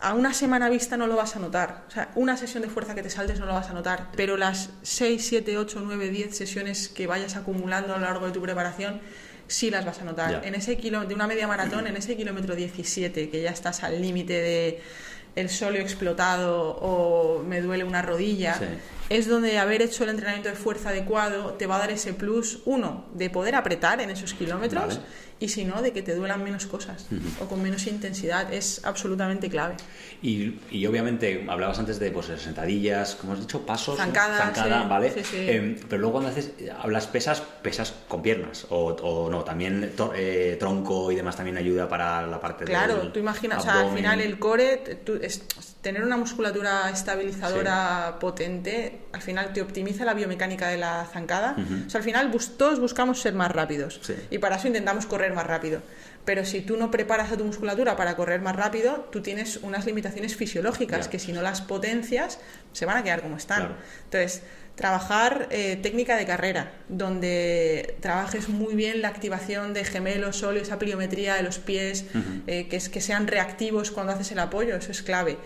a 0.00 0.14
una 0.14 0.32
semana 0.34 0.68
vista 0.68 0.96
no 0.96 1.06
lo 1.06 1.14
vas 1.16 1.36
a 1.36 1.38
notar. 1.38 1.84
O 1.88 1.90
sea, 1.92 2.10
una 2.16 2.36
sesión 2.36 2.62
de 2.62 2.68
fuerza 2.68 2.94
que 2.96 3.02
te 3.02 3.10
saltes 3.10 3.38
no 3.40 3.46
lo 3.46 3.54
vas 3.54 3.68
a 3.70 3.72
notar, 3.72 4.08
pero 4.16 4.36
las 4.36 4.70
6, 4.82 5.24
7, 5.26 5.58
8, 5.58 5.80
9, 5.84 6.08
10 6.10 6.36
sesiones 6.36 6.88
que 6.88 7.06
vayas 7.06 7.36
acumulando 7.36 7.94
a 7.94 7.98
lo 7.98 8.04
largo 8.04 8.26
de 8.26 8.32
tu 8.32 8.40
preparación 8.42 9.00
sí 9.48 9.70
las 9.70 9.84
vas 9.84 10.00
a 10.00 10.04
notar. 10.04 10.30
Ya. 10.42 10.48
En 10.48 10.54
ese 10.54 10.76
kilo, 10.76 11.04
de 11.04 11.14
una 11.14 11.26
media 11.26 11.48
maratón, 11.48 11.86
en 11.86 11.96
ese 11.96 12.16
kilómetro 12.16 12.54
17, 12.54 13.30
que 13.30 13.42
ya 13.42 13.50
estás 13.50 13.82
al 13.82 14.00
límite 14.00 14.34
de 14.34 14.80
el 15.34 15.48
sóleo 15.50 15.82
explotado 15.82 16.76
o 16.80 17.42
me 17.42 17.60
duele 17.60 17.84
una 17.84 18.02
rodilla, 18.02 18.54
Sí. 18.54 18.64
Es 19.08 19.26
donde 19.28 19.58
haber 19.58 19.82
hecho 19.82 20.04
el 20.04 20.10
entrenamiento 20.10 20.48
de 20.50 20.54
fuerza 20.54 20.90
adecuado 20.90 21.54
te 21.54 21.66
va 21.66 21.76
a 21.76 21.78
dar 21.78 21.90
ese 21.90 22.12
plus, 22.12 22.60
uno, 22.66 23.06
de 23.14 23.30
poder 23.30 23.54
apretar 23.54 24.00
en 24.00 24.10
esos 24.10 24.34
kilómetros 24.34 24.86
Vale. 24.98 25.00
y 25.40 25.48
si 25.48 25.64
no, 25.64 25.80
de 25.80 25.92
que 25.92 26.02
te 26.02 26.14
duelan 26.14 26.42
menos 26.44 26.66
cosas 26.66 27.06
o 27.40 27.46
con 27.46 27.62
menos 27.62 27.86
intensidad. 27.86 28.52
Es 28.52 28.84
absolutamente 28.84 29.48
clave. 29.48 29.76
Y, 30.20 30.58
y 30.70 30.84
obviamente 30.86 31.46
hablabas 31.48 31.78
antes 31.78 31.98
de 31.98 32.10
pues, 32.10 32.26
sentadillas, 32.38 33.14
como 33.14 33.32
has 33.32 33.40
dicho, 33.40 33.64
pasos. 33.64 33.96
Zancada, 33.96 34.36
Zancada, 34.38 34.82
sí, 34.82 34.88
¿vale? 34.88 35.10
sí, 35.14 35.24
sí. 35.24 35.36
Eh, 35.38 35.80
pero 35.88 36.00
luego 36.00 36.12
cuando 36.20 36.30
haces, 36.30 36.50
hablas 36.78 37.06
pesas, 37.06 37.40
pesas 37.62 37.94
con 38.08 38.20
piernas. 38.20 38.66
O, 38.68 38.88
o 38.88 39.30
no, 39.30 39.42
también 39.44 39.92
eh, 40.16 40.56
tronco 40.60 41.10
y 41.12 41.14
demás 41.16 41.36
también 41.36 41.56
ayuda 41.56 41.88
para 41.88 42.26
la 42.26 42.40
parte 42.40 42.64
Claro, 42.64 42.96
del 42.98 43.12
tú 43.12 43.20
imaginas, 43.20 43.60
o 43.60 43.62
sea, 43.62 43.80
al 43.88 43.96
final 43.96 44.20
el 44.20 44.38
core, 44.38 44.76
tú- 45.04 45.18
es- 45.22 45.42
tener 45.80 46.02
una 46.02 46.16
musculatura 46.16 46.90
estabilizadora 46.90 48.16
potente, 48.20 48.97
al 49.12 49.22
final 49.22 49.52
te 49.52 49.62
optimiza 49.62 50.04
la 50.04 50.14
biomecánica 50.14 50.68
de 50.68 50.76
la 50.78 51.06
zancada. 51.12 51.52
Ujú. 51.58 51.86
O 51.86 51.90
sea, 51.90 51.98
al 51.98 52.04
final 52.04 52.28
bus- 52.30 52.56
todos 52.56 52.80
buscamos 52.80 53.20
ser 53.20 53.34
más 53.34 53.50
rápidos 53.50 54.00
Sí. 54.02 54.14
y 54.30 54.38
para 54.38 54.56
eso 54.56 54.66
intentamos 54.68 55.06
correr 55.06 55.32
más 55.34 55.46
rápido. 55.46 55.80
Pero 56.24 56.44
si 56.44 56.60
tú 56.60 56.76
no 56.76 56.90
preparas 56.90 57.32
a 57.32 57.36
tu 57.38 57.44
musculatura 57.44 57.96
para 57.96 58.14
correr 58.14 58.42
más 58.42 58.54
rápido, 58.54 59.08
tú 59.10 59.22
tienes 59.22 59.56
unas 59.62 59.86
limitaciones 59.86 60.36
fisiológicas 60.36 61.08
que 61.08 61.18
si 61.18 61.32
no 61.32 61.40
las 61.40 61.62
potencias 61.62 62.38
se 62.72 62.84
van 62.84 62.98
a 62.98 63.02
quedar 63.02 63.22
como 63.22 63.36
están. 63.38 63.60
Claro. 63.60 63.74
Entonces, 64.04 64.42
trabajar 64.74 65.48
eh, 65.50 65.76
técnica 65.82 66.16
de 66.16 66.26
carrera, 66.26 66.70
donde 66.88 67.96
trabajes 68.00 68.48
muy 68.48 68.74
bien 68.74 69.00
la 69.02 69.08
activación 69.08 69.74
de 69.74 69.84
gemelos, 69.84 70.36
sóleo, 70.36 70.62
esa 70.62 70.78
pliometría 70.78 71.34
de 71.34 71.42
los 71.42 71.58
pies, 71.58 72.04
eh, 72.46 72.68
que, 72.68 72.76
es, 72.76 72.88
que 72.88 73.00
sean 73.00 73.26
reactivos 73.26 73.90
cuando 73.90 74.12
haces 74.12 74.30
el 74.32 74.38
apoyo, 74.38 74.76
eso 74.76 74.92
es 74.92 75.02
clave. 75.02 75.36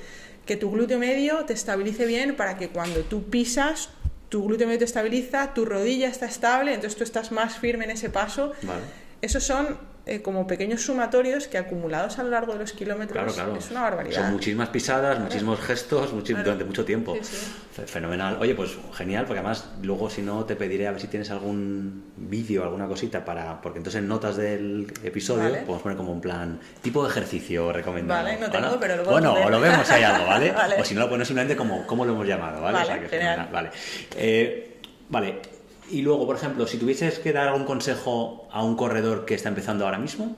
Que 0.46 0.56
tu 0.56 0.70
glúteo 0.70 0.98
medio 0.98 1.44
te 1.44 1.52
estabilice 1.52 2.06
bien 2.06 2.36
para 2.36 2.56
que 2.56 2.68
cuando 2.68 3.00
tú 3.00 3.24
pisas, 3.30 3.90
tu 4.28 4.44
glúteo 4.44 4.66
medio 4.66 4.80
te 4.80 4.84
estabiliza, 4.86 5.54
tu 5.54 5.64
rodilla 5.64 6.08
está 6.08 6.26
estable, 6.26 6.74
entonces 6.74 6.96
tú 6.96 7.04
estás 7.04 7.32
más 7.32 7.58
firme 7.58 7.84
en 7.84 7.92
ese 7.92 8.10
paso. 8.10 8.52
Vale. 8.62 8.82
Esos 9.20 9.44
son 9.44 9.78
eh, 10.04 10.20
como 10.20 10.46
pequeños 10.48 10.82
sumatorios 10.82 11.46
que 11.46 11.58
acumulados 11.58 12.18
a 12.18 12.24
lo 12.24 12.30
largo 12.30 12.54
de 12.54 12.58
los 12.58 12.72
kilómetros 12.72 13.12
Claro, 13.12 13.32
claro. 13.32 13.56
es 13.56 13.70
una 13.70 13.82
barbaridad. 13.82 14.22
Son 14.22 14.32
muchísimas 14.32 14.68
pisadas, 14.70 15.18
muchísimos 15.20 15.60
gestos, 15.60 16.10
Claro. 16.10 16.42
durante 16.42 16.64
mucho 16.64 16.84
tiempo. 16.84 17.14
Sí, 17.14 17.24
sí. 17.24 17.52
Fe- 17.72 17.86
Fenomenal. 17.86 18.36
Oye, 18.40 18.54
pues 18.56 18.76
genial, 18.94 19.24
porque 19.26 19.38
además 19.38 19.68
luego 19.82 20.10
si 20.10 20.20
no 20.22 20.44
te 20.44 20.56
pediré 20.56 20.88
a 20.88 20.90
ver 20.90 21.00
si 21.00 21.06
tienes 21.06 21.30
algún 21.30 22.04
vídeo, 22.16 22.64
alguna 22.64 22.86
cosita 22.88 23.24
para... 23.24 23.60
Porque 23.60 23.78
entonces 23.78 24.00
en 24.00 24.08
notas 24.08 24.36
del 24.36 24.92
episodio 25.04 25.44
Vale. 25.44 25.58
podemos 25.58 25.82
poner 25.82 25.96
como 25.96 26.10
un 26.12 26.20
plan 26.20 26.58
tipo 26.82 27.04
de 27.04 27.10
ejercicio 27.10 27.72
recomendado. 27.72 28.24
Vale, 28.24 28.38
no 28.40 28.50
tengo, 28.50 28.78
pero 28.80 28.96
lo 28.96 29.02
puedo 29.04 29.12
Bueno, 29.20 29.34
o 29.34 29.48
lo 29.50 29.60
vemos 29.60 29.88
hay 29.90 30.02
algo, 30.02 30.26
¿vale? 30.26 30.50
Vale. 30.52 30.80
O 30.80 30.84
si 30.84 30.94
no 30.94 31.00
lo 31.02 31.08
pones 31.08 31.28
simplemente 31.28 31.56
como 31.56 31.86
cómo 31.86 32.04
lo 32.04 32.12
hemos 32.12 32.26
llamado, 32.26 32.60
¿vale? 32.60 32.78
Vale, 32.78 32.84
O 32.84 32.86
sea 32.92 33.00
que 33.00 33.08
genial. 33.08 33.34
fenomenal, 33.36 33.52
Vale. 33.52 33.70
Eh, 34.16 34.78
vale. 35.08 35.51
Y 35.92 36.00
luego, 36.00 36.26
por 36.26 36.36
ejemplo, 36.36 36.66
si 36.66 36.78
tuvieses 36.78 37.18
que 37.18 37.32
dar 37.34 37.48
algún 37.48 37.64
consejo 37.64 38.48
a 38.50 38.64
un 38.64 38.76
corredor 38.76 39.26
que 39.26 39.34
está 39.34 39.50
empezando 39.50 39.84
ahora 39.84 39.98
mismo, 39.98 40.36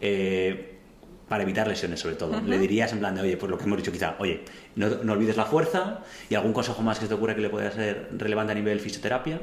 eh, 0.00 0.78
para 1.28 1.42
evitar 1.42 1.68
lesiones 1.68 2.00
sobre 2.00 2.16
todo, 2.16 2.40
le 2.40 2.58
dirías 2.58 2.90
en 2.92 3.00
plan 3.00 3.14
de, 3.14 3.20
oye, 3.20 3.36
pues 3.36 3.50
lo 3.50 3.58
que 3.58 3.64
hemos 3.64 3.76
dicho 3.76 3.92
quizá, 3.92 4.16
oye, 4.18 4.44
no, 4.76 4.88
no 4.88 5.12
olvides 5.12 5.36
la 5.36 5.44
fuerza 5.44 6.00
y 6.30 6.34
algún 6.34 6.54
consejo 6.54 6.80
más 6.82 6.98
que 6.98 7.04
se 7.04 7.08
te 7.08 7.14
ocurra 7.14 7.34
que 7.34 7.42
le 7.42 7.50
pueda 7.50 7.70
ser 7.70 8.08
relevante 8.16 8.52
a 8.52 8.54
nivel 8.54 8.80
fisioterapia. 8.80 9.40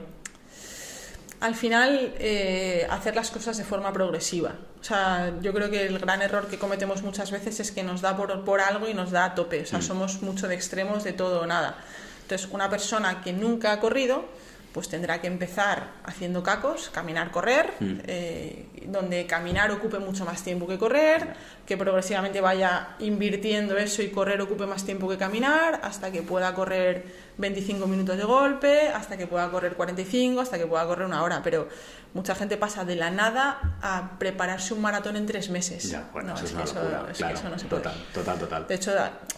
Al 1.42 1.54
final, 1.54 2.14
eh, 2.18 2.88
hacer 2.90 3.16
las 3.16 3.30
cosas 3.30 3.58
de 3.58 3.64
forma 3.64 3.94
progresiva. 3.94 4.54
O 4.80 4.84
sea, 4.84 5.34
yo 5.42 5.54
creo 5.54 5.70
que 5.70 5.86
el 5.86 6.00
gran 6.00 6.24
error 6.24 6.48
que 6.48 6.58
cometemos 6.58 7.04
muchas 7.04 7.30
veces 7.30 7.60
es 7.60 7.72
que 7.72 7.84
nos 7.84 8.02
da 8.02 8.18
por, 8.18 8.44
por 8.46 8.62
algo 8.62 8.88
y 8.90 8.96
nos 8.96 9.12
da 9.12 9.26
a 9.26 9.36
tope. 9.36 9.62
O 9.62 9.66
sea, 9.66 9.82
somos 9.82 10.24
mucho 10.24 10.48
de 10.48 10.56
extremos 10.56 11.04
de 11.04 11.14
todo 11.14 11.42
o 11.42 11.46
nada. 11.46 11.78
Entonces, 12.24 12.48
una 12.52 12.70
persona 12.70 13.22
que 13.22 13.34
nunca 13.34 13.74
ha 13.74 13.80
corrido, 13.80 14.26
pues 14.74 14.88
tendrá 14.90 15.20
que 15.20 15.28
empezar 15.28 15.92
haciendo 16.04 16.44
cacos, 16.44 16.90
caminar, 16.90 17.32
correr, 17.32 17.74
eh, 17.82 18.66
donde 18.86 19.26
caminar 19.26 19.72
ocupe 19.72 20.00
mucho 20.00 20.24
más 20.26 20.44
tiempo 20.44 20.68
que 20.68 20.78
correr, 20.78 21.34
que 21.72 21.78
progresivamente 21.78 22.42
vaya 22.42 22.96
invirtiendo 23.00 23.78
eso 23.78 24.02
y 24.02 24.10
correr 24.10 24.42
ocupe 24.42 24.66
más 24.66 24.84
tiempo 24.84 25.08
que 25.08 25.18
caminar, 25.18 25.80
hasta 25.84 26.12
que 26.12 26.22
pueda 26.22 26.54
correr 26.54 27.06
25 27.38 27.88
minutos 27.88 28.18
de 28.18 28.26
golpe, 28.26 28.90
hasta 28.90 29.16
que 29.16 29.26
pueda 29.26 29.50
correr 29.50 29.76
45, 29.76 30.42
hasta 30.42 30.58
que 30.58 30.68
pueda 30.68 30.86
correr 30.86 31.06
una 31.06 31.24
hora. 31.24 31.40
Pero 31.42 31.70
mucha 32.14 32.36
gente 32.36 32.58
pasa 32.58 32.84
de 32.84 32.98
la 32.98 33.10
nada 33.10 33.78
a 33.82 34.20
prepararse 34.20 34.74
un 34.74 34.82
maratón 34.82 35.16
en 35.16 35.26
tres 35.26 35.50
meses. 35.50 35.90
Ya, 35.90 36.10
bueno, 36.12 36.32
No, 36.32 36.36
eso 36.36 36.44
es, 36.44 36.50
que 36.52 36.56
una 36.58 36.66
eso- 36.66 36.76
locura, 36.76 37.02
es 37.04 37.08
que 37.08 37.14
claro, 37.24 37.36
eso 37.40 37.50
no 37.50 37.58
se 37.60 37.66
puede. 37.68 37.82
total, 37.84 38.04
total, 38.14 38.40
total. 38.40 38.68
De 38.68 38.76
hecho, 38.76 38.92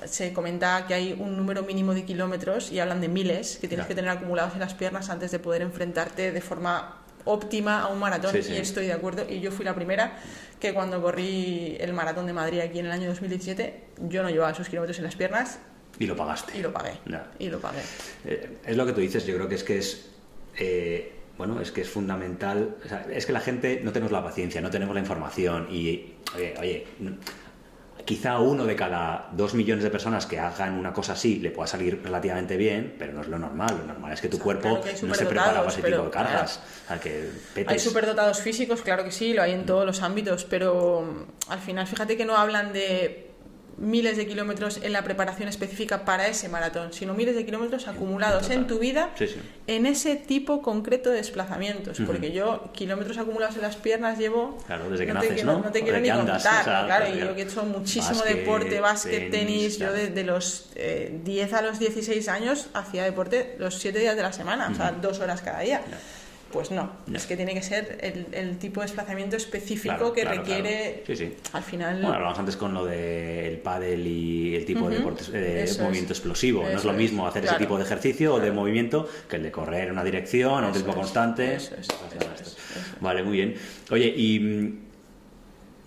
se 0.06 0.34
comenta 0.34 0.88
que 0.88 0.96
hay 0.96 1.16
un 1.20 1.38
número 1.38 1.62
mínimo 1.62 1.94
de 1.94 2.04
kilómetros 2.04 2.72
y 2.72 2.80
hablan 2.80 3.00
de 3.00 3.10
miles 3.10 3.60
que 3.62 3.68
tienes 3.68 3.86
que 3.86 3.94
tener 3.94 4.10
acumulados 4.10 4.54
en 4.56 4.62
las 4.62 4.74
piernas 4.74 5.12
antes 5.12 5.30
de 5.30 5.38
poder 5.38 5.62
enfrentarte 5.62 6.32
de 6.32 6.42
forma 6.42 6.98
óptima 7.26 7.82
a 7.82 7.88
un 7.88 8.00
maratón 8.00 8.32
Sí, 8.32 8.44
sí. 8.44 8.54
y 8.54 8.58
estoy 8.58 8.86
de 8.88 8.94
acuerdo 8.94 9.26
y 9.30 9.40
yo 9.40 9.52
fui 9.52 9.64
la 9.66 9.76
primera 9.76 10.18
que 10.60 10.74
cuando 10.74 11.02
corrí 11.02 11.78
el 11.80 11.94
maratón 11.94 12.26
de 12.28 12.34
Madrid 12.34 12.60
aquí 12.60 12.80
en 12.80 12.86
el 12.88 12.92
año 12.92 13.08
2017 13.10 13.84
yo 14.10 14.24
no 14.24 14.30
llevaba 14.30 14.52
esos 14.52 14.68
kilómetros 14.70 14.98
en 15.00 15.06
las 15.06 15.16
piernas 15.16 15.60
Y 16.00 16.06
lo 16.08 16.16
pagaste. 16.16 16.58
y 16.58 16.62
lo 16.62 16.72
pagué 16.74 16.94
Ya. 17.06 17.32
y 17.40 17.50
lo 17.50 17.60
pagué 17.60 17.80
Eh, 18.26 18.58
es 18.66 18.78
lo 18.78 18.86
que 18.86 18.94
tú 18.94 19.02
dices, 19.02 19.26
yo 19.26 19.36
creo 19.36 19.48
que 19.48 19.56
es 19.56 19.64
que 19.64 19.78
es. 19.78 20.10
eh, 20.58 21.14
bueno, 21.38 21.60
es 21.62 21.72
que 21.72 21.82
es 21.82 21.90
fundamental. 21.90 22.76
o 22.86 22.88
sea, 22.88 23.08
es 23.12 23.26
que 23.26 23.34
la 23.34 23.40
gente 23.40 23.82
no 23.84 23.92
tenemos 23.92 24.12
la 24.12 24.24
paciencia, 24.24 24.62
no 24.62 24.70
tenemos 24.70 24.94
la 24.94 25.02
información 25.02 25.68
y. 25.72 26.14
Oye, 26.36 26.54
oye. 26.60 26.88
Quizá 28.06 28.40
uno 28.40 28.66
de 28.66 28.76
cada 28.76 29.30
dos 29.32 29.54
millones 29.54 29.84
de 29.84 29.90
personas 29.90 30.26
que 30.26 30.40
hagan 30.40 30.74
una 30.74 30.94
cosa 30.94 31.14
así 31.14 31.40
le 31.40 31.52
pueda 31.52 31.68
salir 31.68 32.02
relativamente 32.04 32.58
bien, 32.58 32.96
pero 33.00 33.14
no 33.14 33.22
es 33.22 33.28
lo 33.28 33.40
normal. 33.40 33.78
Lo 33.80 33.86
normal 33.86 34.14
es 34.14 34.22
que 34.22 34.28
tu 34.28 34.38
O 34.38 34.40
sea, 34.40 34.44
cuerpo 34.44 34.82
claro 34.82 34.84
que 34.84 35.08
no 35.08 35.16
se 35.16 35.26
prepara 35.26 35.54
para 35.60 35.68
ese 35.70 35.82
tipo 35.82 36.04
de 36.04 36.10
cargas. 36.10 36.60
O 36.86 36.88
sea, 36.88 37.00
que 37.00 37.30
hay 37.66 37.80
superdotados 37.80 38.40
físicos 38.42 38.82
claro 38.82 39.04
que 39.04 39.12
sí 39.12 39.34
lo 39.34 39.42
hay 39.42 39.54
en 39.54 39.66
todos 39.66 39.86
los 39.86 40.02
ámbitos 40.02 40.46
pero 40.46 41.02
mm, 41.02 41.52
al 41.52 41.60
final 41.60 41.88
fíjate 41.88 42.18
que 42.18 42.26
no 42.26 42.36
hablan 42.36 42.74
de 42.74 43.33
miles 43.78 44.18
de 44.18 44.28
kilómetros 44.28 44.80
en 44.84 44.94
la 44.94 45.04
preparación 45.04 45.50
específica 45.50 46.06
para 46.06 46.28
ese 46.28 46.50
maratón, 46.50 46.94
sino 46.94 47.14
miles 47.14 47.36
de 47.36 47.46
kilómetros 47.46 47.88
acumulados 47.88 48.50
en, 48.50 48.68
tu 48.68 48.80
vida 48.80 49.12
Sí, 49.16 49.28
sí. 49.28 49.36
en 49.68 49.86
ese 49.86 50.16
tipo 50.16 50.62
concreto 50.62 51.10
de 51.10 51.18
desplazamientos. 51.18 52.00
Porque 52.06 52.32
yo 52.32 52.72
kilómetros 52.74 53.18
acumulados 53.18 53.56
en 53.56 53.62
las 53.64 53.76
piernas 53.76 54.18
llevo... 54.18 54.58
Claro, 54.66 54.90
desde 54.90 55.06
que 55.06 55.14
no 55.14 55.20
naces, 55.20 55.36
te, 55.36 55.44
¿no? 55.44 55.60
No 55.60 55.72
te 55.72 55.82
quiero 55.84 56.00
ni 56.00 56.10
contar, 56.10 56.42
claro, 56.42 56.88
claro, 56.88 57.16
y 57.16 57.20
yo 57.20 57.36
que 57.36 57.42
he 57.42 57.46
hecho 57.46 57.64
muchísimo 57.64 58.20
Básquet, 58.20 58.38
deporte, 58.38 58.80
básquet, 58.80 59.32
tenis, 59.32 59.32
tenis, 59.32 59.74
yo 59.74 59.88
claro. 59.88 59.94
de, 59.94 60.08
de 60.10 60.24
los 60.24 60.70
eh, 60.76 61.20
10 61.24 61.54
a 61.54 61.62
los 61.62 61.80
16 61.80 62.28
años 62.28 62.68
hacía 62.74 63.04
deporte 63.04 63.56
los 63.60 63.76
7 63.76 63.98
días 64.00 64.16
de 64.16 64.22
la 64.22 64.34
semana, 64.34 64.70
o 64.72 64.76
sea, 64.76 64.92
dos 64.92 65.20
horas 65.20 65.42
cada 65.42 65.62
día. 65.62 65.82
Pues 66.54 66.70
no, 66.70 66.92
es 67.12 67.26
que 67.26 67.36
tiene 67.36 67.56
que 67.56 67.64
ser 67.64 67.98
el, 68.02 68.28
el 68.32 68.58
tipo 68.60 68.80
de 68.82 68.86
desplazamiento 68.86 69.36
específico 69.36 69.96
Claro, 69.96 70.14
que 70.14 70.22
claro, 70.22 70.38
requiere 70.42 71.02
claro. 71.04 71.20
Sí, 71.20 71.26
sí. 71.26 71.34
al 71.52 71.64
final... 71.64 71.96
Bueno, 71.96 72.14
hablábamos 72.14 72.38
antes 72.40 72.56
con 72.56 72.74
lo 72.76 72.86
del 72.86 73.58
pádel 73.58 74.06
y 74.06 74.56
el 74.56 74.64
tipo 74.64 74.88
de 74.88 74.98
deportes, 74.98 75.30
eh, 75.34 75.64
Eso 75.64 75.74
es. 75.74 75.82
movimiento 75.82 76.14
explosivo. 76.14 76.62
no 76.64 76.78
es 76.78 76.84
lo 76.86 76.94
mismo 76.94 77.26
hacer 77.28 77.44
ese 77.46 77.56
tipo 77.56 77.78
de 77.78 77.84
ejercicio 77.84 78.36
o 78.36 78.40
de 78.40 78.52
movimiento 78.52 79.10
que 79.28 79.38
el 79.38 79.44
de 79.44 79.52
correr 79.52 79.86
en 79.86 79.92
una 79.94 80.04
dirección 80.04 80.64
a 80.64 80.68
un 80.68 80.74
ritmo 80.76 80.92
es, 80.92 80.96
constante. 80.98 81.56
eso 81.56 81.74
es, 81.76 81.88
eso 81.90 81.96
de. 82.12 83.02
Vale, 83.02 83.24
muy 83.24 83.38
bien. 83.38 83.56
Oye, 83.92 84.14
y, 84.16 84.80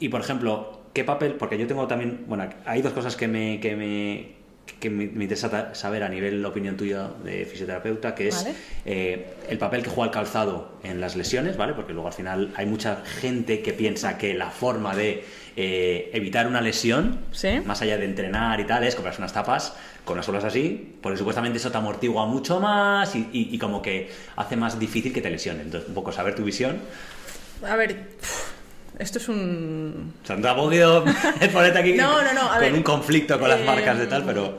y 0.00 0.08
por 0.08 0.20
ejemplo, 0.20 0.80
¿qué 0.92 1.04
papel? 1.04 1.34
Porque 1.34 1.56
yo 1.58 1.66
tengo 1.68 1.86
también, 1.86 2.24
bueno, 2.26 2.48
hay 2.64 2.82
dos 2.82 2.92
cosas 2.92 3.14
que 3.14 3.28
me, 3.28 3.60
que 3.60 3.76
me, 3.76 4.34
que 4.80 4.90
me, 4.90 5.06
me 5.06 5.24
interesa 5.24 5.74
saber 5.74 6.02
a 6.02 6.08
nivel 6.08 6.44
opinión 6.44 6.76
tuya 6.76 7.08
de 7.24 7.44
fisioterapeuta, 7.46 8.14
que 8.14 8.28
es 8.28 8.34
Vale. 8.44 8.54
eh, 8.84 9.26
el 9.48 9.58
papel 9.58 9.82
que 9.82 9.90
juega 9.90 10.06
el 10.08 10.10
calzado 10.12 10.72
en 10.82 11.00
las 11.00 11.16
lesiones, 11.16 11.56
¿vale? 11.56 11.72
Porque 11.72 11.92
luego 11.92 12.08
al 12.08 12.14
final 12.14 12.52
hay 12.56 12.66
mucha 12.66 13.02
gente 13.20 13.62
que 13.62 13.72
piensa 13.72 14.18
que 14.18 14.34
la 14.34 14.50
forma 14.50 14.94
de 14.94 15.24
eh, 15.56 16.10
evitar 16.12 16.46
una 16.46 16.60
lesión, 16.60 17.20
Sí. 17.32 17.60
más 17.64 17.80
allá 17.80 17.96
de 17.96 18.04
entrenar 18.04 18.60
y 18.60 18.64
tal, 18.64 18.84
es 18.84 18.94
comprarse 18.94 19.20
unas 19.22 19.32
tapas 19.32 19.74
con 20.04 20.14
unas 20.14 20.26
suelas 20.26 20.44
así, 20.44 20.94
porque 21.00 21.16
supuestamente 21.16 21.56
eso 21.58 21.70
te 21.70 21.78
amortigua 21.78 22.26
mucho 22.26 22.60
más 22.60 23.14
y, 23.16 23.20
y- 23.32 23.48
y 23.54 23.58
como 23.58 23.80
que 23.80 24.10
hace 24.36 24.56
más 24.56 24.78
difícil 24.78 25.12
que 25.12 25.22
te 25.22 25.30
lesionen. 25.30 25.62
Entonces, 25.62 25.88
un 25.88 25.94
poco 25.94 26.12
saber 26.12 26.34
tu 26.34 26.44
visión. 26.44 26.78
A 27.66 27.74
ver, 27.76 27.96
esto 28.98 29.18
es 29.18 29.28
un... 29.28 30.14
O 30.24 30.26
tampoco 30.40 30.70
quiero 30.70 31.04
ponerte 31.52 31.78
aquí 31.78 31.92
No, 31.94 32.22
no, 32.22 32.32
no, 32.32 32.42
a 32.42 32.52
con 32.54 32.60
ver, 32.60 32.72
un 32.74 32.82
conflicto 32.82 33.38
con 33.38 33.48
las 33.48 33.60
marcas 33.64 33.98
de 33.98 34.06
tal, 34.06 34.24
pero... 34.24 34.58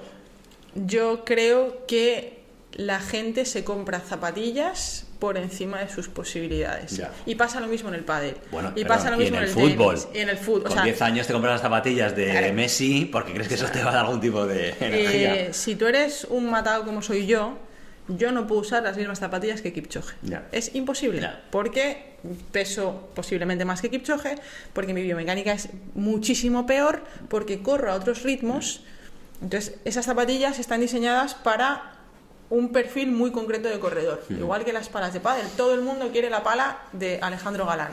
Yo 0.75 1.23
creo 1.25 1.85
que 1.87 2.37
la 2.73 2.99
gente 2.99 3.45
se 3.45 3.63
compra 3.63 3.99
zapatillas 3.99 5.05
por 5.17 5.35
encima 5.37 5.79
de 5.79 5.89
sus 5.89 6.09
posibilidades. 6.09 6.97
Ya. 6.97 7.11
Y 7.25 7.33
pasa 7.33 7.59
lo 7.59 7.65
mismo 7.67 7.89
en 7.89 7.95
el 7.95 8.03
pádel. 8.03 8.35
Bueno, 8.51 8.71
y 8.75 8.85
pasa 8.85 9.09
lo 9.09 9.17
mismo 9.17 9.37
en 9.37 9.43
en 9.45 9.49
el 9.49 9.57
el, 9.57 9.71
fútbol. 9.71 9.95
tenis, 9.95 10.07
y 10.13 10.19
en 10.19 10.29
el 10.29 10.37
fútbol. 10.37 10.61
O 10.61 10.65
Con 10.65 10.73
sea, 10.73 10.83
10 10.83 11.01
años 11.01 11.25
te 11.25 11.33
compras 11.33 11.53
las 11.53 11.61
zapatillas 11.61 12.15
de 12.15 12.29
Claro. 12.29 12.53
Messi 12.53 13.05
porque 13.11 13.33
crees 13.33 13.47
que 13.47 13.55
eso 13.55 13.65
te 13.73 13.83
va 13.83 13.89
a 13.89 13.93
dar 13.95 14.05
algún 14.05 14.21
tipo 14.21 14.45
de 14.45 14.75
energía. 14.79 15.35
eh, 15.35 15.53
si 15.53 15.75
tú 15.75 15.87
eres 15.87 16.25
un 16.29 16.51
matado 16.51 16.85
como 16.85 17.01
soy 17.01 17.25
yo, 17.25 17.57
yo 18.07 18.31
no 18.31 18.47
puedo 18.47 18.61
usar 18.61 18.83
las 18.83 18.97
mismas 18.97 19.19
zapatillas 19.19 19.61
que 19.61 19.73
Kipchoge. 19.73 20.15
Es 20.51 20.75
imposible. 20.75 21.29
Porque 21.51 22.17
peso 22.51 23.09
posiblemente 23.15 23.65
más 23.65 23.81
que 23.81 23.89
Kipchoge, 23.89 24.35
porque 24.73 24.93
mi 24.93 25.01
biomecánica 25.01 25.53
es 25.53 25.69
muchísimo 25.93 26.65
peor, 26.65 27.03
porque 27.29 27.61
corro 27.61 27.91
a 27.91 27.95
otros 27.95 28.23
ritmos. 28.23 28.83
Entonces, 29.41 29.75
esas 29.85 30.05
zapatillas 30.05 30.59
están 30.59 30.81
diseñadas 30.81 31.35
para 31.35 31.93
un 32.49 32.69
perfil 32.71 33.11
muy 33.11 33.31
concreto 33.31 33.67
de 33.67 33.79
corredor. 33.79 34.23
Igual 34.29 34.63
que 34.63 34.73
las 34.73 34.89
palas 34.89 35.13
de 35.13 35.19
pádel. 35.19 35.45
Todo 35.57 35.73
el 35.73 35.81
mundo 35.81 36.09
quiere 36.11 36.29
la 36.29 36.43
pala 36.43 36.79
de 36.93 37.19
Alejandro 37.21 37.65
Galán. 37.65 37.91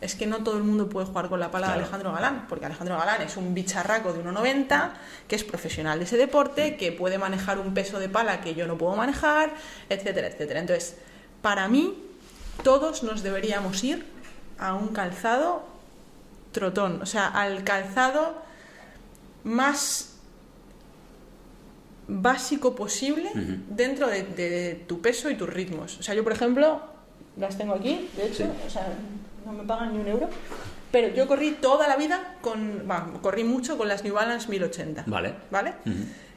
Es 0.00 0.14
que 0.14 0.26
no 0.28 0.44
todo 0.44 0.56
el 0.58 0.62
mundo 0.62 0.88
puede 0.88 1.06
jugar 1.06 1.28
con 1.28 1.40
la 1.40 1.50
pala 1.50 1.66
Claro. 1.66 1.78
de 1.80 1.84
Alejandro 1.84 2.12
Galán, 2.12 2.46
porque 2.48 2.66
Alejandro 2.66 2.96
Galán 2.98 3.20
es 3.22 3.36
un 3.36 3.52
bicharraco 3.52 4.12
de 4.12 4.20
1,90, 4.22 4.92
que 5.26 5.34
es 5.34 5.42
profesional 5.42 5.98
de 5.98 6.04
ese 6.04 6.16
deporte, 6.16 6.76
que 6.76 6.92
puede 6.92 7.18
manejar 7.18 7.58
un 7.58 7.74
peso 7.74 7.98
de 7.98 8.08
pala 8.08 8.40
que 8.40 8.54
yo 8.54 8.66
no 8.68 8.78
puedo 8.78 8.94
manejar, 8.94 9.54
etcétera, 9.88 10.28
etcétera. 10.28 10.60
Entonces, 10.60 10.96
para 11.42 11.66
mí, 11.66 12.00
todos 12.62 13.02
nos 13.02 13.22
deberíamos 13.24 13.82
ir 13.82 14.06
a 14.58 14.74
un 14.74 14.88
calzado 14.88 15.64
trotón, 16.52 17.02
o 17.02 17.06
sea, 17.06 17.26
al 17.26 17.64
calzado 17.64 18.36
más 19.44 20.14
básico 22.06 22.74
posible 22.74 23.30
dentro 23.68 24.06
de, 24.08 24.22
de 24.22 24.84
tu 24.86 25.00
peso 25.00 25.28
y 25.30 25.34
tus 25.34 25.48
ritmos. 25.48 25.98
O 25.98 26.02
sea, 26.02 26.14
yo, 26.14 26.24
por 26.24 26.32
ejemplo, 26.32 26.80
las 27.36 27.58
tengo 27.58 27.74
aquí, 27.74 28.08
de 28.16 28.26
hecho, 28.26 28.44
Sí. 28.44 28.50
o 28.66 28.70
sea, 28.70 28.86
no 29.48 29.62
me 29.62 29.64
pagan 29.64 29.92
ni 29.94 30.00
un 30.00 30.06
euro, 30.08 30.28
pero 30.92 31.08
yo 31.14 31.26
corrí 31.26 31.52
toda 31.52 31.88
la 31.88 31.96
vida 31.96 32.36
con, 32.42 32.84
corrí 33.22 33.44
mucho 33.44 33.78
con 33.78 33.88
las 33.88 34.04
New 34.04 34.14
Balance 34.14 34.48
1080. 34.48 35.04
Vale. 35.06 35.34
¿Vale? 35.50 35.74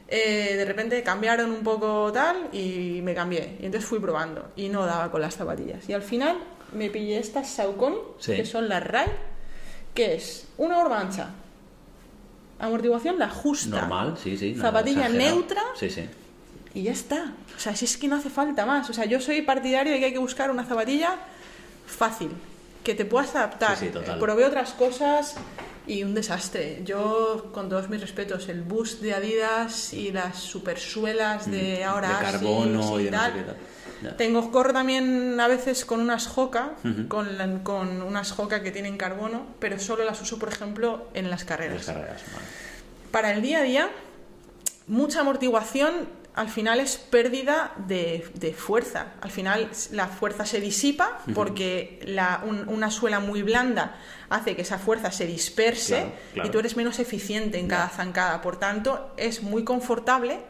Eh, 0.08 0.54
de 0.56 0.64
repente 0.64 1.02
cambiaron 1.02 1.50
un 1.50 1.62
poco 1.62 2.10
tal 2.12 2.48
y 2.52 3.00
me 3.02 3.14
cambié. 3.14 3.56
Y 3.60 3.66
entonces 3.66 3.88
fui 3.88 3.98
probando 3.98 4.50
y 4.56 4.68
no 4.68 4.84
daba 4.86 5.10
con 5.10 5.20
las 5.20 5.36
zapatillas. 5.36 5.88
Y 5.88 5.92
al 5.92 6.02
final 6.02 6.36
me 6.72 6.88
pillé 6.90 7.18
estas 7.18 7.48
Saucony, 7.50 7.96
Sí. 8.18 8.34
que 8.36 8.44
son 8.46 8.68
las 8.68 8.82
RAI, 8.82 9.08
que 9.94 10.14
es 10.14 10.48
una 10.58 10.78
horma 10.78 11.00
ancha, 11.00 11.30
amortiguación 12.58 13.18
la 13.18 13.28
justa, 13.28 13.80
Normal, 13.80 14.16
sí, 14.22 14.36
sí. 14.38 14.54
zapatilla 14.54 15.06
exagerado. 15.06 15.34
neutra 15.36 15.62
Sí, 15.78 15.90
sí. 15.90 16.04
y 16.74 16.82
ya 16.84 16.92
está. 16.92 17.32
O 17.56 17.58
sea, 17.60 17.74
si 17.76 17.84
es 17.84 17.96
que 17.96 18.08
no 18.08 18.16
hace 18.16 18.30
falta 18.30 18.64
más. 18.66 18.88
O 18.88 18.92
sea, 18.92 19.04
yo 19.04 19.20
soy 19.20 19.42
partidario 19.42 19.92
de 19.92 19.98
que 19.98 20.06
hay 20.06 20.12
que 20.12 20.18
buscar 20.18 20.50
una 20.50 20.64
zapatilla 20.64 21.16
fácil, 21.86 22.30
que 22.84 22.94
te 22.94 23.04
puedas 23.04 23.34
adaptar. 23.34 23.76
Sí, 23.76 23.86
sí, 23.86 23.92
total. 23.92 24.18
Probé 24.18 24.44
otras 24.44 24.72
cosas 24.72 25.34
y 25.86 26.02
un 26.04 26.14
desastre. 26.14 26.82
Yo, 26.84 27.50
con 27.52 27.68
todos 27.68 27.88
mis 27.88 28.00
respetos, 28.00 28.48
el 28.48 28.62
boost 28.62 29.00
de 29.00 29.14
Adidas 29.14 29.92
y 29.92 30.12
las 30.12 30.38
supersuelas 30.38 31.50
de 31.50 31.84
ahora 31.84 32.08
Mm, 32.08 32.10
de 32.10 32.16
Asics 32.16 32.32
carbono 32.32 33.00
y 33.00 33.04
de 33.04 33.10
sé 33.10 33.16
tal. 33.16 33.56
Tengo, 34.16 34.50
corro 34.50 34.72
también 34.72 35.38
a 35.38 35.46
veces 35.46 35.84
con 35.84 36.00
unas 36.00 36.26
Ujú. 36.84 37.06
con, 37.06 37.38
la- 37.38 37.62
con 37.62 38.02
unas 38.02 38.36
Hoka 38.36 38.60
que 38.62 38.72
tienen 38.72 38.96
carbono, 38.96 39.46
pero 39.60 39.78
solo 39.78 40.04
las 40.04 40.20
uso, 40.20 40.40
por 40.40 40.48
ejemplo, 40.48 41.06
en 41.14 41.30
las 41.30 41.44
carreras. 41.44 41.86
Las 41.86 41.96
carreras, 41.96 42.22
vale. 42.32 42.46
Para 43.12 43.32
el 43.32 43.42
día 43.42 43.58
a 43.58 43.62
día, 43.62 43.90
mucha 44.88 45.20
amortiguación 45.20 46.08
al 46.34 46.48
final 46.48 46.80
es 46.80 46.96
pérdida 46.96 47.72
de, 47.86 48.30
de 48.34 48.54
fuerza. 48.54 49.12
Al 49.20 49.30
final 49.30 49.68
la 49.90 50.06
fuerza 50.08 50.46
se 50.46 50.60
disipa 50.60 51.18
porque 51.34 52.00
la- 52.06 52.42
un- 52.46 52.68
una 52.68 52.90
suela 52.90 53.20
muy 53.20 53.42
blanda 53.42 53.96
hace 54.30 54.56
que 54.56 54.62
esa 54.62 54.78
fuerza 54.78 55.10
se 55.12 55.26
disperse 55.26 55.96
Claro, 55.96 56.12
claro. 56.32 56.48
y 56.48 56.52
tú 56.52 56.58
eres 56.58 56.76
menos 56.76 56.98
eficiente 56.98 57.58
en 57.58 57.68
cada 57.68 57.88
zancada. 57.90 58.40
Por 58.40 58.56
tanto, 58.58 59.12
es 59.18 59.42
muy 59.42 59.62
confortable, 59.64 60.40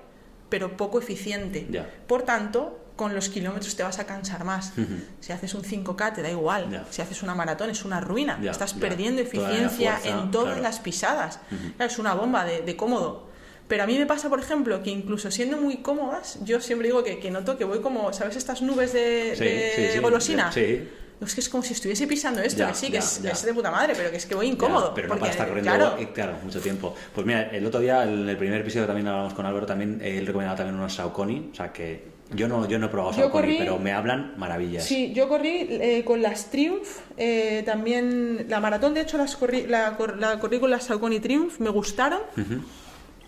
pero 0.48 0.76
poco 0.76 1.00
eficiente. 1.00 1.66
Por 2.06 2.22
tanto, 2.22 2.78
con 2.94 3.14
los 3.14 3.28
kilómetros 3.30 3.74
te 3.74 3.82
vas 3.82 3.98
a 3.98 4.06
cansar 4.06 4.44
más. 4.44 4.72
Si 5.20 5.32
haces 5.32 5.52
un 5.54 5.62
5K 5.64 6.14
te 6.14 6.22
da 6.22 6.30
igual. 6.30 6.86
Si 6.90 7.02
haces 7.02 7.22
una 7.24 7.34
maratón 7.34 7.70
es 7.70 7.84
una 7.84 8.00
ruina. 8.00 8.38
Estás 8.48 8.74
perdiendo 8.74 9.20
eficiencia 9.22 9.96
fuerza, 9.96 10.08
en 10.20 10.30
todas 10.30 10.48
claro. 10.54 10.62
las 10.62 10.78
pisadas. 10.78 11.40
Es 11.78 11.98
una 11.98 12.14
bomba 12.14 12.44
de, 12.44 12.60
de 12.62 12.76
cómodo. 12.76 13.31
Pero 13.72 13.84
a 13.84 13.86
mí 13.86 13.98
me 13.98 14.04
pasa, 14.04 14.28
por 14.28 14.38
ejemplo, 14.38 14.82
que 14.82 14.90
incluso 14.90 15.30
siendo 15.30 15.56
muy 15.56 15.78
cómodas, 15.78 16.38
yo 16.44 16.60
siempre 16.60 16.88
digo 16.88 17.02
que, 17.02 17.18
que 17.18 17.30
noto 17.30 17.56
que 17.56 17.64
voy 17.64 17.78
como, 17.78 18.12
¿sabes? 18.12 18.36
Estas 18.36 18.60
nubes 18.60 18.92
de, 18.92 19.32
Sí, 19.34 19.44
de 19.44 19.72
sí, 19.74 19.92
sí. 19.94 19.98
golosina. 19.98 20.52
Sí. 20.52 20.86
Es 21.22 21.34
que 21.34 21.40
es 21.40 21.48
como 21.48 21.62
si 21.62 21.72
estuviese 21.72 22.06
pisando 22.06 22.42
esto, 22.42 22.58
Ya, 22.58 22.68
que 22.68 22.74
sí, 22.74 22.86
ya, 22.90 23.00
que 23.00 23.32
es, 23.32 23.42
de 23.46 23.54
puta 23.54 23.70
madre, 23.70 23.94
pero 23.96 24.10
que 24.10 24.18
es 24.18 24.26
que 24.26 24.34
voy 24.34 24.48
Ya, 24.48 24.52
incómodo. 24.52 24.92
pero 24.94 25.08
no 25.08 25.14
porque, 25.14 25.20
para 25.20 25.32
estar 25.32 25.48
corriendo 25.48 25.70
claro, 25.72 26.12
claro, 26.12 26.34
mucho 26.44 26.60
tiempo. 26.60 26.94
Pues 27.14 27.26
mira, 27.26 27.48
el 27.50 27.64
otro 27.64 27.80
día, 27.80 28.02
en 28.04 28.28
el 28.28 28.36
primer 28.36 28.60
episodio 28.60 28.84
también 28.86 29.08
hablamos 29.08 29.32
con 29.32 29.46
Álvaro, 29.46 29.64
también 29.64 30.00
él 30.04 30.26
recomendaba 30.26 30.54
también 30.58 30.76
unos 30.76 30.92
Saucony, 30.94 31.48
o 31.50 31.54
sea 31.54 31.72
que 31.72 32.12
yo 32.34 32.48
no, 32.48 32.68
yo 32.68 32.78
no 32.78 32.86
he 32.86 32.88
probado 32.90 33.12
Yo 33.16 33.22
Saucony, 33.22 33.40
corrí- 33.42 33.58
pero 33.58 33.78
me 33.78 33.92
hablan 33.92 34.34
maravillas. 34.36 34.84
Sí, 34.84 35.14
yo 35.14 35.30
corrí 35.30 35.66
eh, 35.70 36.02
con 36.04 36.20
las 36.20 36.50
Triumph, 36.50 36.88
eh, 37.16 37.62
también 37.64 38.44
la 38.50 38.60
maratón, 38.60 38.92
de 38.92 39.00
hecho, 39.00 39.16
las 39.16 39.34
corrí, 39.34 39.66
la, 39.66 39.96
cor- 39.96 40.18
la 40.18 40.38
corrí 40.40 40.60
con 40.60 40.70
las 40.70 40.84
Saucony 40.84 41.20
Triumph, 41.20 41.58
me 41.58 41.70
gustaron, 41.70 42.20
Ujú. 42.36 42.60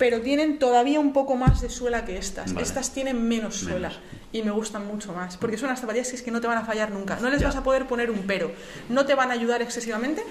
Pero 0.04 0.20
tienen 0.20 0.58
todavía 0.58 1.00
un 1.00 1.14
poco 1.14 1.34
más 1.34 1.62
de 1.62 1.70
suela 1.70 2.04
que 2.04 2.18
estas. 2.18 2.52
Vale. 2.52 2.66
Estas 2.66 2.92
tienen 2.92 3.26
menos 3.26 3.56
suela 3.56 3.88
Menos. 3.88 4.00
y 4.32 4.42
me 4.42 4.50
gustan 4.50 4.86
mucho 4.86 5.14
más, 5.14 5.38
porque 5.38 5.56
son 5.56 5.68
unas 5.70 5.80
zapatillas 5.80 6.10
que 6.10 6.16
es 6.16 6.20
que 6.22 6.30
no 6.30 6.42
te 6.42 6.46
van 6.46 6.58
a 6.58 6.64
fallar 6.66 6.90
nunca. 6.90 7.16
No 7.22 7.30
les 7.30 7.40
Ya. 7.40 7.46
vas 7.46 7.56
a 7.56 7.62
poder 7.62 7.86
poner 7.86 8.10
un 8.10 8.18
pero. 8.26 8.52
No 8.90 9.06
te 9.06 9.14
van 9.14 9.30
a 9.30 9.32
ayudar 9.32 9.62
excesivamente, 9.62 10.22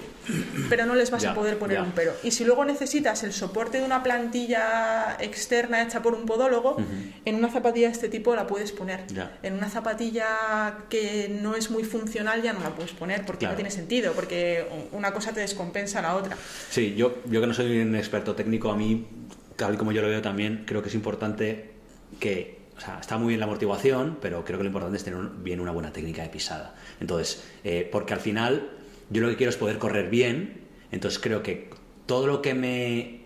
pero 0.70 0.86
no 0.86 0.94
les 0.94 1.10
vas 1.10 1.24
Ya, 1.24 1.32
a 1.32 1.34
poder 1.34 1.58
poner 1.58 1.78
ya. 1.78 1.84
un 1.84 1.92
pero. 1.94 2.14
Y 2.22 2.30
si 2.30 2.46
luego 2.46 2.64
necesitas 2.66 3.24
el 3.24 3.34
soporte 3.34 3.80
de 3.80 3.84
una 3.84 4.04
plantilla 4.04 5.18
externa 5.20 5.82
hecha 5.82 6.04
por 6.04 6.14
un 6.14 6.28
podólogo, 6.28 6.78
en 7.26 7.34
una 7.36 7.50
zapatilla 7.50 7.88
de 7.88 7.94
este 7.94 8.10
tipo 8.10 8.36
la 8.36 8.46
puedes 8.46 8.72
poner. 8.74 9.06
En 9.42 9.54
una 9.56 9.72
zapatilla 9.72 10.78
que 10.88 11.30
no 11.42 11.56
es 11.56 11.72
muy 11.72 11.84
funcional 11.84 12.44
ya 12.44 12.54
no 12.54 12.60
la 12.60 12.76
puedes 12.76 12.92
poner 12.92 13.26
porque 13.26 13.40
Claro. 13.40 13.54
no 13.54 13.56
tiene 13.58 13.72
sentido, 13.72 14.14
porque 14.14 14.68
una 14.92 15.12
cosa 15.14 15.32
te 15.34 15.40
descompensa 15.40 15.98
a 15.98 16.02
la 16.04 16.16
otra. 16.16 16.38
Sí, 16.70 16.94
yo, 16.96 17.16
yo 17.26 17.42
que 17.42 17.48
no 17.48 17.56
soy 17.56 17.80
un 17.80 17.96
experto 17.96 18.36
técnico, 18.36 18.70
a 18.72 18.76
mí, 18.78 19.08
tal 19.56 19.78
como 19.78 19.92
yo 19.92 20.02
lo 20.02 20.08
veo 20.08 20.22
también, 20.22 20.64
creo 20.66 20.82
que 20.82 20.90
es 20.90 20.96
importante 20.96 21.72
que, 22.20 22.60
o 22.78 22.80
sea, 22.82 23.00
está 23.00 23.18
muy 23.18 23.30
bien 23.30 23.40
la 23.40 23.46
amortiguación, 23.46 24.18
pero 24.22 24.44
creo 24.44 24.58
que 24.58 24.64
lo 24.64 24.70
importante 24.70 24.98
es 24.98 25.04
tener 25.04 25.20
bien 25.38 25.60
una 25.60 25.72
buena 25.72 25.92
técnica 25.92 26.24
de 26.24 26.30
pisada. 26.30 26.76
Entonces, 27.00 27.44
eh, 27.64 27.88
porque 27.92 28.14
al 28.14 28.20
final 28.20 28.70
yo 29.10 29.22
lo 29.22 29.30
que 29.30 29.36
quiero 29.36 29.50
es 29.50 29.58
poder 29.58 29.78
correr 29.78 30.10
bien, 30.10 30.62
entonces 30.92 31.20
creo 31.20 31.44
que 31.44 31.70
todo 32.06 32.28
lo 32.28 32.42
que 32.42 32.54
me 32.54 33.24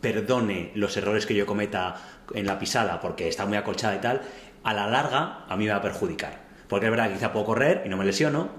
perdone 0.00 0.72
los 0.74 0.96
errores 0.96 1.26
que 1.26 1.34
yo 1.34 1.46
cometa 1.46 1.96
en 2.34 2.46
la 2.46 2.58
pisada 2.58 3.00
porque 3.00 3.28
está 3.28 3.46
muy 3.46 3.56
acolchada 3.56 3.94
y 3.94 4.00
tal, 4.00 4.22
a 4.64 4.74
la 4.74 4.88
larga 4.88 5.44
a 5.48 5.56
mí 5.56 5.64
me 5.64 5.70
va 5.70 5.76
a 5.76 5.82
perjudicar. 5.82 6.42
Porque 6.68 6.86
es 6.86 6.90
verdad 6.90 7.08
que 7.08 7.14
quizá 7.14 7.32
puedo 7.32 7.46
correr 7.46 7.82
y 7.84 7.88
no 7.88 7.96
me 7.96 8.04
lesiono, 8.04 8.50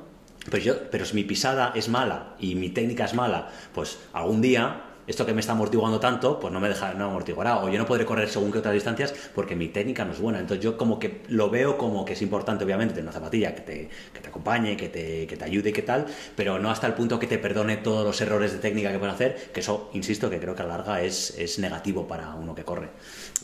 pero, 0.50 0.64
yo, 0.64 0.90
pero 0.90 1.06
si 1.06 1.16
mi 1.16 1.24
pisada 1.24 1.72
es 1.76 1.90
mala 1.90 2.36
y 2.40 2.56
mi 2.56 2.70
técnica 2.70 3.06
es 3.06 3.14
mala, 3.14 3.50
pues 3.74 4.00
algún 4.14 4.42
día 4.42 4.84
esto 5.08 5.26
que 5.26 5.34
me 5.34 5.42
está 5.42 5.54
amortiguando 5.54 6.00
tanto, 6.00 6.40
pues 6.40 6.54
no 6.54 6.60
me 6.60 6.70
deja, 6.70 6.94
no 6.94 7.06
amortiguará, 7.06 7.60
o 7.64 7.70
yo 7.70 7.78
no 7.78 7.86
podré 7.86 8.06
correr 8.06 8.30
según 8.30 8.52
que 8.52 8.60
otras 8.60 8.74
distancias 8.74 9.14
porque 9.34 9.56
mi 9.56 9.68
técnica 9.70 10.06
no 10.06 10.14
es 10.14 10.20
buena. 10.20 10.40
Entonces 10.40 10.64
yo 10.64 10.78
como 10.78 11.00
que 11.00 11.22
lo 11.28 11.50
veo 11.50 11.78
como 11.78 12.06
que 12.06 12.14
es 12.14 12.22
importante, 12.22 12.64
obviamente, 12.64 12.94
tener 12.94 13.06
una 13.06 13.14
zapatilla 13.14 13.54
que 13.56 13.62
te, 13.62 13.90
que 14.14 14.20
te 14.20 14.30
acompañe, 14.30 14.78
que 14.78 14.90
te, 14.90 15.28
que 15.28 15.38
te 15.38 15.46
ayude 15.46 15.70
y 15.70 15.74
qué 15.74 15.82
tal, 15.82 16.06
pero 16.36 16.60
no 16.60 16.70
hasta 16.70 16.88
el 16.88 16.94
punto 16.94 17.20
que 17.20 17.28
te 17.28 17.38
perdone 17.38 17.78
todos 17.78 18.06
los 18.06 18.20
errores 18.22 18.52
de 18.54 18.60
técnica 18.60 18.92
que 18.92 19.00
pueden 19.00 19.14
hacer, 19.16 19.52
que 19.54 19.60
eso, 19.60 19.90
insisto, 19.94 20.30
que 20.30 20.40
creo 20.40 20.56
que 20.56 20.62
a 20.62 20.66
la 20.66 20.78
larga 20.78 21.02
es, 21.02 21.38
es 21.38 21.60
negativo 21.60 22.08
para 22.08 22.34
uno 22.36 22.56
que 22.56 22.64
corre. 22.64 22.90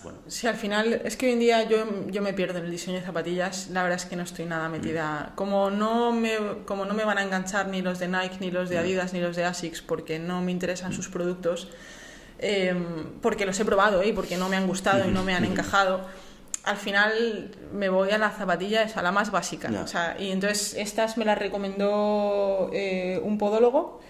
Bueno. 0.04 0.20
Sí, 0.28 0.47
al 0.47 0.56
final, 0.56 1.02
es 1.04 1.18
que 1.18 1.26
hoy 1.26 1.34
en 1.34 1.39
día 1.39 1.64
yo, 1.64 2.08
yo 2.08 2.22
me 2.22 2.34
pierdo 2.34 2.60
en 2.60 2.66
el 2.66 2.72
diseño 2.72 2.97
de 2.97 3.04
zapatillas, 3.04 3.70
la 3.70 3.84
verdad 3.84 3.97
es 3.97 4.06
que 4.06 4.16
no 4.16 4.24
estoy 4.24 4.45
nada 4.45 4.70
metida. 4.70 5.34
Como, 5.36 5.70
no 5.70 6.12
me, 6.12 6.38
como 6.66 6.86
no 6.86 6.93
me 6.93 7.04
van 7.04 7.18
a 7.18 7.24
enganchar 7.24 7.68
ni 7.68 7.82
los 7.82 8.00
de 8.00 8.08
Nike, 8.08 8.38
ni 8.39 8.52
los 8.52 8.70
de 8.70 8.78
Adidas, 8.78 9.14
ni 9.14 9.20
los 9.20 9.36
de 9.36 9.45
ASICS, 9.45 9.82
porque 9.82 10.20
no 10.20 10.41
me 10.41 10.52
interesan 10.52 10.93
sus 10.93 11.10
productos, 11.10 11.70
eh, 12.39 12.74
porque 13.22 13.45
los 13.45 13.60
he 13.60 13.66
probado 13.66 14.02
¿eh? 14.02 14.10
y 14.10 14.14
porque 14.14 14.38
no 14.38 14.47
me 14.47 14.56
han 14.56 14.68
gustado 14.68 15.08
y 15.08 15.12
no 15.12 15.24
me 15.24 15.34
han 15.34 15.45
encajado. 15.45 16.02
Al 16.64 16.78
final 16.78 17.52
me 17.74 17.89
voy 17.89 18.12
a 18.12 18.18
la 18.18 18.32
zapatilla, 18.32 18.84
es 18.84 18.95
a 18.97 19.02
la 19.02 19.12
más 19.12 19.32
básica. 19.32 19.70
O 19.84 19.88
sea, 19.88 20.16
y 20.20 20.32
entonces 20.32 20.76
estas 20.78 21.18
me 21.18 21.26
las 21.26 21.38
recomendó 21.38 22.70
eh, 22.74 23.20
un 23.24 23.38
podólogo 23.38 24.02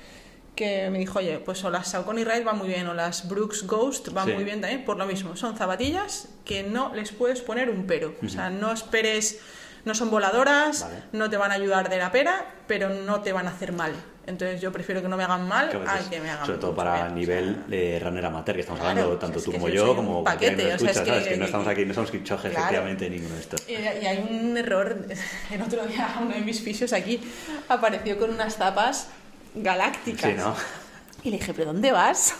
que 0.59 0.89
me 0.89 0.99
dijo, 0.99 1.19
oye, 1.19 1.39
pues 1.39 1.63
o 1.63 1.69
las 1.69 1.87
Saucony 1.87 2.25
Ride 2.25 2.43
van 2.43 2.57
muy 2.57 2.67
bien 2.67 2.85
o 2.87 2.93
las 2.93 3.29
Brooks 3.29 3.65
Ghost 3.65 4.09
van 4.09 4.27
Sí. 4.27 4.33
muy 4.33 4.43
bien 4.43 4.59
también, 4.59 4.83
por 4.83 4.97
lo 4.97 5.05
mismo. 5.05 5.37
Son 5.37 5.55
zapatillas 5.55 6.27
que 6.43 6.63
no 6.63 6.93
les 6.93 7.13
puedes 7.13 7.39
poner 7.39 7.69
un 7.69 7.87
pero. 7.87 8.13
O 8.21 8.27
sea, 8.27 8.49
no 8.49 8.73
esperes, 8.73 9.39
no 9.85 9.95
son 9.95 10.09
voladoras, 10.11 10.81
Vale. 10.81 11.03
no 11.13 11.29
te 11.29 11.37
van 11.37 11.51
a 11.51 11.53
ayudar 11.53 11.87
de 11.89 11.97
la 11.97 12.11
pera, 12.11 12.45
pero 12.67 12.89
no 12.89 13.21
te 13.21 13.31
van 13.31 13.47
a 13.47 13.51
hacer 13.51 13.71
mal. 13.71 13.93
Entonces 14.27 14.59
yo 14.61 14.71
prefiero 14.71 15.01
que 15.01 15.07
no 15.07 15.15
me 15.17 15.23
hagan 15.23 15.47
mal 15.47 15.69
a 15.69 16.09
que 16.09 16.19
me 16.19 16.29
hagan 16.29 16.45
sobre 16.45 16.59
todo 16.59 16.75
para 16.75 17.03
bien. 17.05 17.15
nivel 17.15 17.63
de 17.67 17.97
runner 17.99 18.25
amateur 18.25 18.53
que 18.55 18.61
estamos 18.61 18.79
Claro, 18.81 18.91
hablando, 18.99 19.15
o 19.15 19.19
sea, 19.19 19.19
tanto 19.21 19.41
tú 19.41 19.51
como 19.53 19.69
yo 19.69 19.95
como 19.95 20.23
paquete, 20.25 20.55
que 20.57 20.67
o 20.67 20.71
nos 20.73 20.81
sea, 20.81 20.91
es 20.91 20.97
escucha, 20.97 21.03
que- 21.03 21.09
¿sabes? 21.21 21.27
Que 21.29 21.37
no 21.37 21.45
estamos 21.45 21.67
aquí, 21.67 21.85
no 21.85 21.93
somos 21.95 22.11
quichojes, 22.11 22.51
Claro. 22.51 22.65
efectivamente, 22.65 23.09
ninguno 23.09 23.33
de 23.35 23.41
estos. 23.41 23.63
Y, 23.67 23.71
y 23.73 23.77
hay 24.05 24.27
un 24.29 24.55
error, 24.57 24.97
el 25.51 25.61
otro 25.63 25.83
día 25.87 26.15
uno 26.21 26.35
de 26.35 26.41
mis 26.41 26.61
fisios 26.61 26.93
aquí 26.93 27.21
apareció 27.69 28.19
con 28.19 28.29
unas 28.29 28.57
zapas 28.57 29.07
galácticas. 29.55 30.31
Sí, 30.31 30.37
¿no? 30.37 30.55
Y 31.23 31.31
le 31.31 31.37
dije, 31.37 31.53
¿pero 31.53 31.73
dónde 31.73 31.91
vas? 31.91 32.33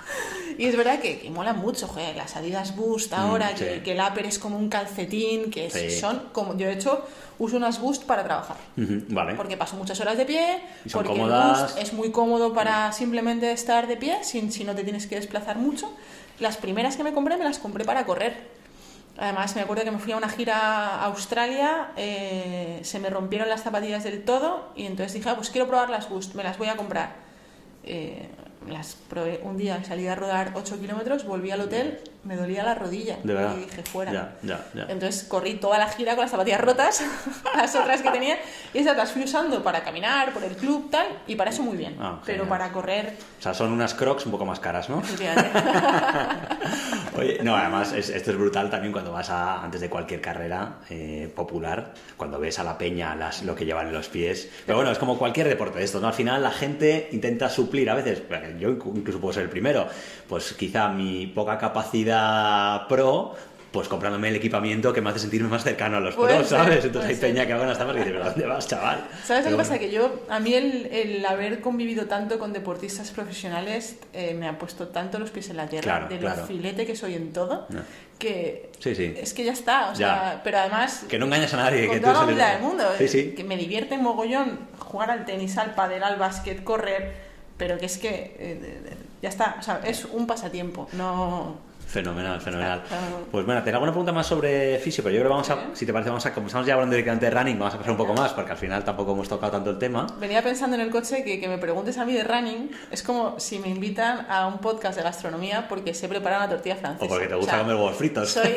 y 0.58 0.66
es 0.66 0.76
verdad 0.76 0.98
que, 0.98 1.20
que 1.20 1.30
molan 1.30 1.58
mucho, 1.58 1.86
joder, 1.86 2.16
las 2.16 2.34
Adidas 2.36 2.74
Boost 2.74 3.12
ahora, 3.12 3.50
Mm, 3.52 3.56
sí. 3.58 3.64
que, 3.64 3.82
que 3.84 3.92
el 3.92 4.00
upper 4.00 4.26
es 4.26 4.38
como 4.38 4.58
un 4.58 4.68
calcetín, 4.68 5.50
que 5.50 5.70
Sí. 5.70 5.90
son 6.00 6.28
como, 6.32 6.56
yo 6.56 6.66
de 6.66 6.72
hecho 6.74 7.06
uso 7.38 7.56
unas 7.56 7.80
Boost 7.80 8.04
para 8.04 8.24
trabajar. 8.24 8.56
Vale. 8.76 9.34
Porque 9.34 9.56
paso 9.56 9.76
muchas 9.76 10.00
horas 10.00 10.16
de 10.16 10.24
pie, 10.26 10.60
Y 10.84 10.88
son 10.90 11.04
porque 11.04 11.18
cómodas. 11.20 11.58
el 11.58 11.64
Boost 11.66 11.78
es 11.78 11.92
muy 11.92 12.10
cómodo 12.10 12.52
para 12.52 12.90
simplemente 12.92 13.52
estar 13.52 13.86
de 13.86 13.96
pie, 13.96 14.18
sin, 14.24 14.50
si 14.50 14.64
no 14.64 14.74
te 14.74 14.82
tienes 14.82 15.06
que 15.06 15.14
desplazar 15.16 15.56
mucho. 15.58 15.92
Las 16.40 16.56
primeras 16.56 16.96
que 16.96 17.04
me 17.04 17.12
compré 17.14 17.36
me 17.36 17.44
las 17.44 17.58
compré 17.58 17.84
para 17.84 18.04
correr. 18.06 18.56
Además, 19.18 19.56
me 19.56 19.62
acuerdo 19.62 19.84
que 19.84 19.90
me 19.90 19.98
fui 19.98 20.12
a 20.12 20.16
una 20.16 20.28
gira 20.28 20.56
a 20.56 21.04
Australia, 21.06 21.92
eh, 21.96 22.80
se 22.82 22.98
me 22.98 23.08
rompieron 23.08 23.48
las 23.48 23.62
zapatillas 23.62 24.04
del 24.04 24.24
todo 24.24 24.72
y 24.76 24.84
entonces 24.84 25.14
dije, 25.14 25.28
ah, 25.30 25.36
pues 25.36 25.48
quiero 25.50 25.66
probar 25.66 25.88
las 25.88 26.10
Boost, 26.10 26.34
me 26.34 26.42
las 26.42 26.58
voy 26.58 26.68
a 26.68 26.76
comprar. 26.76 27.14
Eh, 27.84 28.28
las 28.68 28.96
probé 29.08 29.40
un 29.42 29.56
día, 29.56 29.82
salí 29.84 30.06
a 30.08 30.14
rodar 30.14 30.52
8 30.54 30.78
kilómetros, 30.80 31.24
volví 31.24 31.50
al 31.50 31.60
hotel, 31.60 32.00
me 32.24 32.36
dolía 32.36 32.64
la 32.64 32.74
rodilla 32.74 33.18
De 33.22 33.34
verdad. 33.34 33.54
y 33.56 33.60
dije, 33.64 33.82
fuera. 33.84 34.12
Ya, 34.12 34.36
ya, 34.42 34.66
ya. 34.74 34.86
Entonces 34.88 35.24
corrí 35.24 35.54
toda 35.54 35.78
la 35.78 35.88
gira 35.88 36.14
con 36.16 36.22
las 36.22 36.30
zapatillas 36.30 36.60
rotas, 36.60 37.02
las 37.56 37.74
otras 37.76 38.02
que 38.02 38.10
tenía, 38.10 38.36
y 38.74 38.78
esas 38.78 38.96
las 38.96 39.12
fui 39.12 39.22
usando 39.24 39.62
para 39.62 39.82
caminar, 39.84 40.32
por 40.32 40.42
el 40.44 40.56
club, 40.56 40.90
tal, 40.90 41.06
y 41.26 41.36
para 41.36 41.50
eso 41.50 41.62
muy 41.62 41.76
bien. 41.76 41.96
Ah, 42.00 42.20
Pero 42.26 42.48
para 42.48 42.70
correr, 42.72 43.14
O 43.38 43.42
sea, 43.42 43.54
son 43.54 43.72
unas 43.72 43.94
crocs 43.94 44.26
un 44.26 44.32
poco 44.32 44.44
más 44.44 44.58
caras, 44.60 44.88
¿no? 44.88 45.02
Oye, 47.18 47.38
no, 47.42 47.56
además 47.56 47.92
es- 47.92 48.10
esto 48.10 48.30
es 48.30 48.36
brutal 48.36 48.70
también 48.70 48.92
cuando 48.92 49.12
vas 49.12 49.30
a, 49.30 49.62
antes 49.62 49.80
de 49.80 49.88
cualquier 49.88 50.20
carrera 50.20 50.76
eh, 50.90 51.32
popular, 51.34 51.94
cuando 52.16 52.38
ves 52.38 52.58
a 52.58 52.64
la 52.64 52.76
peña 52.76 53.14
las, 53.14 53.42
lo 53.42 53.54
que 53.54 53.64
llevan 53.64 53.88
en 53.88 53.94
los 53.94 54.08
pies. 54.08 54.48
Pero 54.66 54.76
bueno, 54.76 54.90
es 54.90 54.98
como 54.98 55.18
cualquier 55.18 55.48
deporte 55.48 55.78
de 55.78 55.84
esto, 55.84 56.00
¿no? 56.00 56.08
Al 56.08 56.14
final 56.14 56.42
la 56.42 56.50
gente 56.50 57.08
intenta 57.12 57.48
suplir 57.48 57.88
a 57.90 57.94
veces, 57.94 58.20
yo 58.58 58.70
incluso 58.70 59.20
puedo 59.20 59.32
ser 59.34 59.44
el 59.44 59.50
primero, 59.50 59.86
pues 60.28 60.52
quizá 60.54 60.88
mi 60.88 61.26
poca 61.28 61.58
capacidad 61.58 62.86
pro, 62.88 63.34
pues 63.72 63.88
comprándome 63.88 64.28
el 64.28 64.36
equipamiento 64.36 64.90
que 64.92 65.02
me 65.02 65.10
hace 65.10 65.18
sentirme 65.18 65.48
más 65.48 65.62
cercano 65.62 65.98
a 65.98 66.00
los 66.00 66.14
Puede 66.14 66.36
pros, 66.36 66.48
ser, 66.48 66.58
¿sabes? 66.58 66.84
Entonces 66.84 67.10
hay 67.10 67.16
peña 67.16 67.46
que 67.46 67.52
haga 67.52 67.64
unas 67.64 67.76
tapas 67.76 67.94
y 67.96 67.98
dice, 67.98 68.10
¿pero 68.12 68.24
dónde 68.24 68.46
vas, 68.46 68.66
chaval? 68.68 69.04
¿Sabes 69.24 69.44
lo 69.44 69.50
que 69.50 69.56
pasa? 69.58 69.78
Que 69.78 69.90
yo, 69.90 70.22
a 70.30 70.40
mí 70.40 70.54
el, 70.54 70.86
el 70.86 71.26
haber 71.26 71.60
convivido 71.60 72.06
tanto 72.06 72.38
con 72.38 72.54
deportistas 72.54 73.10
profesionales 73.10 73.98
eh, 74.14 74.32
me 74.34 74.48
ha 74.48 74.56
puesto 74.58 74.88
tanto 74.88 75.18
los 75.18 75.30
pies 75.30 75.50
en 75.50 75.58
la 75.58 75.66
tierra, 75.66 75.82
Claro, 75.84 76.08
de 76.08 76.14
lo 76.14 76.20
claro. 76.20 76.46
filete 76.46 76.86
que 76.86 76.96
soy 76.96 77.14
en 77.14 77.34
todo, 77.34 77.66
Ya. 77.68 77.84
que 78.18 78.70
Sí, 78.78 78.94
sí. 78.94 79.12
es 79.14 79.34
que 79.34 79.44
ya 79.44 79.52
está. 79.52 79.90
O 79.90 79.92
Ya. 79.92 79.96
sea, 79.96 80.40
pero 80.42 80.58
además, 80.58 81.04
Que 81.06 81.18
no 81.18 81.26
engañas 81.26 81.52
a 81.52 81.58
nadie. 81.58 81.86
con 81.86 81.96
que 81.96 82.00
toda 82.00 82.14
tú 82.14 82.18
la 82.20 82.24
humildad 82.24 82.52
del 82.54 82.62
mundo, 82.62 82.84
sí. 83.06 83.34
que 83.36 83.44
me 83.44 83.58
divierte 83.58 83.98
mogollón 83.98 84.58
jugar 84.78 85.10
al 85.10 85.26
tenis, 85.26 85.58
al 85.58 85.74
pádel, 85.74 86.02
al 86.02 86.16
básquet, 86.16 86.64
correr, 86.64 87.25
pero 87.56 87.78
que 87.78 87.86
es 87.86 87.98
que 87.98 88.36
eh, 88.38 88.96
ya 89.22 89.28
está, 89.28 89.56
o 89.58 89.62
sea, 89.62 89.80
es 89.84 90.04
un 90.04 90.26
pasatiempo, 90.26 90.88
no... 90.92 91.66
Fenomenal, 91.86 92.40
fenomenal. 92.40 92.82
Pues 93.30 93.46
bueno, 93.46 93.62
tengo 93.62 93.76
alguna 93.76 93.92
pregunta 93.92 94.12
más 94.12 94.26
sobre 94.26 94.78
fisio, 94.78 95.04
pero 95.04 95.14
yo 95.14 95.20
creo 95.20 95.30
que 95.30 95.34
vamos 95.34 95.50
a, 95.50 95.74
si 95.74 95.86
te 95.86 95.92
parece, 95.92 96.10
vamos 96.10 96.26
a, 96.26 96.34
como 96.34 96.48
estamos 96.48 96.66
ya 96.66 96.74
hablando 96.74 96.94
directamente 96.94 97.26
de 97.26 97.30
running, 97.30 97.58
vamos 97.58 97.74
a 97.74 97.78
pasar 97.78 97.92
un 97.92 97.96
poco 97.96 98.12
más, 98.12 98.32
porque 98.32 98.50
al 98.50 98.56
final 98.56 98.84
tampoco 98.84 99.12
hemos 99.12 99.28
tocado 99.28 99.52
tanto 99.52 99.70
el 99.70 99.78
tema. 99.78 100.06
Venía 100.18 100.42
pensando 100.42 100.74
en 100.74 100.82
el 100.82 100.90
coche 100.90 101.22
que, 101.22 101.38
que 101.38 101.48
me 101.48 101.58
preguntes 101.58 101.96
a 101.98 102.04
mí 102.04 102.12
de 102.12 102.24
running 102.24 102.70
es 102.90 103.02
como 103.02 103.38
si 103.38 103.58
me 103.58 103.68
invitan 103.68 104.26
a 104.28 104.46
un 104.46 104.58
podcast 104.58 104.96
de 104.96 105.04
gastronomía 105.04 105.68
porque 105.68 105.94
sé 105.94 106.08
preparar 106.08 106.40
una 106.40 106.50
tortilla 106.50 106.76
francesa. 106.76 107.04
O 107.04 107.08
porque 107.08 107.28
te 107.28 107.34
gusta 107.34 107.52
O 107.52 107.54
sea, 107.54 107.62
comer 107.62 107.76
huevos 107.76 107.96
fritos. 107.96 108.30
Soy, 108.30 108.56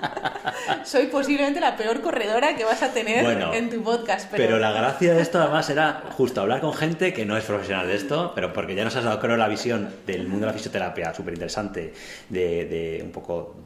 soy 0.84 1.06
posiblemente 1.06 1.60
la 1.60 1.76
peor 1.76 2.00
corredora 2.00 2.56
que 2.56 2.64
vas 2.64 2.82
a 2.82 2.92
tener 2.92 3.24
Bueno, 3.24 3.54
en 3.54 3.70
tu 3.70 3.82
podcast. 3.82 4.30
Pero, 4.30 4.44
Pero 4.44 4.58
la 4.58 4.72
gracia 4.72 5.14
de 5.14 5.22
esto 5.22 5.40
además 5.40 5.70
era 5.70 6.02
justo 6.16 6.40
hablar 6.40 6.60
con 6.60 6.74
gente 6.74 7.12
que 7.12 7.24
no 7.24 7.36
es 7.36 7.44
profesional 7.44 7.86
de 7.86 7.94
esto, 7.94 8.32
pero 8.34 8.52
porque 8.52 8.74
ya 8.74 8.84
nos 8.84 8.96
has 8.96 9.04
dado, 9.04 9.20
creo, 9.20 9.36
la 9.36 9.48
visión 9.48 9.88
del 10.06 10.26
mundo 10.26 10.46
de 10.46 10.52
la 10.52 10.56
fisioterapia 10.56 11.14
súper 11.14 11.34
interesante, 11.34 11.94
de, 12.28 12.39
de 12.68 13.02
un 13.04 13.10
poco 13.10 13.56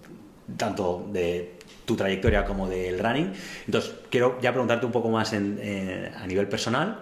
tanto 0.56 1.06
de 1.12 1.54
tu 1.84 1.96
trayectoria 1.96 2.44
como 2.44 2.68
del 2.68 2.98
running. 2.98 3.32
Entonces, 3.66 3.92
quiero 4.10 4.38
ya 4.40 4.50
preguntarte 4.52 4.86
un 4.86 4.92
poco 4.92 5.08
más 5.08 5.32
en- 5.32 5.58
eh, 5.60 6.12
a 6.16 6.26
nivel 6.26 6.48
personal, 6.48 7.00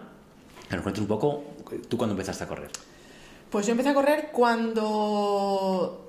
que 0.69 0.77
nos 0.77 0.83
cuentes 0.83 1.01
un 1.03 1.09
poco, 1.09 1.45
tú 1.89 1.97
cuando 1.97 2.13
empezaste 2.13 2.45
a 2.45 2.49
correr. 2.49 2.71
Pues 3.51 3.67
yo 3.67 3.73
empecé 3.73 3.91
a 3.91 3.95
correr 3.95 4.31
cuando 4.33 6.09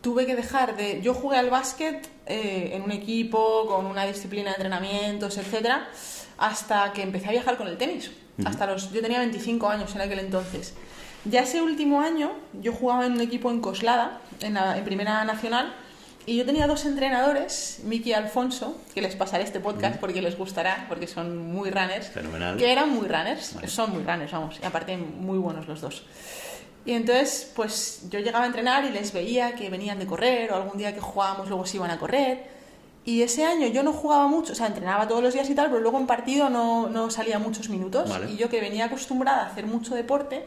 tuve 0.00 0.26
que 0.26 0.36
dejar 0.36 0.76
de... 0.76 1.00
Yo 1.02 1.14
jugué 1.14 1.36
al 1.36 1.50
básquet 1.50 2.08
eh, 2.26 2.70
en 2.74 2.82
un 2.82 2.92
equipo, 2.92 3.66
con 3.66 3.86
una 3.86 4.04
disciplina 4.06 4.50
de 4.50 4.56
entrenamientos, 4.56 5.36
etcétera, 5.38 5.88
hasta 6.38 6.92
que 6.92 7.02
empecé 7.02 7.28
a 7.28 7.32
viajar 7.32 7.56
con 7.56 7.66
el 7.68 7.76
tenis. 7.76 8.10
Hasta 8.44 8.66
los... 8.66 8.92
Yo 8.92 9.00
tenía 9.02 9.18
25 9.18 9.68
años 9.68 9.94
en 9.94 10.02
aquel 10.02 10.18
entonces. 10.20 10.74
Ya 11.30 11.40
ese 11.40 11.62
último 11.62 12.00
año 12.00 12.30
yo 12.60 12.72
jugaba 12.72 13.06
en 13.06 13.12
un 13.12 13.20
equipo 13.20 13.50
en 13.50 13.60
Coslada, 13.60 14.20
en, 14.40 14.54
la, 14.54 14.78
en 14.78 14.84
Primera 14.84 15.24
Nacional, 15.24 15.72
y 16.24 16.36
yo 16.36 16.44
tenía 16.44 16.66
dos 16.66 16.84
entrenadores, 16.86 17.80
Miki 17.84 18.10
y 18.10 18.12
Alfonso, 18.12 18.76
que 18.94 19.00
les 19.00 19.14
pasaré 19.14 19.44
este 19.44 19.60
podcast 19.60 19.98
porque 20.00 20.20
les 20.20 20.36
gustará, 20.36 20.86
porque 20.88 21.06
son 21.06 21.36
muy 21.36 21.70
runners. 21.70 22.08
Fenomenal. 22.08 22.56
Que 22.56 22.72
eran 22.72 22.90
muy 22.90 23.06
runners, 23.06 23.54
Vale. 23.54 23.68
son 23.68 23.92
muy 23.92 24.02
runners, 24.02 24.32
vamos, 24.32 24.58
y 24.60 24.66
aparte 24.66 24.96
muy 24.96 25.38
buenos 25.38 25.68
los 25.68 25.80
dos. 25.80 26.04
Y 26.84 26.92
entonces, 26.92 27.52
pues 27.54 28.02
yo 28.10 28.20
llegaba 28.20 28.44
a 28.44 28.46
entrenar 28.46 28.84
y 28.84 28.90
les 28.90 29.12
veía 29.12 29.54
que 29.54 29.70
venían 29.70 29.98
de 29.98 30.06
correr 30.06 30.52
o 30.52 30.56
algún 30.56 30.78
día 30.78 30.94
que 30.94 31.00
jugábamos 31.00 31.48
luego 31.48 31.66
se 31.66 31.76
iban 31.76 31.90
a 31.90 31.98
correr. 31.98 32.56
Y 33.04 33.22
ese 33.22 33.44
año 33.44 33.68
yo 33.68 33.84
no 33.84 33.92
jugaba 33.92 34.26
mucho, 34.26 34.52
o 34.52 34.56
sea, 34.56 34.66
entrenaba 34.66 35.06
todos 35.06 35.22
los 35.22 35.32
días 35.32 35.48
y 35.48 35.54
tal, 35.54 35.68
pero 35.68 35.80
luego 35.80 35.98
en 35.98 36.06
partido 36.08 36.50
no, 36.50 36.88
no 36.88 37.08
salía 37.10 37.38
muchos 37.38 37.68
minutos. 37.68 38.08
Vale. 38.08 38.30
Y 38.32 38.36
yo 38.36 38.48
que 38.48 38.60
venía 38.60 38.86
acostumbrada 38.86 39.44
a 39.44 39.46
hacer 39.46 39.66
mucho 39.66 39.94
deporte, 39.94 40.44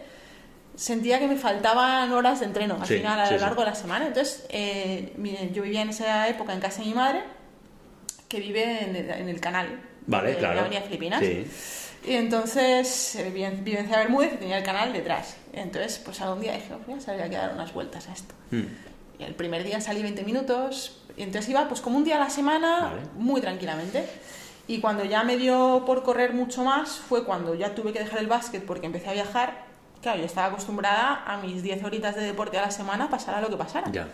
sentía 0.80 1.19
que 1.19 1.27
me 1.27 1.36
faltaban 1.36 2.11
horas 2.13 2.39
de 2.39 2.45
entreno 2.45 2.77
al 2.80 2.88
Sí, 2.88 2.97
final, 2.97 3.19
a 3.19 3.25
sí, 3.25 3.34
lo 3.34 3.39
sí. 3.39 3.45
largo 3.45 3.61
de 3.63 3.69
la 3.69 3.75
semana. 3.75 4.07
Entonces, 4.07 4.45
eh, 4.49 5.13
yo 5.53 5.63
vivía 5.63 5.82
en 5.82 5.89
esa 5.89 6.27
época 6.30 6.53
en 6.53 6.59
casa 6.61 6.82
de 6.82 6.88
mi 6.88 6.93
madre, 6.93 7.23
que 8.30 8.39
vive 8.39 8.84
en 8.84 8.95
el, 8.95 9.09
en 9.09 9.27
el 9.30 9.39
canal 9.41 9.82
Vale, 10.07 10.32
de 10.32 10.38
claro. 10.38 10.55
la 10.55 10.61
Avenida 10.61 10.82
Filipinas. 10.82 11.19
Sí. 11.21 11.45
Y 12.07 12.13
entonces 12.15 13.15
eh, 13.15 13.30
vive 13.34 13.47
en- 13.47 13.63
vive 13.63 13.80
en 13.80 13.86
Ciudad 13.88 13.99
Bermúdez 14.03 14.34
y 14.36 14.38
tenía 14.38 14.57
el 14.57 14.63
canal 14.63 14.93
detrás. 14.93 15.36
Entonces, 15.51 15.99
pues 16.03 16.21
algún 16.21 16.41
día 16.41 16.53
dije, 16.53 16.69
voy 16.88 16.97
a 16.97 17.01
salir 17.01 17.21
a 17.23 17.27
dar 17.41 17.53
unas 17.53 17.73
vueltas 17.73 18.07
a 18.07 18.13
esto. 18.13 18.34
Mm. 18.51 18.61
Y 19.19 19.23
el 19.23 19.36
primer 19.36 19.63
día 19.65 19.82
salí 19.82 20.01
20 20.01 20.23
minutos 20.23 21.01
y 21.17 21.23
entonces 21.23 21.49
iba 21.49 21.67
pues 21.67 21.82
como 21.82 21.97
un 21.97 22.05
día 22.05 22.15
a 22.15 22.19
la 22.19 22.30
semana, 22.30 22.80
Vale. 22.84 23.01
muy 23.15 23.41
tranquilamente. 23.41 24.05
Y 24.67 24.80
cuando 24.80 25.03
ya 25.03 25.23
me 25.23 25.36
dio 25.36 25.84
por 25.86 26.03
correr 26.03 26.34
mucho 26.34 26.63
más 26.63 26.91
fue 26.91 27.25
cuando 27.25 27.53
ya 27.55 27.75
tuve 27.75 27.91
que 27.91 27.99
dejar 27.99 28.19
el 28.19 28.27
básquet 28.27 28.63
porque 28.65 28.86
empecé 28.86 29.09
a 29.09 29.13
viajar 29.13 29.65
claro, 30.01 30.19
yo 30.19 30.25
estaba 30.25 30.47
acostumbrada 30.47 31.23
a 31.25 31.37
mis 31.37 31.61
10 31.63 31.83
horitas 31.83 32.15
de 32.15 32.21
deporte 32.21 32.57
a 32.57 32.61
la 32.63 32.71
semana, 32.71 33.09
pasara 33.09 33.41
lo 33.41 33.49
que 33.49 33.57
pasara. 33.57 33.91
Ya. 33.91 34.07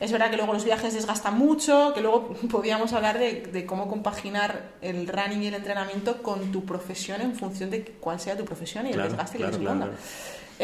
Es 0.00 0.10
verdad 0.10 0.30
que 0.30 0.36
luego 0.36 0.52
los 0.52 0.64
viajes 0.64 0.94
desgastan 0.94 1.38
mucho, 1.38 1.92
que 1.94 2.00
luego 2.00 2.28
podíamos 2.50 2.92
hablar 2.92 3.18
de, 3.18 3.42
de 3.52 3.66
cómo 3.66 3.88
compaginar 3.88 4.70
el 4.80 5.06
running 5.06 5.42
y 5.42 5.46
el 5.46 5.54
entrenamiento 5.54 6.22
con 6.22 6.50
tu 6.50 6.64
profesión 6.64 7.20
en 7.20 7.34
función 7.36 7.70
de 7.70 7.84
cuál 8.00 8.18
sea 8.18 8.36
tu 8.36 8.44
profesión 8.44 8.86
y 8.86 8.90
Claro, 8.90 9.04
el 9.04 9.10
desgaste 9.10 9.36
claro, 9.38 9.52
que 9.52 9.58
suponga. 9.58 9.84
claro. 9.86 9.98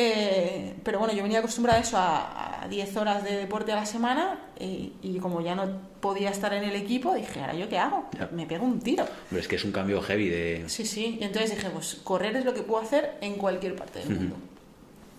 Eh, 0.01 0.77
pero 0.85 1.01
bueno, 1.01 1.13
yo 1.13 1.25
venía 1.25 1.41
acostumbrada 1.41 1.81
a 1.81 1.83
eso, 1.83 1.97
a, 1.99 2.63
a 2.63 2.69
10 2.69 2.97
horas 2.99 3.25
de 3.25 3.37
deporte 3.37 3.73
a 3.73 3.75
la 3.75 3.85
semana 3.85 4.39
y, 4.61 4.93
y 5.03 5.19
como 5.19 5.41
ya 5.41 5.57
no 5.57 5.67
podía 6.01 6.31
estar 6.31 6.53
en 6.53 6.63
el 6.63 6.77
equipo, 6.77 7.15
dije, 7.15 7.41
¿ahora 7.41 7.55
yo 7.55 7.69
qué 7.69 7.79
hago? 7.79 8.09
Ya. 8.17 8.29
Me 8.31 8.47
pego 8.47 8.65
un 8.65 8.79
tiro. 8.79 9.05
Pero 9.29 9.41
es 9.41 9.49
que 9.49 9.57
es 9.57 9.65
un 9.65 9.73
cambio 9.73 10.01
heavy 10.01 10.29
de... 10.29 10.65
Sí, 10.69 10.87
sí. 10.87 11.19
Y 11.21 11.25
entonces 11.25 11.51
dije, 11.51 11.69
pues 11.71 11.97
correr 12.05 12.37
es 12.37 12.45
lo 12.45 12.55
que 12.55 12.63
puedo 12.63 12.81
hacer 12.81 13.17
en 13.21 13.35
cualquier 13.35 13.75
parte 13.75 13.99
del 13.99 14.11
mundo. 14.11 14.37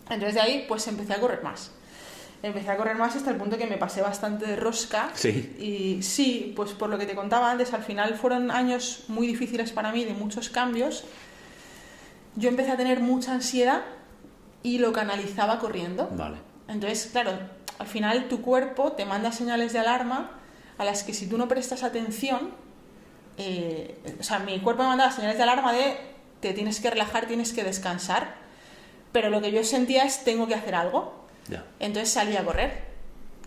Entonces 0.10 0.36
de 0.36 0.40
ahí, 0.40 0.66
pues 0.66 0.88
empecé 0.88 1.12
a 1.12 1.20
correr 1.20 1.44
más. 1.44 1.72
Empecé 2.42 2.72
a 2.72 2.78
correr 2.78 2.96
más 2.96 3.18
hasta 3.18 3.32
el 3.32 3.36
punto 3.36 3.58
que 3.58 3.68
me 3.68 3.76
pasé 3.76 4.02
bastante 4.02 4.46
de 4.46 4.56
rosca. 4.56 5.12
Sí. 5.14 5.58
Y 5.60 6.04
sí, 6.04 6.54
pues 6.56 6.72
por 6.72 6.90
lo 6.90 6.98
que 6.98 7.06
te 7.06 7.16
contaba 7.16 7.52
antes, 7.52 7.74
al 7.74 7.84
final 7.84 8.14
fueron 8.16 8.50
años 8.50 9.04
muy 9.10 9.28
difíciles 9.28 9.74
para 9.74 9.92
mí, 9.92 10.06
de 10.06 10.14
muchos 10.14 10.48
cambios. 10.50 11.04
Yo 12.38 12.48
empecé 12.48 12.72
a 12.72 12.78
tener 12.78 13.02
mucha 13.02 13.34
ansiedad 13.34 13.82
y 14.64 14.80
lo 14.80 14.94
canalizaba 14.94 15.60
corriendo. 15.60 16.10
Vale. 16.12 16.38
Entonces, 16.68 17.10
claro, 17.12 17.32
al 17.78 17.88
final 17.88 18.28
tu 18.28 18.42
cuerpo 18.42 18.92
te 18.92 19.06
manda 19.06 19.32
señales 19.32 19.74
de 19.74 19.80
alarma 19.80 20.32
a 20.78 20.86
las 20.86 21.04
que 21.04 21.14
si 21.14 21.28
tú 21.28 21.38
no 21.38 21.48
prestas 21.48 21.84
atención, 21.84 22.52
eh, 23.38 23.98
o 24.20 24.24
sea, 24.24 24.40
mi 24.40 24.60
cuerpo 24.60 24.84
me 24.84 24.90
mandaba 24.90 25.12
señales 25.12 25.38
de 25.38 25.44
alarma 25.44 25.74
de 25.74 25.98
te 26.40 26.54
tienes 26.54 26.80
que 26.80 26.90
relajar, 26.90 27.26
tienes 27.26 27.54
que 27.54 27.64
descansar, 27.64 28.36
pero 29.12 29.30
lo 29.30 29.42
que 29.42 29.52
yo 29.52 29.64
sentía 29.64 30.04
es 30.04 30.24
tengo 30.24 30.48
que 30.48 30.56
hacer 30.56 30.76
algo. 30.76 31.18
Entonces 31.80 32.12
salí 32.12 32.38
a 32.38 32.46
correr. 32.46 32.89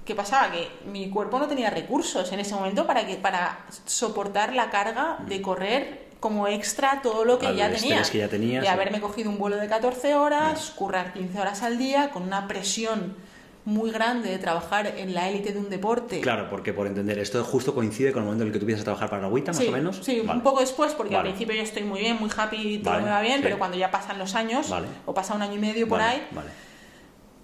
¿Qué 0.05 0.15
pasaba? 0.15 0.51
Que 0.51 0.69
mi 0.91 1.11
cuerpo 1.11 1.39
no 1.39 1.47
tenía 1.47 1.71
recursos 1.71 2.31
en 2.33 2.41
ese 2.41 2.55
momento 2.55 2.87
para, 2.87 3.07
que, 3.07 3.15
para 3.17 3.65
soportar 3.87 4.53
la 4.55 4.69
carga 4.71 5.19
de 5.29 5.41
correr 5.41 6.09
como 6.19 6.47
extra 6.49 7.01
todo 7.03 7.25
lo 7.25 7.39
que 7.39 7.47
Al 7.47 7.57
ya 7.57 7.71
tenía. 7.73 8.03
que 8.03 8.19
ya 8.19 8.29
tenías, 8.29 8.63
de 8.63 8.69
sí. 8.69 8.73
haberme 8.73 9.01
cogido 9.01 9.31
un 9.31 9.39
vuelo 9.39 9.57
de 9.57 9.69
14 9.69 10.15
horas, 10.15 10.71
currar 10.77 11.13
15 11.13 11.41
horas 11.41 11.63
al 11.63 11.79
día, 11.79 12.11
con 12.11 12.23
una 12.25 12.47
presión 12.49 13.17
muy 13.65 13.93
grande 13.93 14.29
de 14.31 14.39
trabajar 14.39 14.87
en 14.99 15.15
la 15.15 15.29
élite 15.29 15.53
de 15.53 15.59
un 15.61 15.71
deporte. 15.71 16.21
Claro, 16.21 16.49
porque 16.51 16.73
por 16.73 16.89
entender, 16.89 17.19
esto 17.21 17.43
justo 17.45 17.73
coincide 17.75 18.11
con 18.13 18.23
el 18.23 18.27
momento 18.27 18.43
en 18.43 18.49
el 18.49 18.53
que 18.53 18.59
tú 18.59 18.65
empiezas 18.65 18.83
a 18.83 18.85
trabajar 18.87 19.09
para 19.09 19.23
la 19.23 19.29
agüita, 19.29 19.53
más 19.53 19.59
Sí, 19.61 19.69
o 19.69 19.73
menos. 19.73 20.01
Sí, 20.03 20.21
Vale. 20.21 20.39
un 20.39 20.43
poco 20.43 20.59
después, 20.61 20.95
porque 20.95 21.15
al 21.15 21.23
Vale. 21.23 21.31
principio 21.31 21.55
yo 21.55 21.63
estoy 21.63 21.85
muy 21.85 22.01
bien, 22.01 22.17
muy 22.19 22.31
happy, 22.37 22.79
todo 22.79 22.95
Vale, 22.95 23.05
me 23.05 23.11
va 23.11 23.21
bien, 23.21 23.37
sí. 23.37 23.43
pero 23.45 23.59
cuando 23.61 23.77
ya 23.77 23.91
pasan 23.93 24.19
los 24.19 24.35
años, 24.35 24.69
o 25.07 25.15
pasa 25.15 25.35
un 25.35 25.43
año 25.43 25.55
y 25.55 25.59
medio 25.59 25.87
por 25.89 26.01
ahí, 26.01 26.27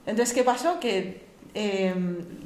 entonces, 0.06 0.34
¿qué 0.34 0.42
pasó? 0.42 0.80
Que, 0.80 1.27
eh, 1.54 1.94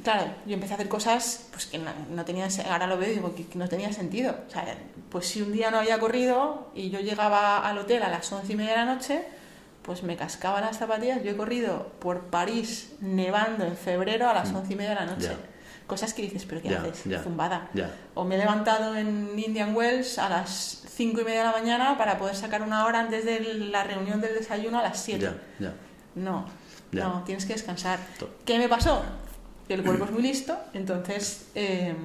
claro, 0.03 0.31
yo 0.45 0.53
empecé 0.53 0.73
a 0.73 0.75
hacer 0.75 0.87
cosas 0.89 1.47
pues, 1.51 1.65
que 1.67 1.77
no, 1.77 1.91
no 2.11 2.25
tenían, 2.25 2.49
se- 2.51 2.63
ahora 2.63 2.87
lo 2.87 2.97
veo 2.97 3.11
y 3.11 3.15
digo 3.15 3.35
que, 3.35 3.45
que 3.45 3.57
no 3.57 3.67
tenía 3.67 3.91
sentido. 3.93 4.35
O 4.47 4.51
sea, 4.51 4.65
pues 5.09 5.27
si 5.27 5.41
un 5.41 5.51
día 5.51 5.69
no 5.71 5.79
había 5.79 5.99
corrido 5.99 6.69
y 6.73 6.89
yo 6.89 6.99
llegaba 6.99 7.67
al 7.67 7.77
hotel 7.77 8.01
a 8.03 8.09
las 8.09 8.31
once 8.31 8.53
y 8.53 8.55
media 8.55 8.71
de 8.71 8.77
la 8.77 8.85
noche, 8.85 9.23
pues 9.83 10.01
me 10.03 10.15
cascaba 10.15 10.61
las 10.61 10.77
zapatillas. 10.77 11.21
Yo 11.23 11.31
he 11.31 11.35
corrido 11.35 11.91
por 11.99 12.21
París 12.27 12.93
nevando 13.01 13.65
en 13.65 13.75
febrero 13.75 14.29
a 14.29 14.33
las 14.33 14.51
once 14.53 14.73
y 14.73 14.75
media 14.75 14.91
de 14.91 14.95
la 14.95 15.05
noche. 15.05 15.27
Cosas 15.85 16.13
que 16.13 16.21
dices, 16.21 16.45
¿pero 16.45 16.61
qué 16.61 16.69
haces? 16.79 17.03
Zumbada. 17.21 17.69
O 18.13 18.23
me 18.23 18.35
he 18.35 18.37
levantado 18.37 18.95
en 18.95 19.37
Indian 19.37 19.75
Wells 19.75 20.17
a 20.17 20.29
las 20.29 20.81
cinco 20.95 21.19
y 21.21 21.25
media 21.25 21.39
de 21.39 21.45
la 21.47 21.51
mañana 21.51 21.97
para 21.97 22.17
poder 22.17 22.35
sacar 22.35 22.61
una 22.61 22.85
hora 22.85 23.01
antes 23.01 23.25
de 23.25 23.41
la 23.55 23.83
reunión 23.83 24.21
del 24.21 24.33
desayuno 24.33 24.79
a 24.79 24.83
las 24.83 25.03
siete. 25.03 25.25
No, 26.15 26.45
Ya. 26.93 27.03
no, 27.05 27.23
tienes 27.23 27.45
que 27.45 27.53
descansar. 27.53 27.99
¿Qué 28.45 28.57
me 28.57 28.69
pasó? 28.69 29.01
Que 29.67 29.73
el 29.75 29.83
cuerpo 29.83 30.05
es 30.05 30.11
muy 30.11 30.21
listo, 30.21 30.57
entonces 30.73 31.47
eh, 31.55 31.95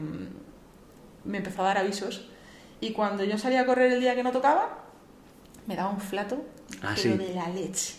me 1.24 1.38
empezó 1.38 1.62
a 1.62 1.66
dar 1.66 1.78
avisos. 1.78 2.26
Y 2.80 2.92
cuando 2.92 3.24
yo 3.24 3.36
salía 3.38 3.62
a 3.62 3.66
correr 3.66 3.92
el 3.92 4.00
día 4.00 4.14
que 4.14 4.22
no 4.22 4.30
tocaba, 4.32 4.84
me 5.66 5.74
daba 5.76 5.90
un 5.90 6.00
flato, 6.00 6.42
Ah, 6.82 6.92
pero 6.94 6.96
sí. 6.96 7.08
de 7.18 7.34
la 7.34 7.48
leche. 7.48 7.94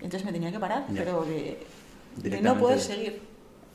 Entonces 0.00 0.24
me 0.24 0.32
tenía 0.32 0.52
que 0.52 0.58
parar, 0.60 0.84
Ya. 0.88 1.02
pero 1.04 1.24
de, 1.24 1.66
de 2.16 2.40
no 2.40 2.58
poder 2.58 2.80
seguir. 2.80 3.22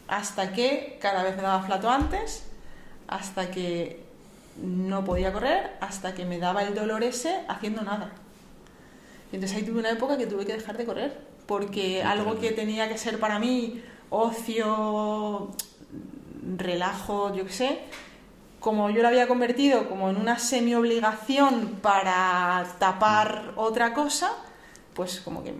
Hasta 0.07 0.53
que 0.53 0.97
cada 1.01 1.24
vez 1.24 1.36
me 1.36 1.41
daba 1.41 1.63
flato 1.63 1.89
antes, 1.89 2.43
hasta 3.07 3.49
que 3.49 4.03
no 4.61 5.03
podía 5.03 5.34
correr, 5.34 5.72
hasta 5.82 6.13
que 6.13 6.26
me 6.26 6.38
daba 6.38 6.61
el 6.63 6.76
dolor 6.76 7.03
ese 7.03 7.41
haciendo 7.47 7.82
nada. 7.82 8.11
Entonces 9.32 9.57
ahí 9.57 9.63
tuve 9.63 9.80
una 9.80 9.89
época 9.89 10.18
que 10.18 10.28
tuve 10.28 10.45
que 10.45 10.53
dejar 10.53 10.78
de 10.78 10.86
correr, 10.86 11.18
porque 11.46 12.04
algo 12.04 12.39
que 12.39 12.52
tenía 12.52 12.89
que 12.89 12.98
ser 12.98 13.20
para 13.20 13.39
mí 13.39 13.82
ocio, 14.10 15.52
relajo, 16.58 17.36
yo 17.36 17.46
qué 17.46 17.52
sé, 17.52 17.80
como 18.60 18.89
yo 18.89 19.02
lo 19.02 19.08
había 19.10 19.28
convertido 19.28 19.88
como 19.88 20.10
en 20.10 20.18
una 20.18 20.39
semi-obligación 20.39 21.80
para 21.82 22.66
tapar 22.80 23.54
otra 23.58 23.93
cosa, 23.93 24.32
pues 24.93 25.20
como 25.22 25.43
que 25.43 25.54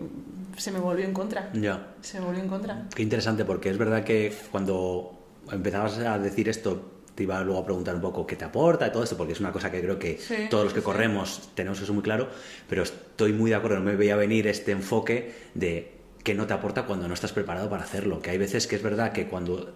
se 0.56 0.72
me 0.72 0.80
volvió 0.80 1.04
en 1.04 1.12
contra. 1.12 1.50
Ya. 1.52 1.94
Se 2.00 2.18
me 2.18 2.26
volvió 2.26 2.42
en 2.42 2.48
contra. 2.48 2.84
Qué 2.94 3.02
interesante, 3.02 3.44
porque 3.44 3.70
es 3.70 3.78
verdad 3.78 4.02
que 4.04 4.36
cuando 4.50 5.18
empezabas 5.52 5.98
a 5.98 6.18
decir 6.18 6.48
esto, 6.48 6.95
te 7.16 7.24
iba 7.24 7.42
luego 7.42 7.60
a 7.60 7.64
preguntar 7.64 7.94
un 7.96 8.00
poco 8.02 8.24
qué 8.26 8.36
te 8.36 8.44
aporta 8.44 8.86
y 8.86 8.92
todo 8.92 9.02
esto, 9.02 9.16
porque 9.16 9.32
es 9.32 9.40
una 9.40 9.50
cosa 9.50 9.70
que 9.72 9.80
creo 9.80 9.98
que 9.98 10.18
Sí, 10.18 10.46
todos 10.48 10.64
los 10.64 10.72
que 10.72 10.80
sí. 10.80 10.84
corremos 10.84 11.50
tenemos 11.54 11.80
eso 11.80 11.92
muy 11.92 12.02
claro, 12.04 12.28
pero 12.68 12.84
estoy 12.84 13.32
muy 13.32 13.50
de 13.50 13.56
acuerdo, 13.56 13.78
no 13.78 13.84
me 13.84 13.96
veía 13.96 14.14
venir 14.16 14.46
este 14.46 14.70
enfoque 14.72 15.34
de 15.54 15.92
qué 16.22 16.34
no 16.34 16.46
te 16.46 16.52
aporta 16.54 16.84
cuando 16.84 17.08
no 17.08 17.14
estás 17.14 17.32
preparado 17.32 17.68
para 17.70 17.82
hacerlo, 17.82 18.20
que 18.20 18.30
hay 18.30 18.38
veces 18.38 18.66
que 18.66 18.76
es 18.76 18.82
verdad 18.82 19.12
que 19.12 19.26
cuando 19.26 19.74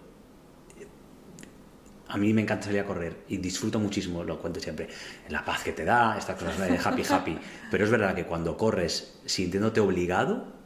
a 2.07 2.17
mí 2.17 2.33
me 2.33 2.41
encanta 2.41 2.65
salir 2.65 2.81
a 2.81 2.85
correr 2.85 3.23
y 3.29 3.37
disfruto 3.37 3.79
muchísimo, 3.79 4.23
lo 4.23 4.37
cuento 4.39 4.59
siempre, 4.59 4.89
la 5.29 5.45
paz 5.45 5.63
que 5.63 5.71
te 5.71 5.85
da, 5.85 6.17
estas 6.17 6.37
cosas 6.37 6.59
de 6.59 6.77
happy 6.77 7.03
happy, 7.09 7.39
pero 7.71 7.85
es 7.85 7.89
verdad 7.89 8.13
que 8.13 8.25
cuando 8.25 8.57
corres 8.57 9.19
sintiéndote 9.25 9.79
obligado, 9.79 10.60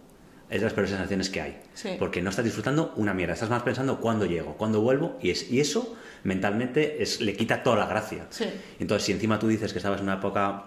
es 0.50 0.60
de 0.60 0.66
las 0.66 0.74
peores 0.74 0.92
sensaciones 0.92 1.30
que 1.30 1.42
hay. 1.42 1.62
Sí. 1.74 1.96
Porque 1.98 2.22
no 2.22 2.30
estás 2.30 2.46
disfrutando 2.46 2.94
una 2.98 3.14
mierda, 3.14 3.34
estás 3.34 3.50
más 3.50 3.64
pensando 3.64 4.00
cuándo 4.00 4.26
llego, 4.26 4.56
cuándo 4.58 4.82
vuelvo, 4.82 5.18
y, 5.22 5.32
es, 5.32 5.52
y 5.52 5.60
eso 5.60 5.96
mentalmente 6.24 7.02
es, 7.02 7.22
le 7.22 7.36
quita 7.36 7.64
toda 7.64 7.78
la 7.78 7.86
gracia. 7.88 8.28
Sí. 8.30 8.46
Entonces, 8.80 9.06
si 9.06 9.12
encima 9.12 9.40
tú 9.40 9.48
dices 9.48 9.72
que 9.72 9.80
estabas 9.80 10.00
en 10.00 10.06
una 10.06 10.16
época 10.16 10.66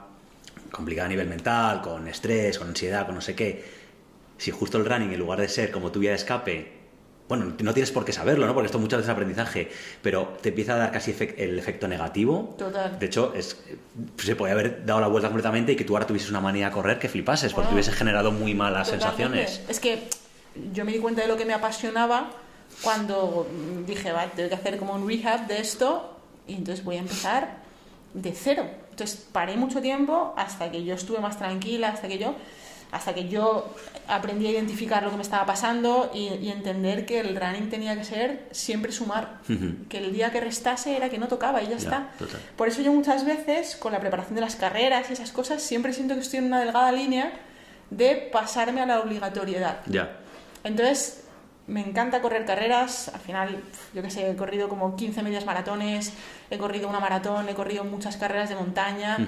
complicada 0.71 1.07
a 1.07 1.09
nivel 1.09 1.29
mental, 1.29 1.81
con 1.81 2.09
estrés, 2.09 2.59
con 2.59 2.69
ansiedad, 2.69 3.07
con 3.07 3.15
no 3.15 3.21
sé 3.21 3.35
qué, 3.35 3.65
si 4.37 4.51
justo 4.51 4.79
el 4.79 4.85
running, 4.85 5.13
en 5.13 5.19
lugar 5.19 5.41
de 5.41 5.49
ser 5.49 5.71
como 5.71 5.91
tu 5.91 6.01
vía 6.01 6.11
de 6.11 6.17
escape, 6.17 6.78
bueno, 7.29 7.53
no 7.63 7.75
tienes 7.75 7.91
por 7.93 8.05
qué 8.05 8.13
saberlo, 8.13 8.47
¿no? 8.47 8.55
Porque 8.55 8.67
esto 8.67 8.79
muchas 8.79 8.99
veces 8.99 9.11
es 9.11 9.13
aprendizaje, 9.13 9.71
pero 10.03 10.37
te 10.41 10.49
empieza 10.49 10.75
a 10.75 10.79
dar 10.79 10.93
casi 10.93 11.13
efec- 11.13 11.35
el 11.37 11.59
efecto 11.59 11.87
negativo. 11.87 12.55
Total. 12.59 12.99
De 12.99 13.07
hecho, 13.07 13.35
es, 13.37 13.57
se 14.17 14.35
podía 14.35 14.55
haber 14.55 14.87
dado 14.87 15.01
la 15.01 15.09
vuelta 15.09 15.29
completamente 15.29 15.73
y 15.73 15.77
que 15.77 15.85
tú 15.85 15.95
ahora 15.95 16.07
tuvieses 16.07 16.31
una 16.31 16.41
manía 16.41 16.69
a 16.69 16.71
correr 16.71 16.99
que 16.99 17.09
flipases, 17.09 17.53
porque 17.53 17.67
Bueno, 17.67 17.75
hubiese 17.77 17.93
generado 17.93 18.33
muy 18.33 18.55
malas 18.55 18.91
Totalmente. 18.91 19.47
sensaciones. 19.47 19.61
Es 19.69 19.79
que 19.81 20.09
yo 20.73 20.85
me 20.85 20.93
di 20.93 20.99
cuenta 20.99 21.21
de 21.23 21.29
lo 21.29 21.37
que 21.37 21.45
me 21.45 21.53
apasionaba 21.55 22.31
cuando 22.83 23.47
dije, 23.87 24.13
vale, 24.13 24.31
tengo 24.35 24.49
que 24.49 24.55
hacer 24.55 24.79
como 24.79 24.95
un 24.95 25.07
rehab 25.09 25.47
de 25.47 25.61
esto 25.61 26.17
y 26.47 26.55
entonces 26.55 26.85
voy 26.85 26.97
a 26.97 27.01
empezar 27.01 27.59
de 28.15 28.33
cero. 28.33 28.65
Entonces 28.91 29.27
paré 29.33 29.57
mucho 29.57 29.81
tiempo 29.81 30.33
hasta 30.37 30.71
que 30.71 30.83
yo 30.85 30.95
estuve 30.95 31.19
más 31.19 31.39
tranquila, 31.39 31.91
hasta 31.91 32.09
que 32.09 32.19
yo, 32.19 32.35
hasta 32.91 33.15
que 33.15 33.29
yo 33.29 33.75
aprendí 34.09 34.47
a 34.47 34.51
identificar 34.51 35.03
lo 35.03 35.11
que 35.11 35.17
me 35.17 35.23
estaba 35.23 35.45
pasando 35.45 36.11
y, 36.15 36.29
y 36.41 36.51
entender 36.51 37.05
que 37.05 37.21
el 37.21 37.37
running 37.39 37.69
tenía 37.69 37.95
que 37.97 38.05
ser 38.05 38.49
siempre 38.51 38.93
sumar. 38.93 39.41
Que 39.89 39.99
el 39.99 40.13
día 40.13 40.31
que 40.33 40.41
restase 40.41 40.97
era 40.97 41.11
que 41.11 41.19
no 41.19 41.29
tocaba 41.29 41.61
y 41.63 41.65
ya, 41.67 41.71
Ya, 41.73 41.77
está. 41.77 42.09
total. 42.19 42.41
Por 42.57 42.69
eso 42.69 42.81
yo 42.83 42.93
muchas 42.93 43.25
veces, 43.27 43.77
con 43.77 43.93
la 43.93 44.01
preparación 44.01 44.35
de 44.35 44.41
las 44.41 44.57
carreras 44.57 45.11
y 45.11 45.13
esas 45.13 45.33
cosas, 45.33 45.63
siempre 45.63 45.93
siento 45.93 46.15
que 46.15 46.21
estoy 46.21 46.39
en 46.39 46.47
una 46.47 46.61
delgada 46.61 46.91
línea 46.93 47.33
de 47.91 48.17
pasarme 48.33 48.81
a 48.81 48.87
la 48.87 49.01
obligatoriedad. 49.01 49.81
Ya. 49.87 50.17
Entonces, 50.65 51.25
me 51.67 51.81
encanta 51.81 52.23
correr 52.23 52.47
carreras. 52.47 53.09
Al 53.09 53.21
final, 53.21 53.63
yo 53.95 54.01
qué 54.03 54.11
sé, 54.11 54.31
he 54.31 54.37
corrido 54.37 54.69
como 54.71 54.97
15 54.97 55.23
medias 55.23 55.45
maratones, 55.45 56.13
he 56.51 56.57
corrido 56.57 56.89
una 56.89 57.01
maratón, 57.01 57.49
he 57.51 57.55
corrido 57.55 57.85
muchas 57.85 58.17
carreras 58.17 58.49
de 58.49 58.55
montaña, 58.55 59.19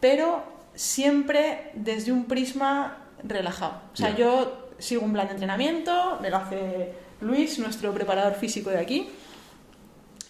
pero 0.00 0.55
siempre 0.76 1.72
desde 1.74 2.12
un 2.12 2.26
prisma 2.26 2.98
relajado. 3.24 3.80
O 3.92 3.96
sea, 3.96 4.10
Ya. 4.10 4.16
yo 4.16 4.68
sigo 4.78 5.02
un 5.04 5.12
plan 5.12 5.26
de 5.26 5.32
entrenamiento, 5.32 6.18
me 6.22 6.30
lo 6.30 6.36
hace 6.36 6.92
Luis, 7.20 7.58
nuestro 7.58 7.92
preparador 7.92 8.34
físico 8.34 8.70
de 8.70 8.78
aquí. 8.78 9.08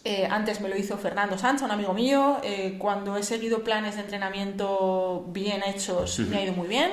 Eh, 0.05 0.27
antes 0.31 0.61
me 0.61 0.69
lo 0.69 0.77
hizo 0.77 0.97
Fernando 0.99 1.37
Sancha, 1.37 1.65
un 1.65 1.73
amigo 1.73 1.93
mío. 1.93 2.39
Eh, 2.45 2.77
cuando 2.79 3.17
he 3.17 3.25
seguido 3.25 3.65
planes 3.65 3.97
de 3.97 4.03
entrenamiento 4.03 5.25
bien 5.29 5.63
hechos, 5.65 6.21
me 6.21 6.37
ha 6.39 6.45
ido 6.45 6.53
muy 6.53 6.69
bien. 6.69 6.93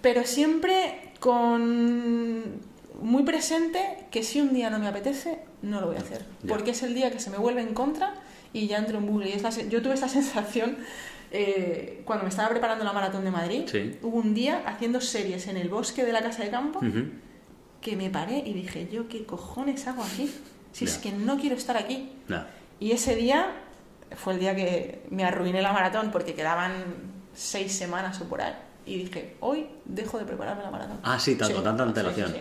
Pero 0.00 0.24
siempre 0.24 1.12
con 1.20 2.60
muy 3.02 3.22
presente 3.24 4.06
que 4.10 4.22
si 4.22 4.40
un 4.40 4.54
día 4.54 4.70
no 4.70 4.78
me 4.78 4.88
apetece, 4.88 5.40
no 5.60 5.80
lo 5.82 5.88
voy 5.88 5.96
a 5.96 6.00
hacer. 6.00 6.24
Porque 6.48 6.70
es 6.70 6.82
el 6.82 6.94
día 6.94 7.10
que 7.10 7.20
se 7.20 7.28
me 7.30 7.36
vuelve 7.36 7.60
en 7.60 7.74
contra 7.74 8.14
y 8.54 8.66
ya 8.68 8.78
entro 8.78 8.96
en 8.98 9.06
bucle. 9.06 9.28
Y 9.28 9.32
es 9.34 9.42
la 9.42 9.52
se- 9.52 9.68
yo 9.68 9.82
tuve 9.82 9.94
esa 9.94 10.08
sensación 10.18 10.78
eh, 11.34 12.02
cuando 12.04 12.24
me 12.24 12.28
estaba 12.28 12.48
preparando 12.50 12.84
la 12.84 12.92
maratón 12.92 13.24
de 13.24 13.30
Madrid, 13.30 13.62
Sí. 13.66 13.98
hubo 14.02 14.18
un 14.18 14.34
día 14.34 14.62
haciendo 14.66 15.00
series 15.00 15.46
en 15.48 15.56
el 15.56 15.68
bosque 15.68 16.04
de 16.04 16.12
la 16.12 16.22
casa 16.22 16.44
de 16.44 16.50
campo 16.50 16.78
Ujú. 16.80 17.06
que 17.80 17.96
me 17.96 18.10
paré 18.10 18.38
y 18.44 18.52
dije, 18.52 18.88
yo 18.92 19.08
qué 19.08 19.24
cojones 19.24 19.86
hago 19.86 20.02
aquí, 20.02 20.30
si 20.72 20.84
es 20.84 20.96
Ya. 20.96 21.02
que 21.10 21.16
no 21.16 21.38
quiero 21.38 21.56
estar 21.56 21.76
aquí. 21.76 22.10
Ya. 22.28 22.48
Y 22.78 22.92
ese 22.92 23.16
día 23.16 23.46
fue 24.16 24.34
el 24.34 24.40
día 24.40 24.54
que 24.54 25.02
me 25.10 25.24
arruiné 25.24 25.62
la 25.62 25.72
maratón 25.72 26.10
porque 26.12 26.34
quedaban 26.34 26.72
seis 27.34 27.72
semanas 27.72 28.20
o 28.20 28.24
por 28.28 28.42
ahí. 28.42 28.52
Y 28.84 28.98
dije, 29.04 29.36
hoy 29.40 29.68
dejo 29.84 30.18
de 30.18 30.24
prepararme 30.24 30.62
la 30.64 30.70
maratón. 30.70 30.98
Ah, 31.02 31.18
sí, 31.18 31.36
tanto, 31.36 31.62
tanta 31.62 31.82
antelación. 31.84 32.34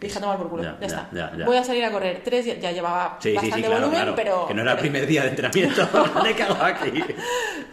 Dije, 0.00 0.18
a 0.18 0.20
tomar 0.20 0.38
por 0.38 0.48
culo, 0.48 0.62
Ya, 0.62 0.72
ya, 0.72 0.80
ya, 0.80 0.86
está. 0.86 1.36
ya. 1.36 1.44
Voy 1.44 1.56
a 1.56 1.64
salir 1.64 1.84
a 1.84 1.90
correr 1.92 2.22
tres 2.24 2.44
días, 2.46 2.58
ya 2.60 2.72
llevaba 2.72 3.18
Sí, 3.20 3.30
sí, 3.30 3.34
bastante 3.34 3.56
sí, 3.56 3.62
claro, 3.62 3.80
volumen, 3.80 4.00
claro. 4.00 4.14
pero... 4.16 4.46
Que 4.46 4.54
no 4.54 4.62
era 4.62 4.72
el 4.72 4.78
primer 4.78 5.06
día 5.06 5.22
de 5.24 5.28
entrenamiento. 5.28 5.86
¿De 6.24 6.34
qué 6.34 6.42
hago 6.42 6.62
aquí? 6.64 7.04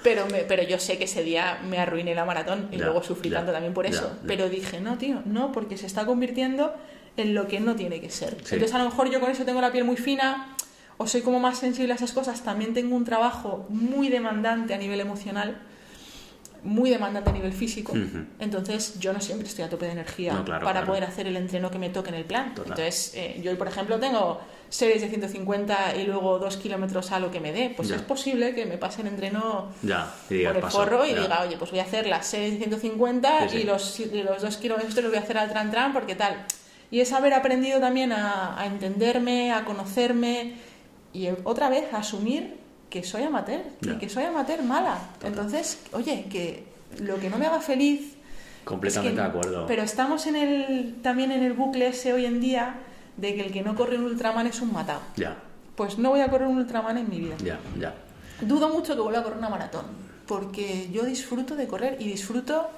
Pero, 0.04 0.26
me- 0.28 0.44
pero 0.44 0.64
yo 0.64 0.78
sé 0.80 0.98
que 0.98 1.06
ese 1.06 1.24
día 1.24 1.60
me 1.68 1.80
arruiné 1.80 2.14
la 2.16 2.26
maratón 2.26 2.68
y 2.72 2.78
luego 2.78 3.02
sufrí 3.04 3.30
tanto 3.30 3.52
también 3.52 3.74
por 3.74 3.86
eso. 3.86 4.18
Pero 4.28 4.50
dije, 4.50 4.80
no, 4.82 4.98
tío, 4.98 5.22
no, 5.26 5.52
porque 5.52 5.78
se 5.78 5.86
está 5.86 6.06
convirtiendo 6.06 6.76
en 7.16 7.34
lo 7.34 7.48
que 7.48 7.60
no 7.60 7.76
tiene 7.76 8.00
que 8.02 8.10
ser. 8.10 8.32
Sí. 8.44 8.56
Entonces, 8.56 8.74
a 8.76 8.80
lo 8.80 8.86
mejor 8.86 9.10
yo 9.10 9.20
con 9.20 9.32
eso 9.32 9.44
tengo 9.46 9.62
la 9.62 9.72
piel 9.72 9.84
muy 9.86 9.98
fina 9.98 10.56
o 10.98 11.08
soy 11.08 11.22
como 11.22 11.40
más 11.40 11.58
sensible 11.60 11.94
a 11.94 11.96
esas 11.96 12.12
cosas. 12.12 12.44
También 12.44 12.74
tengo 12.74 12.96
un 12.96 13.06
trabajo 13.06 13.66
muy 13.70 14.10
demandante 14.10 14.74
a 14.74 14.78
nivel 14.78 15.00
emocional, 15.00 15.58
muy 16.64 16.90
demandante 16.90 17.30
a 17.30 17.34
nivel 17.34 17.54
físico. 17.54 17.94
Ujú. 17.94 18.26
Entonces, 18.40 19.00
yo 19.00 19.14
no 19.14 19.22
siempre 19.22 19.48
estoy 19.48 19.64
a 19.66 19.70
tope 19.70 19.86
de 19.86 19.92
energía 19.94 20.34
No, 20.34 20.44
claro, 20.46 20.66
para 20.66 20.80
claro. 20.80 20.88
poder 20.88 21.04
hacer 21.04 21.28
el 21.28 21.38
entreno 21.38 21.72
que 21.72 21.80
me 21.80 21.90
toque 21.90 22.10
en 22.10 22.16
el 22.16 22.26
plan. 22.26 22.54
Total. 22.56 22.72
Entonces, 22.72 23.14
eh, 23.16 23.40
yo 23.44 23.52
hoy, 23.52 23.58
por 23.58 23.68
ejemplo, 23.68 24.00
tengo 24.00 24.40
series 24.70 25.02
de 25.02 25.08
150 25.10 25.96
y 25.96 26.04
luego 26.06 26.40
dos 26.40 26.58
kilómetros 26.58 27.12
a 27.12 27.20
lo 27.20 27.32
que 27.32 27.40
me 27.40 27.52
dé. 27.54 27.74
Pues 27.76 27.88
Ya. 27.90 27.96
es 27.96 28.02
posible 28.02 28.54
que 28.54 28.66
me 28.66 28.78
pase 28.78 29.02
el 29.02 29.08
entreno 29.08 29.70
Ya, 29.82 30.14
por 30.28 30.38
el 30.38 30.62
paso, 30.62 30.78
forro 30.80 31.06
y 31.06 31.12
ya. 31.14 31.22
diga, 31.22 31.42
oye, 31.48 31.56
pues 31.58 31.72
voy 31.72 31.80
a 31.80 31.84
hacer 31.84 32.06
las 32.08 32.26
6 32.28 32.52
de 32.54 32.58
150 32.58 33.48
Sí, 33.48 33.50
sí. 33.50 33.58
y 33.62 33.64
los, 33.64 34.00
y 34.00 34.24
los 34.24 34.42
dos 34.42 34.58
kilómetros 34.58 34.96
los 34.96 35.06
voy 35.08 35.18
a 35.18 35.22
hacer 35.22 35.38
al 35.38 35.50
tran 35.50 35.72
tran 35.72 35.94
porque 35.94 36.16
tal. 36.16 36.46
Y 36.92 37.00
es 37.02 37.12
haber 37.14 37.34
aprendido 37.34 37.80
también 37.80 38.12
a, 38.12 38.60
a 38.60 38.66
entenderme, 38.66 39.52
a 39.54 39.64
conocerme 39.66 40.54
y 41.14 41.30
otra 41.46 41.70
vez 41.70 41.86
a 41.94 41.98
asumir 41.98 42.58
que 42.90 43.04
soy 43.04 43.24
amateur 43.24 43.62
y 43.82 43.98
que 43.98 44.10
soy 44.10 44.24
amateur 44.26 44.62
mala. 44.64 44.98
Entonces, 45.24 45.80
oye, 45.94 46.26
que 46.30 46.64
lo 47.00 47.20
que 47.20 47.30
no 47.30 47.38
me 47.38 47.46
haga 47.46 47.60
feliz 47.60 48.14
Completamente 48.64 49.10
es 49.10 49.16
que- 49.16 49.22
de 49.22 49.28
acuerdo. 49.40 49.66
Pero 49.68 49.84
estamos 49.84 50.26
en 50.28 50.36
el, 50.36 50.96
también 51.02 51.32
en 51.32 51.44
el 51.44 51.54
bucle 51.54 51.88
ese 51.88 52.14
hoy 52.14 52.26
en 52.26 52.40
día 52.40 52.76
de 53.18 53.36
que 53.36 53.42
el 53.46 53.52
que 53.52 53.62
no 53.62 53.76
corre 53.76 53.98
un 53.98 54.04
Ultraman 54.06 54.48
es 54.48 54.62
un 54.62 54.72
matado. 54.74 55.02
Ya, 55.16 55.38
Pues 55.76 55.98
no 55.98 56.10
voy 56.10 56.22
a 56.22 56.30
correr 56.30 56.48
un 56.48 56.58
Ultraman 56.58 56.98
en 56.98 57.10
mi 57.10 57.20
vida. 57.20 57.36
ya, 57.44 57.60
ya. 57.80 57.94
Dudo 58.42 58.70
mucho 58.70 58.96
que 58.96 59.02
vuelva 59.02 59.20
a 59.20 59.24
correr 59.24 59.38
una 59.40 59.50
maratón, 59.50 59.86
porque 60.28 60.90
yo 60.92 61.04
disfruto 61.04 61.56
de 61.56 61.68
correr 61.68 61.98
y 62.00 62.08
disfruto 62.08 62.70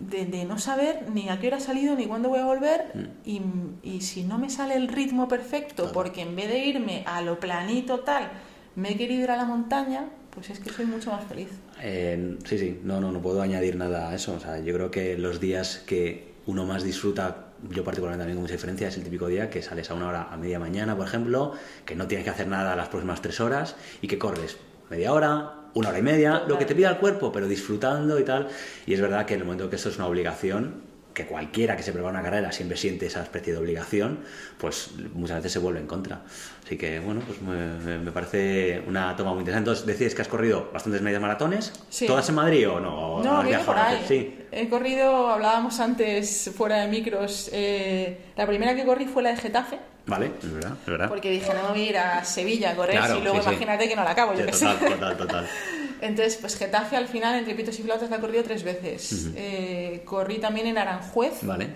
de, 0.00 0.26
de 0.26 0.44
no 0.44 0.58
saber 0.58 1.08
ni 1.12 1.28
a 1.28 1.38
qué 1.40 1.46
hora 1.48 1.58
he 1.58 1.60
salido 1.60 1.94
ni 1.94 2.06
cuándo 2.06 2.28
voy 2.28 2.40
a 2.40 2.44
volver 2.44 2.92
y, 3.24 3.40
y 3.82 4.00
si 4.02 4.22
no 4.24 4.38
me 4.38 4.50
sale 4.50 4.74
el 4.74 4.88
ritmo 4.88 5.28
perfecto, 5.28 5.90
porque 5.92 6.22
en 6.22 6.34
vez 6.36 6.48
de 6.48 6.58
irme 6.64 7.04
a 7.06 7.20
lo 7.22 7.38
planito 7.40 8.00
tal, 8.00 8.28
me 8.76 8.92
he 8.92 8.96
querido 8.96 9.24
ir 9.24 9.30
a 9.30 9.36
la 9.36 9.44
montaña, 9.44 10.06
pues 10.30 10.50
es 10.50 10.58
que 10.58 10.70
soy 10.70 10.86
mucho 10.86 11.10
más 11.10 11.24
feliz. 11.24 11.48
Eh, 11.80 12.38
sí, 12.44 12.58
sí, 12.58 12.80
no, 12.82 13.00
no, 13.00 13.12
no 13.12 13.20
puedo 13.20 13.40
añadir 13.40 13.76
nada 13.76 14.10
a 14.10 14.14
eso. 14.14 14.34
O 14.34 14.40
sea, 14.40 14.58
yo 14.58 14.74
creo 14.74 14.90
que 14.90 15.16
los 15.16 15.40
días 15.40 15.82
que 15.86 16.34
uno 16.46 16.66
más 16.66 16.82
disfruta, 16.82 17.46
yo 17.70 17.84
particularmente 17.84 18.22
también 18.22 18.36
con 18.36 18.42
mucha 18.42 18.54
diferencia, 18.54 18.88
es 18.88 18.96
el 18.96 19.04
típico 19.04 19.28
día 19.28 19.48
que 19.48 19.62
sales 19.62 19.90
a 19.90 19.94
una 19.94 20.08
hora 20.08 20.28
a 20.30 20.36
media 20.36 20.58
mañana, 20.58 20.96
por 20.96 21.06
ejemplo, 21.06 21.52
que 21.84 21.94
no 21.94 22.06
tienes 22.06 22.24
que 22.24 22.30
hacer 22.30 22.48
nada 22.48 22.74
las 22.76 22.88
próximas 22.88 23.22
tres 23.22 23.40
horas 23.40 23.76
y 24.02 24.08
que 24.08 24.18
corres 24.18 24.58
media 24.90 25.12
hora, 25.12 25.52
una 25.74 25.88
hora 25.88 25.98
y 25.98 26.02
media, 26.02 26.42
lo 26.46 26.58
que 26.58 26.64
te 26.64 26.74
pida 26.74 26.90
el 26.90 26.98
cuerpo, 26.98 27.32
pero 27.32 27.48
disfrutando 27.48 28.18
y 28.18 28.24
tal. 28.24 28.48
Y 28.86 28.94
es 28.94 29.00
verdad 29.00 29.24
que 29.26 29.34
en 29.34 29.40
el 29.40 29.46
momento 29.46 29.70
que 29.70 29.76
esto 29.76 29.88
es 29.88 29.96
una 29.96 30.06
obligación, 30.06 30.82
que 31.14 31.26
cualquiera 31.26 31.76
que 31.76 31.82
se 31.82 31.92
prepara 31.92 32.12
una 32.12 32.22
carrera 32.22 32.50
siempre 32.52 32.76
siente 32.76 33.06
esa 33.06 33.22
especie 33.22 33.52
de 33.52 33.60
obligación, 33.60 34.18
pues 34.58 34.90
muchas 35.14 35.36
veces 35.36 35.52
se 35.52 35.58
vuelve 35.60 35.80
en 35.80 35.86
contra. 35.86 36.22
Así 36.64 36.78
que, 36.78 36.98
bueno, 36.98 37.20
pues 37.26 37.42
me, 37.42 37.98
me- 37.98 38.10
parece 38.10 38.82
una 38.86 39.14
toma 39.16 39.32
muy 39.32 39.40
interesante. 39.40 39.68
Entonces, 39.70 39.86
decís 39.98 40.14
que 40.14 40.22
has 40.22 40.28
corrido 40.28 40.70
bastantes 40.72 41.02
medias 41.02 41.20
maratones, 41.20 41.72
Sí. 41.90 42.06
¿todas 42.06 42.26
en 42.30 42.36
Madrid 42.36 42.68
o 42.70 42.80
no? 42.80 43.16
¿O 43.16 43.22
No, 43.22 43.42
viene 43.42 43.62
por 43.64 43.76
ahí. 43.76 44.02
Sí. 44.08 44.38
He 44.50 44.68
corrido, 44.70 45.28
hablábamos 45.28 45.78
antes 45.80 46.50
fuera 46.56 46.76
de 46.78 46.88
micros, 46.88 47.50
eh, 47.52 48.18
la 48.36 48.46
primera 48.46 48.74
que 48.74 48.84
corrí 48.86 49.04
fue 49.04 49.22
la 49.22 49.30
de 49.30 49.36
Getafe, 49.36 49.78
Vale, 50.06 50.30
es 50.42 50.52
verdad, 50.52 50.72
es 50.80 50.86
verdad. 50.86 51.08
porque 51.08 51.30
dije, 51.30 51.52
no 51.52 51.62
me 51.64 51.68
voy 51.70 51.80
a 51.82 51.90
ir 51.90 51.98
a 51.98 52.24
Sevilla 52.24 52.70
a 52.70 52.76
correr 52.76 52.96
Claro, 52.96 53.18
y 53.18 53.22
luego 53.22 53.42
sí, 53.42 53.48
imagínate 53.50 53.88
que 53.88 53.96
no 53.96 54.04
la 54.04 54.10
acabo, 54.12 54.32
yo 54.34 54.46
total, 54.46 54.78
sé. 54.78 54.86
total, 54.88 55.16
total. 55.18 55.46
Entonces, 56.00 56.36
pues 56.40 56.56
Getafe 56.56 56.96
al 56.96 57.08
final, 57.08 57.38
entre 57.38 57.54
pitos 57.54 57.78
y 57.78 57.82
flautas, 57.82 58.08
la 58.10 58.16
he 58.16 58.20
corrido 58.20 58.42
tres 58.42 58.62
veces. 58.62 59.28
Eh, 59.36 60.02
corrí 60.06 60.38
también 60.38 60.66
en 60.66 60.78
Aranjuez 60.78 61.40
Vale. 61.42 61.68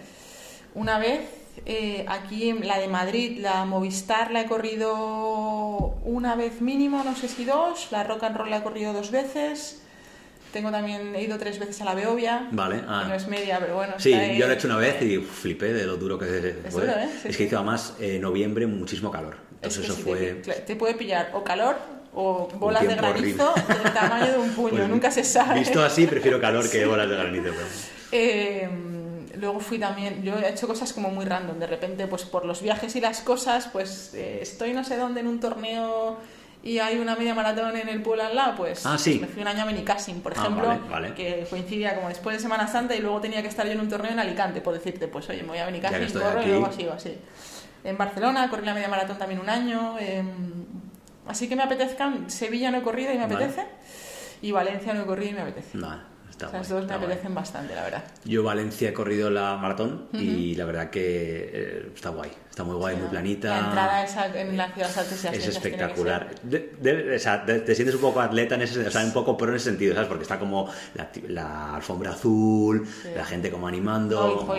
una 0.75 0.99
vez. 0.99 1.21
Eh, 1.67 2.05
aquí 2.09 2.49
en 2.51 2.67
la 2.67 2.79
de 2.79 2.89
Madrid, 2.89 3.39
la 3.41 3.65
Movistar 3.65 4.31
la 4.31 4.43
he 4.43 4.47
corrido 4.47 5.95
una 6.05 6.35
vez 6.35 6.61
mínimo, 6.61 7.03
no 7.05 7.15
sé 7.17 7.29
si 7.29 7.45
dos. 7.45 7.89
La 7.91 8.05
Rock 8.05 8.25
and 8.25 8.37
Roll 8.37 8.51
la 8.51 8.59
he 8.59 8.63
corrido 8.63 8.93
dos 8.93 9.11
veces. 9.11 9.83
Tengo 10.53 10.71
también, 10.71 11.15
he 11.15 11.23
ido 11.23 11.37
tres 11.39 11.59
veces 11.59 11.81
a 11.83 11.85
la 11.85 11.95
Beovia. 11.95 12.49
Vale, 12.53 12.83
ah. 12.89 13.03
que 13.03 13.09
no 13.11 13.15
es 13.15 13.29
media, 13.29 13.59
pero 13.61 13.77
bueno. 13.77 13.95
Sí, 13.99 14.15
ahí. 14.15 14.39
yo 14.39 14.47
lo 14.47 14.53
he 14.53 14.57
hecho 14.57 14.67
una 14.67 14.79
vez 14.79 15.01
y 15.03 15.19
flipé 15.19 15.75
de 15.75 15.85
lo 15.87 15.97
duro 15.99 16.19
que 16.19 16.57
Es 16.65 16.73
fue. 16.73 16.87
duro, 16.87 16.95
¿eh? 16.99 17.09
Sí, 17.23 17.29
es 17.29 17.33
sí. 17.35 17.39
que 17.39 17.45
hizo 17.45 17.57
además 17.57 17.95
eh, 18.01 18.19
noviembre 18.19 18.67
muchísimo 18.67 19.11
calor. 19.11 19.35
Es 19.61 19.77
Entonces 19.77 19.81
que 19.81 19.87
eso 19.87 19.95
sí, 19.97 20.03
fue... 20.03 20.17
te, 20.43 20.53
te 20.63 20.77
puede 20.77 20.95
pillar 20.95 21.33
o 21.35 21.45
calor 21.45 21.77
o 22.15 22.49
bolas 22.55 22.87
de 22.89 22.95
granizo 22.95 23.53
del 23.69 23.93
tamaño 23.93 24.33
de 24.33 24.39
un 24.39 24.49
puño, 24.55 24.77
Pues, 24.79 24.89
nunca 24.89 25.11
se 25.11 25.23
sabe. 25.23 25.59
Visto 25.59 25.85
así, 25.85 26.07
prefiero 26.07 26.41
calor 26.41 26.69
que 26.71 26.87
bolas 26.87 27.09
de 27.11 27.17
granizo. 27.17 27.45
pero- 27.45 27.99
Eh, 28.11 28.69
luego 29.39 29.61
fui 29.61 29.79
también, 29.79 30.23
yo 30.23 30.37
he 30.39 30.49
hecho 30.51 30.67
cosas 30.67 30.93
como 30.93 31.11
muy 31.11 31.25
random, 31.25 31.59
de 31.59 31.67
repente 31.67 32.07
pues 32.07 32.25
por 32.25 32.45
los 32.45 32.61
viajes 32.63 32.95
y 32.97 33.01
las 33.01 33.21
cosas, 33.21 33.69
pues 33.73 34.13
eh, 34.15 34.41
estoy 34.43 34.73
no 34.73 34.85
sé 34.85 34.97
dónde 34.97 35.21
en 35.21 35.27
un 35.29 35.41
torneo 35.41 36.17
y 36.63 36.81
hay 36.81 36.99
una 36.99 37.15
media 37.17 37.35
maratón 37.35 37.77
en 37.77 37.89
el 37.89 38.03
pueblo 38.03 38.25
al 38.25 38.35
lado, 38.35 38.57
pues, 38.57 38.85
Ah, 38.85 38.99
sí. 38.99 39.13
pues 39.13 39.23
me 39.23 39.27
fui 39.29 39.43
un 39.43 39.49
año 39.49 39.63
a 39.63 39.67
Benicassim, 39.67 40.21
por 40.21 40.33
Ah, 40.37 40.41
ejemplo, 40.41 40.67
vale, 40.67 40.81
vale. 40.91 41.15
que 41.15 41.47
coincidía 41.49 41.95
como 41.95 42.09
después 42.09 42.37
de 42.37 42.43
Semana 42.43 42.67
Santa 42.67 42.95
y 42.97 43.01
luego 43.01 43.21
tenía 43.21 43.41
que 43.43 43.49
estar 43.49 43.65
yo 43.65 43.73
en 43.73 43.81
un 43.81 43.89
torneo 43.89 44.11
en 44.13 44.19
Alicante, 44.19 44.61
por 44.61 44.75
decirte, 44.75 45.07
pues 45.09 45.29
oye, 45.31 45.43
me 45.43 45.49
voy 45.51 45.59
a 45.59 45.67
Benicassim, 45.67 46.13
corro 46.21 46.41
aquí. 46.41 46.49
y 46.49 46.53
luego 46.53 46.67
así 46.67 46.85
o 46.87 46.93
así. 46.93 47.17
En 47.85 47.97
Barcelona 47.97 48.51
corrí 48.51 48.67
la 48.67 48.75
media 48.75 48.89
maratón 48.89 49.19
también 49.19 49.41
un 49.41 49.49
año, 49.49 49.97
eh, 50.01 50.23
así 51.29 51.49
que 51.49 51.55
me 51.55 51.63
apetezcan, 51.63 52.29
Sevilla 52.29 52.71
no 52.73 52.79
he 52.79 52.83
corrido 52.83 53.13
y 53.13 53.19
me 53.19 53.23
Vale. 53.27 53.37
apetece, 53.37 53.65
y 54.43 54.51
Valencia 54.51 54.93
no 54.95 55.03
he 55.03 55.07
corrido 55.07 55.31
y 55.31 55.35
me 55.35 55.43
apetece. 55.43 55.79
No, 55.79 55.97
está 56.47 56.59
Esas 56.59 56.69
guay, 56.71 56.81
dos 56.83 56.91
me 56.91 56.97
guay. 56.97 57.07
apetecen 57.07 57.35
bastante, 57.35 57.75
la 57.75 57.83
verdad. 57.85 58.05
Yo 58.25 58.43
Valencia 58.43 58.89
he 58.91 58.93
corrido 58.93 59.31
la 59.31 59.57
maratón 59.57 60.09
y 60.13 60.55
la 60.55 60.65
verdad 60.65 60.91
que 60.91 61.51
eh, 61.53 61.93
está 61.95 62.11
guay, 62.11 62.31
está 62.59 62.65
muy 62.65 62.75
guay, 62.77 62.97
muy 62.97 63.07
planita. 63.09 63.49
La 63.51 63.59
entrada 63.67 64.05
esa 64.05 64.27
en 64.37 64.57
la 64.57 64.73
ciudad 64.73 64.91
Es 65.33 65.47
espectacular. 65.47 66.35
De- 66.43 66.73
de- 66.81 67.15
o 67.15 67.19
sea, 67.21 67.39
de- 67.39 67.61
te 67.61 67.73
sientes 67.73 67.95
un 67.95 68.01
poco 68.01 68.21
atleta 68.21 68.57
en 68.57 68.63
ese 68.63 68.81
o 68.85 68.91
sea, 68.91 69.05
un 69.05 69.13
poco 69.13 69.37
pro 69.37 69.51
en 69.51 69.55
ese 69.57 69.67
sentido, 69.67 69.95
¿sabes? 69.95 70.09
Porque 70.09 70.23
está 70.25 70.41
como 70.41 70.69
la, 70.95 71.09
la 71.29 71.77
alfombra 71.77 72.11
azul, 72.11 72.85
la 73.15 73.25
gente 73.25 73.53
como 73.53 73.69
animando. 73.69 74.39
como 74.39 74.55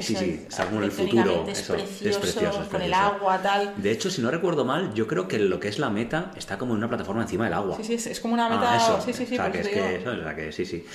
sí, 0.00 0.16
sí, 0.16 0.46
está 0.48 0.64
como 0.64 0.78
en 0.78 0.84
el 0.84 0.92
futuro. 0.92 1.44
Es 1.46 1.58
eso, 1.60 1.74
precioso, 1.74 2.20
precioso, 2.20 2.62
es 2.62 2.68
con 2.68 2.80
el 2.80 2.94
agua, 2.94 3.38
tal. 3.42 3.74
De 3.76 3.90
hecho, 3.90 4.08
si 4.10 4.22
no 4.22 4.30
recuerdo 4.30 4.64
mal, 4.64 4.94
yo 4.94 5.06
creo 5.06 5.28
que 5.28 5.38
lo 5.38 5.60
que 5.60 5.68
es 5.68 5.78
la 5.78 5.90
meta 5.90 6.30
está 6.38 6.56
como 6.56 6.72
en 6.72 6.78
una 6.78 6.88
plataforma 6.88 7.20
encima 7.20 7.44
del 7.44 7.52
agua. 7.52 7.76
Sí, 7.76 7.84
sí, 7.84 7.94
es, 7.94 8.06
es 8.06 8.20
como 8.20 8.32
una 8.32 8.46
Ah, 8.46 8.48
meta. 8.48 8.76
eso. 8.78 8.98
Sí, 9.04 9.12
sí, 9.12 9.26
sí, 9.26 9.34
o 9.34 9.36
sea, 9.36 9.52
que 9.52 9.60
es 9.60 9.68
que 9.68 9.96
eso, 9.96 10.10
o 10.10 10.22
sea, 10.22 10.34
que 10.34 10.52
sí, 10.52 10.64
sí. 10.64 10.86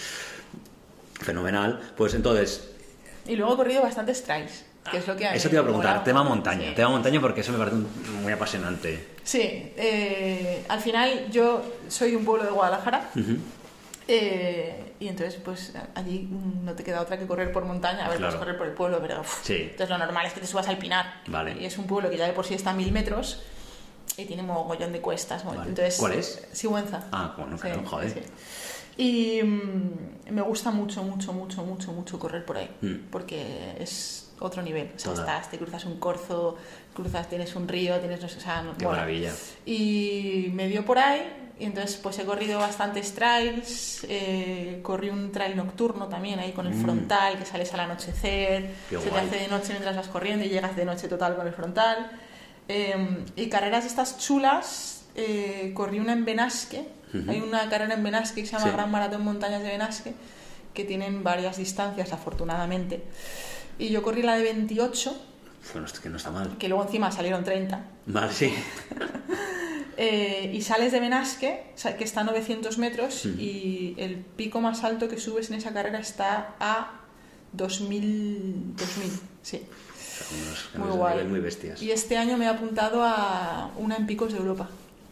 Fenomenal. 1.21 1.79
Pues 1.95 2.15
entonces, 2.15 2.71
Y 3.27 3.35
luego 3.35 3.53
he 3.53 3.57
corrido 3.57 3.83
bastantes 3.83 4.23
trails, 4.23 4.64
que 4.91 4.97
es 4.97 5.07
lo 5.07 5.15
que 5.15 5.27
a 5.27 5.31
mí 5.31 5.37
eso 5.37 5.49
te 5.49 5.55
iba 5.55 5.61
a 5.61 5.65
preguntar, 5.65 6.03
tema 6.03 6.23
montaña, 6.23 6.69
Sí. 6.69 6.75
tema 6.75 6.89
montaña 6.89 7.19
porque 7.21 7.41
eso 7.41 7.51
me 7.51 7.57
parece 7.57 7.75
un- 7.77 8.21
muy 8.21 8.31
apasionante. 8.33 9.07
Sí, 9.23 9.39
eh, 9.41 10.63
al 10.67 10.79
final 10.79 11.29
yo 11.31 11.63
soy 11.87 12.11
de 12.11 12.17
un 12.17 12.25
pueblo 12.25 12.45
de 12.45 12.51
Guadalajara. 12.51 13.09
Eh, 14.07 14.93
y 14.99 15.07
entonces, 15.07 15.39
pues 15.43 15.73
allí 15.95 16.29
no 16.63 16.73
te 16.73 16.83
queda 16.83 17.01
otra 17.01 17.17
que 17.17 17.25
correr 17.25 17.51
por 17.51 17.65
montaña. 17.65 18.05
A 18.05 18.09
ver, 18.09 18.17
Claro. 18.19 18.33
puedes 18.33 18.35
correr 18.39 18.57
por 18.57 18.67
el 18.67 18.73
pueblo, 18.73 18.99
pero. 19.01 19.23
Sí. 19.41 19.55
Entonces, 19.71 19.89
lo 19.89 19.97
normal 19.97 20.27
es 20.27 20.33
que 20.33 20.41
te 20.41 20.47
subas 20.47 20.67
al 20.67 20.77
Pinar. 20.77 21.21
Vale. 21.27 21.57
Y 21.59 21.65
es 21.65 21.77
un 21.79 21.87
pueblo 21.87 22.09
que 22.09 22.17
ya 22.17 22.27
de 22.27 22.33
por 22.33 22.45
sí 22.45 22.53
está 22.53 22.69
a 22.69 22.73
mil 22.73 22.91
metros 22.91 23.41
y 24.17 24.25
tiene 24.25 24.43
mogollón 24.43 24.93
de 24.93 25.01
cuestas. 25.01 25.43
Entonces, 25.43 25.97
¿Cuál 25.97 26.13
es? 26.13 26.47
Sigüenza. 26.51 27.03
Ah, 27.11 27.33
bueno, 27.35 27.57
claro, 27.57 27.79
Sí, 27.81 27.85
joder. 27.87 28.11
sí. 28.11 28.21
Y 28.97 29.43
mm, 29.43 30.31
me 30.31 30.41
gusta 30.43 30.69
mucho, 30.71 31.03
mucho, 31.03 31.33
mucho, 31.33 31.63
mucho, 31.63 31.91
mucho 31.91 32.19
correr 32.19 32.45
por 32.45 32.57
ahí. 32.57 32.69
Mm. 32.81 33.09
Porque 33.09 33.75
es 33.79 34.24
otro 34.39 34.61
nivel. 34.61 34.91
O 34.95 34.99
sea, 34.99 35.11
Total. 35.13 35.25
estás, 35.35 35.51
te 35.51 35.57
cruzas 35.57 35.85
un 35.85 35.97
corzo, 35.99 36.57
cruzas, 36.93 37.27
tienes 37.29 37.55
un 37.55 37.67
río, 37.67 37.99
tienes. 37.99 38.23
O 38.23 38.27
sea, 38.39 38.61
no- 38.61 38.77
Qué 38.77 38.85
mola. 38.85 38.97
maravilla. 38.97 39.31
Y 39.65 40.49
me 40.53 40.67
dio 40.67 40.85
por 40.85 40.97
ahí. 40.99 41.41
Y 41.57 41.63
entonces, 41.65 41.95
pues 41.95 42.19
he 42.19 42.25
corrido 42.25 42.59
bastantes 42.59 43.13
trails. 43.13 44.05
eh, 44.09 44.79
corrí 44.83 45.09
un 45.09 45.31
trail 45.31 45.55
nocturno 45.55 46.07
también 46.09 46.37
ahí 46.39 46.51
con 46.51 46.67
el 46.67 46.73
Mm. 46.75 46.81
frontal, 46.83 47.37
que 47.39 47.45
sales 47.45 47.73
al 47.73 47.79
anochecer. 47.81 48.71
Qué 48.89 48.99
se 48.99 49.09
guay. 49.09 49.21
te 49.27 49.35
hace 49.35 49.43
de 49.43 49.47
noche 49.47 49.67
mientras 49.69 49.95
vas 49.95 50.07
corriendo 50.09 50.43
y 50.45 50.49
llegas 50.49 50.75
de 50.75 50.83
noche 50.85 51.07
total 51.07 51.35
con 51.37 51.47
el 51.47 51.53
frontal. 51.53 52.11
Eh, 52.67 53.23
y 53.37 53.47
carreras 53.47 53.85
estas 53.85 54.17
chulas, 54.19 55.05
eh, 55.15 55.71
corrí 55.73 55.99
una 55.99 56.11
en 56.13 56.25
Benasque, 56.25 56.87
Hay 57.29 57.39
una 57.39 57.69
carrera 57.69 57.93
en 57.93 58.03
Benasque 58.03 58.41
que 58.41 58.47
se 58.47 58.53
llama 58.53 58.65
Sí. 58.65 58.71
Gran 58.73 58.91
Maratón 58.91 59.23
Montañas 59.23 59.63
de 59.63 59.69
Benasque, 59.69 60.13
que 60.73 60.83
tienen 60.83 61.23
varias 61.23 61.55
distancias, 61.55 62.11
afortunadamente. 62.11 63.01
Y 63.79 63.89
yo 63.89 64.01
corrí 64.03 64.21
la 64.21 64.35
de 64.37 64.43
28, 64.43 65.15
Bueno, 65.73 65.87
que 66.01 66.09
no 66.09 66.17
está 66.17 66.31
mal. 66.31 66.57
que 66.57 66.67
luego 66.69 66.83
encima 66.85 67.11
salieron 67.11 67.43
30. 67.43 67.83
Vale, 68.07 68.33
sí. 68.33 68.53
Eh, 69.97 70.51
y 70.53 70.61
sales 70.61 70.91
de 70.91 70.99
Benasque, 70.99 71.67
que 71.97 72.03
está 72.03 72.19
a 72.19 72.23
900 72.25 72.77
metros, 72.79 73.25
y 73.25 73.95
el 73.97 74.17
pico 74.17 74.59
más 74.59 74.83
alto 74.83 75.07
que 75.07 75.17
subes 75.17 75.49
en 75.49 75.55
esa 75.55 75.71
carrera 75.71 75.99
está 75.99 76.53
a 76.59 76.99
2000, 77.53 78.75
2000 78.75 79.11
sí. 79.41 79.61
Unos 80.75 80.87
Muy 80.89 80.97
guay. 80.97 81.23
muy 81.25 81.39
bestias. 81.39 81.81
Y 81.81 81.91
este 81.91 82.17
año 82.17 82.37
me 82.37 82.43
he 82.43 82.47
apuntado 82.49 83.03
a 83.03 83.71
una 83.77 83.95
en 83.95 84.05
picos 84.05 84.33
de 84.33 84.39
Europa. 84.39 84.67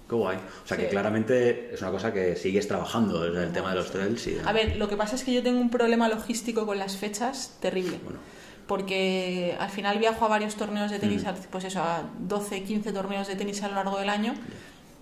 Qué 0.09 0.15
guay. 0.15 0.37
O 0.37 0.67
sea, 0.67 0.75
que 0.75 0.83
Sí. 0.83 0.89
claramente 0.89 1.73
es 1.73 1.81
una 1.81 1.91
cosa 1.91 2.11
que 2.11 2.35
sigues 2.35 2.67
trabajando 2.67 3.25
en 3.25 3.37
el 3.37 3.53
tema 3.53 3.69
de 3.69 3.75
los 3.77 3.89
trails. 3.89 4.27
Y... 4.27 4.37
A 4.45 4.51
ver, 4.51 4.75
lo 4.75 4.89
que 4.89 4.97
pasa 4.97 5.15
es 5.15 5.23
que 5.23 5.31
yo 5.33 5.41
tengo 5.41 5.61
un 5.61 5.69
problema 5.69 6.09
logístico 6.09 6.65
con 6.65 6.77
las 6.77 6.97
fechas 6.97 7.55
terrible. 7.61 7.99
Bueno, 8.03 8.19
Porque 8.67 9.57
al 9.59 9.69
final 9.69 9.99
viajo 9.99 10.25
a 10.25 10.27
varios 10.29 10.55
torneos 10.55 10.89
de 10.89 10.99
tenis, 10.99 11.23
pues 11.51 11.65
eso, 11.65 11.81
a 11.81 12.03
12, 12.19 12.63
15 12.63 12.93
torneos 12.93 13.27
de 13.27 13.35
tenis 13.35 13.61
a 13.63 13.67
lo 13.67 13.75
largo 13.75 13.97
del 13.99 14.09
año, 14.09 14.33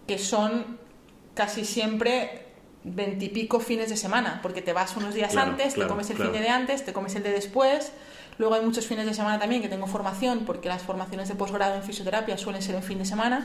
que 0.08 0.18
son 0.18 0.78
casi 1.36 1.64
siempre 1.64 2.48
veintipico 2.84 3.60
fines 3.60 3.90
de 3.90 3.98
semana, 3.98 4.40
porque 4.42 4.62
te 4.64 4.74
vas 4.74 4.98
unos 4.98 5.14
días 5.14 5.32
Claro, 5.32 5.52
antes, 5.52 5.76
claro, 5.76 5.88
te 5.88 5.92
comes 5.94 6.10
el 6.10 6.16
claro. 6.16 6.32
fin 6.34 6.42
de 6.42 6.50
antes, 6.50 6.84
te 6.84 6.94
comes 6.94 7.16
el 7.16 7.24
de 7.24 7.32
después. 7.32 7.92
Luego 8.40 8.56
hay 8.56 8.62
muchos 8.66 8.88
fines 8.88 9.06
de 9.06 9.14
semana 9.14 9.38
también 9.38 9.62
que 9.62 9.70
tengo 9.70 9.86
formación, 9.86 10.46
porque 10.46 10.68
las 10.68 10.82
formaciones 10.82 11.30
de 11.30 11.36
posgrado 11.36 11.76
en 11.76 11.84
fisioterapia 11.84 12.38
suelen 12.40 12.64
ser 12.64 12.74
en 12.76 12.84
fin 12.84 12.98
de 12.98 13.06
semana. 13.06 13.44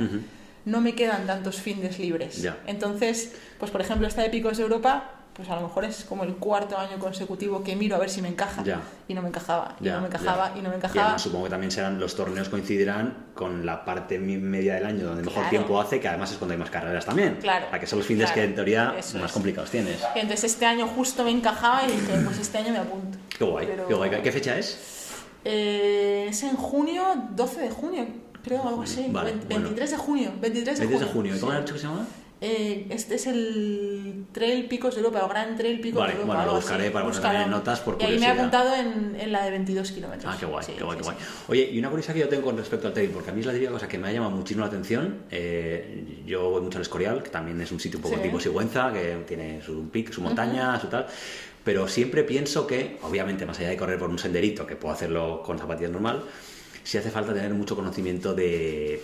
No 0.64 0.80
me 0.80 0.94
quedan 0.94 1.26
tantos 1.26 1.60
fines 1.60 1.98
libres. 1.98 2.40
Ya. 2.40 2.56
Entonces, 2.66 3.34
pues 3.58 3.70
por 3.70 3.82
ejemplo, 3.82 4.08
esta 4.08 4.22
de 4.22 4.30
Picos 4.30 4.56
de 4.56 4.62
Europa, 4.62 5.10
pues 5.36 5.50
a 5.50 5.54
lo 5.56 5.60
mejor 5.60 5.84
es 5.84 6.04
como 6.08 6.24
el 6.24 6.34
cuarto 6.36 6.78
año 6.78 6.98
consecutivo 6.98 7.62
que 7.62 7.76
miro 7.76 7.94
a 7.96 7.98
ver 7.98 8.08
si 8.08 8.22
me 8.22 8.28
encaja. 8.28 8.64
Ya. 8.64 8.80
Y 9.06 9.12
no 9.12 9.20
me 9.20 9.28
encajaba, 9.28 9.76
y 9.80 9.84
no 9.84 10.00
me 10.00 10.06
encajaba, 10.06 10.52
ya. 10.54 10.58
y 10.58 10.62
no 10.62 10.68
me 10.70 10.76
Y 10.76 10.78
encajaba. 10.78 11.02
además 11.04 11.22
supongo 11.22 11.44
que 11.44 11.50
también 11.50 11.70
serán 11.70 12.00
los 12.00 12.16
torneos 12.16 12.48
coincidirán 12.48 13.26
con 13.34 13.66
la 13.66 13.84
parte 13.84 14.18
media 14.18 14.74
del 14.76 14.86
año 14.86 15.04
donde 15.04 15.22
mejor 15.22 15.34
Claro. 15.42 15.50
tiempo 15.50 15.78
hace, 15.80 16.00
que 16.00 16.08
además 16.08 16.32
es 16.32 16.38
cuando 16.38 16.54
hay 16.54 16.58
más 16.58 16.70
carreras 16.70 17.04
también. 17.04 17.36
Claro, 17.40 17.66
A 17.70 17.78
que 17.78 17.86
son 17.86 17.98
los 17.98 18.06
fines 18.08 18.24
claro, 18.26 18.34
que 18.40 18.44
en 18.44 18.54
teoría 18.54 18.94
eso 18.98 19.18
más 19.18 19.26
es. 19.26 19.32
complicados 19.32 19.70
tienes. 19.70 20.00
Entonces 20.14 20.44
este 20.52 20.64
año 20.64 20.86
justo 20.86 21.22
me 21.22 21.30
encajaba 21.32 21.84
y 21.84 21.92
dije, 21.92 22.18
pues 22.24 22.38
este 22.38 22.56
año 22.56 22.72
me 22.72 22.78
apunto. 22.78 23.18
Qué 23.36 23.44
guay, 23.44 23.66
Pero- 23.66 23.88
qué 23.88 23.94
guay. 23.94 24.10
¿Qué 24.22 24.32
fecha 24.32 24.56
es? 24.58 24.78
Eh, 25.44 26.26
es 26.30 26.42
en 26.42 26.56
junio, 26.56 27.04
12 27.32 27.60
de 27.60 27.70
junio, 27.70 28.06
creo, 28.42 28.66
algo 28.66 28.82
así. 28.82 29.06
Vale, 29.10 29.32
Ve- 29.32 29.38
bueno. 29.50 29.64
23 29.64 29.90
de 29.90 29.96
junio, 29.96 30.32
23 30.40 30.78
de 30.78 30.86
23 30.86 31.00
de 31.00 31.12
junio. 31.14 31.36
¿Y 31.36 31.38
cómo 31.38 31.52
sí. 31.52 31.58
has 31.58 31.64
dicho 31.64 31.74
que 31.74 31.80
se 31.80 31.86
llama? 31.86 32.06
Eh, 32.38 32.86
este 32.90 33.14
es 33.14 33.26
el 33.26 34.26
Trail 34.32 34.66
Picos 34.66 34.94
de 34.94 35.00
Europa, 35.00 35.24
o 35.24 35.28
Gran 35.28 35.56
Trail 35.56 35.80
Picos 35.80 36.00
Vale, 36.00 36.12
de 36.12 36.20
Europa. 36.20 36.34
bueno, 36.34 36.42
lo 36.44 36.48
algo 36.50 36.58
así. 36.58 36.68
buscaré 36.68 36.90
para 36.90 37.04
poner 37.06 37.16
Búscalo. 37.18 37.38
también 37.38 37.50
notas 37.50 37.80
por 37.80 37.96
Y 37.98 38.04
ahí 38.04 38.10
me 38.10 38.16
he 38.16 38.18
curiosidad. 38.18 38.38
apuntado 38.38 38.74
en, 38.76 39.16
en 39.20 39.32
la 39.32 39.44
de 39.44 39.50
22 39.52 39.92
kilómetros. 39.92 40.34
Ah, 40.34 40.36
qué 40.38 40.44
guay, 40.46 40.64
Sí, 40.66 40.72
qué 40.76 40.84
guay, 40.84 40.98
sí, 40.98 41.02
qué 41.02 41.08
guay. 41.10 41.16
sí. 41.18 41.24
Oye, 41.48 41.70
y 41.72 41.78
una 41.78 41.88
curiosidad 41.88 42.14
que 42.14 42.20
yo 42.20 42.28
tengo 42.28 42.42
con 42.44 42.58
respecto 42.58 42.88
al 42.88 42.92
trail, 42.92 43.08
porque 43.10 43.30
a 43.30 43.32
mí 43.32 43.40
es 43.40 43.46
la 43.46 43.52
típica 43.54 43.70
cosa 43.72 43.88
que 43.88 43.96
me 43.98 44.08
ha 44.08 44.12
llamado 44.12 44.32
muchísimo 44.32 44.60
la 44.60 44.66
atención. 44.68 45.22
eh, 45.30 46.22
yo 46.26 46.50
voy 46.50 46.60
mucho 46.60 46.76
al 46.76 46.82
Escorial, 46.82 47.22
que 47.22 47.30
también 47.30 47.58
es 47.60 47.72
un 47.72 47.80
sitio 47.80 47.98
un 47.98 48.02
poco 48.02 48.16
tipo 48.16 48.38
Sigüenza, 48.38 48.92
que 48.92 49.22
tiene 49.26 49.62
su 49.62 49.88
pic, 49.88 50.12
su 50.12 50.20
montaña, 50.20 50.78
su 50.78 50.88
tal. 50.88 51.06
Pero 51.64 51.88
siempre 51.88 52.22
pienso 52.22 52.66
que, 52.66 52.98
obviamente, 53.02 53.46
más 53.46 53.58
allá 53.60 53.70
de 53.70 53.76
correr 53.78 53.98
por 53.98 54.10
un 54.10 54.18
senderito, 54.18 54.66
que 54.66 54.76
puedo 54.76 54.92
hacerlo 54.94 55.42
con 55.42 55.58
zapatillas 55.58 55.90
normal, 55.90 56.22
sí 56.84 56.98
hace 56.98 57.10
falta 57.10 57.32
tener 57.34 57.52
mucho 57.54 57.74
conocimiento 57.74 58.34
de, 58.34 59.02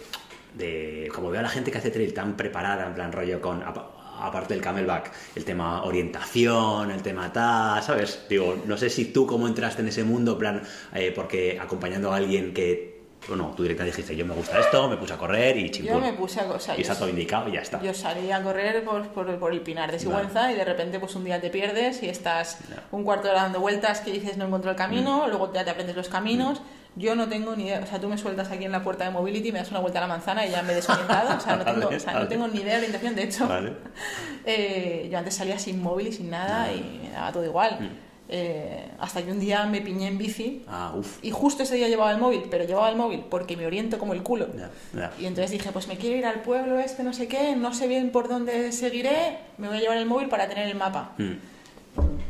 de. 0.54 1.08
Como 1.14 1.30
veo 1.30 1.40
a 1.40 1.42
la 1.42 1.48
gente 1.48 1.70
que 1.70 1.78
hace 1.78 1.90
trail 1.90 2.12
tan 2.14 2.36
preparada, 2.36 2.86
en 2.86 2.94
plan 2.94 3.12
rollo 3.12 3.40
con. 3.40 3.62
apa- 3.62 3.90
Aparte 4.20 4.54
del 4.54 4.62
camelback, 4.62 5.10
el 5.34 5.44
tema 5.44 5.82
orientación, 5.82 6.92
el 6.92 7.02
tema 7.02 7.32
tal, 7.32 7.82
¿sabes? 7.82 8.24
Digo, 8.28 8.56
no 8.66 8.76
sé 8.76 8.88
si 8.88 9.06
tú 9.06 9.26
cómo 9.26 9.48
entraste 9.48 9.82
en 9.82 9.88
ese 9.88 10.04
mundo, 10.04 10.38
plan, 10.38 10.62
eh, 10.94 11.10
porque 11.12 11.58
acompañando 11.60 12.12
a 12.12 12.16
alguien 12.18 12.54
que, 12.54 13.00
bueno, 13.26 13.52
tú 13.56 13.64
directamente 13.64 13.96
dijiste, 13.96 14.14
yo 14.14 14.24
me 14.24 14.34
gusta 14.34 14.60
esto, 14.60 14.88
me 14.88 14.96
puse 14.96 15.14
a 15.14 15.16
correr 15.16 15.56
y 15.56 15.64
Yo 15.66 15.72
chimpún. 15.72 16.02
me 16.02 16.12
puse 16.12 16.40
a... 16.40 16.44
O 16.52 16.60
sea, 16.60 16.74
y 16.74 16.78
yo- 16.78 16.82
está 16.82 16.96
todo 16.96 17.08
indicado 17.08 17.48
y 17.48 17.52
ya 17.54 17.62
está. 17.62 17.82
Yo 17.82 17.92
salí 17.94 18.30
a 18.30 18.40
correr 18.42 18.84
por, 18.84 19.08
por, 19.08 19.38
por 19.40 19.52
el 19.52 19.60
Pinar 19.62 19.90
de 19.90 19.98
Sigüenza 19.98 20.52
y 20.52 20.54
de 20.54 20.64
repente 20.66 21.00
pues 21.00 21.16
un 21.16 21.24
día 21.24 21.40
te 21.40 21.50
pierdes 21.50 22.00
y 22.04 22.08
estás 22.08 22.58
un 22.92 23.02
cuarto 23.02 23.24
de 23.24 23.30
hora 23.30 23.42
dando 23.42 23.58
vueltas 23.58 24.00
que 24.02 24.12
dices 24.12 24.36
no 24.36 24.44
encuentro 24.44 24.70
el 24.70 24.76
camino, 24.76 25.24
Mm. 25.26 25.30
luego 25.30 25.52
ya 25.52 25.64
te 25.64 25.70
aprendes 25.70 25.96
los 25.96 26.08
caminos. 26.08 26.60
Yo 26.94 27.14
no 27.14 27.28
tengo 27.28 27.56
ni 27.56 27.64
idea, 27.64 27.80
o 27.82 27.86
sea, 27.86 27.98
tú 28.00 28.08
me 28.08 28.18
sueltas 28.18 28.50
aquí 28.50 28.64
en 28.64 28.72
la 28.72 28.82
puerta 28.82 29.04
de 29.04 29.10
Mobility, 29.10 29.50
me 29.50 29.58
das 29.60 29.70
una 29.70 29.80
vuelta 29.80 29.98
a 29.98 30.02
la 30.02 30.08
manzana 30.08 30.46
y 30.46 30.50
ya 30.50 30.62
me 30.62 30.72
he 30.72 30.74
desorientado, 30.76 31.36
o 31.36 31.40
sea, 31.40 31.56
no 31.56 31.64
tengo, 31.64 31.84
Vale, 31.86 31.96
o 31.96 32.00
sea, 32.00 32.12
vale. 32.12 32.24
no 32.24 32.28
tengo 32.28 32.48
ni 32.48 32.60
idea 32.60 32.72
de 32.72 32.78
orientación, 32.78 33.14
de 33.14 33.22
hecho, 33.22 33.48
Vale. 33.48 33.72
eh, 34.44 35.08
yo 35.10 35.18
antes 35.18 35.34
salía 35.34 35.58
sin 35.58 35.82
móvil 35.82 36.08
y 36.08 36.12
sin 36.12 36.28
nada 36.30 36.70
y 36.72 37.00
me 37.04 37.10
daba 37.10 37.32
todo 37.32 37.44
igual. 37.44 37.78
Mm. 37.80 38.12
Eh, 38.34 38.88
hasta 38.98 39.22
que 39.22 39.30
un 39.30 39.40
día 39.40 39.66
me 39.66 39.82
piñé 39.82 40.06
en 40.08 40.16
bici 40.16 40.64
Ah, 40.66 40.94
y 41.20 41.30
justo 41.30 41.64
ese 41.64 41.74
día 41.74 41.88
llevaba 41.88 42.10
el 42.12 42.16
móvil, 42.18 42.44
pero 42.50 42.64
llevaba 42.64 42.88
el 42.88 42.96
móvil 42.96 43.24
porque 43.28 43.58
me 43.58 43.66
oriento 43.66 43.98
como 43.98 44.14
el 44.14 44.22
culo. 44.22 44.48
Ya, 44.56 44.70
ya. 44.94 45.12
Y 45.18 45.26
entonces 45.26 45.50
dije, 45.50 45.70
pues 45.70 45.86
me 45.86 45.98
quiero 45.98 46.16
ir 46.16 46.24
al 46.24 46.40
pueblo 46.40 46.78
este, 46.78 47.02
no 47.02 47.12
sé 47.12 47.28
qué, 47.28 47.56
no 47.56 47.74
sé 47.74 47.88
bien 47.88 48.10
por 48.10 48.28
dónde 48.28 48.72
seguiré, 48.72 49.38
me 49.58 49.68
voy 49.68 49.76
a 49.76 49.80
llevar 49.80 49.98
el 49.98 50.06
móvil 50.06 50.28
para 50.28 50.48
tener 50.48 50.66
el 50.66 50.76
mapa. 50.76 51.12
Mm. 51.18 51.32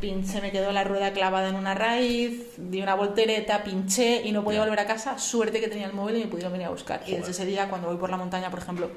Pinché, 0.01 0.41
me 0.41 0.51
quedó 0.51 0.73
la 0.73 0.83
rueda 0.83 1.13
clavada 1.13 1.47
en 1.47 1.55
una 1.55 1.73
raíz, 1.73 2.57
di 2.57 2.81
una 2.81 2.95
voltereta, 2.95 3.63
pinché 3.63 4.21
y 4.25 4.33
no 4.33 4.43
podía 4.43 4.59
volver 4.59 4.79
a 4.79 4.85
casa. 4.85 5.17
Suerte 5.17 5.61
que 5.61 5.69
tenía 5.69 5.85
el 5.87 5.93
móvil 5.93 6.17
y 6.17 6.19
me 6.21 6.27
pudieron 6.27 6.51
venir 6.51 6.67
a 6.67 6.71
buscar. 6.71 7.01
Y 7.07 7.15
desde 7.15 7.31
ese 7.31 7.45
día, 7.45 7.69
cuando 7.69 7.87
voy 7.87 7.97
por 7.97 8.09
la 8.09 8.17
montaña, 8.17 8.49
por 8.49 8.59
ejemplo, 8.59 8.89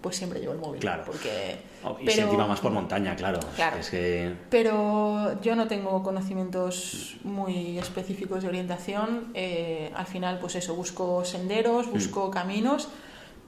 pues 0.00 0.16
siempre 0.16 0.40
llevo 0.40 0.54
el 0.54 0.58
móvil. 0.58 0.80
Claro. 0.80 1.04
Porque... 1.06 1.58
Oh, 1.84 1.96
y 2.00 2.06
pero- 2.06 2.24
encima 2.24 2.46
más 2.48 2.58
por 2.58 2.72
montaña, 2.72 3.14
claro. 3.14 3.38
Claro. 3.54 3.78
Es 3.78 3.90
que. 3.90 4.34
pero 4.50 5.40
yo 5.40 5.54
no 5.54 5.68
tengo 5.68 6.02
conocimientos 6.02 7.16
muy 7.22 7.78
específicos 7.78 8.42
de 8.42 8.48
orientación. 8.48 9.30
Eh, 9.34 9.92
al 9.94 10.06
final, 10.06 10.40
pues 10.40 10.56
eso, 10.56 10.74
busco 10.74 11.24
senderos, 11.24 11.88
busco 11.88 12.32
caminos. 12.32 12.88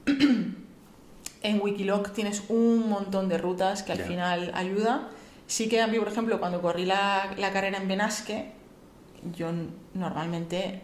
en 1.43 1.61
Wikiloc 1.61 2.11
tienes 2.11 2.43
un 2.49 2.87
montón 2.87 3.27
de 3.29 3.37
rutas 3.37 3.83
que 3.83 3.91
al 3.91 3.99
final 3.99 4.51
ayuda. 4.53 5.09
Sí 5.51 5.67
que 5.67 5.81
a 5.81 5.87
mí, 5.87 5.99
por 5.99 6.07
ejemplo, 6.07 6.39
cuando 6.39 6.61
corrí 6.61 6.85
la, 6.85 7.33
la 7.37 7.51
carrera 7.51 7.77
en 7.77 7.89
Benasque, 7.89 8.51
yo 9.35 9.49
normalmente 9.93 10.79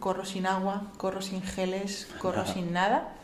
corro 0.00 0.24
sin 0.24 0.46
agua, 0.46 0.90
corro 0.96 1.22
sin 1.22 1.42
geles, 1.42 2.08
corro 2.18 2.42
Nada. 2.42 2.52
sin 2.52 2.72
nada. 2.72 3.14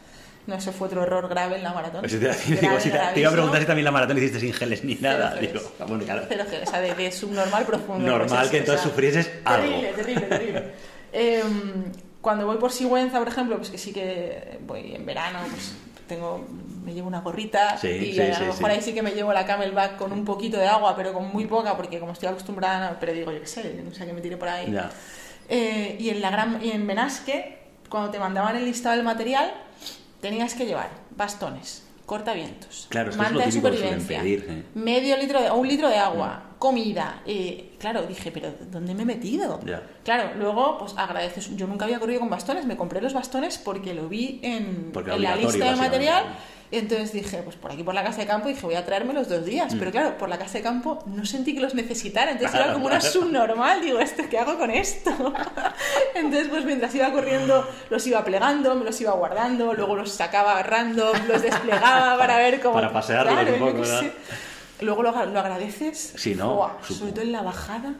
No, 0.46 0.54
ese 0.54 0.70
fue 0.70 0.86
otro 0.86 1.02
error 1.02 1.28
grave 1.28 1.56
en 1.56 1.64
la 1.64 1.72
maratón. 1.74 2.02
Pues 2.02 2.12
te, 2.12 2.18
iba 2.18 2.30
a 2.30 2.34
decir, 2.36 2.56
Grave, 2.56 2.68
digo, 2.68 2.80
si 2.80 2.90
te- 2.90 3.14
te 3.14 3.20
iba 3.20 3.30
a 3.30 3.32
preguntar 3.32 3.60
si 3.60 3.66
también 3.66 3.84
la 3.84 3.90
maratón 3.90 4.16
hiciste 4.18 4.38
sin 4.38 4.52
geles 4.52 4.84
ni 4.84 4.94
nada. 4.94 5.32
geles. 5.32 5.52
Digo, 5.54 5.72
ah, 5.80 5.84
bueno, 5.88 6.04
claro. 6.04 6.22
Geles, 6.28 6.46
o 6.68 6.70
sea, 6.70 6.80
de, 6.82 6.94
de 6.94 7.10
subnormal 7.10 7.64
profundo. 7.66 8.06
Normal 8.08 8.28
pues 8.28 8.42
es, 8.44 8.50
que 8.50 8.56
o 8.56 8.60
entonces 8.60 8.80
sea, 8.82 8.90
sufrieses 8.90 9.30
algo. 9.44 9.66
Terrible, 9.66 9.92
terrible, 9.92 10.26
terrible. 10.26 10.64
Em, 11.12 11.92
cuando 12.20 12.46
voy 12.46 12.58
por 12.58 12.70
Sigüenza, 12.70 13.18
por 13.18 13.26
ejemplo, 13.26 13.56
pues 13.56 13.70
que 13.70 13.78
sí 13.78 13.92
que 13.92 14.58
voy 14.66 14.94
en 14.94 15.04
verano, 15.04 15.40
pues 15.50 15.74
tengo, 16.06 16.46
me 16.88 16.94
llevo 16.94 17.06
una 17.06 17.20
gorrita 17.20 17.76
Sí, 17.76 17.88
y 17.88 18.12
sí, 18.14 18.20
a 18.20 18.40
lo 18.40 18.46
mejor 18.46 18.70
ahí 18.70 18.80
sí 18.80 18.94
que 18.94 19.02
me 19.02 19.10
llevo 19.10 19.32
la 19.32 19.44
camelback 19.44 19.96
con 19.96 20.10
un 20.10 20.24
poquito 20.24 20.56
de 20.56 20.66
agua, 20.66 20.96
pero 20.96 21.12
con 21.12 21.30
muy 21.30 21.46
poca, 21.46 21.76
porque 21.76 22.00
como 22.00 22.12
estoy 22.12 22.28
acostumbrada, 22.28 22.96
pero 22.98 23.12
digo, 23.12 23.30
yo 23.30 23.40
qué 23.40 23.46
sé, 23.46 23.82
no 23.84 23.94
sé 23.94 24.06
que 24.06 24.12
me 24.14 24.22
tire 24.22 24.38
por 24.38 24.48
ahí. 24.48 24.72
Ya. 24.72 24.90
Eh, 25.50 25.96
y 26.00 26.08
en 26.08 26.22
la 26.22 26.30
gran, 26.30 26.64
y 26.64 26.70
en 26.70 26.86
Benasque, 26.86 27.58
cuando 27.90 28.10
te 28.10 28.18
mandaban 28.18 28.56
el 28.56 28.64
listado 28.64 28.96
del 28.96 29.04
material, 29.04 29.52
tenías 30.22 30.54
que 30.54 30.64
llevar 30.64 30.88
bastones, 31.10 31.84
cortavientos, 32.06 32.86
Claro, 32.88 33.10
es 33.10 33.16
es 33.16 33.18
manta 33.18 33.34
lo 33.34 33.44
de 33.44 33.52
supervivencia, 33.52 34.20
pedir, 34.20 34.46
¿eh? 34.48 34.62
medio 34.74 35.16
litro 35.18 35.42
de, 35.42 35.50
o 35.50 35.56
un 35.56 35.68
litro 35.68 35.88
de 35.90 35.98
agua, 35.98 36.42
comida. 36.58 37.22
eh, 37.26 37.70
claro, 37.78 38.02
dije, 38.02 38.30
pero 38.30 38.52
¿dónde 38.70 38.94
me 38.94 39.02
he 39.02 39.06
metido? 39.06 39.60
Claro, 40.04 40.32
luego, 40.36 40.78
pues 40.78 40.94
agradeces. 40.96 41.56
Yo 41.56 41.66
nunca 41.66 41.84
había 41.84 41.98
corrido 41.98 42.20
con 42.20 42.30
bastones, 42.30 42.66
me 42.66 42.76
compré 42.76 43.00
los 43.00 43.14
bastones 43.14 43.58
porque 43.58 43.94
lo 43.94 44.08
vi 44.08 44.40
en, 44.42 44.92
la 45.18 45.36
lista 45.36 45.70
de 45.70 45.76
material. 45.76 46.24
Entonces 46.70 47.12
dije, 47.12 47.38
pues 47.42 47.56
por 47.56 47.72
aquí 47.72 47.82
por 47.82 47.94
la 47.94 48.04
casa 48.04 48.20
de 48.20 48.26
campo, 48.26 48.48
dije, 48.48 48.60
voy 48.60 48.74
a 48.74 48.84
traerme 48.84 49.14
los 49.14 49.28
dos 49.28 49.46
días. 49.46 49.74
Mm. 49.74 49.78
Pero 49.78 49.90
claro, 49.90 50.18
por 50.18 50.28
la 50.28 50.38
casa 50.38 50.58
de 50.58 50.62
campo 50.62 51.02
no 51.06 51.24
sentí 51.24 51.54
que 51.54 51.60
los 51.60 51.74
necesitara. 51.74 52.32
Entonces 52.32 52.54
era 52.54 52.74
como 52.74 52.86
una 52.86 53.00
subnormal. 53.00 53.80
Digo, 53.80 53.98
¿esto 54.00 54.24
qué 54.28 54.38
hago 54.38 54.58
con 54.58 54.70
esto? 54.70 55.10
Entonces, 56.14 56.48
pues 56.48 56.66
mientras 56.66 56.94
iba 56.94 57.10
corriendo, 57.10 57.66
los 57.88 58.06
iba 58.06 58.22
plegando, 58.22 58.74
me 58.74 58.84
los 58.84 59.00
iba 59.00 59.12
guardando, 59.12 59.72
luego 59.72 59.96
los 59.96 60.12
sacaba 60.12 60.62
random, 60.62 61.16
los 61.26 61.40
desplegaba 61.40 62.18
para 62.18 62.36
ver 62.36 62.60
cómo. 62.60 62.74
Para 62.74 62.92
pasearlos 62.92 63.32
Claro, 63.32 63.48
un 63.48 63.58
yo 63.58 63.64
poco, 63.64 63.74
qué 63.74 63.80
¿verdad? 63.88 64.12
Luego 64.80 65.02
lo, 65.02 65.10
lo 65.26 65.40
agradeces. 65.40 66.14
Sí, 66.16 66.34
¿no? 66.34 66.70
Sobre 66.88 67.12
todo 67.12 67.22
en 67.22 67.32
la 67.32 67.42
bajada. 67.42 67.94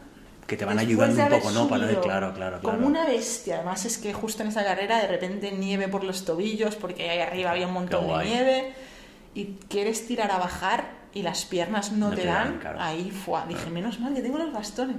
Que 0.47 0.57
te 0.57 0.65
van 0.65 0.77
Después 0.77 1.09
ayudando 1.09 1.23
un 1.35 1.41
poco, 1.41 1.51
¿no? 1.51 1.67
Para 1.67 1.83
subido 1.85 2.01
claro, 2.01 2.33
claro, 2.33 2.59
claro. 2.59 2.75
Como 2.77 2.87
una 2.87 3.05
bestia. 3.05 3.57
Además 3.57 3.85
es 3.85 3.97
que 3.99 4.13
justo 4.13 4.41
en 4.41 4.49
esa 4.49 4.63
carrera 4.63 4.99
de 4.99 5.07
repente 5.07 5.51
nieve 5.51 5.87
por 5.87 6.03
los 6.03 6.25
tobillos 6.25 6.75
porque 6.75 7.07
ahí 7.09 7.19
arriba 7.19 7.51
había 7.51 7.67
un 7.67 7.73
montón 7.73 8.07
de 8.07 8.25
nieve 8.25 8.73
y 9.35 9.57
quieres 9.69 10.07
tirar 10.07 10.31
a 10.31 10.39
bajar 10.39 10.89
y 11.13 11.21
las 11.21 11.45
piernas 11.45 11.91
no, 11.91 12.09
No 12.09 12.15
te, 12.15 12.21
te 12.23 12.27
dan, 12.27 12.49
dan. 12.53 12.59
claro. 12.59 12.79
Ahí 12.81 13.11
fue. 13.11 13.39
Dije, 13.47 13.69
menos 13.69 13.99
mal 13.99 14.13
que 14.13 14.21
tengo 14.21 14.39
los 14.39 14.51
bastones. 14.51 14.95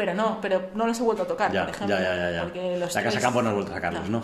Pero 0.00 0.14
no, 0.14 0.38
pero 0.40 0.70
no 0.74 0.86
los 0.86 0.98
he 0.98 1.02
vuelto 1.02 1.24
a 1.24 1.26
tocar, 1.26 1.52
Ya, 1.52 1.66
por 1.66 1.74
ejemplo. 1.74 1.94
ya, 1.98 2.30
ya. 2.32 2.42
Porque 2.44 2.78
los 2.78 2.94
La 2.94 3.02
casa 3.02 3.20
campo 3.20 3.42
no 3.42 3.50
has 3.50 3.54
vuelto 3.54 3.72
a 3.72 3.74
sacarlos, 3.74 4.08
¿no? 4.08 4.22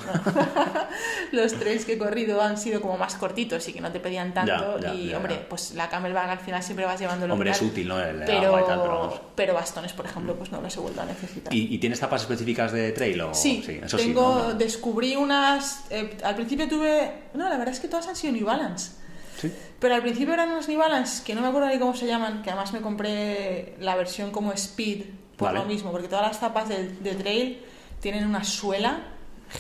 los 1.33 1.53
tres 1.53 1.85
que 1.85 1.93
he 1.93 1.99
corrido 1.99 2.41
han 2.41 2.57
sido 2.57 2.81
como 2.81 2.97
más 2.97 3.15
cortitos 3.17 3.69
y 3.69 3.75
que 3.75 3.83
no 3.83 3.93
te 3.93 4.01
pedían 4.01 4.33
tanto. 4.33 4.79
Y 4.95 5.13
hombre, 5.13 5.45
pues 5.51 5.75
la 5.75 5.91
camelback 5.91 6.31
al 6.31 6.39
final 6.39 6.63
siempre 6.63 6.87
vas 6.87 6.99
llevando 6.99 7.27
Hombre, 7.31 7.51
que 7.51 7.57
es 7.57 7.63
útil, 7.63 7.89
¿no? 7.89 8.01
El 8.01 8.21
Pero, 8.25 8.59
y 8.59 8.65
tal, 8.65 8.81
pero 8.81 9.21
pero 9.35 9.53
bastones, 9.53 9.93
por 9.93 10.07
ejemplo, 10.07 10.35
pues 10.35 10.51
no 10.51 10.63
los 10.63 10.75
he 10.75 10.81
vuelto 10.81 11.03
a 11.03 11.05
necesitar. 11.05 11.53
¿Y, 11.53 11.75
y 11.75 11.79
tienes 11.79 12.01
tapas 12.01 12.23
específicas 12.23 12.73
de 12.73 12.93
trail 12.93 13.21
o...? 13.21 13.35
Sí, 13.35 13.63
eso 13.83 13.99
tengo, 13.99 14.41
sí, 14.41 14.47
¿no? 14.49 14.55
descubrí 14.55 15.15
unas. 15.17 15.85
eh, 15.91 16.17
al 16.25 16.35
principio 16.35 16.67
tuve. 16.69 17.25
No, 17.35 17.51
la 17.51 17.59
verdad 17.59 17.75
es 17.75 17.81
que 17.81 17.89
todas 17.89 18.09
han 18.09 18.17
sido 18.17 18.33
New 18.33 18.47
Balance. 18.47 18.93
Sí. 19.39 19.53
Pero 19.79 19.95
al 19.95 20.01
principio 20.01 20.33
eran 20.33 20.51
unas 20.51 20.67
New 20.69 20.79
Balance 20.79 21.23
que 21.23 21.35
no 21.35 21.43
me 21.43 21.49
acuerdo 21.49 21.69
ni 21.69 21.79
cómo 21.79 21.95
se 21.95 22.07
llaman, 22.07 22.41
que 22.43 22.49
además 22.49 22.73
me 22.73 22.81
compré 22.81 23.75
la 23.79 23.95
versión 23.95 24.31
como 24.31 24.53
Speed 24.55 25.03
por 25.37 25.49
Vale. 25.49 25.59
lo 25.61 25.65
mismo, 25.67 25.91
porque 25.93 26.09
todas 26.09 26.27
las 26.27 26.41
tapas 26.41 26.69
de, 26.69 26.89
de 26.89 27.15
trail 27.15 27.61
tienen 28.01 28.27
una 28.27 28.43
suela 28.45 29.01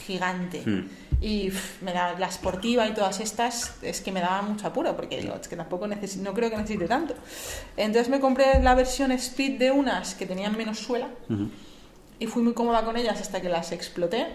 gigante. 0.06 0.62
Hmm. 0.64 0.88
Y 1.20 1.50
pff, 1.50 1.82
me 1.82 1.92
da, 1.92 2.18
la 2.18 2.30
sportiva 2.30 2.86
y 2.86 2.92
todas 2.92 3.20
estas 3.20 3.76
es 3.82 4.00
que 4.02 4.12
me 4.12 4.20
daba 4.20 4.42
mucho 4.42 4.66
apuro, 4.66 4.94
porque 4.96 5.20
digo, 5.20 5.34
es 5.40 5.48
que 5.48 5.56
tampoco 5.56 5.86
necesi- 5.86 6.16
no 6.20 6.34
creo 6.34 6.50
que 6.50 6.56
necesite 6.56 6.86
tanto. 6.86 7.14
Entonces 7.76 8.08
me 8.10 8.20
compré 8.20 8.62
la 8.62 8.74
versión 8.74 9.12
Speed 9.12 9.58
de 9.58 9.70
unas 9.70 10.14
que 10.14 10.26
tenían 10.26 10.56
menos 10.56 10.78
suela 10.78 11.08
y 12.18 12.26
fui 12.26 12.42
muy 12.42 12.52
cómoda 12.52 12.84
con 12.84 12.96
ellas 12.96 13.20
hasta 13.20 13.40
que 13.40 13.48
las 13.48 13.72
exploté. 13.72 14.26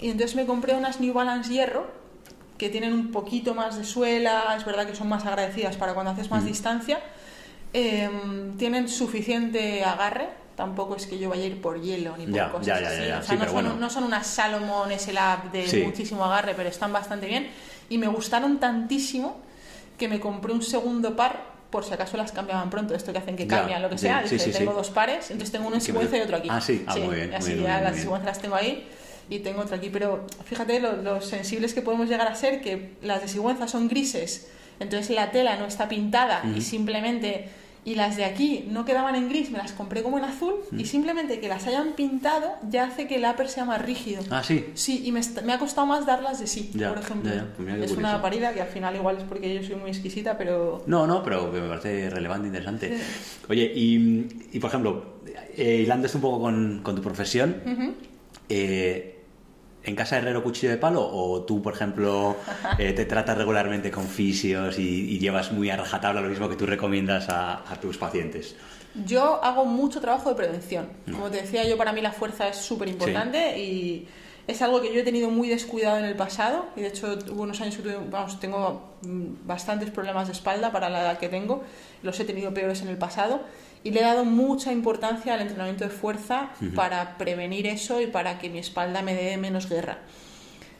Y 0.00 0.10
entonces 0.10 0.34
me 0.34 0.46
compré 0.46 0.74
unas 0.74 1.00
New 1.00 1.12
Balance 1.12 1.52
Hierro 1.52 1.86
que 2.58 2.68
tienen 2.70 2.92
un 2.94 3.10
poquito 3.12 3.54
más 3.54 3.76
de 3.76 3.84
suela, 3.84 4.54
es 4.56 4.64
verdad 4.64 4.86
que 4.86 4.94
son 4.94 5.08
más 5.08 5.26
agradecidas 5.26 5.76
para 5.76 5.92
cuando 5.94 6.12
haces 6.12 6.30
más 6.30 6.44
distancia. 6.44 6.98
Em, 7.74 8.56
tienen 8.56 8.88
suficiente 8.88 9.84
agarre, 9.84 10.28
tampoco 10.62 10.94
es 10.96 11.06
que 11.06 11.18
yo 11.18 11.28
vaya 11.28 11.42
a 11.42 11.46
ir 11.46 11.60
por 11.60 11.80
hielo 11.80 12.16
ni 12.16 12.26
por 12.26 12.34
Ya, 12.34 12.50
cosas 12.52 12.66
ya, 12.66 12.80
ya, 12.80 12.88
así. 12.88 13.02
O 13.02 13.22
sea, 13.22 13.36
no, 13.36 13.44
son, 13.44 13.52
bueno. 13.52 13.74
no 13.74 13.90
son 13.90 14.04
unas 14.04 14.26
Salomon 14.26 14.90
SLAB 14.96 15.50
de 15.50 15.82
muchísimo 15.84 16.24
agarre, 16.24 16.54
pero 16.54 16.68
están 16.68 16.92
bastante 16.92 17.26
bien. 17.26 17.48
Y 17.88 17.98
me 17.98 18.06
gustaron 18.06 18.58
tantísimo 18.60 19.36
que 19.98 20.06
me 20.08 20.20
compré 20.20 20.52
un 20.52 20.62
segundo 20.62 21.16
par 21.16 21.50
por 21.70 21.84
si 21.84 21.92
acaso 21.94 22.16
las 22.16 22.32
cambiaban 22.32 22.68
pronto, 22.70 22.94
esto 22.94 23.12
que 23.12 23.18
hacen 23.18 23.34
que 23.34 23.46
Ya, 23.46 23.58
cambian, 23.58 23.82
lo 23.82 23.88
que 23.90 23.98
sea. 23.98 24.22
sí, 24.26 24.34
Dije, 24.36 24.52
sí, 24.52 24.58
tengo 24.58 24.72
sí. 24.72 24.76
dos 24.76 24.90
pares, 24.90 25.30
entonces 25.30 25.50
tengo 25.52 25.66
uno 25.66 25.76
en 25.76 25.80
Sigüenza 25.80 26.16
y 26.16 26.20
otro 26.20 26.36
aquí. 26.36 26.48
Ah, 26.50 26.60
sí. 26.60 26.84
Ah, 26.86 26.96
muy 26.96 27.16
bien, 27.16 27.34
Así 27.34 27.50
muy 27.50 27.58
bien, 27.58 27.66
ya 27.66 27.76
muy 27.78 27.84
las. 27.86 27.96
Sigüenza 27.96 28.26
las 28.26 28.38
tengo 28.40 28.54
ahí 28.54 28.86
y 29.30 29.38
tengo 29.40 29.62
otro 29.62 29.74
aquí. 29.76 29.88
Pero 29.90 30.26
fíjate 30.44 30.78
lo, 30.80 30.92
lo 30.96 31.20
sensibles 31.22 31.72
que 31.74 31.82
podemos 31.82 32.08
llegar 32.08 32.28
a 32.28 32.34
ser, 32.36 32.60
que 32.60 32.92
las 33.02 33.20
de 33.22 33.28
Sigüenza 33.28 33.66
son 33.68 33.88
grises, 33.88 34.48
entonces 34.80 35.10
la 35.10 35.30
tela 35.32 35.56
no 35.56 35.64
está 35.66 35.88
pintada 35.88 36.42
y 36.56 36.60
simplemente... 36.60 37.48
Y 37.84 37.96
las 37.96 38.16
de 38.16 38.24
aquí 38.24 38.64
no 38.70 38.84
quedaban 38.84 39.16
en 39.16 39.28
gris, 39.28 39.50
me 39.50 39.58
las 39.58 39.72
compré 39.72 40.04
como 40.04 40.16
en 40.16 40.22
azul 40.24 40.54
y 40.76 40.84
simplemente 40.84 41.40
que 41.40 41.48
las 41.48 41.66
hayan 41.66 41.94
pintado 41.94 42.54
ya 42.70 42.84
hace 42.84 43.08
que 43.08 43.16
el 43.16 43.24
upper 43.24 43.48
sea 43.48 43.64
más 43.64 43.82
rígido. 43.82 44.22
Ah, 44.30 44.44
sí. 44.44 44.66
Sí, 44.74 45.02
y 45.04 45.10
me, 45.10 45.20
me 45.44 45.52
ha 45.52 45.58
costado 45.58 45.84
más 45.88 46.06
darlas 46.06 46.38
de 46.38 46.46
sí, 46.46 46.70
Ya, 46.74 46.90
por 46.90 46.98
ejemplo. 47.02 47.28
ya, 47.28 47.36
ya. 47.38 47.46
Pues 47.56 47.68
es 47.68 47.74
curioso. 47.74 47.98
una 47.98 48.22
parida 48.22 48.52
que 48.54 48.62
al 48.62 48.68
final 48.68 48.94
igual 48.94 49.16
es 49.18 49.24
porque 49.24 49.52
yo 49.52 49.64
soy 49.66 49.74
muy 49.74 49.90
exquisita, 49.90 50.38
pero... 50.38 50.84
No, 50.86 51.08
no, 51.08 51.24
pero 51.24 51.50
me 51.50 51.60
parece 51.68 52.08
relevante, 52.08 52.46
interesante. 52.46 52.98
Oye, 53.48 53.72
y, 53.74 54.28
y, 54.52 54.58
por 54.60 54.68
ejemplo, 54.68 55.16
eh, 55.56 55.80
hilando 55.82 56.06
esto 56.06 56.18
un 56.18 56.22
poco 56.22 56.40
con, 56.40 56.80
con 56.84 56.94
tu 56.94 57.02
profesión, 57.02 57.56
eh, 58.48 59.21
¿en 59.84 59.96
casa 59.96 60.18
herrero 60.18 60.42
cuchillo 60.42 60.70
de 60.70 60.78
palo 60.78 61.06
o 61.06 61.42
tú, 61.42 61.62
por 61.62 61.74
ejemplo, 61.74 62.36
eh, 62.78 62.92
te 62.92 63.04
tratas 63.04 63.36
regularmente 63.36 63.90
con 63.90 64.06
fisios 64.06 64.78
y, 64.78 65.10
y 65.10 65.18
llevas 65.18 65.52
muy 65.52 65.70
a 65.70 65.76
rajatabla 65.76 66.20
lo 66.20 66.28
mismo 66.28 66.48
que 66.48 66.56
tú 66.56 66.66
recomiendas 66.66 67.28
a, 67.28 67.70
a 67.70 67.80
tus 67.80 67.98
pacientes? 67.98 68.56
Yo 69.06 69.42
hago 69.42 69.64
mucho 69.64 70.00
trabajo 70.00 70.28
de 70.28 70.34
prevención. 70.34 70.88
Como 71.10 71.30
te 71.30 71.40
decía, 71.40 71.64
yo 71.64 71.78
para 71.78 71.92
mí 71.92 72.00
la 72.02 72.12
fuerza 72.12 72.48
es 72.48 72.56
súper 72.56 72.88
importante 72.88 73.58
y 73.58 74.06
es 74.46 74.60
algo 74.60 74.82
que 74.82 74.92
yo 74.92 75.00
he 75.00 75.02
tenido 75.02 75.30
muy 75.30 75.48
descuidado 75.48 75.98
en 75.98 76.04
el 76.04 76.14
pasado. 76.14 76.66
Y 76.76 76.82
de 76.82 76.88
hecho, 76.88 77.18
hubo 77.30 77.42
unos 77.42 77.60
años 77.62 77.76
que 77.76 77.82
tuve, 77.82 77.96
vamos, 78.10 78.38
tengo 78.38 78.96
mm, 79.02 79.46
bastantes 79.46 79.90
problemas 79.90 80.26
de 80.26 80.34
espalda 80.34 80.70
para 80.72 80.90
la 80.90 81.00
edad 81.00 81.18
que 81.18 81.30
tengo. 81.30 81.62
Los 82.02 82.20
he 82.20 82.24
tenido 82.24 82.52
peores 82.52 82.82
en 82.82 82.88
el 82.88 82.98
pasado. 82.98 83.40
Y 83.84 83.90
le 83.90 84.00
he 84.00 84.02
dado 84.02 84.24
mucha 84.24 84.72
importancia 84.72 85.34
al 85.34 85.40
entrenamiento 85.40 85.84
de 85.84 85.90
fuerza 85.90 86.50
para 86.74 87.18
prevenir 87.18 87.66
eso 87.66 88.00
y 88.00 88.06
para 88.06 88.38
que 88.38 88.48
mi 88.48 88.58
espalda 88.58 89.02
me 89.02 89.14
dé 89.14 89.36
menos 89.36 89.68
guerra. 89.68 89.98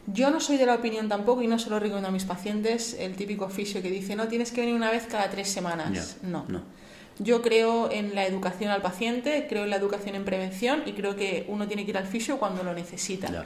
Yo 0.07 0.31
no 0.31 0.41
soy 0.41 0.57
de 0.57 0.66
la 0.66 0.74
opinión 0.74 1.09
tampoco 1.09 1.43
y 1.43 1.47
no 1.47 1.59
se 1.59 1.70
lo 1.70 1.79
recomiendo 1.79 2.09
a 2.09 2.12
mis 2.12 2.24
pacientes 2.24 2.97
el 2.99 3.15
típico 3.15 3.49
fisio 3.49 3.83
que 3.83 3.91
dice 3.91 4.16
no 4.16 4.27
tienes 4.29 4.51
que 4.51 4.61
venir 4.61 4.74
una 4.74 4.91
vez 4.91 5.07
cada 5.07 5.31
tres 5.31 5.49
semanas. 5.49 6.19
No. 6.23 6.45
no. 6.49 6.62
Yo 7.19 7.43
creo 7.43 7.91
en 7.91 8.15
la 8.15 8.27
educación 8.27 8.70
al 8.70 8.83
paciente, 8.83 9.47
creo 9.49 9.65
en 9.65 9.70
la 9.70 9.77
educación 9.77 10.15
en 10.15 10.24
prevención 10.24 10.83
y 10.87 10.93
creo 10.93 11.15
que 11.15 11.45
uno 11.49 11.69
tiene 11.69 11.85
que 11.85 11.91
ir 11.91 11.99
al 11.99 12.07
fisio 12.07 12.39
cuando 12.39 12.62
lo 12.62 12.73
necesita. 12.74 13.31
Ya. 13.31 13.45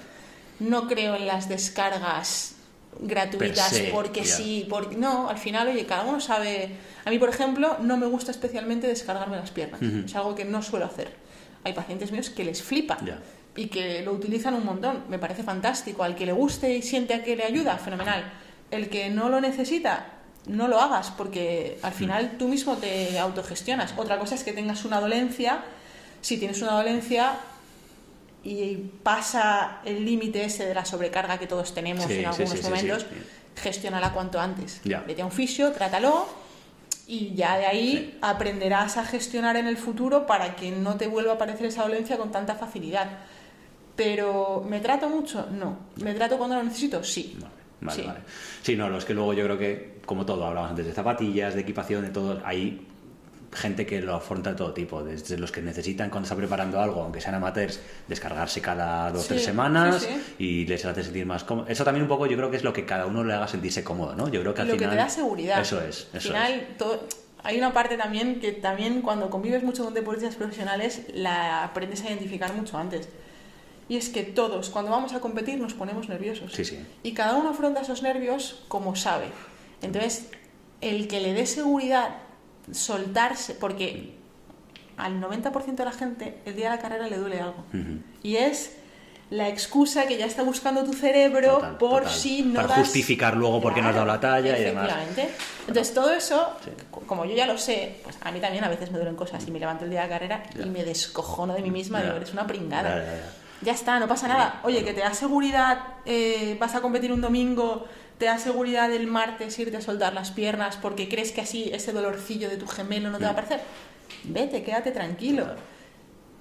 No 0.59 0.87
creo 0.87 1.15
en 1.15 1.27
las 1.27 1.49
descargas 1.49 2.56
gratuitas 3.01 3.69
se, 3.69 3.85
porque 3.85 4.23
ya. 4.23 4.37
sí, 4.37 4.67
porque 4.69 4.97
no, 4.97 5.29
al 5.29 5.39
final, 5.39 5.69
oye, 5.69 5.85
cada 5.87 6.05
uno 6.05 6.21
sabe. 6.21 6.71
A 7.05 7.11
mí, 7.11 7.19
por 7.19 7.29
ejemplo, 7.29 7.77
no 7.81 7.97
me 7.97 8.07
gusta 8.07 8.31
especialmente 8.31 8.87
descargarme 8.87 9.37
las 9.37 9.51
piernas. 9.51 9.81
Es 9.83 10.15
algo 10.17 10.35
que 10.35 10.45
no 10.45 10.63
suelo 10.63 10.87
hacer. 10.87 11.13
Hay 11.65 11.73
pacientes 11.73 12.13
míos 12.13 12.31
que 12.31 12.45
les 12.45 12.63
flipa 12.63 12.97
Ya. 13.05 13.19
y 13.57 13.67
que 13.67 14.03
lo 14.03 14.13
utilizan 14.13 14.55
un 14.55 14.65
montón. 14.65 15.05
Me 15.09 15.19
parece 15.19 15.43
fantástico. 15.43 16.03
Al 16.05 16.15
que 16.15 16.27
le 16.27 16.33
guste 16.33 16.75
y 16.77 16.83
siente 16.83 17.15
a 17.15 17.23
que 17.25 17.37
le 17.37 17.45
ayuda, 17.45 17.77
fenomenal. 17.79 18.33
El 18.71 18.89
que 18.89 19.11
no 19.11 19.29
lo 19.29 19.41
necesita, 19.41 20.07
no 20.47 20.69
lo 20.69 20.81
hagas 20.81 21.11
porque 21.11 21.79
al 21.83 21.93
final 21.93 22.37
tú 22.39 22.49
mismo 22.49 22.77
te 22.77 23.19
autogestionas. 23.19 23.95
Otra 23.97 24.19
cosa 24.19 24.35
es 24.37 24.45
que 24.45 24.53
tengas 24.53 24.85
una 24.85 25.01
dolencia. 25.01 25.63
Si 26.21 26.39
tienes 26.39 26.63
una 26.63 26.73
dolencia 26.73 27.35
y 28.47 28.91
pasa 29.03 29.81
el 29.85 30.05
límite 30.05 30.45
ese 30.45 30.67
de 30.67 30.75
la 30.75 30.85
sobrecarga 30.85 31.39
que 31.39 31.47
todos 31.47 31.75
tenemos 31.75 32.05
Sí, 32.05 32.21
en 32.21 32.27
algunos 32.27 32.51
sí, 32.51 32.59
sí, 32.59 32.63
momentos, 32.63 33.07
gestiónala 33.57 34.13
cuanto 34.13 34.39
antes. 34.39 34.81
Ya. 34.85 35.01
Vete 35.01 35.23
a 35.23 35.25
un 35.25 35.33
fisio, 35.33 35.73
trátalo 35.73 36.27
y 37.09 37.35
ya 37.35 37.59
de 37.59 37.67
ahí 37.67 38.19
aprenderás 38.21 38.97
a 38.99 39.05
gestionar 39.05 39.57
en 39.57 39.67
el 39.67 39.77
futuro 39.77 40.27
para 40.27 40.55
que 40.55 40.71
no 40.71 40.97
te 40.97 41.09
vuelva 41.09 41.33
a 41.33 41.35
aparecer 41.35 41.67
esa 41.67 41.83
dolencia 41.83 42.17
con 42.17 42.31
tanta 42.31 42.55
facilidad. 42.55 43.09
Pero 43.97 44.63
¿me 44.69 44.81
trato 44.81 45.09
mucho? 45.09 45.47
No. 45.51 45.79
¿Me 45.97 46.15
trato 46.15 46.37
cuando 46.39 46.57
lo 46.57 46.63
necesito? 46.63 47.03
Sí. 47.03 47.37
Vale, 47.41 47.53
vale, 47.81 48.01
Sí. 48.03 48.07
vale. 48.07 48.21
Sí, 48.63 48.77
no, 48.77 48.89
lo 48.89 48.99
es 48.99 49.05
que 49.05 49.15
luego 49.15 49.33
yo 49.33 49.45
creo 49.45 49.59
que, 49.59 50.01
como 50.05 50.25
todo, 50.27 50.45
hablamos 50.47 50.71
antes 50.71 50.87
de 50.87 50.93
zapatillas, 50.93 51.55
de 51.55 51.63
equipación, 51.63 52.03
de 52.03 52.11
todo, 52.11 52.41
hay 52.45 52.87
gente 53.57 53.87
que 53.87 54.01
lo 54.01 54.15
afronta 54.15 54.51
de 54.51 54.57
todo 54.57 54.73
tipo, 54.73 55.03
desde 55.03 55.37
los 55.39 55.51
que 55.51 55.63
necesitan 55.63 56.11
cuando 56.11 56.27
está 56.27 56.37
preparando 56.37 56.81
algo, 56.81 57.03
aunque 57.03 57.21
sean 57.21 57.35
amateurs, 57.35 57.81
descargarse 58.07 58.61
cada 58.61 59.11
dos 59.11 59.21
o 59.21 59.23
Sí, 59.23 59.29
tres 59.31 59.45
semanas 59.45 60.03
sí, 60.03 60.09
sí. 60.15 60.35
y 60.45 60.67
les 60.67 60.85
hace 60.85 61.03
sentir 61.03 61.27
más 61.27 61.43
cómodo. 61.45 61.67
Eso 61.69 61.83
también 61.85 62.03
un 62.03 62.09
poco 62.09 62.27
yo 62.27 62.37
creo 62.37 62.51
que 62.51 62.57
es 62.59 62.65
lo 62.65 62.73
que 62.73 62.85
cada 62.85 63.07
uno 63.07 63.25
le 63.25 63.35
haga 63.35 63.49
sentirse 63.49 63.83
cómodo, 63.83 64.15
¿no? 64.15 64.29
Yo 64.29 64.41
creo 64.43 64.55
que 64.55 64.61
al 64.63 64.69
lo 64.69 64.75
final... 64.75 64.91
que 64.91 64.97
te 64.97 65.03
da 65.03 65.09
seguridad. 65.09 65.61
Eso 65.61 65.81
es, 65.81 66.09
Al 66.13 66.19
eso 66.19 66.29
final, 66.29 66.53
es. 66.53 66.77
todo- 66.79 67.07
hay 67.43 67.59
una 67.59 67.73
parte 67.73 67.97
también 67.97 68.41
que 68.41 68.51
también 68.53 69.03
cuando 69.03 69.31
convives 69.31 69.63
mucho 69.63 69.85
con 69.85 69.95
deportistas 69.95 70.35
profesionales 70.35 71.03
la 71.15 71.63
aprendes 71.65 72.03
a 72.03 72.09
identificar 72.09 72.53
mucho 72.55 72.77
antes. 72.77 73.09
Y 73.89 73.97
es 73.97 74.09
que 74.09 74.25
todos, 74.25 74.69
cuando 74.71 74.91
vamos 74.91 75.13
a 75.13 75.21
competir, 75.21 75.61
nos 75.61 75.73
ponemos 75.73 76.09
nerviosos. 76.09 76.53
Sí, 76.53 76.65
sí. 76.65 76.85
Y 77.05 77.13
cada 77.13 77.35
uno 77.35 77.51
afronta 77.51 77.83
esos 77.83 78.03
nervios 78.03 78.65
como 78.67 78.97
sabe. 78.97 79.27
Entonces, 79.81 80.27
el 80.81 81.07
que 81.07 81.21
le 81.21 81.35
dé 81.35 81.47
seguridad, 81.47 82.17
soltarse, 82.73 83.55
porque 83.55 84.15
al 84.97 85.21
90% 85.21 85.75
de 85.77 85.85
la 85.85 85.93
gente 85.93 86.39
el 86.47 86.57
día 86.57 86.71
de 86.71 86.77
la 86.77 86.83
carrera 86.83 87.07
le 87.09 87.17
duele 87.19 87.41
algo. 87.41 87.65
Ujú. 87.73 87.99
Y 88.23 88.37
es 88.37 88.77
la 89.29 89.49
excusa 89.49 90.07
que 90.07 90.17
ya 90.17 90.25
está 90.27 90.45
buscando 90.45 90.85
tu 90.85 90.93
cerebro 90.93 91.55
Total, 91.57 91.77
por 91.79 92.03
total. 92.05 92.11
si 92.17 92.43
no 92.43 92.55
Para 92.55 92.69
das- 92.69 92.79
justificar 92.79 93.37
luego 93.37 93.61
por 93.61 93.75
qué 93.75 93.83
no 93.83 93.89
has 93.89 93.95
dado 93.95 94.07
la 94.07 94.21
talla 94.21 94.57
y 94.57 94.63
demás. 94.63 94.85
Efectivamente. 94.89 95.31
Entonces 95.67 95.93
todo 95.95 96.13
eso, 96.13 96.53
como 97.07 97.25
yo 97.25 97.35
ya 97.35 97.47
lo 97.47 97.59
sé, 97.59 98.01
pues 98.05 98.17
a 98.23 98.31
mí 98.31 98.39
también 98.41 98.63
a 98.63 98.69
veces 98.69 98.91
me 98.93 98.99
duelen 98.99 99.17
cosas 99.17 99.45
y 99.47 99.51
me 99.51 99.59
levanto 99.59 99.85
el 99.85 99.91
día 99.91 100.03
de 100.03 100.07
la 100.09 100.13
carrera 100.15 100.43
Ya. 100.55 100.65
y 100.65 100.71
me 100.71 100.85
descojono 100.85 101.55
de 101.55 101.63
mí 101.63 101.71
misma, 101.71 102.03
digo, 102.03 102.15
eres 102.15 102.33
una 102.33 102.47
pringada. 102.47 102.89
Ya, 102.91 103.05
ya, 103.05 103.13
ya. 103.19 103.33
Ya 103.63 103.73
está, 103.73 103.99
no 103.99 104.07
pasa 104.07 104.29
nada. 104.29 104.61
Oye, 104.65 104.85
que 104.85 104.93
te 104.93 105.01
da 105.01 105.13
seguridad, 105.15 105.79
eh, 106.05 106.57
vas 106.61 106.75
a 106.75 106.81
competir 106.81 107.11
un 107.11 107.21
domingo, 107.23 107.87
te 108.19 108.25
da 108.27 108.39
seguridad 108.39 108.91
el 108.93 109.07
martes 109.07 109.59
irte 109.59 109.77
a 109.77 109.81
soltar 109.81 110.15
las 110.15 110.31
piernas 110.31 110.77
porque 110.77 111.09
crees 111.09 111.33
que 111.33 111.41
así 111.43 111.71
ese 111.73 111.93
dolorcillo 111.93 112.49
de 112.49 112.57
tu 112.57 112.67
gemelo 112.67 113.11
no 113.11 113.19
te 113.19 113.25
va 113.25 113.31
a 113.31 113.33
Mm. 113.33 113.37
aparecer. 113.39 113.61
Vete, 114.25 114.63
quédate 114.63 114.91
tranquilo. 114.91 115.47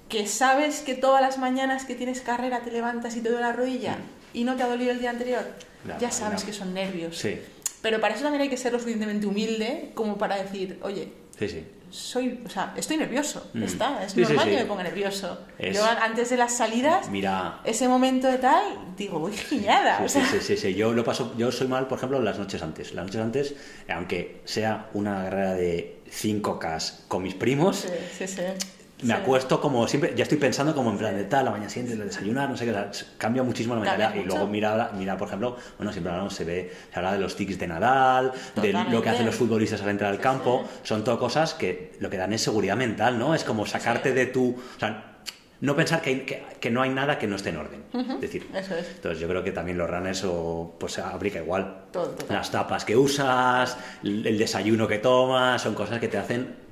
Que 0.10 0.28
sabes 0.28 0.82
que 0.82 0.94
todas 0.96 1.22
las 1.22 1.38
mañanas 1.38 1.84
que 1.86 1.96
tienes 1.96 2.22
carrera 2.22 2.62
te 2.62 2.72
levantas 2.72 3.16
y 3.16 3.22
te 3.22 3.30
duele 3.30 3.44
la 3.44 3.54
rodilla 3.54 3.98
y 4.34 4.44
no 4.44 4.56
te 4.56 4.64
ha 4.64 4.68
dolido 4.68 4.92
el 4.92 5.00
día 5.00 5.10
anterior. 5.10 5.44
Ya, 6.00 6.12
sabes 6.12 6.44
que 6.44 6.54
son 6.54 6.74
nervios. 6.74 7.18
Sí, 7.18 7.40
Pero 7.82 8.00
para 8.02 8.14
eso 8.16 8.24
también 8.24 8.42
hay 8.42 8.50
que 8.50 8.58
ser 8.58 8.72
lo 8.74 8.80
suficientemente 8.80 9.28
humilde 9.28 9.92
como 9.94 10.18
para 10.18 10.38
decir, 10.42 10.80
oye, 10.82 11.10
sí, 11.38 11.48
sí. 11.50 11.64
soy, 11.92 12.42
o 12.46 12.50
sea, 12.50 12.74
estoy 12.76 12.98
nervioso, 12.98 13.50
Mm. 13.54 13.64
está, 13.64 14.04
es 14.04 14.12
Sí, 14.12 14.26
sí, 14.26 14.34
normal 14.34 14.46
sí. 14.46 14.52
que 14.52 14.58
me 14.58 14.66
ponga 14.66 14.84
nervioso. 14.84 15.40
Es- 15.58 15.78
Yo 15.78 15.86
antes 15.86 16.30
de 16.30 16.36
las 16.38 16.52
salidas, 16.58 17.10
Mira, 17.10 17.62
ese 17.64 17.88
momento 17.88 18.28
de 18.28 18.38
tal, 18.38 18.64
digo, 18.98 19.20
uy, 19.20 19.32
giñada. 19.34 20.02
o 20.04 20.10
Sí, 20.10 20.20
sea, 20.20 20.26
sí, 20.30 20.38
sí, 20.42 20.58
sí, 20.58 20.74
Yo 20.76 20.92
lo 20.92 21.04
paso, 21.06 21.34
yo 21.38 21.52
soy 21.54 21.68
mal, 21.68 21.88
por 21.88 21.98
ejemplo, 22.00 22.22
las 22.22 22.38
noches 22.38 22.62
antes. 22.62 22.94
Las 22.94 23.06
noches 23.06 23.22
antes, 23.22 23.56
aunque 23.88 24.42
sea 24.46 24.90
una 24.94 25.24
carrera 25.24 25.54
de 25.54 26.02
5K 26.10 27.06
con 27.08 27.24
mis 27.24 27.34
primos, 27.36 27.86
sí, 28.98 29.06
me 29.06 29.14
acuesto 29.14 29.60
como 29.60 29.88
siempre, 29.88 30.14
ya 30.16 30.24
estoy 30.24 30.38
pensando 30.38 30.74
como 30.74 30.92
en 30.92 30.98
plan 30.98 31.16
de 31.16 31.26
tal, 31.26 31.46
la 31.46 31.52
mañana 31.52 31.70
siguiente, 31.70 31.94
el 31.94 32.08
desayunar, 32.08 32.50
no 32.50 32.58
sé 32.58 32.66
qué, 32.66 32.74
cambia 33.18 33.44
muchísimo 33.44 33.76
la 33.76 33.82
mañana. 33.82 34.16
Y 34.16 34.24
luego 34.24 34.48
mira, 34.48 34.92
mira, 34.98 35.18
por 35.18 35.28
ejemplo, 35.28 35.58
bueno, 35.78 35.92
siempre 35.92 36.12
hablamos, 36.12 36.34
se 36.34 36.44
ve, 36.44 36.72
se 36.92 37.00
habla 37.00 37.14
de 37.14 37.20
los 37.20 37.36
tics 37.36 37.58
de 37.60 37.68
Nadal, 37.68 38.32
de 38.62 38.74
lo 38.74 39.02
que 39.02 39.10
hacen 39.10 39.26
los 39.26 39.36
futbolistas 39.36 39.82
al 39.82 39.90
entrar 39.90 40.12
al 40.12 40.20
campo, 40.20 40.66
son 40.84 41.04
todo 41.04 41.20
cosas 41.20 41.54
que 41.54 41.94
lo 42.00 42.10
que 42.10 42.18
dan 42.18 42.34
es 42.34 42.42
seguridad 42.42 42.76
mental, 42.76 43.18
¿no? 43.20 43.36
Es 43.36 43.44
como 43.44 43.66
sacarte 43.66 44.14
de 44.14 44.28
tu... 44.28 44.52
O 44.52 44.80
sea, 44.80 45.12
no 45.62 45.76
pensar 45.76 46.02
que, 46.02 46.26
que, 46.60 46.70
no 46.70 46.82
hay 46.82 46.90
nada 46.90 47.18
que 47.18 47.28
no 47.28 47.38
esté 47.38 47.50
en 47.50 47.58
orden. 47.58 47.84
Es 47.94 48.22
decir, 48.22 48.48
entonces 48.54 49.20
yo 49.20 49.28
creo 49.28 49.44
que 49.44 49.52
también 49.52 49.78
los 49.78 49.90
runners 49.90 50.24
o, 50.26 50.76
pues 50.78 51.00
aplica 51.00 51.40
igual. 51.40 51.86
Las 52.30 52.52
tapas 52.52 52.84
que 52.84 52.96
usas, 52.96 53.78
el 54.04 54.38
desayuno 54.38 54.88
que 54.88 55.00
tomas, 55.00 55.62
son 55.62 55.74
cosas 55.74 56.00
que 56.00 56.08
te 56.08 56.18
hacen 56.18 56.65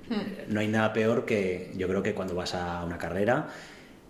no 0.48 0.60
hay 0.60 0.68
nada 0.68 0.94
peor 0.94 1.26
que 1.26 1.72
yo 1.76 1.88
creo 1.88 2.04
que 2.04 2.14
cuando 2.14 2.36
vas 2.36 2.56
a 2.56 2.84
una 2.84 2.98
carrera 2.98 3.48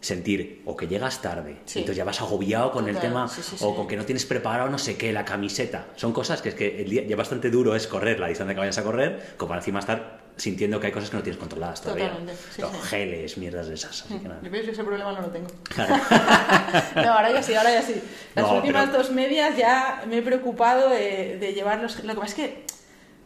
sentir 0.03 0.61
o 0.65 0.75
que 0.75 0.87
llegas 0.87 1.21
tarde, 1.21 1.57
entonces 1.65 1.95
ya 1.95 2.03
vas 2.03 2.19
agobiado 2.19 2.71
con 2.71 2.89
el 2.89 2.99
tema, 2.99 3.29
o 3.61 3.75
con 3.75 3.87
que 3.87 3.95
no 3.95 4.03
tienes 4.03 4.25
preparado 4.25 4.69
no 4.69 4.77
sé 4.77 4.97
qué, 4.97 5.13
la 5.13 5.23
camiseta. 5.23 5.87
Son 5.95 6.11
cosas 6.11 6.41
que 6.41 6.49
es 6.49 6.55
que 6.55 6.81
el 6.81 6.89
día 6.89 7.03
ya 7.05 7.15
bastante 7.15 7.49
duro 7.49 7.73
es 7.73 7.87
correr 7.87 8.19
la 8.19 8.27
distancia 8.27 8.53
que 8.53 8.59
vayas 8.59 8.77
a 8.77 8.83
correr, 8.83 9.35
como 9.37 9.49
para 9.49 9.61
encima 9.61 9.79
estar 9.79 10.23
sintiendo 10.35 10.79
que 10.79 10.87
hay 10.87 10.93
cosas 10.93 11.09
que 11.09 11.15
no 11.15 11.23
tienes 11.23 11.39
controladas 11.39 11.81
todavía. 11.81 12.17
Los 12.57 12.83
geles, 12.83 13.37
mierdas 13.37 13.67
de 13.67 13.75
esas. 13.75 14.01
Así 14.01 14.19
que 14.19 14.49
que 14.49 14.71
ese 14.71 14.83
problema 14.83 15.13
no 15.13 15.21
lo 15.21 15.27
tengo. 15.27 15.47
no, 16.95 17.13
ahora 17.13 17.31
ya 17.31 17.41
sí, 17.41 17.53
ahora 17.53 17.71
ya 17.71 17.81
sí. 17.81 18.01
Las 18.35 18.51
últimas 18.51 18.91
dos 18.91 19.11
medias 19.11 19.55
ya 19.55 20.03
me 20.07 20.17
he 20.17 20.21
preocupado 20.21 20.89
de, 20.89 21.37
de 21.39 21.53
llevarlos. 21.53 22.03
Lo 22.03 22.13
que 22.13 22.19
pasa 22.19 22.25
es 22.29 22.33
que 22.35 22.65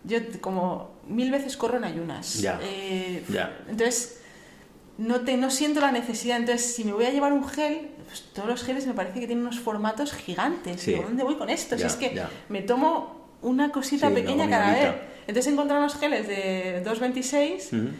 yo 0.03 0.19
como 0.41 0.96
mil 1.07 1.31
veces 1.31 1.57
corro 1.57 1.77
en 1.77 1.83
ayunas. 1.83 2.41
Eh, 2.61 3.23
entonces, 3.69 4.19
no, 4.97 5.21
te, 5.21 5.37
no 5.37 5.49
siento 5.51 5.79
la 5.79 5.91
necesidad. 5.91 6.37
Entonces, 6.37 6.75
si 6.75 6.83
me 6.83 6.93
voy 6.93 7.05
a 7.05 7.11
llevar 7.11 7.33
un 7.33 7.47
gel, 7.47 7.89
pues 8.07 8.23
todos 8.33 8.47
los 8.47 8.63
geles 8.63 8.87
me 8.87 8.93
parece 8.93 9.19
que 9.19 9.27
tienen 9.27 9.45
unos 9.45 9.59
formatos 9.59 10.13
gigantes. 10.13 10.85
¿Dónde 10.85 11.23
voy 11.23 11.35
con 11.35 11.49
esto? 11.49 11.77
si 11.77 11.83
es 11.85 11.95
que 11.95 12.21
me 12.49 12.61
tomo 12.61 13.27
una 13.41 13.71
cosita 13.71 14.09
pequeña 14.09 14.49
cada 14.49 14.71
vez. 14.71 14.95
Entonces, 15.27 15.47
he 15.47 15.53
encontrado 15.53 15.81
unos 15.81 15.95
geles 15.95 16.27
de 16.27 16.83
2,26 16.85 17.91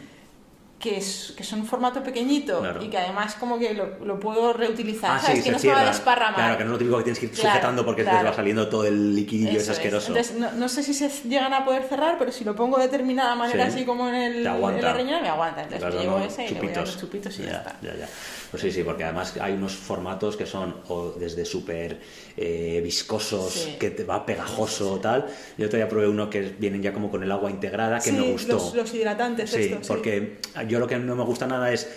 que, 0.78 0.96
es, 0.96 1.34
que 1.36 1.42
son 1.42 1.60
un 1.60 1.66
formato 1.66 2.02
pequeñito 2.02 2.62
y 2.80 2.88
que 2.88 2.98
además 2.98 3.34
como 3.34 3.58
que 3.58 3.74
lo, 3.74 3.98
lo 4.04 4.20
puedo 4.20 4.52
reutilizar, 4.52 5.10
ah, 5.12 5.18
¿sabes? 5.18 5.42
que 5.42 5.50
no 5.50 5.58
se 5.58 5.68
va 5.68 5.80
a 5.80 5.86
desparramar. 5.86 6.34
Claro, 6.36 6.58
que 6.58 6.64
no 6.64 6.70
es 6.70 6.72
lo 6.72 6.78
típico 6.78 6.98
que 6.98 7.04
tienes 7.04 7.18
que 7.18 7.26
ir 7.26 7.36
sujetando 7.36 7.84
porque 7.84 8.04
te 8.04 8.10
va 8.10 8.32
saliendo 8.32 8.68
todo 8.68 8.84
el 8.84 9.14
liquidillo 9.14 9.58
es 9.58 9.68
asqueroso. 9.68 10.08
Entonces, 10.08 10.36
no, 10.36 10.52
no, 10.52 10.68
sé 10.68 10.82
si 10.82 10.94
se 10.94 11.08
llegan 11.28 11.52
a 11.52 11.64
poder 11.64 11.84
cerrar, 11.84 12.16
pero 12.18 12.30
si 12.30 12.44
lo 12.44 12.54
pongo 12.54 12.78
de 12.78 12.84
determinada 12.84 13.34
manera 13.34 13.66
así 13.66 13.84
como 13.84 14.08
en, 14.08 14.14
el, 14.14 14.36
en 14.38 14.44
la 14.44 14.52
me 14.54 15.28
aguanta. 15.28 15.62
Entonces 15.62 15.94
me 15.94 16.00
llevo 16.00 16.18
ese 16.18 16.46
y 16.46 16.54
le 16.54 16.60
voy 16.60 16.72
a 16.72 16.80
los 16.80 16.98
chupitos 16.98 17.38
y 17.38 17.42
ya, 17.42 17.50
ya 17.50 17.58
está. 17.58 17.76
Ya, 17.82 17.94
ya. 17.96 18.08
Pues 18.50 18.62
sí, 18.62 18.72
sí, 18.72 18.82
porque 18.82 19.04
además 19.04 19.34
hay 19.40 19.52
unos 19.52 19.74
formatos 19.74 20.36
que 20.36 20.46
son 20.46 20.74
o 20.88 21.10
desde 21.10 21.44
súper 21.44 21.98
eh, 22.36 22.80
viscosos, 22.82 23.68
que 23.78 23.90
te 23.90 24.04
va 24.04 24.24
pegajoso 24.24 24.94
o 24.94 24.98
tal. 24.98 25.26
Yo 25.58 25.66
todavía 25.66 25.88
probé 25.88 26.08
uno 26.08 26.30
que 26.30 26.54
vienen 26.58 26.82
ya 26.82 26.92
como 26.92 27.10
con 27.10 27.22
el 27.22 27.30
agua 27.30 27.50
integrada, 27.50 28.00
que 28.00 28.12
me 28.12 28.32
gustó. 28.32 28.54
Los, 28.54 28.74
los 28.74 28.94
hidratantes, 28.94 29.50
sí, 29.50 29.76
porque 29.86 30.38
yo 30.66 30.78
lo 30.78 30.86
que 30.86 30.98
no 30.98 31.14
me 31.14 31.24
gusta 31.24 31.46
nada 31.46 31.72
es 31.72 31.88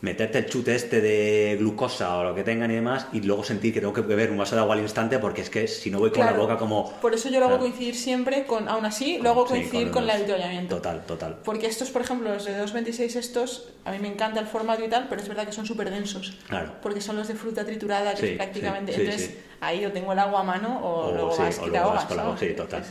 meterte 0.00 0.38
el 0.38 0.46
chute 0.46 0.74
este 0.74 1.00
de 1.00 1.56
glucosa 1.58 2.16
o 2.18 2.24
lo 2.24 2.34
que 2.34 2.42
tengan 2.42 2.70
y 2.70 2.74
demás 2.74 3.06
y 3.12 3.20
luego 3.20 3.44
sentir 3.44 3.74
que 3.74 3.80
tengo 3.80 3.92
que 3.92 4.00
beber 4.00 4.30
un 4.30 4.38
vaso 4.38 4.54
de 4.54 4.62
agua 4.62 4.74
al 4.74 4.80
instante 4.80 5.18
porque 5.18 5.42
es 5.42 5.50
que 5.50 5.68
si 5.68 5.90
no 5.90 5.98
voy 5.98 6.10
con 6.10 6.24
la 6.24 6.32
boca 6.32 6.56
como... 6.56 6.92
Por 7.00 7.14
eso 7.14 7.28
yo 7.28 7.40
lo 7.40 7.46
hago 7.46 7.58
coincidir 7.58 7.94
siempre 7.94 8.46
con, 8.46 8.68
aún 8.68 8.86
así, 8.86 9.18
lo 9.18 9.30
hago 9.30 9.44
coincidir 9.44 9.90
con, 9.90 10.04
el 10.04 10.10
avituallamiento. 10.10 10.76
Total, 10.76 11.04
total. 11.06 11.38
Porque 11.44 11.66
estos, 11.66 11.90
por 11.90 12.02
ejemplo, 12.02 12.32
los 12.32 12.44
de 12.44 12.58
2.26 12.62 13.16
estos, 13.16 13.68
a 13.84 13.92
mí 13.92 13.98
me 13.98 14.08
encanta 14.08 14.40
el 14.40 14.46
formato 14.46 14.84
y 14.84 14.88
tal, 14.88 15.06
pero 15.08 15.20
es 15.20 15.28
verdad 15.28 15.44
que 15.44 15.52
son 15.52 15.66
súper 15.66 15.90
densos. 15.90 16.38
Claro. 16.48 16.72
Porque 16.82 17.00
son 17.00 17.16
los 17.16 17.28
de 17.28 17.34
fruta 17.34 17.64
triturada 17.64 18.14
que 18.14 18.32
es 18.32 18.36
prácticamente... 18.36 18.94
entonces 18.94 19.36
ahí 19.60 19.82
yo 19.82 19.92
tengo 19.92 20.12
el 20.12 20.18
agua 20.18 20.40
a 20.40 20.42
mano 20.42 20.80
o, 20.82 21.12
luego 21.12 21.36
vas 21.36 21.58
ahogas. 21.58 22.40
Sí, 22.40 22.54
total. 22.54 22.82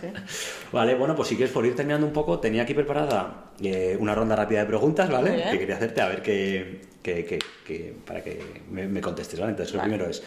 Vale, 0.72 0.96
bueno, 0.96 1.16
pues 1.16 1.30
si 1.30 1.36
quieres 1.36 1.52
por 1.52 1.66
ir 1.66 1.76
terminando 1.76 2.06
un 2.06 2.14
poco, 2.14 2.40
tenía 2.40 2.64
aquí 2.64 2.74
preparada 2.74 3.50
eh, 3.62 3.98
una 4.00 4.14
ronda 4.14 4.36
rápida 4.36 4.60
de 4.60 4.66
preguntas, 4.68 5.10
¿vale? 5.10 5.44
Que 5.52 5.60
quería 5.60 5.76
hacerte 5.76 6.02
a 6.02 6.08
ver 6.08 6.22
qué 6.22 6.82
que, 7.26 7.40
que, 7.66 7.96
para 8.06 8.24
que 8.24 8.64
me, 8.70 9.02
contestes, 9.02 9.40
¿vale? 9.40 9.52
Entonces, 9.52 9.74
lo 9.76 9.82
primero 9.82 10.10
es, 10.10 10.24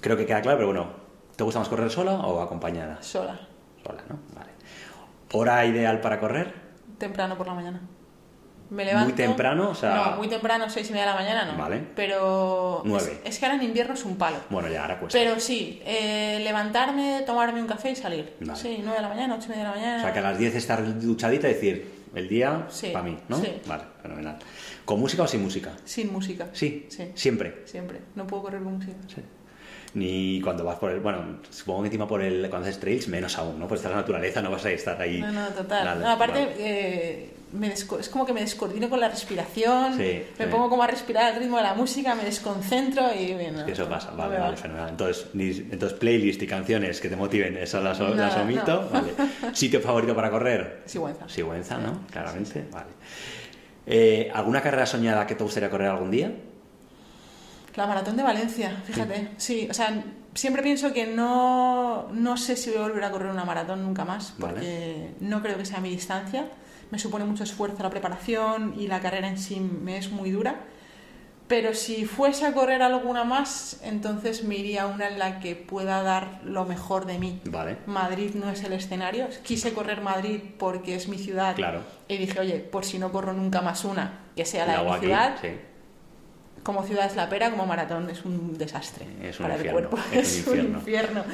creo 0.00 0.16
que 0.16 0.26
queda 0.26 0.42
claro, 0.42 0.58
pero 0.58 0.68
bueno, 0.68 0.90
¿te 1.36 1.44
gusta 1.44 1.60
más 1.60 1.68
correr 1.68 1.90
sola 1.90 2.14
o 2.14 2.40
acompañada? 2.40 3.02
Sola. 3.02 3.40
Sola, 3.84 4.02
¿no? 4.08 4.18
Vale. 4.34 4.50
¿Hora 5.32 5.64
ideal 5.64 6.00
para 6.00 6.20
correr? 6.20 6.52
Temprano 6.98 7.36
por 7.36 7.46
la 7.46 7.54
mañana. 7.54 7.80
Me 8.72 8.86
levanto. 8.86 9.08
¿Muy 9.08 9.16
temprano? 9.16 9.70
O 9.70 9.74
sea... 9.74 9.94
No, 9.94 10.16
muy 10.16 10.28
temprano, 10.28 10.70
seis 10.70 10.88
y 10.88 10.92
media 10.92 11.04
de 11.06 11.10
la 11.12 11.16
mañana, 11.16 11.44
no. 11.44 11.58
Vale. 11.58 11.82
Pero. 11.94 12.80
Nueve. 12.86 13.20
Es, 13.22 13.38
que 13.38 13.44
ahora 13.44 13.58
en 13.58 13.64
invierno 13.64 13.92
es 13.92 14.04
un 14.06 14.16
palo. 14.16 14.38
Bueno, 14.48 14.68
ya 14.68 14.82
ahora 14.82 14.98
cuesta. 14.98 15.18
Pero 15.18 15.38
sí, 15.38 15.82
eh, 15.84 16.40
levantarme, 16.42 17.22
tomarme 17.26 17.60
un 17.60 17.66
café 17.66 17.90
y 17.90 17.96
salir. 17.96 18.34
Sí, 18.54 18.78
nueve 18.82 18.96
de 18.96 19.02
la 19.02 19.08
mañana, 19.08 19.34
ocho 19.34 19.46
y 19.46 19.50
media 19.50 19.64
de 19.64 19.68
la 19.68 19.74
mañana. 19.74 19.98
O 19.98 20.00
sea, 20.00 20.12
que 20.14 20.18
a 20.20 20.22
las 20.22 20.38
diez 20.38 20.54
estar 20.54 20.98
duchadita 21.00 21.50
y 21.50 21.52
decir, 21.52 22.01
el 22.14 22.28
día 22.28 22.66
para 22.92 23.04
mí, 23.04 23.16
¿no? 23.28 23.38
Sí. 23.38 23.48
Vale, 23.66 23.84
fenomenal. 24.02 24.38
¿Con 24.84 25.00
música 25.00 25.22
o 25.22 25.26
sin 25.26 25.42
música? 25.42 25.72
Sin 25.84 26.12
música. 26.12 26.48
Sí, 26.52 26.86
sí. 26.88 27.10
Siempre. 27.14 27.62
Siempre. 27.64 28.00
No 28.14 28.26
puedo 28.26 28.44
correr 28.44 28.62
con 28.62 28.74
música. 28.74 28.96
Sí. 29.08 29.22
Ni 29.94 30.40
cuando 30.40 30.64
vas 30.64 30.78
por 30.78 30.90
el. 30.90 31.00
Bueno, 31.00 31.40
supongo 31.50 31.82
que 31.82 31.88
encima 31.88 32.08
por 32.08 32.22
el. 32.22 32.48
Cuando 32.48 32.68
haces 32.68 32.80
trails, 32.80 33.08
menos 33.08 33.36
aún, 33.38 33.58
¿no? 33.58 33.68
Pues 33.68 33.80
estás 33.80 33.90
en 33.90 33.96
la 33.96 34.02
naturaleza, 34.02 34.40
no 34.40 34.50
vas 34.50 34.64
a 34.64 34.70
estar 34.70 35.00
ahí. 35.00 35.20
No, 35.20 35.30
no, 35.32 35.48
total. 35.48 36.00
no, 36.00 36.10
aparte, 36.10 36.48
eh, 36.58 37.30
me 37.52 37.72
es 37.72 37.84
como 38.10 38.24
que 38.24 38.32
me 38.32 38.40
descoordino 38.40 38.88
con 38.88 38.98
la 39.00 39.08
respiración. 39.08 39.96
Sí, 39.96 40.24
me 40.38 40.46
pongo 40.46 40.68
como 40.68 40.82
a 40.82 40.86
respirar 40.86 41.32
al 41.32 41.38
ritmo 41.38 41.58
de 41.58 41.62
la 41.62 41.74
música, 41.74 42.14
me 42.14 42.24
desconcentro 42.24 43.02
y. 43.14 43.34
Bueno, 43.34 43.60
es 43.60 43.64
que 43.64 43.72
eso 43.72 43.88
pasa, 43.88 44.10
vale, 44.12 44.38
vale, 44.38 44.56
fenomenal. 44.56 44.90
Entonces, 44.90 45.26
entonces, 45.34 45.98
playlist 45.98 46.42
y 46.42 46.46
canciones 46.46 47.00
que 47.00 47.08
te 47.08 47.16
motiven, 47.16 47.56
esas 47.56 47.82
las, 47.82 48.00
las 48.00 48.36
omito. 48.36 48.88
Vale. 48.90 49.12
¿Sitio 49.52 49.80
favorito 49.80 50.14
para 50.14 50.30
correr? 50.30 50.82
Sigüenza. 50.86 51.28
Sigüenza, 51.28 51.78
¿no? 51.78 52.06
Claramente, 52.10 52.66
vale. 52.70 52.90
Eh, 53.86 54.30
¿Alguna 54.32 54.62
carrera 54.62 54.86
soñada 54.86 55.26
que 55.26 55.34
te 55.34 55.44
gustaría 55.44 55.68
correr 55.68 55.88
algún 55.88 56.10
día? 56.10 56.32
La 57.74 57.86
maratón 57.86 58.16
de 58.16 58.22
Valencia, 58.22 58.82
fíjate. 58.84 59.30
Sí, 59.38 59.66
o 59.70 59.74
sea, 59.74 60.04
siempre 60.34 60.62
pienso 60.62 60.92
que 60.92 61.06
no, 61.06 62.08
no 62.12 62.36
sé 62.36 62.56
si 62.56 62.70
voy 62.70 62.78
a 62.78 62.82
volver 62.82 63.04
a 63.04 63.10
correr 63.10 63.30
una 63.30 63.44
maratón 63.44 63.82
nunca 63.82 64.04
más, 64.04 64.34
porque 64.38 65.10
no 65.20 65.42
creo 65.42 65.56
que 65.56 65.64
sea 65.64 65.80
mi 65.80 65.90
distancia. 65.90 66.48
Me 66.92 66.98
supone 66.98 67.24
mucho 67.24 67.42
esfuerzo 67.42 67.82
la 67.82 67.88
preparación 67.88 68.74
y 68.78 68.86
la 68.86 69.00
carrera 69.00 69.26
en 69.26 69.38
sí 69.38 69.58
me 69.58 69.96
es 69.96 70.10
muy 70.10 70.30
dura. 70.30 70.60
Pero 71.48 71.74
si 71.74 72.04
fuese 72.04 72.44
a 72.44 72.52
correr 72.52 72.82
alguna 72.82 73.24
más, 73.24 73.80
entonces 73.82 74.44
me 74.44 74.56
iría 74.56 74.82
a 74.82 74.86
una 74.88 75.08
en 75.08 75.18
la 75.18 75.40
que 75.40 75.56
pueda 75.56 76.02
dar 76.02 76.42
lo 76.44 76.66
mejor 76.66 77.06
de 77.06 77.18
mí. 77.18 77.40
Vale. 77.46 77.78
Madrid 77.86 78.34
no 78.34 78.50
es 78.50 78.62
el 78.62 78.74
escenario. 78.74 79.26
Quise 79.42 79.72
correr 79.72 80.02
Madrid 80.02 80.40
porque 80.58 80.94
es 80.94 81.08
mi 81.08 81.16
ciudad. 81.16 81.56
Claro. 81.56 81.80
Y 82.08 82.18
dije, 82.18 82.38
oye, 82.38 82.58
por 82.58 82.84
si 82.84 82.98
no 82.98 83.10
corro 83.10 83.32
nunca 83.32 83.62
más 83.62 83.86
una, 83.86 84.20
que 84.36 84.44
sea 84.44 84.66
la, 84.66 84.82
de 84.82 84.90
mi 84.90 84.98
ciudad. 84.98 85.36
Como 86.62 86.84
ciudad 86.84 87.06
es 87.06 87.16
la 87.16 87.30
pera, 87.30 87.50
como 87.50 87.64
maratón 87.64 88.10
es 88.10 88.24
un 88.26 88.56
desastre 88.58 89.06
es 89.22 89.40
un 89.40 89.44
para 89.44 89.56
infierno, 89.56 89.80
el 89.80 89.88
cuerpo. 89.88 90.08
Es, 90.12 90.46
un 90.46 90.58
infierno. 90.76 91.24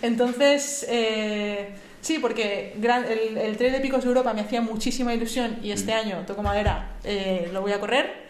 Entonces, 0.00 0.86
eh, 0.88 1.74
sí, 2.00 2.18
porque 2.18 2.74
el, 2.74 3.38
el 3.38 3.56
Trail 3.56 3.72
de 3.72 3.80
Picos 3.80 4.02
de 4.02 4.08
Europa 4.08 4.32
me 4.32 4.40
hacía 4.40 4.60
muchísima 4.60 5.14
ilusión 5.14 5.58
y 5.62 5.72
este 5.72 5.92
mm. 5.92 5.96
año, 5.96 6.24
toco 6.26 6.42
madera, 6.42 6.96
eh, 7.04 7.50
lo 7.52 7.60
voy 7.60 7.72
a 7.72 7.80
correr 7.80 8.28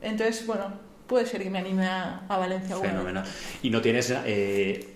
entonces, 0.00 0.46
bueno, 0.46 0.72
puede 1.06 1.26
ser 1.26 1.42
que 1.42 1.50
me 1.50 1.58
anime 1.58 1.86
a, 1.86 2.24
Valencia. 2.28 2.76
Fenomenal. 2.76 3.24
Y 3.62 3.70
no 3.70 3.80
tienes... 3.80 4.12
Eh, 4.24 4.92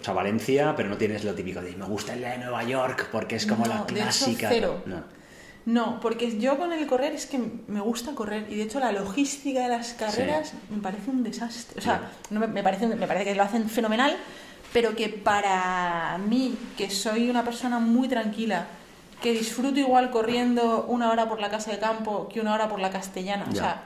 o 0.00 0.04
sea, 0.06 0.14
Valencia, 0.14 0.74
pero 0.76 0.88
no 0.88 0.96
tienes 0.96 1.24
lo 1.24 1.34
típico 1.34 1.60
de 1.60 1.74
me 1.74 1.84
gusta 1.86 2.14
la 2.14 2.30
de 2.30 2.38
Nueva 2.38 2.62
York 2.62 3.08
porque 3.10 3.36
es 3.36 3.46
como 3.46 3.66
la 3.66 3.84
clásica. 3.86 4.50
De 4.50 4.58
hecho, 4.58 4.82
cero. 4.84 5.04
No. 5.64 5.98
porque 5.98 6.38
yo 6.38 6.58
con 6.58 6.72
el 6.72 6.86
correr 6.86 7.12
es 7.12 7.26
que 7.26 7.40
me 7.66 7.80
gusta 7.80 8.14
correr 8.14 8.46
y 8.48 8.54
de 8.54 8.62
hecho 8.62 8.78
la 8.78 8.92
logística 8.92 9.62
de 9.62 9.68
las 9.68 9.94
carreras 9.94 10.52
me 10.70 10.80
parece 10.80 11.10
un 11.10 11.24
desastre. 11.24 11.80
O 11.80 11.82
sea, 11.82 12.12
no 12.30 12.38
me, 12.38 12.62
parece, 12.62 12.86
me 12.86 13.06
parece 13.08 13.24
que 13.24 13.34
lo 13.34 13.42
hacen 13.42 13.68
fenomenal, 13.68 14.16
pero 14.76 14.94
que 14.94 15.08
para 15.08 16.18
mí, 16.18 16.54
que 16.76 16.90
soy 16.90 17.30
una 17.30 17.42
persona 17.42 17.78
muy 17.78 18.08
tranquila, 18.08 18.66
que 19.22 19.32
disfruto 19.32 19.80
igual 19.80 20.10
corriendo 20.10 20.84
una 20.86 21.10
hora 21.10 21.26
por 21.26 21.40
la 21.40 21.48
casa 21.48 21.70
de 21.70 21.78
campo 21.78 22.28
que 22.28 22.42
una 22.42 22.52
hora 22.52 22.68
por 22.68 22.78
la 22.78 22.90
castellana. 22.90 23.46
O 23.50 23.54
sea, 23.54 23.84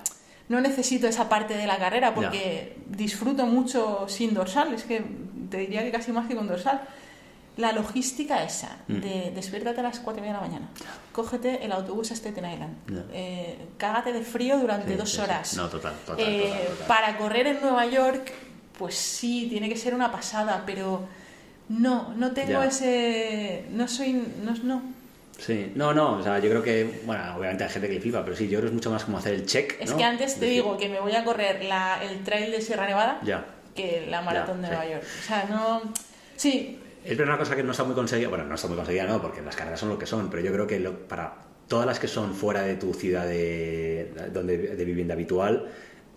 no 0.49 0.61
necesito 0.61 1.07
esa 1.07 1.29
parte 1.29 1.57
de 1.57 1.69
la 1.69 1.79
carrera 1.79 2.13
porque 2.13 2.77
disfruto 2.89 3.47
mucho 3.47 4.09
sin 4.09 4.35
dorsal, 4.35 4.75
es 4.75 4.83
que 4.83 5.05
te 5.49 5.59
diría 5.59 5.85
que 5.85 5.93
casi 5.93 6.11
más 6.11 6.27
que 6.27 6.35
con 6.35 6.49
dorsal. 6.49 6.81
La 7.57 7.71
logística 7.71 8.43
esa, 8.43 8.79
mm. 8.89 8.95
de 8.95 9.33
despiértate 9.33 9.79
a 9.79 9.85
las 9.85 10.01
4 10.01 10.19
y 10.19 10.23
media 10.23 10.39
de 10.39 10.41
la 10.41 10.49
mañana, 10.49 10.69
cógete 11.13 11.65
el 11.65 11.71
autobús 11.71 12.11
a 12.11 12.17
Staten 12.17 12.51
Island, 12.51 12.77
eh, 13.13 13.69
cágate 13.79 14.13
de 14.13 14.23
frío 14.23 14.59
durante 14.59 14.97
dos 14.97 15.21
horas. 15.21 15.55
No, 15.57 15.69
total, 15.69 15.95
eh, 16.19 16.53
total, 16.53 16.87
Para 16.89 17.17
correr 17.17 17.47
en 17.47 17.61
Nueva 17.61 17.87
York, 17.87 18.33
pues 18.81 18.97
sí, 18.97 19.47
tiene 19.49 19.69
que 19.69 19.77
ser 19.77 19.95
una 19.95 20.11
pasada, 20.11 20.65
pero 20.67 21.07
no, 21.69 22.13
no 22.17 22.33
tengo 22.33 22.63
ese. 22.65 23.67
No 23.71 23.87
soy. 23.87 24.13
No, 24.43 24.53
no, 24.65 24.83
Sí, 25.39 25.73
no, 25.75 25.95
no, 25.95 26.15
o 26.19 26.23
sea, 26.23 26.39
yo 26.39 26.51
creo 26.51 26.63
que, 26.63 27.01
bueno, 27.07 27.23
obviamente 27.37 27.65
hay 27.65 27.71
gente 27.71 27.89
que 27.89 27.95
le 27.95 28.01
flipa, 28.01 28.23
pero 28.25 28.37
sí, 28.37 28.45
yo 28.49 28.59
creo 28.59 28.63
que 28.63 28.67
es 28.69 28.73
mucho 28.75 28.91
más 28.91 29.05
como 29.05 29.17
hacer 29.19 29.33
el 29.35 29.47
check. 29.47 29.77
Es 29.81 29.93
que 29.93 30.05
antes 30.05 30.39
te 30.39 30.45
digo 30.47 30.77
que 30.77 30.89
me 30.91 31.01
voy 31.01 31.15
a 31.15 31.25
correr 31.25 31.65
la, 31.65 31.99
el 32.03 32.23
trail 32.25 32.51
de 32.51 32.61
Sierra 32.61 32.87
Nevada 32.87 33.21
Ya. 33.25 33.47
que 33.75 34.07
la 34.11 34.21
maratón 34.21 34.61
Ya, 34.61 34.69
de 34.69 34.69
sí. 34.69 34.75
Nueva 34.77 34.93
York. 34.93 35.05
O 35.19 35.27
sea, 35.27 35.45
no. 35.49 35.83
Sí, 36.37 36.79
Es 37.05 37.19
una 37.19 37.39
cosa 37.39 37.57
que 37.57 37.63
no 37.63 37.71
está 37.71 37.85
muy 37.85 37.95
conseguida, 37.95 38.29
bueno, 38.29 38.45
no 38.45 38.55
está 38.55 38.67
muy 38.69 38.77
conseguida, 38.77 39.05
no, 39.05 39.23
porque 39.23 39.41
las 39.41 39.57
carreras 39.57 39.81
son 39.81 39.89
lo 39.91 39.99
que 39.99 40.05
son, 40.07 40.29
pero 40.29 40.43
yo 40.43 40.53
creo 40.53 40.67
que 40.67 40.79
lo- 40.81 40.99
para 41.09 41.33
todas 41.69 41.87
las 41.87 41.99
que 41.99 42.09
son 42.09 42.35
fuera 42.35 42.61
de 42.63 42.75
tu 42.75 42.93
ciudad 42.93 43.25
de, 43.27 44.13
donde, 44.35 44.59
de 44.59 44.85
vivienda 44.85 45.15
habitual, 45.15 45.71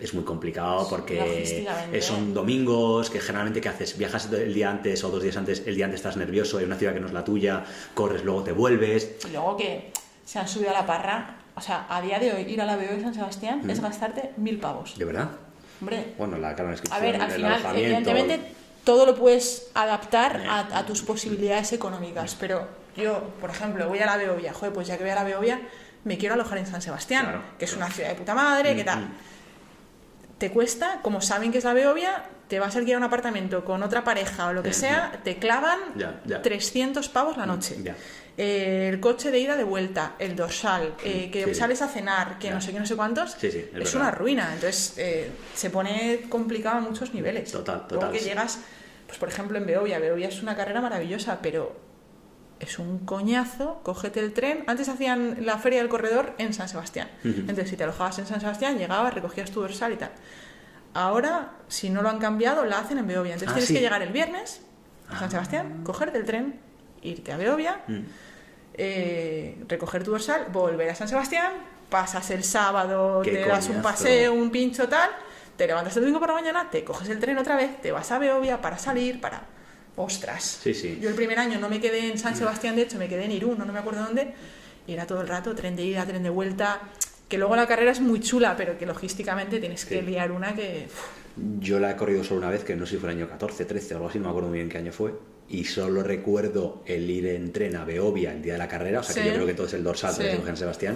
es 0.06 0.14
muy 0.14 0.24
complicado 0.24 0.88
porque 0.90 1.66
son 2.02 2.34
domingos, 2.34 3.10
que 3.10 3.20
generalmente 3.20 3.62
¿qué 3.62 3.70
haces? 3.70 3.98
Viajas 3.98 4.32
el 4.32 4.54
día 4.54 4.70
antes 4.70 5.04
o 5.04 5.10
dos 5.10 5.22
días 5.24 5.38
antes, 5.38 5.64
el 5.66 5.76
día 5.76 5.86
antes 5.86 6.00
estás 6.00 6.18
nervioso, 6.18 6.58
hay 6.58 6.66
una 6.66 6.76
ciudad 6.78 6.94
que 6.94 7.00
no 7.00 7.08
es 7.08 7.14
la 7.14 7.24
tuya, 7.24 7.64
corres, 7.94 8.24
luego 8.24 8.44
te 8.44 8.52
vuelves. 8.52 9.18
y 9.28 9.32
luego 9.32 9.58
que 9.58 9.92
se 10.26 10.40
han 10.40 10.48
subido 10.48 10.72
a 10.72 10.74
la 10.74 10.86
parra. 10.86 11.38
O 11.56 11.62
sea, 11.62 11.86
a 11.90 12.02
día 12.02 12.18
de 12.18 12.32
hoy 12.34 12.42
ir 12.52 12.60
a 12.62 12.66
la 12.66 12.76
BO 12.76 12.82
de 12.82 13.02
San 13.02 13.14
Sebastián 13.14 13.70
es 13.70 13.80
gastarte 13.80 14.32
mil 14.38 14.58
pavos. 14.60 14.98
¿De 14.98 15.06
verdad? 15.06 15.30
Hombre, 15.82 16.14
Bueno, 16.18 16.38
la 16.38 16.56
cara 16.56 16.76
a 16.92 17.00
ver, 17.00 17.22
al 17.22 17.30
final, 17.32 17.62
evidentemente, 17.76 18.40
todo 18.84 19.06
lo 19.06 19.16
puedes 19.16 19.68
adaptar 19.76 20.44
a, 20.48 20.80
a 20.80 20.86
tus 20.86 21.02
posibilidades 21.04 21.74
económicas. 21.74 22.36
Pero 22.40 22.68
yo, 22.98 23.22
por 23.40 23.50
ejemplo, 23.52 23.88
voy 23.88 24.00
a 24.00 24.06
la 24.08 24.18
Beovia. 24.18 24.52
Joder, 24.54 24.74
pues 24.74 24.88
ya 24.88 24.98
que 24.98 25.04
voy 25.04 25.12
a 25.12 25.16
la 25.16 25.24
Beovia, 25.24 25.62
me 26.06 26.18
quiero 26.18 26.34
alojar 26.36 26.58
en 26.58 26.66
San 26.66 26.82
Sebastián, 26.82 27.26
Claro, 27.26 27.42
que 27.60 27.66
es 27.66 27.72
claro. 27.72 27.86
una 27.86 27.94
ciudad 27.96 28.10
de 28.10 28.16
puta 28.16 28.34
madre, 28.34 28.74
Mm, 28.74 28.86
tal. 28.86 29.00
mm. 29.02 29.12
Te 30.44 30.52
cuesta, 30.52 31.00
como 31.02 31.22
saben 31.22 31.54
que 31.54 31.60
es 31.60 31.64
la 31.64 31.72
Beovia, 31.74 32.26
te 32.50 32.60
vas 32.60 32.76
a 32.76 32.80
alquilar 32.80 32.98
un 32.98 33.06
apartamento 33.06 33.64
con 33.64 33.82
otra 33.82 34.04
pareja 34.04 34.48
o 34.48 34.52
lo 34.52 34.62
que 34.62 34.74
Sí, 34.74 34.82
sea, 34.82 35.22
te 35.24 35.38
clavan 35.38 35.80
Ya, 35.96 36.20
ya. 36.26 36.42
300 36.42 37.08
pavos 37.08 37.38
la 37.38 37.46
noche. 37.46 37.78
Ya. 37.82 37.96
Eh, 38.38 38.90
el 38.92 39.00
coche 39.00 39.32
de 39.32 39.40
ida 39.40 39.56
de 39.56 39.64
vuelta, 39.64 40.16
el 40.20 40.36
dorsal, 40.36 40.96
eh, 41.06 41.30
que 41.32 41.46
sí, 41.46 41.56
sales 41.56 41.82
a 41.82 41.88
cenar, 41.88 42.40
que 42.40 42.52
no 42.52 42.60
sé 42.60 42.74
qué, 42.74 42.80
no 42.82 42.86
sé 42.86 42.98
cuántos, 42.98 43.38
Sí, 43.40 43.50
sí, 43.54 43.70
es 43.74 43.88
es, 43.88 43.96
una 43.96 44.12
ruina. 44.12 44.50
Entonces 44.54 44.96
eh, 44.98 45.32
se 45.56 45.70
pone 45.70 46.26
complicado 46.28 46.80
a 46.80 46.82
muchos 46.82 47.14
niveles. 47.14 47.50
Total, 47.50 47.78
Luego 47.90 48.02
total, 48.02 48.12
que 48.12 48.20
sí. 48.20 48.26
llegas, 48.26 48.60
pues 49.08 49.18
por 49.18 49.30
ejemplo 49.30 49.58
en 49.58 49.66
Beovia, 49.66 49.98
Beovia 50.00 50.28
es 50.28 50.42
una 50.44 50.58
carrera 50.58 50.82
maravillosa, 50.82 51.40
pero 51.42 51.74
es 52.64 52.80
un 52.80 53.00
coñazo, 53.06 53.80
cógete 53.84 54.20
el 54.20 54.34
tren. 54.34 54.64
Antes 54.68 54.90
hacían 54.90 55.46
la 55.46 55.58
feria 55.58 55.80
del 55.80 55.90
corredor 55.90 56.34
en 56.38 56.54
San 56.54 56.68
Sebastián. 56.70 57.10
Entonces 57.24 57.70
si 57.70 57.78
te 57.78 57.84
alojabas 57.84 58.20
en 58.20 58.26
San 58.26 58.40
Sebastián, 58.42 58.78
llegabas, 58.78 59.14
recogías 59.14 59.52
tu 59.52 59.62
dorsal 59.62 59.94
y 59.94 59.98
tal. 59.98 60.12
Ahora, 60.94 61.54
si 61.68 61.90
no 61.90 62.02
lo 62.02 62.10
han 62.10 62.20
cambiado, 62.20 62.66
la 62.66 62.80
hacen 62.80 62.98
en 63.00 63.08
Beovia. 63.08 63.34
Entonces 63.34 63.50
Ah, 63.50 63.54
tienes 63.54 63.68
sí. 63.68 63.74
que 63.76 63.82
llegar 63.82 64.02
el 64.02 64.12
viernes 64.14 64.62
a 65.10 65.16
San 65.20 65.28
Ah. 65.28 65.32
Sebastián, 65.32 65.82
cogerte 65.84 66.18
el 66.20 66.26
tren, 66.26 66.60
irte 67.02 67.32
a 67.32 67.38
Beovia, 67.38 67.82
Mm. 67.88 68.00
eh, 68.76 69.64
recoger 69.68 70.04
tu 70.04 70.12
dorsal, 70.12 70.46
volver 70.52 70.90
a 70.90 70.96
San 70.96 71.08
Sebastián, 71.08 71.52
pasas 71.90 72.30
el 72.32 72.44
sábado, 72.44 73.22
Qué 73.24 73.32
te 73.32 73.46
das 73.46 73.70
un 73.70 73.82
paseo, 73.82 74.34
un 74.34 74.50
pincho 74.52 74.88
tal, 74.88 75.10
te 75.58 75.68
levantas 75.68 75.96
el 75.98 76.04
domingo 76.04 76.20
por 76.20 76.30
la 76.30 76.36
mañana, 76.36 76.70
te 76.72 76.84
coges 76.84 77.10
el 77.10 77.20
tren 77.20 77.38
otra 77.38 77.56
vez, 77.56 77.82
te 77.82 77.92
vas 77.92 78.12
a 78.12 78.20
Beovia 78.20 78.62
para 78.62 78.78
salir, 78.78 79.22
para... 79.22 79.42
¡Ostras! 79.96 80.60
Sí, 80.64 80.74
sí. 80.74 80.98
Yo 81.02 81.10
el 81.10 81.16
primer 81.16 81.38
año 81.40 81.60
no 81.60 81.70
me 81.70 81.80
quedé 81.80 82.10
en 82.12 82.18
San 82.18 82.36
Sebastián, 82.36 82.76
de 82.76 82.84
hecho 82.84 82.98
me 82.98 83.08
quedé 83.08 83.26
en 83.26 83.32
Irún, 83.32 83.58
no 83.60 83.66
me 83.66 83.78
acuerdo 83.80 84.04
dónde, 84.04 84.34
y 84.88 84.94
era 84.94 85.06
todo 85.06 85.22
el 85.22 85.28
rato 85.28 85.54
tren 85.56 85.76
de 85.76 85.84
ida, 85.84 86.06
tren 86.06 86.24
de 86.24 86.30
vuelta, 86.30 86.82
que 87.30 87.38
luego 87.38 87.56
la 87.56 87.68
carrera 87.68 87.92
es 87.92 88.02
muy 88.02 88.20
chula, 88.20 88.56
pero 88.58 88.78
que 88.78 88.86
logísticamente 88.86 89.60
tienes 89.60 89.86
que 89.86 90.02
liar 90.02 90.32
una 90.32 90.56
que... 90.56 90.88
Yo 91.60 91.80
la 91.80 91.92
he 91.92 91.96
corrido 91.96 92.24
solo 92.24 92.40
una 92.40 92.50
vez, 92.50 92.64
que 92.64 92.76
no 92.76 92.86
sé 92.86 92.92
si 92.96 92.98
fue 92.98 93.10
el 93.12 93.18
año 93.18 93.28
14, 93.30 93.66
13 93.66 93.94
o 93.94 93.98
algo 93.98 94.10
así, 94.10 94.20
no 94.20 94.26
me 94.26 94.30
acuerdo 94.30 94.50
muy 94.50 94.58
bien 94.60 94.70
qué 94.70 94.78
año 94.80 94.92
fue. 94.92 95.14
Y 95.50 95.66
solo 95.66 96.04
recuerdo 96.04 96.84
el 96.86 97.10
ir 97.10 97.28
en 97.28 97.52
tren 97.52 97.76
a 97.76 97.86
Beovia 97.86 98.32
el 98.32 98.42
día 98.42 98.54
de 98.54 98.60
la 98.60 98.68
carrera, 98.68 99.00
o 99.00 99.04
sea 99.04 99.22
que 99.22 99.30
yo 99.30 99.36
creo 99.36 99.46
que 99.48 99.54
todo 99.54 99.68
es 99.68 99.74
el 99.74 99.84
dorsal 99.84 100.14
Sí. 100.14 100.24
de 100.24 100.42
San 100.44 100.58
Sebastián. 100.58 100.96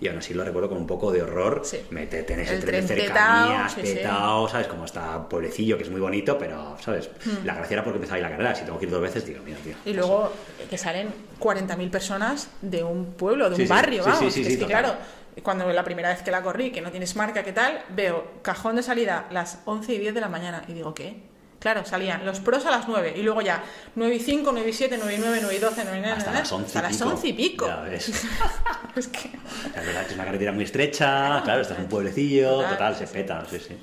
Y 0.00 0.08
aún 0.08 0.18
así 0.18 0.34
lo 0.34 0.44
recuerdo 0.44 0.68
con 0.68 0.78
un 0.78 0.86
poco 0.86 1.10
de 1.10 1.22
horror. 1.22 1.62
Sí. 1.64 1.80
Meterte 1.90 2.34
en 2.34 2.40
ese 2.40 2.54
El 2.54 2.64
tren 2.64 2.86
de 2.86 2.96
cercanías, 2.96 3.72
sí, 3.72 3.98
¿sabes? 4.02 4.66
Como 4.66 4.84
está 4.84 5.28
pueblecillo, 5.28 5.76
que 5.76 5.84
es 5.84 5.90
muy 5.90 6.00
bonito, 6.00 6.36
pero, 6.38 6.76
¿sabes? 6.80 7.10
Hmm. 7.24 7.44
La 7.44 7.54
gracia 7.54 7.74
era 7.74 7.84
porque 7.84 7.96
empezaba 7.96 8.16
ahí 8.16 8.22
la 8.22 8.30
carrera. 8.30 8.54
Si 8.54 8.64
tengo 8.64 8.78
que 8.78 8.84
ir 8.84 8.90
dos 8.90 9.00
veces, 9.00 9.24
digo, 9.24 9.40
mira, 9.44 9.58
tío. 9.58 9.74
Y 9.84 9.94
luego 9.94 10.32
que 10.68 10.76
salen 10.76 11.08
40.000 11.40 11.90
personas 11.90 12.48
de 12.60 12.84
un 12.84 13.14
pueblo, 13.14 13.48
de 13.48 13.62
un 13.62 13.68
barrio, 13.68 14.04
vamos. 14.04 14.18
sí, 14.18 14.30
sí, 14.30 14.42
que 14.42 14.46
sí, 14.46 14.52
es 14.54 14.58
que 14.58 14.66
claro, 14.66 14.94
cuando 15.42 15.70
la 15.70 15.84
primera 15.84 16.08
vez 16.08 16.22
que 16.22 16.30
la 16.30 16.42
corrí, 16.42 16.70
que 16.70 16.80
no 16.80 16.90
tienes 16.90 17.16
marca, 17.16 17.42
¿qué 17.42 17.52
tal? 17.52 17.82
Veo 17.90 18.24
cajón 18.42 18.76
de 18.76 18.82
salida 18.82 19.26
las 19.30 19.60
11 19.64 19.94
y 19.94 19.98
10 19.98 20.14
de 20.14 20.20
la 20.20 20.28
mañana 20.28 20.64
y 20.68 20.72
digo, 20.72 20.94
¿qué? 20.94 21.22
Claro, 21.66 21.84
salían 21.84 22.24
los 22.24 22.38
pros 22.38 22.64
a 22.64 22.70
las 22.70 22.86
9 22.86 23.14
y 23.16 23.22
luego 23.24 23.42
ya 23.42 23.60
9 23.96 24.14
y 24.14 24.20
5, 24.20 24.50
9 24.52 24.70
y 24.70 24.72
7, 24.72 24.98
9 24.98 25.14
y 25.16 25.18
9, 25.18 25.38
9 25.42 25.56
y 25.56 25.58
12, 25.58 25.80
9 25.82 25.98
y 25.98 26.00
9, 26.00 26.16
Hasta 26.16 26.30
las 26.32 26.52
11 26.52 26.66
hasta 26.78 26.82
las 26.82 27.02
11 27.02 27.26
y 27.26 27.32
pico. 27.32 27.66
Ya 27.66 27.80
ves. 27.80 28.08
Es 28.94 29.08
que... 29.08 29.18
Es 29.28 29.84
verdad 29.84 30.02
que 30.02 30.08
es 30.10 30.14
una 30.14 30.24
carretera 30.26 30.52
muy 30.52 30.62
estrecha, 30.62 31.40
claro, 31.42 31.62
estás 31.62 31.76
en 31.78 31.82
un 31.84 31.90
pueblecillo, 31.90 32.50
Total, 32.58 32.70
total, 32.70 32.94
sí, 32.94 33.06
se 33.08 33.12
peta, 33.12 33.42
sí, 33.50 33.58
sí. 33.58 33.76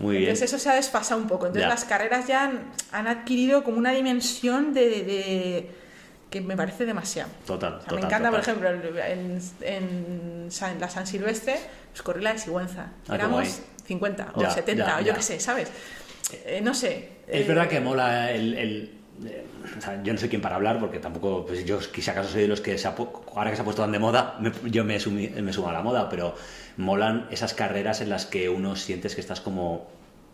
Muy 0.00 0.16
bien. 0.16 0.30
Entonces 0.30 0.52
eso 0.52 0.58
se 0.60 0.68
ha 0.68 0.74
desfasado 0.74 1.20
un 1.20 1.28
poco. 1.28 1.46
Entonces 1.46 1.62
Ya. 1.68 1.68
las 1.72 1.84
carreras 1.84 2.26
ya 2.26 2.42
han, 2.42 2.72
han 2.90 3.06
adquirido 3.06 3.62
como 3.62 3.78
una 3.78 3.92
dimensión 3.92 4.74
de, 4.74 4.88
de- 4.88 5.02
de- 5.04 5.70
que 6.28 6.40
me 6.40 6.56
parece 6.56 6.86
demasiado. 6.86 7.30
Total, 7.46 7.74
O 7.74 7.76
sea, 7.76 7.84
total. 7.88 7.98
me 8.00 8.04
encanta, 8.06 8.30
por 8.32 8.40
total. 8.40 8.56
ejemplo, 8.74 9.00
en, 9.00 9.40
en 9.60 10.50
San- 10.50 10.80
la 10.80 10.88
San 10.90 11.06
Silvestre, 11.06 11.54
pues 11.92 12.02
corrí 12.02 12.20
la 12.20 12.32
de 12.32 12.40
Sigüenza. 12.40 12.86
Ah, 13.08 13.14
Éramos 13.14 13.42
guay. 13.42 13.54
50 13.86 14.32
o 14.34 14.42
Ya, 14.42 14.50
70, 14.50 14.86
ya, 14.86 14.96
o 14.98 15.00
yo 15.00 15.14
qué 15.14 15.22
sé, 15.22 15.40
¿sabes? 15.40 15.68
Eh, 16.46 16.60
no 16.62 16.74
sé. 16.74 17.08
Es 17.26 17.42
eh, 17.42 17.44
verdad 17.48 17.68
que 17.68 17.80
mola 17.80 18.30
el... 18.32 18.54
el- 18.54 18.98
eh, 19.26 19.44
o 19.78 19.80
sea, 19.80 20.02
yo 20.02 20.12
no 20.12 20.18
sé 20.18 20.28
quién 20.28 20.40
para 20.42 20.56
hablar 20.56 20.80
porque 20.80 20.98
tampoco, 20.98 21.46
pues 21.46 21.64
yo 21.64 21.78
quizá 21.92 22.10
acaso 22.12 22.30
soy 22.30 22.42
de 22.42 22.48
los 22.48 22.60
que 22.60 22.76
se 22.78 22.88
ha 22.88 22.94
ahora 22.96 23.50
que 23.50 23.56
se 23.56 23.62
ha 23.62 23.64
puesto 23.64 23.82
tan 23.82 23.92
de 23.92 23.98
moda, 24.00 24.36
me- 24.40 24.50
yo 24.70 24.84
me, 24.84 24.98
sumi- 24.98 25.28
me 25.28 25.52
sumo 25.52 25.68
a 25.68 25.72
la 25.72 25.82
moda, 25.82 26.08
pero 26.08 26.34
molan 26.76 27.28
esas 27.30 27.54
carreras 27.54 28.00
en 28.00 28.08
las 28.10 28.26
que 28.26 28.48
uno 28.48 28.74
sientes 28.74 29.14
que 29.14 29.20
estás 29.20 29.40
como 29.40 29.86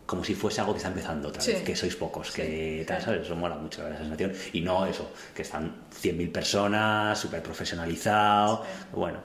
como 0.07 0.23
si 0.23 0.33
fuese 0.33 0.59
algo 0.59 0.73
que 0.73 0.77
está 0.77 0.89
empezando 0.89 1.27
otra 1.27 1.39
Sí. 1.39 1.51
vez, 1.51 1.61
que 1.61 1.75
sois 1.75 1.95
pocos, 1.95 2.31
que 2.31 2.83
tal. 2.87 2.99
¿sabes? 2.99 3.21
Eso 3.21 3.35
mola 3.35 3.53
mucho 3.53 3.87
la 3.87 3.95
sensación. 3.95 4.33
Y 4.53 4.61
no 4.61 4.87
eso, 4.87 5.11
que 5.35 5.43
están 5.43 5.71
100.000 5.91 6.31
personas, 6.31 7.19
súper 7.19 7.43
profesionalizado, 7.43 8.63
bueno. 8.91 9.19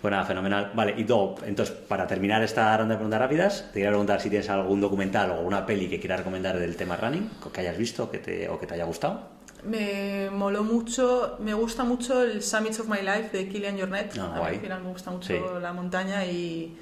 Bueno, 0.00 0.16
nada, 0.16 0.26
fenomenal. 0.28 0.72
Vale, 0.74 0.94
y 0.96 1.04
todo, 1.04 1.36
entonces, 1.46 1.74
para 1.74 2.06
terminar 2.06 2.42
esta 2.42 2.76
ronda 2.76 2.94
de 2.94 2.98
preguntas 2.98 3.20
rápidas, 3.20 3.64
te 3.68 3.74
quería 3.74 3.88
preguntar 3.90 4.20
si 4.20 4.28
tienes 4.30 4.48
algún 4.50 4.80
documental 4.80 5.30
o 5.30 5.34
alguna 5.34 5.64
peli 5.66 5.88
que 5.88 5.98
quieras 6.00 6.18
recomendar 6.18 6.58
del 6.58 6.76
tema 6.76 6.96
running, 6.96 7.30
que 7.52 7.60
hayas 7.60 7.76
visto 7.78 8.10
que 8.10 8.18
te, 8.18 8.48
o 8.48 8.58
que 8.58 8.66
te 8.66 8.74
haya 8.74 8.84
gustado. 8.84 9.20
Me 9.64 10.28
moló 10.30 10.64
mucho, 10.64 11.36
me 11.38 11.54
gusta 11.54 11.84
mucho 11.84 12.22
el 12.22 12.42
Summits 12.42 12.80
of 12.80 12.88
My 12.88 12.98
Life 12.98 13.28
de 13.36 13.48
Kilian 13.48 13.78
Jornet. 13.78 14.12
Ah, 14.18 14.32
A 14.36 14.40
mí 14.50 14.56
al 14.56 14.60
final 14.60 14.82
me 14.82 14.88
gusta 14.88 15.10
mucho 15.12 15.28
Sí. 15.28 15.38
la 15.60 15.72
montaña 15.72 16.24
y 16.26 16.76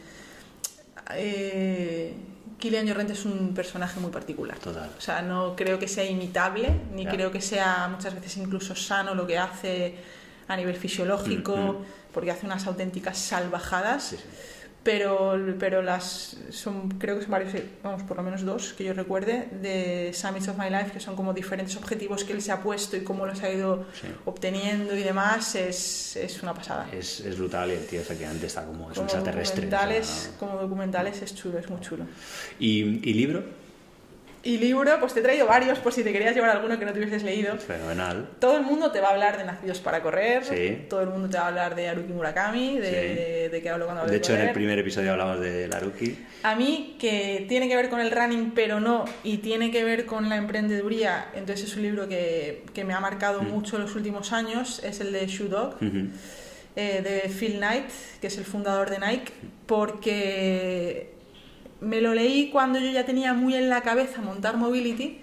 eh, 1.14 2.14
Kilian 2.58 2.86
Jornet 2.86 3.10
es 3.10 3.24
un 3.24 3.52
personaje 3.54 4.00
muy 4.00 4.10
particular. 4.10 4.58
Total. 4.58 4.90
O 4.96 5.00
sea, 5.00 5.22
no 5.22 5.54
creo 5.56 5.78
que 5.78 5.88
sea 5.88 6.04
imitable, 6.04 6.70
ni 6.94 7.04
Ya. 7.04 7.10
creo 7.10 7.30
que 7.30 7.40
sea 7.40 7.88
muchas 7.90 8.14
veces 8.14 8.36
incluso 8.36 8.74
sano 8.74 9.14
lo 9.14 9.26
que 9.26 9.38
hace 9.38 9.94
a 10.50 10.56
nivel 10.56 10.76
fisiológico, 10.76 11.56
Mm, 11.56 11.70
mm. 11.80 11.84
porque 12.12 12.30
hace 12.30 12.44
unas 12.46 12.66
auténticas 12.66 13.16
salvajadas. 13.18 14.02
Sí, 14.04 14.16
sí. 14.16 14.22
Pero, 14.82 15.36
pero 15.58 15.82
las 15.82 16.38
son 16.48 16.88
creo 16.98 17.16
que 17.16 17.22
son 17.22 17.30
varios, 17.32 17.52
vamos, 17.82 18.02
por 18.04 18.16
lo 18.16 18.22
menos 18.22 18.46
dos 18.46 18.72
que 18.72 18.84
yo 18.84 18.94
recuerde, 18.94 19.46
de 19.60 20.10
Summits 20.14 20.48
of 20.48 20.56
My 20.58 20.70
Life, 20.70 20.92
que 20.92 21.00
son 21.00 21.16
como 21.16 21.34
diferentes 21.34 21.76
objetivos 21.76 22.24
que 22.24 22.32
él 22.32 22.40
se 22.40 22.50
ha 22.50 22.62
puesto 22.62 22.96
y 22.96 23.00
cómo 23.04 23.26
los 23.26 23.42
ha 23.42 23.50
ido 23.50 23.84
Sí. 23.92 24.06
obteniendo 24.24 24.96
y 24.96 25.02
demás, 25.02 25.54
es, 25.54 26.16
es 26.16 26.42
una 26.42 26.54
pasada. 26.54 26.88
Es, 26.92 27.20
es 27.20 27.36
brutal 27.36 27.68
y 27.70 27.74
el 27.74 27.86
tío 27.86 28.00
efectivamente 28.00 28.46
está 28.46 28.64
como, 28.64 28.84
es 28.90 28.96
un 28.96 29.04
como, 29.04 29.18
extraterrestre. 29.18 29.66
o 29.66 29.70
documentales, 29.70 30.06
sea, 30.06 30.38
como 30.38 30.56
documentales 30.58 31.20
es 31.20 31.34
chulo, 31.34 31.58
es 31.58 31.68
muy 31.68 31.80
chulo. 31.82 32.04
¿Y, 32.58 33.06
y 33.06 33.12
libro? 33.12 33.44
Y 34.42 34.56
libro, 34.56 34.90
pues 35.00 35.12
te 35.12 35.20
he 35.20 35.22
traído 35.22 35.46
varios 35.46 35.78
por 35.80 35.92
si 35.92 36.02
te 36.02 36.12
querías 36.12 36.34
llevar 36.34 36.48
alguno 36.50 36.78
que 36.78 36.86
no 36.86 36.92
te 36.94 36.98
hubieses 36.98 37.22
leído. 37.22 37.58
Fenomenal. 37.58 38.26
Todo 38.38 38.56
el 38.56 38.62
mundo 38.62 38.90
te 38.90 38.98
va 39.00 39.08
a 39.08 39.10
hablar 39.10 39.36
de 39.36 39.44
Nacidos 39.44 39.80
para 39.80 40.00
Correr, 40.02 40.44
Sí. 40.46 40.86
todo 40.88 41.02
el 41.02 41.08
mundo 41.10 41.28
te 41.28 41.36
va 41.36 41.44
a 41.44 41.48
hablar 41.48 41.74
de 41.74 41.88
Haruki 41.90 42.12
Murakami, 42.14 42.78
de, 42.78 42.86
Sí. 42.88 42.92
de, 42.94 43.48
de 43.50 43.62
qué 43.62 43.68
hablo 43.68 43.84
cuando 43.84 44.00
hablo 44.00 44.10
De 44.10 44.18
de 44.18 44.24
hecho, 44.24 44.34
en 44.34 44.40
el 44.40 44.52
primer 44.54 44.78
episodio 44.78 45.12
hablamos 45.12 45.40
de 45.40 45.68
Laruki. 45.68 46.16
A 46.42 46.54
mí, 46.54 46.96
que 46.98 47.44
tiene 47.50 47.68
que 47.68 47.76
ver 47.76 47.90
con 47.90 48.00
el 48.00 48.10
running, 48.10 48.52
pero 48.54 48.80
no, 48.80 49.04
y 49.24 49.38
tiene 49.38 49.70
que 49.70 49.84
ver 49.84 50.06
con 50.06 50.30
la 50.30 50.36
emprendeduría, 50.36 51.26
entonces 51.34 51.68
es 51.68 51.76
un 51.76 51.82
libro 51.82 52.08
que, 52.08 52.64
que 52.72 52.82
me 52.84 52.94
ha 52.94 53.00
marcado 53.00 53.42
Mm. 53.42 53.48
mucho 53.48 53.76
en 53.76 53.82
los 53.82 53.94
últimos 53.94 54.32
años, 54.32 54.80
es 54.82 55.00
el 55.00 55.12
de 55.12 55.26
Shoe 55.26 55.48
Dog, 55.48 55.76
eh, 56.76 57.02
de 57.02 57.28
Phil 57.28 57.58
Knight, 57.58 57.90
que 58.22 58.28
es 58.28 58.38
el 58.38 58.44
fundador 58.46 58.88
de 58.88 59.00
Nike, 59.00 59.32
porque 59.66 61.10
me 61.80 62.00
lo 62.00 62.14
leí 62.14 62.50
cuando 62.50 62.78
yo 62.78 62.90
ya 62.90 63.04
tenía 63.04 63.32
muy 63.34 63.54
en 63.54 63.68
la 63.68 63.82
cabeza 63.82 64.20
montar 64.20 64.56
mobility, 64.56 65.20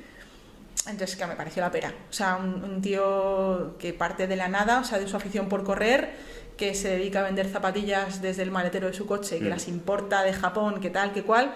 entonces 0.88 1.15
que 1.15 1.25
me 1.27 1.35
pareció 1.35 1.61
la 1.61 1.71
pera. 1.71 1.93
O 2.09 2.13
sea, 2.13 2.38
un, 2.38 2.63
un 2.63 2.81
tío 2.81 3.75
que 3.77 3.93
parte 3.93 4.27
de 4.27 4.35
la 4.35 4.47
nada, 4.47 4.79
o 4.79 4.84
sea, 4.84 4.99
de 4.99 5.07
su 5.07 5.15
afición 5.17 5.49
por 5.49 5.63
correr, 5.63 6.11
que 6.55 6.73
se 6.73 6.89
dedica 6.89 7.19
a 7.19 7.23
vender 7.23 7.47
zapatillas 7.47 8.21
desde 8.21 8.41
el 8.43 8.51
maletero 8.51 8.88
de 8.88 8.93
su 8.93 9.05
coche, 9.05 9.38
que 9.38 9.45
Mm. 9.45 9.49
las 9.49 9.67
importa 9.67 10.23
de 10.23 10.34
Japón, 10.34 10.79
que 10.81 10.89
tal, 10.89 11.13
que 11.13 11.23
cual, 11.23 11.53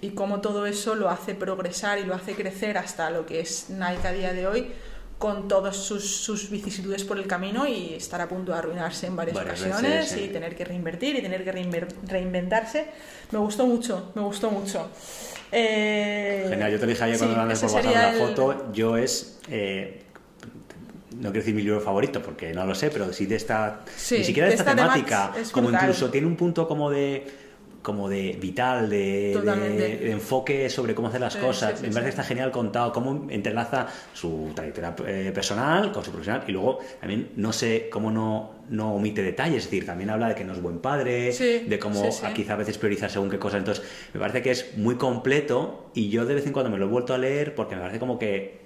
y 0.00 0.10
cómo 0.10 0.40
todo 0.40 0.66
eso 0.66 0.94
lo 0.94 1.08
hace 1.08 1.34
progresar 1.34 1.98
y 2.00 2.04
lo 2.04 2.14
hace 2.14 2.34
crecer 2.34 2.76
hasta 2.76 3.08
lo 3.10 3.24
que 3.24 3.40
es 3.40 3.70
Nike 3.70 4.06
a 4.08 4.12
día 4.12 4.32
de 4.32 4.46
hoy, 4.46 4.72
con 5.22 5.46
todas 5.46 5.76
sus, 5.76 6.16
sus, 6.16 6.50
vicisitudes 6.50 7.04
por 7.04 7.16
el 7.16 7.28
camino 7.28 7.64
y 7.64 7.94
estar 7.94 8.20
a 8.20 8.28
punto 8.28 8.50
de 8.50 8.58
arruinarse 8.58 9.06
en 9.06 9.14
varias, 9.14 9.36
ocasiones 9.36 10.16
y 10.16 10.26
tener 10.26 10.56
que 10.56 10.64
reinvertir 10.64 11.14
y 11.14 11.22
tener 11.22 11.44
que 11.44 11.52
reinventarse. 12.08 12.86
Me 13.30 13.38
gustó 13.38 13.64
mucho, 13.64 14.10
me 14.16 14.22
gustó 14.22 14.50
mucho. 14.50 14.90
Eh, 15.52 16.46
Genial, 16.48 16.72
yo 16.72 16.80
te 16.80 16.86
dije 16.88 17.04
ayer 17.04 17.18
cuando 17.18 17.36
me 17.36 17.54
por 17.54 17.70
WhatsApp 17.70 17.94
la 17.94 18.12
foto, 18.14 18.72
yo 18.72 18.96
es... 18.96 19.38
Eh, 19.48 20.02
no 21.12 21.30
quiero 21.30 21.34
decir 21.34 21.54
mi 21.54 21.62
libro 21.62 21.80
favorito 21.80 22.20
porque 22.20 22.52
no 22.52 22.66
lo 22.66 22.74
sé, 22.74 22.90
pero 22.90 23.12
sí 23.12 23.26
de 23.26 23.36
esta... 23.36 23.82
ni 24.10 24.24
siquiera 24.24 24.48
de, 24.48 24.56
esta, 24.56 24.74
temática, 24.74 25.32
como 25.52 25.70
incluso 25.70 26.10
tiene 26.10 26.26
un 26.26 26.34
punto 26.34 26.66
como 26.66 26.90
de 26.90 27.41
como 27.82 28.08
de 28.08 28.38
vital, 28.40 28.88
de, 28.88 30.10
enfoque 30.10 30.70
sobre 30.70 30.94
cómo 30.94 31.08
hacer 31.08 31.20
las 31.20 31.36
cosas. 31.36 31.82
Me 31.82 31.88
parece 31.88 32.04
que 32.04 32.08
está 32.10 32.24
genial 32.24 32.50
contado, 32.50 32.92
cómo 32.92 33.26
entrelaza 33.28 33.88
su 34.12 34.52
trayectoria 34.54 34.94
eh, 35.06 35.32
personal 35.34 35.92
con 35.92 36.04
su 36.04 36.10
profesional 36.10 36.44
y 36.46 36.52
luego 36.52 36.78
también 37.00 37.32
no 37.36 37.52
sé 37.52 37.88
cómo 37.90 38.10
no, 38.10 38.52
no 38.70 38.94
omite 38.94 39.22
detalles, 39.22 39.58
es 39.58 39.64
decir, 39.64 39.84
también 39.84 40.10
habla 40.10 40.28
de 40.28 40.34
que 40.34 40.44
no 40.44 40.52
es 40.52 40.62
buen 40.62 40.78
padre, 40.78 41.32
de 41.32 41.78
cómo 41.78 42.08
quizá 42.34 42.54
a 42.54 42.56
veces 42.56 42.78
prioriza 42.78 43.08
según 43.08 43.28
qué 43.28 43.38
cosas. 43.38 43.58
Entonces, 43.58 43.84
me 44.14 44.20
parece 44.20 44.42
que 44.42 44.52
es 44.52 44.76
muy 44.76 44.94
completo 44.94 45.90
y 45.94 46.08
yo 46.08 46.24
de 46.24 46.34
vez 46.34 46.46
en 46.46 46.52
cuando 46.52 46.70
me 46.70 46.78
lo 46.78 46.86
he 46.86 46.88
vuelto 46.88 47.14
a 47.14 47.18
leer 47.18 47.54
porque 47.54 47.74
me 47.74 47.80
parece 47.80 47.98
como 47.98 48.18
que 48.18 48.62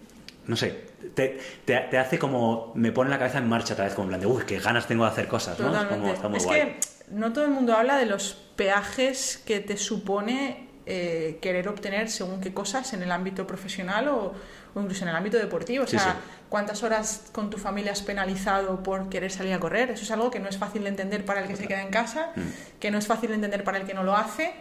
no 0.46 0.54
sé, 0.54 0.84
te, 1.14 1.40
te, 1.64 1.98
hace 1.98 2.20
como, 2.20 2.70
me 2.76 2.92
pone 2.92 3.10
la 3.10 3.18
cabeza 3.18 3.38
en 3.38 3.48
marcha 3.48 3.72
otra 3.72 3.86
vez, 3.86 3.94
como 3.94 4.04
en 4.04 4.08
plan 4.10 4.20
de, 4.20 4.26
uy, 4.28 4.44
qué 4.46 4.60
ganas 4.60 4.86
tengo 4.86 5.02
de 5.02 5.10
hacer 5.10 5.26
cosas, 5.26 5.58
¿no? 5.58 5.76
Es 5.76 5.86
como, 5.86 6.12
está 6.12 6.28
muy 6.28 6.38
guay 6.38 6.76
no 7.10 7.32
todo 7.32 7.44
el 7.44 7.50
mundo 7.50 7.74
habla 7.74 7.96
de 7.96 8.06
los 8.06 8.34
peajes 8.56 9.40
que 9.44 9.60
te 9.60 9.76
supone 9.76 10.66
eh, 10.86 11.38
querer 11.42 11.68
obtener 11.68 12.08
según 12.08 12.40
qué 12.40 12.54
cosas 12.54 12.92
en 12.92 13.02
el 13.02 13.10
ámbito 13.10 13.46
profesional 13.46 14.08
o, 14.08 14.34
incluso 14.76 15.04
en 15.04 15.10
el 15.10 15.16
ámbito 15.16 15.36
deportivo. 15.36 15.84
O 15.84 15.86
sea, 15.86 16.16
cuántas 16.48 16.82
horas 16.82 17.24
con 17.32 17.50
tu 17.50 17.58
familia 17.58 17.92
has 17.92 18.02
penalizado 18.02 18.82
por 18.82 19.08
querer 19.08 19.32
salir 19.32 19.54
a 19.54 19.58
correr. 19.58 19.90
Eso 19.90 20.04
es 20.04 20.10
algo 20.10 20.30
que 20.30 20.38
no 20.38 20.48
es 20.48 20.58
fácil 20.58 20.82
de 20.82 20.90
entender 20.90 21.24
para 21.24 21.40
el 21.40 21.48
que 21.48 21.56
se 21.56 21.66
queda 21.66 21.82
en 21.82 21.90
casa, 21.90 22.32
mm. 22.36 22.78
que 22.78 22.90
no 22.90 22.98
es 22.98 23.06
fácil 23.06 23.30
de 23.30 23.36
entender 23.36 23.64
para 23.64 23.78
el 23.78 23.86
que 23.86 23.94
no 23.94 24.02
lo 24.02 24.16
hace. 24.16 24.54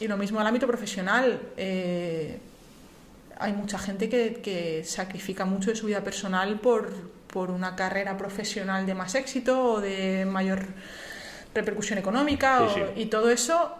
Y 0.00 0.08
lo 0.08 0.16
mismo 0.16 0.38
en 0.38 0.42
el 0.42 0.48
ámbito 0.48 0.66
profesional. 0.66 1.40
Eh, 1.56 2.38
hay 3.38 3.52
mucha 3.52 3.78
gente 3.78 4.08
que, 4.08 4.40
que, 4.42 4.84
sacrifica 4.84 5.44
mucho 5.44 5.70
de 5.70 5.76
su 5.76 5.86
vida 5.86 6.02
personal 6.02 6.60
por, 6.60 6.92
por 7.26 7.50
una 7.50 7.74
carrera 7.74 8.16
profesional 8.16 8.86
de 8.86 8.94
más 8.94 9.14
éxito 9.14 9.72
o 9.72 9.80
de 9.80 10.24
mayor 10.24 10.66
repercusión 11.54 11.98
económica 11.98 12.66
y 12.96 13.06
todo 13.06 13.30
eso 13.30 13.78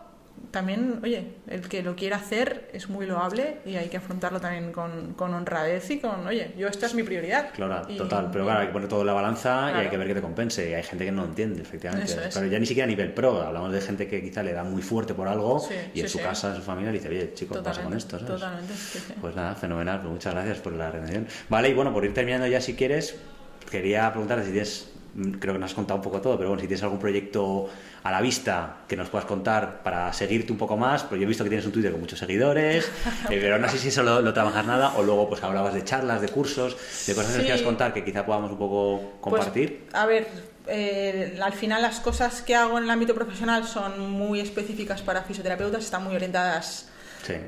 también, 0.50 1.00
oye, 1.02 1.32
el 1.48 1.62
que 1.68 1.82
lo 1.82 1.96
quiera 1.96 2.16
hacer 2.16 2.70
es 2.72 2.88
muy 2.88 3.06
loable 3.06 3.58
y 3.66 3.74
hay 3.74 3.88
que 3.88 3.96
afrontarlo 3.96 4.40
también 4.40 4.72
con, 4.72 5.14
con 5.14 5.34
honradez 5.34 5.90
y 5.90 5.98
con, 5.98 6.26
oye, 6.26 6.54
yo 6.56 6.68
esta 6.68 6.86
es 6.86 6.94
mi 6.94 7.02
prioridad. 7.02 7.50
Claro, 7.52 7.84
total, 7.96 8.28
pero 8.30 8.44
claro, 8.44 8.60
hay 8.60 8.68
que 8.68 8.72
poner 8.72 8.88
todo 8.88 9.00
en 9.00 9.08
la 9.08 9.14
balanza 9.14 9.72
y 9.72 9.80
hay 9.80 9.88
que 9.88 9.96
ver 9.96 10.06
que 10.06 10.14
te 10.14 10.20
compense. 10.20 10.70
Y 10.70 10.74
hay 10.74 10.82
gente 10.84 11.04
que 11.04 11.12
no 11.12 11.24
entiende, 11.24 11.62
efectivamente. 11.62 12.14
Pero 12.32 12.46
ya 12.46 12.58
ni 12.58 12.66
siquiera 12.66 12.84
a 12.84 12.88
nivel 12.88 13.12
pro, 13.12 13.42
hablamos 13.42 13.72
de 13.72 13.80
gente 13.80 14.06
que 14.06 14.22
quizá 14.22 14.42
le 14.44 14.52
da 14.52 14.62
muy 14.62 14.82
fuerte 14.82 15.12
por 15.14 15.26
algo 15.26 15.66
y 15.92 16.00
en 16.00 16.08
su 16.08 16.20
casa, 16.20 16.50
en 16.50 16.56
su 16.56 16.62
familia, 16.62 16.92
le 16.92 16.98
dice, 16.98 17.08
oye, 17.08 17.34
chicos, 17.34 17.58
pasa 17.58 17.82
con 17.82 17.94
esto, 17.94 18.18
Totalmente. 18.18 18.72
Pues 19.20 19.34
nada, 19.34 19.54
fenomenal, 19.54 20.00
pues 20.00 20.12
muchas 20.12 20.34
gracias 20.34 20.58
por 20.58 20.72
la 20.72 20.90
reunión. 20.90 21.26
Vale, 21.48 21.68
y 21.68 21.74
bueno, 21.74 21.92
por 21.92 22.04
ir 22.04 22.14
terminando 22.14 22.46
ya 22.46 22.60
si 22.60 22.74
quieres, 22.74 23.16
quería 23.70 24.10
preguntarte 24.10 24.44
si 24.44 24.52
tienes 24.52 24.94
creo 25.40 25.54
que 25.54 25.60
nos 25.60 25.70
has 25.70 25.74
contado 25.74 25.98
un 25.98 26.02
poco 26.02 26.20
todo, 26.20 26.36
pero 26.36 26.48
bueno, 26.48 26.60
si 26.60 26.66
tienes 26.66 26.82
algún 26.82 26.98
proyecto 26.98 27.68
a 28.02 28.10
la 28.10 28.20
vista 28.20 28.78
que 28.88 28.96
nos 28.96 29.08
puedas 29.08 29.26
contar 29.26 29.82
para 29.82 30.12
seguirte 30.12 30.52
un 30.52 30.58
poco 30.58 30.76
más, 30.76 31.04
pues 31.04 31.20
yo 31.20 31.24
he 31.24 31.28
visto 31.28 31.44
que 31.44 31.50
tienes 31.50 31.66
un 31.66 31.72
Twitter 31.72 31.92
con 31.92 32.00
muchos 32.00 32.18
seguidores, 32.18 32.84
eh, 33.30 33.38
pero 33.40 33.58
no 33.58 33.68
sé 33.68 33.78
si 33.78 33.88
eso 33.88 34.02
lo, 34.02 34.32
trabajas 34.34 34.66
nada, 34.66 34.94
o 34.96 35.02
luego 35.02 35.28
pues 35.28 35.42
hablabas 35.42 35.74
de 35.74 35.84
charlas, 35.84 36.20
de 36.20 36.28
cursos, 36.28 36.76
de 37.06 37.14
cosas 37.14 37.36
que 37.36 37.42
quieras 37.42 37.62
contar 37.62 37.94
que 37.94 38.04
quizá 38.04 38.26
podamos 38.26 38.50
un 38.50 38.58
poco 38.58 39.00
pues, 39.20 39.20
compartir. 39.20 39.86
a 39.92 40.06
ver, 40.06 40.26
eh, 40.66 41.38
al 41.40 41.52
final 41.52 41.82
las 41.82 42.00
cosas 42.00 42.42
que 42.42 42.54
hago 42.54 42.78
en 42.78 42.84
el 42.84 42.90
ámbito 42.90 43.14
profesional 43.14 43.64
son 43.64 44.10
muy 44.10 44.40
específicas 44.40 45.02
para 45.02 45.22
fisioterapeutas, 45.22 45.84
están 45.84 46.04
muy 46.04 46.16
orientadas 46.16 46.88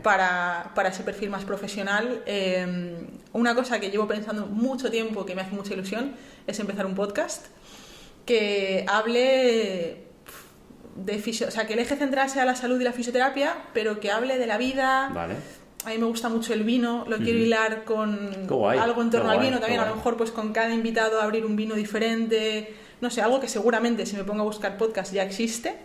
para, 0.03 0.71
para, 0.75 0.89
ese 0.89 1.03
perfil 1.03 1.31
más 1.31 1.45
profesional. 1.45 2.23
Eh, 2.27 2.97
una 3.33 3.55
cosa 3.55 3.79
que 3.79 3.91
llevo 3.91 4.07
pensando 4.07 4.47
mucho 4.47 4.91
tiempo, 4.91 5.27
que 5.27 5.35
me 5.35 5.43
hace 5.43 5.55
mucha 5.55 5.75
ilusión, 5.75 6.15
es 6.47 6.59
empezar 6.61 6.87
un 6.87 6.95
podcast 6.95 7.47
que 8.25 8.85
hable 8.89 10.07
de 10.97 11.19
fisio, 11.19 11.49
o 11.49 11.51
sea, 11.51 11.67
que 11.67 11.75
el 11.75 11.79
eje 11.79 11.97
central 11.97 12.29
sea 12.29 12.45
la 12.45 12.57
salud 12.57 12.81
y 12.81 12.85
la 12.85 12.93
fisioterapia, 12.93 13.55
pero 13.73 14.01
que 14.01 14.11
hable 14.11 14.39
de 14.39 14.47
la 14.47 14.59
vida. 14.59 15.11
Vale. 15.13 15.35
A 15.85 15.91
mí 15.91 15.99
me 15.99 16.07
gusta 16.07 16.29
mucho 16.29 16.53
el 16.53 16.65
vino, 16.65 17.05
lo 17.07 17.19
quiero 17.19 17.39
hilar 17.39 17.85
con 17.85 18.31
algo 18.81 19.03
en 19.03 19.11
torno 19.11 19.31
al 19.31 19.39
vino 19.39 19.61
también, 19.61 19.81
a 19.81 19.89
lo 19.89 19.95
mejor 19.95 20.17
pues 20.17 20.33
con 20.33 20.53
cada 20.53 20.75
invitado 20.75 21.21
abrir 21.21 21.47
un 21.47 21.55
vino 21.55 21.77
diferente, 21.77 22.75
no 23.01 23.09
sé, 23.09 23.21
algo 23.21 23.39
que 23.39 23.47
seguramente 23.47 24.05
si 24.05 24.17
me 24.17 24.25
pongo 24.25 24.41
a 24.41 24.45
buscar 24.45 24.79
podcast 24.79 25.13
ya 25.13 25.23
existe, 25.23 25.77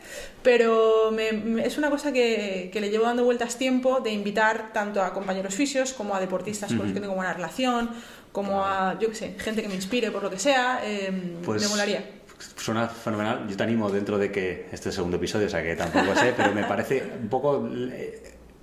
pero 0.42 1.16
es 1.16 1.78
una 1.78 1.92
cosa 1.92 2.12
que, 2.12 2.72
que, 2.74 2.82
le 2.82 2.90
llevo 2.90 3.06
dando 3.06 3.24
vueltas 3.24 3.58
tiempo 3.58 4.00
de 4.00 4.12
invitar 4.12 4.74
tanto 4.74 5.04
a 5.04 5.14
compañeros 5.14 5.54
fisios 5.54 5.94
como 5.94 6.16
a 6.16 6.20
deportistas 6.20 6.70
con 6.70 6.80
los 6.86 6.94
que 6.94 7.00
tengo 7.00 7.14
buena 7.14 7.34
relación, 7.34 7.92
como 8.32 8.64
a, 8.64 8.98
yo 9.00 9.10
qué 9.10 9.16
sé, 9.16 9.36
gente 9.38 9.62
que 9.62 9.68
me 9.68 9.76
inspire 9.76 10.12
por 10.12 10.24
lo 10.24 10.30
que 10.30 10.40
sea, 10.40 10.82
eh, 10.84 11.12
me 11.12 11.68
molaría 11.68 12.22
suena 12.56 12.88
fenomenal. 12.88 13.48
Yo 13.48 13.56
te 13.58 13.64
animo 13.64 13.90
dentro 13.90 14.18
de 14.18 14.32
que 14.32 14.68
este 14.72 14.92
segundo 14.92 15.18
episodio, 15.18 15.48
o 15.48 15.50
sea 15.50 15.64
que 15.64 15.76
tampoco 15.76 16.16
sé, 16.16 16.34
pero 16.36 16.54
me 16.54 16.64
parece 16.64 17.04
un 17.22 17.30
poco. 17.30 17.70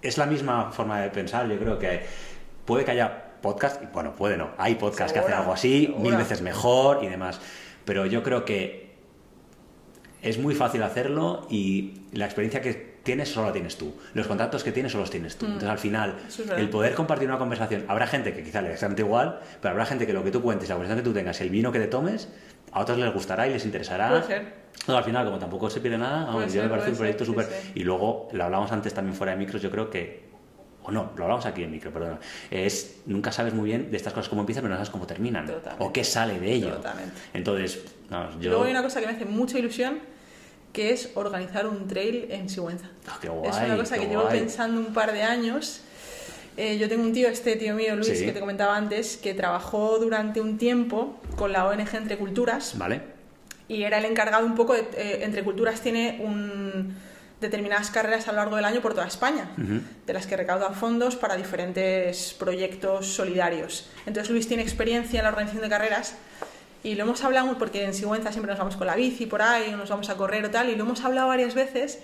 Es 0.01 0.19
la 0.19 0.27
misma 0.27 0.71
forma 0.71 1.01
de 1.01 1.11
pensar. 1.11 1.49
Yo 1.49 1.59
creo 1.59 1.79
que 1.79 2.03
puede 2.65 2.85
que 2.85 2.93
haya 2.93 3.25
podcast, 3.41 3.83
y 3.83 3.87
bueno, 3.87 4.15
puede 4.15 4.37
no. 4.37 4.51
Hay 4.59 4.77
podcast 4.77 5.13
que 5.13 5.21
hacen 5.21 5.35
algo 5.35 5.53
así, 5.53 5.95
mil 5.99 6.17
veces 6.17 6.43
mejor 6.43 7.03
y 7.03 7.09
demás. 7.09 7.41
Pero 7.85 8.07
yo 8.07 8.23
creo 8.23 8.45
que 8.45 8.89
es 10.23 10.39
muy 10.39 10.55
fácil 10.55 10.83
hacerlo 10.83 11.47
y 11.49 12.03
la 12.13 12.25
experiencia 12.25 12.61
que 12.61 12.88
tienes 13.09 13.31
solo 13.31 13.47
la 13.47 13.53
tienes 13.55 13.79
tú. 13.79 13.95
Los 14.13 14.27
contactos 14.27 14.63
que 14.63 14.71
tienes 14.71 14.93
solo 14.93 15.05
los 15.05 15.11
tienes 15.11 15.37
tú. 15.37 15.47
Mm. 15.47 15.53
Entonces, 15.53 15.71
al 15.71 15.79
final, 15.79 16.15
el 16.59 16.69
poder 16.69 16.95
compartir 16.95 17.27
una 17.27 17.39
conversación, 17.39 17.87
habrá 17.89 18.07
gente 18.07 18.35
que 18.35 18.43
quizá 18.43 18.61
le 18.61 18.69
exactamente 18.69 19.01
igual, 19.01 19.41
pero 19.63 19.73
habrá 19.73 19.87
gente 19.87 20.07
que 20.07 20.13
lo 20.13 20.23
que 20.23 20.31
tú 20.31 20.43
cuentes, 20.43 20.69
la 20.69 20.75
conversación 20.75 21.03
que 21.03 21.09
tú 21.09 21.15
tengas, 21.15 21.41
el 21.41 21.49
vino 21.49 21.73
que 21.73 21.79
te 21.79 21.87
tomes, 21.87 22.29
a 22.71 22.81
otros 22.81 22.99
les 22.99 23.11
gustará 23.15 23.49
y 23.49 23.53
les 23.53 23.65
interesará. 23.65 24.11
Puede 24.11 24.25
ser. 24.25 24.53
No, 24.87 24.99
al 24.99 25.05
final, 25.05 25.25
como 25.25 25.39
tampoco 25.39 25.71
se 25.71 25.81
pide 25.81 25.97
nada, 25.97 26.47
yo 26.49 26.63
me 26.63 26.69
parece 26.69 26.91
un 26.91 26.97
proyecto 26.99 27.25
súper. 27.25 27.49
Y 27.75 27.83
luego, 27.83 28.29
lo 28.33 28.45
hablamos 28.45 28.71
antes 28.73 28.93
también 28.93 29.17
fuera 29.17 29.33
de 29.33 29.39
micros, 29.39 29.63
yo 29.63 29.71
creo 29.71 29.89
que. 29.89 30.29
O 30.83 30.91
no, 30.91 31.13
lo 31.17 31.25
hablamos 31.25 31.47
aquí 31.47 31.63
en 31.63 31.71
micro, 31.71 31.91
perdón. 31.91 32.19
Es, 32.51 33.01
nunca 33.07 33.33
sabes 33.33 33.55
muy 33.55 33.71
bien 33.71 33.91
de 33.91 33.97
estas 33.97 34.13
cosas 34.13 34.29
cómo 34.29 34.43
empiezan, 34.43 34.63
pero 34.63 34.75
no 34.75 34.77
sabes 34.77 34.91
cómo 34.91 35.07
terminan. 35.07 35.51
O 35.79 35.93
qué 35.93 36.05
sale 36.05 36.39
de 36.39 36.53
ello. 36.53 36.75
Totalmente. 36.75 37.15
Entonces, 37.33 37.85
vamos, 38.11 38.35
yo. 38.39 38.51
Luego 38.51 38.65
hay 38.65 38.73
una 38.73 38.83
cosa 38.83 39.01
que 39.01 39.07
me 39.07 39.13
hace 39.13 39.25
mucha 39.25 39.59
ilusión, 39.59 39.99
que 40.79 40.93
es 40.93 41.11
organizar 41.17 41.67
un 41.67 41.89
trail 41.89 42.29
en 42.31 42.49
Sigüenza. 42.49 42.87
Ah, 43.09 43.19
qué 43.21 43.29
guay, 43.29 43.51
es 43.51 43.57
una 43.57 43.77
cosa 43.77 43.99
que 43.99 44.07
llevo 44.07 44.29
pensando 44.29 44.79
un 44.79 44.95
par 44.95 45.13
de 45.13 45.25
años 45.25 45.81
eh, 46.57 46.79
yo 46.79 46.89
tengo 46.89 47.03
un 47.03 47.13
tío, 47.13 47.29
este 47.29 47.57
tío 47.57 47.75
mío, 47.75 47.97
Luis, 47.97 48.21
que 48.21 48.33
te 48.33 48.39
comentaba 48.39 48.77
antes, 48.77 49.17
que 49.17 49.35
trabajó 49.35 49.99
durante 49.99 50.41
un 50.41 50.57
tiempo 50.57 51.21
con 51.37 51.53
la 51.53 51.67
ONG 51.67 51.95
Entre 51.95 52.17
Culturas. 52.17 52.79
Vale. 52.79 53.01
Y 53.67 53.83
era 53.83 53.99
el 53.99 54.05
encargado 54.05 54.47
un 54.47 54.55
poco 54.55 54.75
de. 54.75 54.81
Eh, 54.97 55.21
Entre 55.23 55.43
Culturas 55.43 55.81
tiene 55.81 56.21
un, 56.21 56.97
determinadas 57.41 57.91
carreras 57.91 58.29
a 58.29 58.33
lo 58.33 58.39
largo 58.39 58.57
del 58.57 58.65
año 58.65 58.81
por 58.81 58.95
toda 58.95 59.07
España, 59.07 59.51
de 59.57 60.13
las 60.13 60.27
que 60.29 60.37
recaudan 60.37 60.75
fondos 60.75 61.17
para 61.17 61.37
diferentes 61.37 62.35
proyectos 62.39 63.07
solidarios. 63.07 63.89
Entonces 64.07 64.31
Luis 64.31 64.47
tiene 64.47 64.63
experiencia 64.63 65.19
en 65.19 65.25
la 65.25 65.31
organización 65.31 65.63
de 65.63 65.69
carreras 65.69 66.15
y 66.83 66.95
lo 66.95 67.05
hemos 67.05 67.23
hablado 67.25 67.59
porque 67.59 67.85
en 67.85 67.95
Sigüenza 67.95 68.31
siempre 68.33 68.51
nos 68.51 68.59
vamos 68.59 68.77
con 68.77 68.87
la 68.87 68.95
bici 68.95 69.27
por 69.27 69.43
ahí, 69.43 69.73
nos 69.73 69.89
vamos 69.89 70.09
a 70.11 70.17
correr 70.17 70.45
o 70.45 70.51
tal, 70.51 70.69
y 70.69 70.77
lo 70.77 70.85
hemos 70.85 71.05
hablado 71.05 71.29
varias 71.29 71.55
veces 71.55 71.99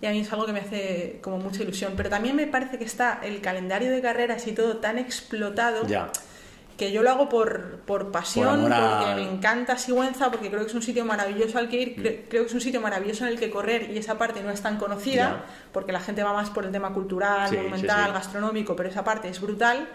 y 0.00 0.06
a 0.06 0.10
mí 0.10 0.20
es 0.20 0.32
algo 0.32 0.46
que 0.46 0.52
me 0.52 0.60
hace 0.60 1.18
como 1.22 1.38
mucha 1.38 1.62
ilusión. 1.62 1.94
Pero 1.96 2.08
también 2.08 2.36
me 2.36 2.46
parece 2.46 2.78
que 2.78 2.84
está 2.84 3.20
el 3.22 3.40
calendario 3.40 3.90
de 3.90 4.00
carreras 4.00 4.46
y 4.46 4.52
todo 4.52 4.76
tan 4.76 4.98
explotado 4.98 5.86
que 6.76 6.92
yo 6.92 7.02
lo 7.02 7.10
hago 7.10 7.28
por, 7.28 7.80
por 7.80 8.12
pasión, 8.12 8.60
porque 8.60 9.14
me 9.16 9.28
encanta 9.28 9.76
Sigüenza, 9.76 10.30
porque 10.30 10.48
creo 10.48 10.60
que 10.60 10.68
es 10.68 10.74
un 10.74 10.82
sitio 10.82 11.04
maravilloso 11.04 11.58
al 11.58 11.68
que 11.68 11.76
ir, 11.76 11.98
mm. 11.98 12.28
creo, 12.28 12.42
que 12.44 12.46
es 12.46 12.54
un 12.54 12.60
sitio 12.60 12.80
maravilloso 12.80 13.26
en 13.26 13.32
el 13.32 13.40
que 13.40 13.50
correr 13.50 13.90
y 13.90 13.98
esa 13.98 14.16
parte 14.16 14.40
no 14.44 14.50
es 14.52 14.62
tan 14.62 14.78
conocida, 14.78 15.44
porque 15.72 15.90
la 15.90 15.98
gente 15.98 16.22
va 16.22 16.32
más 16.32 16.50
por 16.50 16.64
el 16.64 16.70
tema 16.70 16.94
cultural, 16.94 17.52
monumental, 17.52 18.12
gastronómico, 18.12 18.76
pero 18.76 18.88
esa 18.88 19.02
parte 19.02 19.28
es 19.28 19.40
brutal. 19.40 19.88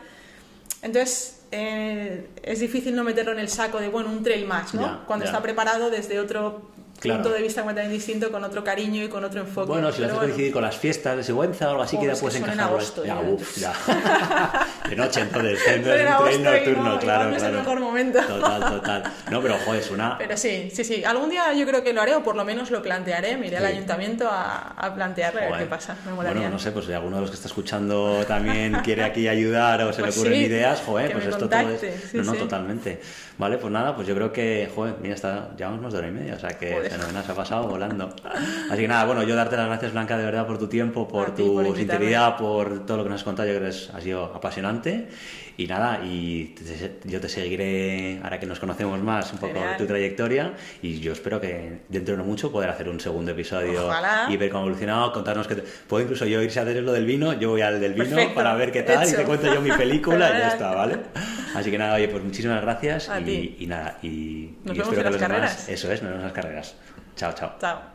Entonces, 0.82 1.43
eh, 1.56 2.30
es 2.42 2.60
difícil 2.60 2.96
no 2.96 3.04
meterlo 3.04 3.32
en 3.32 3.40
el 3.40 3.48
saco 3.48 3.80
de, 3.80 3.88
bueno, 3.88 4.10
un 4.10 4.24
trail 4.24 4.48
más, 4.48 4.74
¿no? 4.74 5.06
Cuando 5.06 5.26
está 5.26 5.42
preparado 5.42 5.92
desde 5.92 6.20
otro 6.20 6.73
punto 7.02 7.30
de 7.32 7.42
vista 7.42 7.62
completamente 7.62 7.96
distinto, 7.98 8.32
con 8.32 8.44
otro 8.44 8.64
cariño 8.64 9.04
y 9.04 9.10
con 9.10 9.24
otro 9.24 9.42
enfoque. 9.42 9.68
Bueno, 9.68 9.92
si 9.92 10.00
lo 10.02 10.08
haces 10.08 10.20
coincidir 10.20 10.54
con 10.54 10.62
las 10.64 10.78
fiestas 10.78 11.18
de 11.18 11.24
Sigüenza 11.24 11.68
o 11.68 11.72
algo 11.72 11.84
así, 11.84 11.98
que 11.98 12.06
ya 12.08 12.14
puedes 12.16 12.38
encajarlo. 12.40 12.64
Agosto, 12.64 13.06
ya, 13.06 13.16
ya. 13.22 13.30
Uf, 13.30 13.58
ya. 13.58 13.74
de 14.90 14.96
noche, 14.96 15.22
entonces, 15.22 15.60
en, 15.68 15.86
en 15.88 16.08
agosto 16.08 16.40
nocturno, 16.40 16.84
no, 16.94 17.00
claro, 17.00 17.30
no 17.30 17.36
es 17.36 17.38
claro. 17.42 17.58
el 17.58 17.60
mejor 17.64 17.80
momento. 17.80 18.20
Total, 18.22 18.62
total. 18.62 19.04
No, 19.32 19.42
pero 19.42 19.56
joder, 19.66 19.82
es 19.82 19.92
una. 19.92 20.18
Pero 20.18 20.38
sí, 20.38 20.70
sí, 20.74 20.84
sí. 20.84 21.04
Algún 21.04 21.30
día 21.30 21.52
yo 21.54 21.66
creo 21.66 21.84
que 21.84 21.94
lo 21.94 22.02
haré, 22.02 22.16
o 22.16 22.24
por 22.24 22.36
lo 22.36 22.46
menos 22.46 22.72
lo 22.72 22.82
plantearé. 22.82 23.38
Me 23.38 23.48
iré 23.48 23.58
al 23.58 23.64
Sí. 23.66 23.70
ayuntamiento 23.74 24.28
a, 24.30 24.70
a 24.78 24.94
plantearle 24.96 25.40
a 25.40 25.44
ver 25.44 25.52
Joder. 25.52 25.64
qué 25.66 25.70
pasa. 25.70 25.96
Me 26.06 26.14
molaría. 26.14 26.40
Bueno, 26.42 26.54
no 26.54 26.60
sé, 26.60 26.72
pues 26.72 26.86
si 26.86 26.94
alguno 26.94 27.18
de 27.18 27.22
los 27.22 27.30
que 27.32 27.36
está 27.36 27.48
escuchando 27.48 28.24
también 28.28 28.74
quiere 28.84 29.04
aquí 29.04 29.28
ayudar 29.28 29.82
o 29.82 29.92
se 29.94 30.02
Pues 30.02 30.16
le 30.16 30.22
ocurren 30.22 30.40
sí, 30.40 30.46
ideas, 30.46 30.82
joder, 30.86 31.12
pues 31.12 31.26
esto 31.26 31.50
todo 31.50 31.60
es. 31.60 31.66
contacte, 31.66 31.98
sí, 32.12 32.18
no, 32.18 32.24
no, 32.24 32.34
totalmente. 32.36 33.02
Vale, 33.38 33.58
pues 33.58 33.74
nada, 33.74 33.96
pues 33.96 34.08
yo 34.08 34.14
creo 34.14 34.32
que, 34.32 34.70
joder, 34.76 34.96
mira, 35.02 35.16
está, 35.16 35.50
llevamos 35.58 35.82
más 35.82 35.92
de 35.94 36.00
hora 36.00 36.08
y 36.08 36.12
media, 36.12 36.36
o 36.36 36.40
sea 36.40 36.50
que 36.52 36.72
Joder. 36.72 36.92
fenomenal, 36.92 37.24
se 37.24 37.32
ha 37.32 37.36
pasado 37.36 37.68
volando. 37.68 38.14
Así 38.70 38.82
que 38.82 38.88
nada, 38.88 39.06
bueno, 39.06 39.24
yo 39.24 39.36
darte 39.36 39.58
las 39.58 39.66
gracias, 39.68 39.92
Blanca, 39.92 40.18
de 40.18 40.26
verdad, 40.26 40.46
por 40.46 40.60
tu 40.60 40.68
tiempo, 40.68 41.08
por 41.08 41.30
A 41.30 41.36
ti, 41.36 41.44
tu 41.44 41.56
por 41.56 41.76
sinceridad, 41.76 42.38
por 42.38 42.86
todo 42.86 42.98
lo 42.98 43.04
que 43.04 43.10
nos 43.10 43.22
has 43.22 43.24
contado, 43.26 43.48
yo 43.50 43.56
creo 43.56 43.70
que 43.70 43.76
es- 43.76 43.90
ha 43.94 44.00
sido 44.02 44.26
apasionante. 44.26 45.08
Y 45.56 45.68
nada, 45.68 46.02
y 46.04 46.46
te- 46.56 47.00
yo 47.10 47.22
te 47.22 47.30
seguiré, 47.30 48.20
ahora 48.24 48.40
que 48.40 48.46
nos 48.48 48.60
conocemos 48.60 49.00
más, 49.02 49.32
un 49.34 49.38
poco 49.40 49.60
tu 49.78 49.86
trayectoria, 49.86 50.54
y 50.82 51.00
yo 51.00 51.14
espero 51.14 51.40
que 51.40 51.82
dentro 51.90 52.14
de 52.14 52.18
no 52.18 52.24
mucho 52.24 52.52
poder 52.52 52.70
hacer 52.72 52.90
un 52.90 53.00
segundo 53.00 53.32
episodio 53.32 53.86
Ojalá. 53.88 54.26
y 54.30 54.38
ver 54.38 54.50
cómo 54.50 54.64
ha 54.64 54.66
evolucionado, 54.68 55.12
contarnos 55.14 55.48
que... 55.48 55.56
te- 55.56 55.64
Puedo 55.88 56.04
incluso 56.04 56.26
yo 56.26 56.42
irse 56.42 56.60
a 56.60 56.64
hacer 56.64 56.82
lo 56.82 56.92
del 56.92 57.06
vino, 57.06 57.34
yo 57.34 57.52
voy 57.52 57.62
al 57.62 57.80
del 57.80 57.94
vino 57.94 58.06
Perfecto. 58.10 58.34
para 58.36 58.56
ver 58.56 58.72
qué 58.72 58.82
tal 58.82 59.08
y 59.08 59.12
te 59.12 59.24
cuento 59.26 59.54
yo 59.54 59.62
mi 59.62 59.72
película 59.72 60.30
y 60.36 60.40
ya 60.40 60.48
está, 60.54 60.74
¿vale? 60.74 60.98
Así 61.54 61.70
que 61.70 61.78
nada, 61.78 61.96
oye, 61.96 62.08
pues 62.08 62.24
muchísimas 62.24 62.62
gracias 62.62 63.08
y, 63.60 63.68
nada, 63.68 64.00
y, 64.02 64.56
Nos 64.64 64.76
y 64.76 64.80
vemos 64.80 64.88
espero 64.88 64.92
en 64.92 64.96
que 64.98 65.04
las 65.04 65.12
los 65.14 65.22
demás-. 65.22 65.70
Eso 65.70 65.92
es, 65.92 66.02
nos 66.02 66.10
vemos 66.12 66.20
en 66.22 66.24
las 66.26 66.34
carreras. 66.34 66.76
Chao, 67.16 67.34
chao. 67.34 67.54
Chao. 67.62 67.93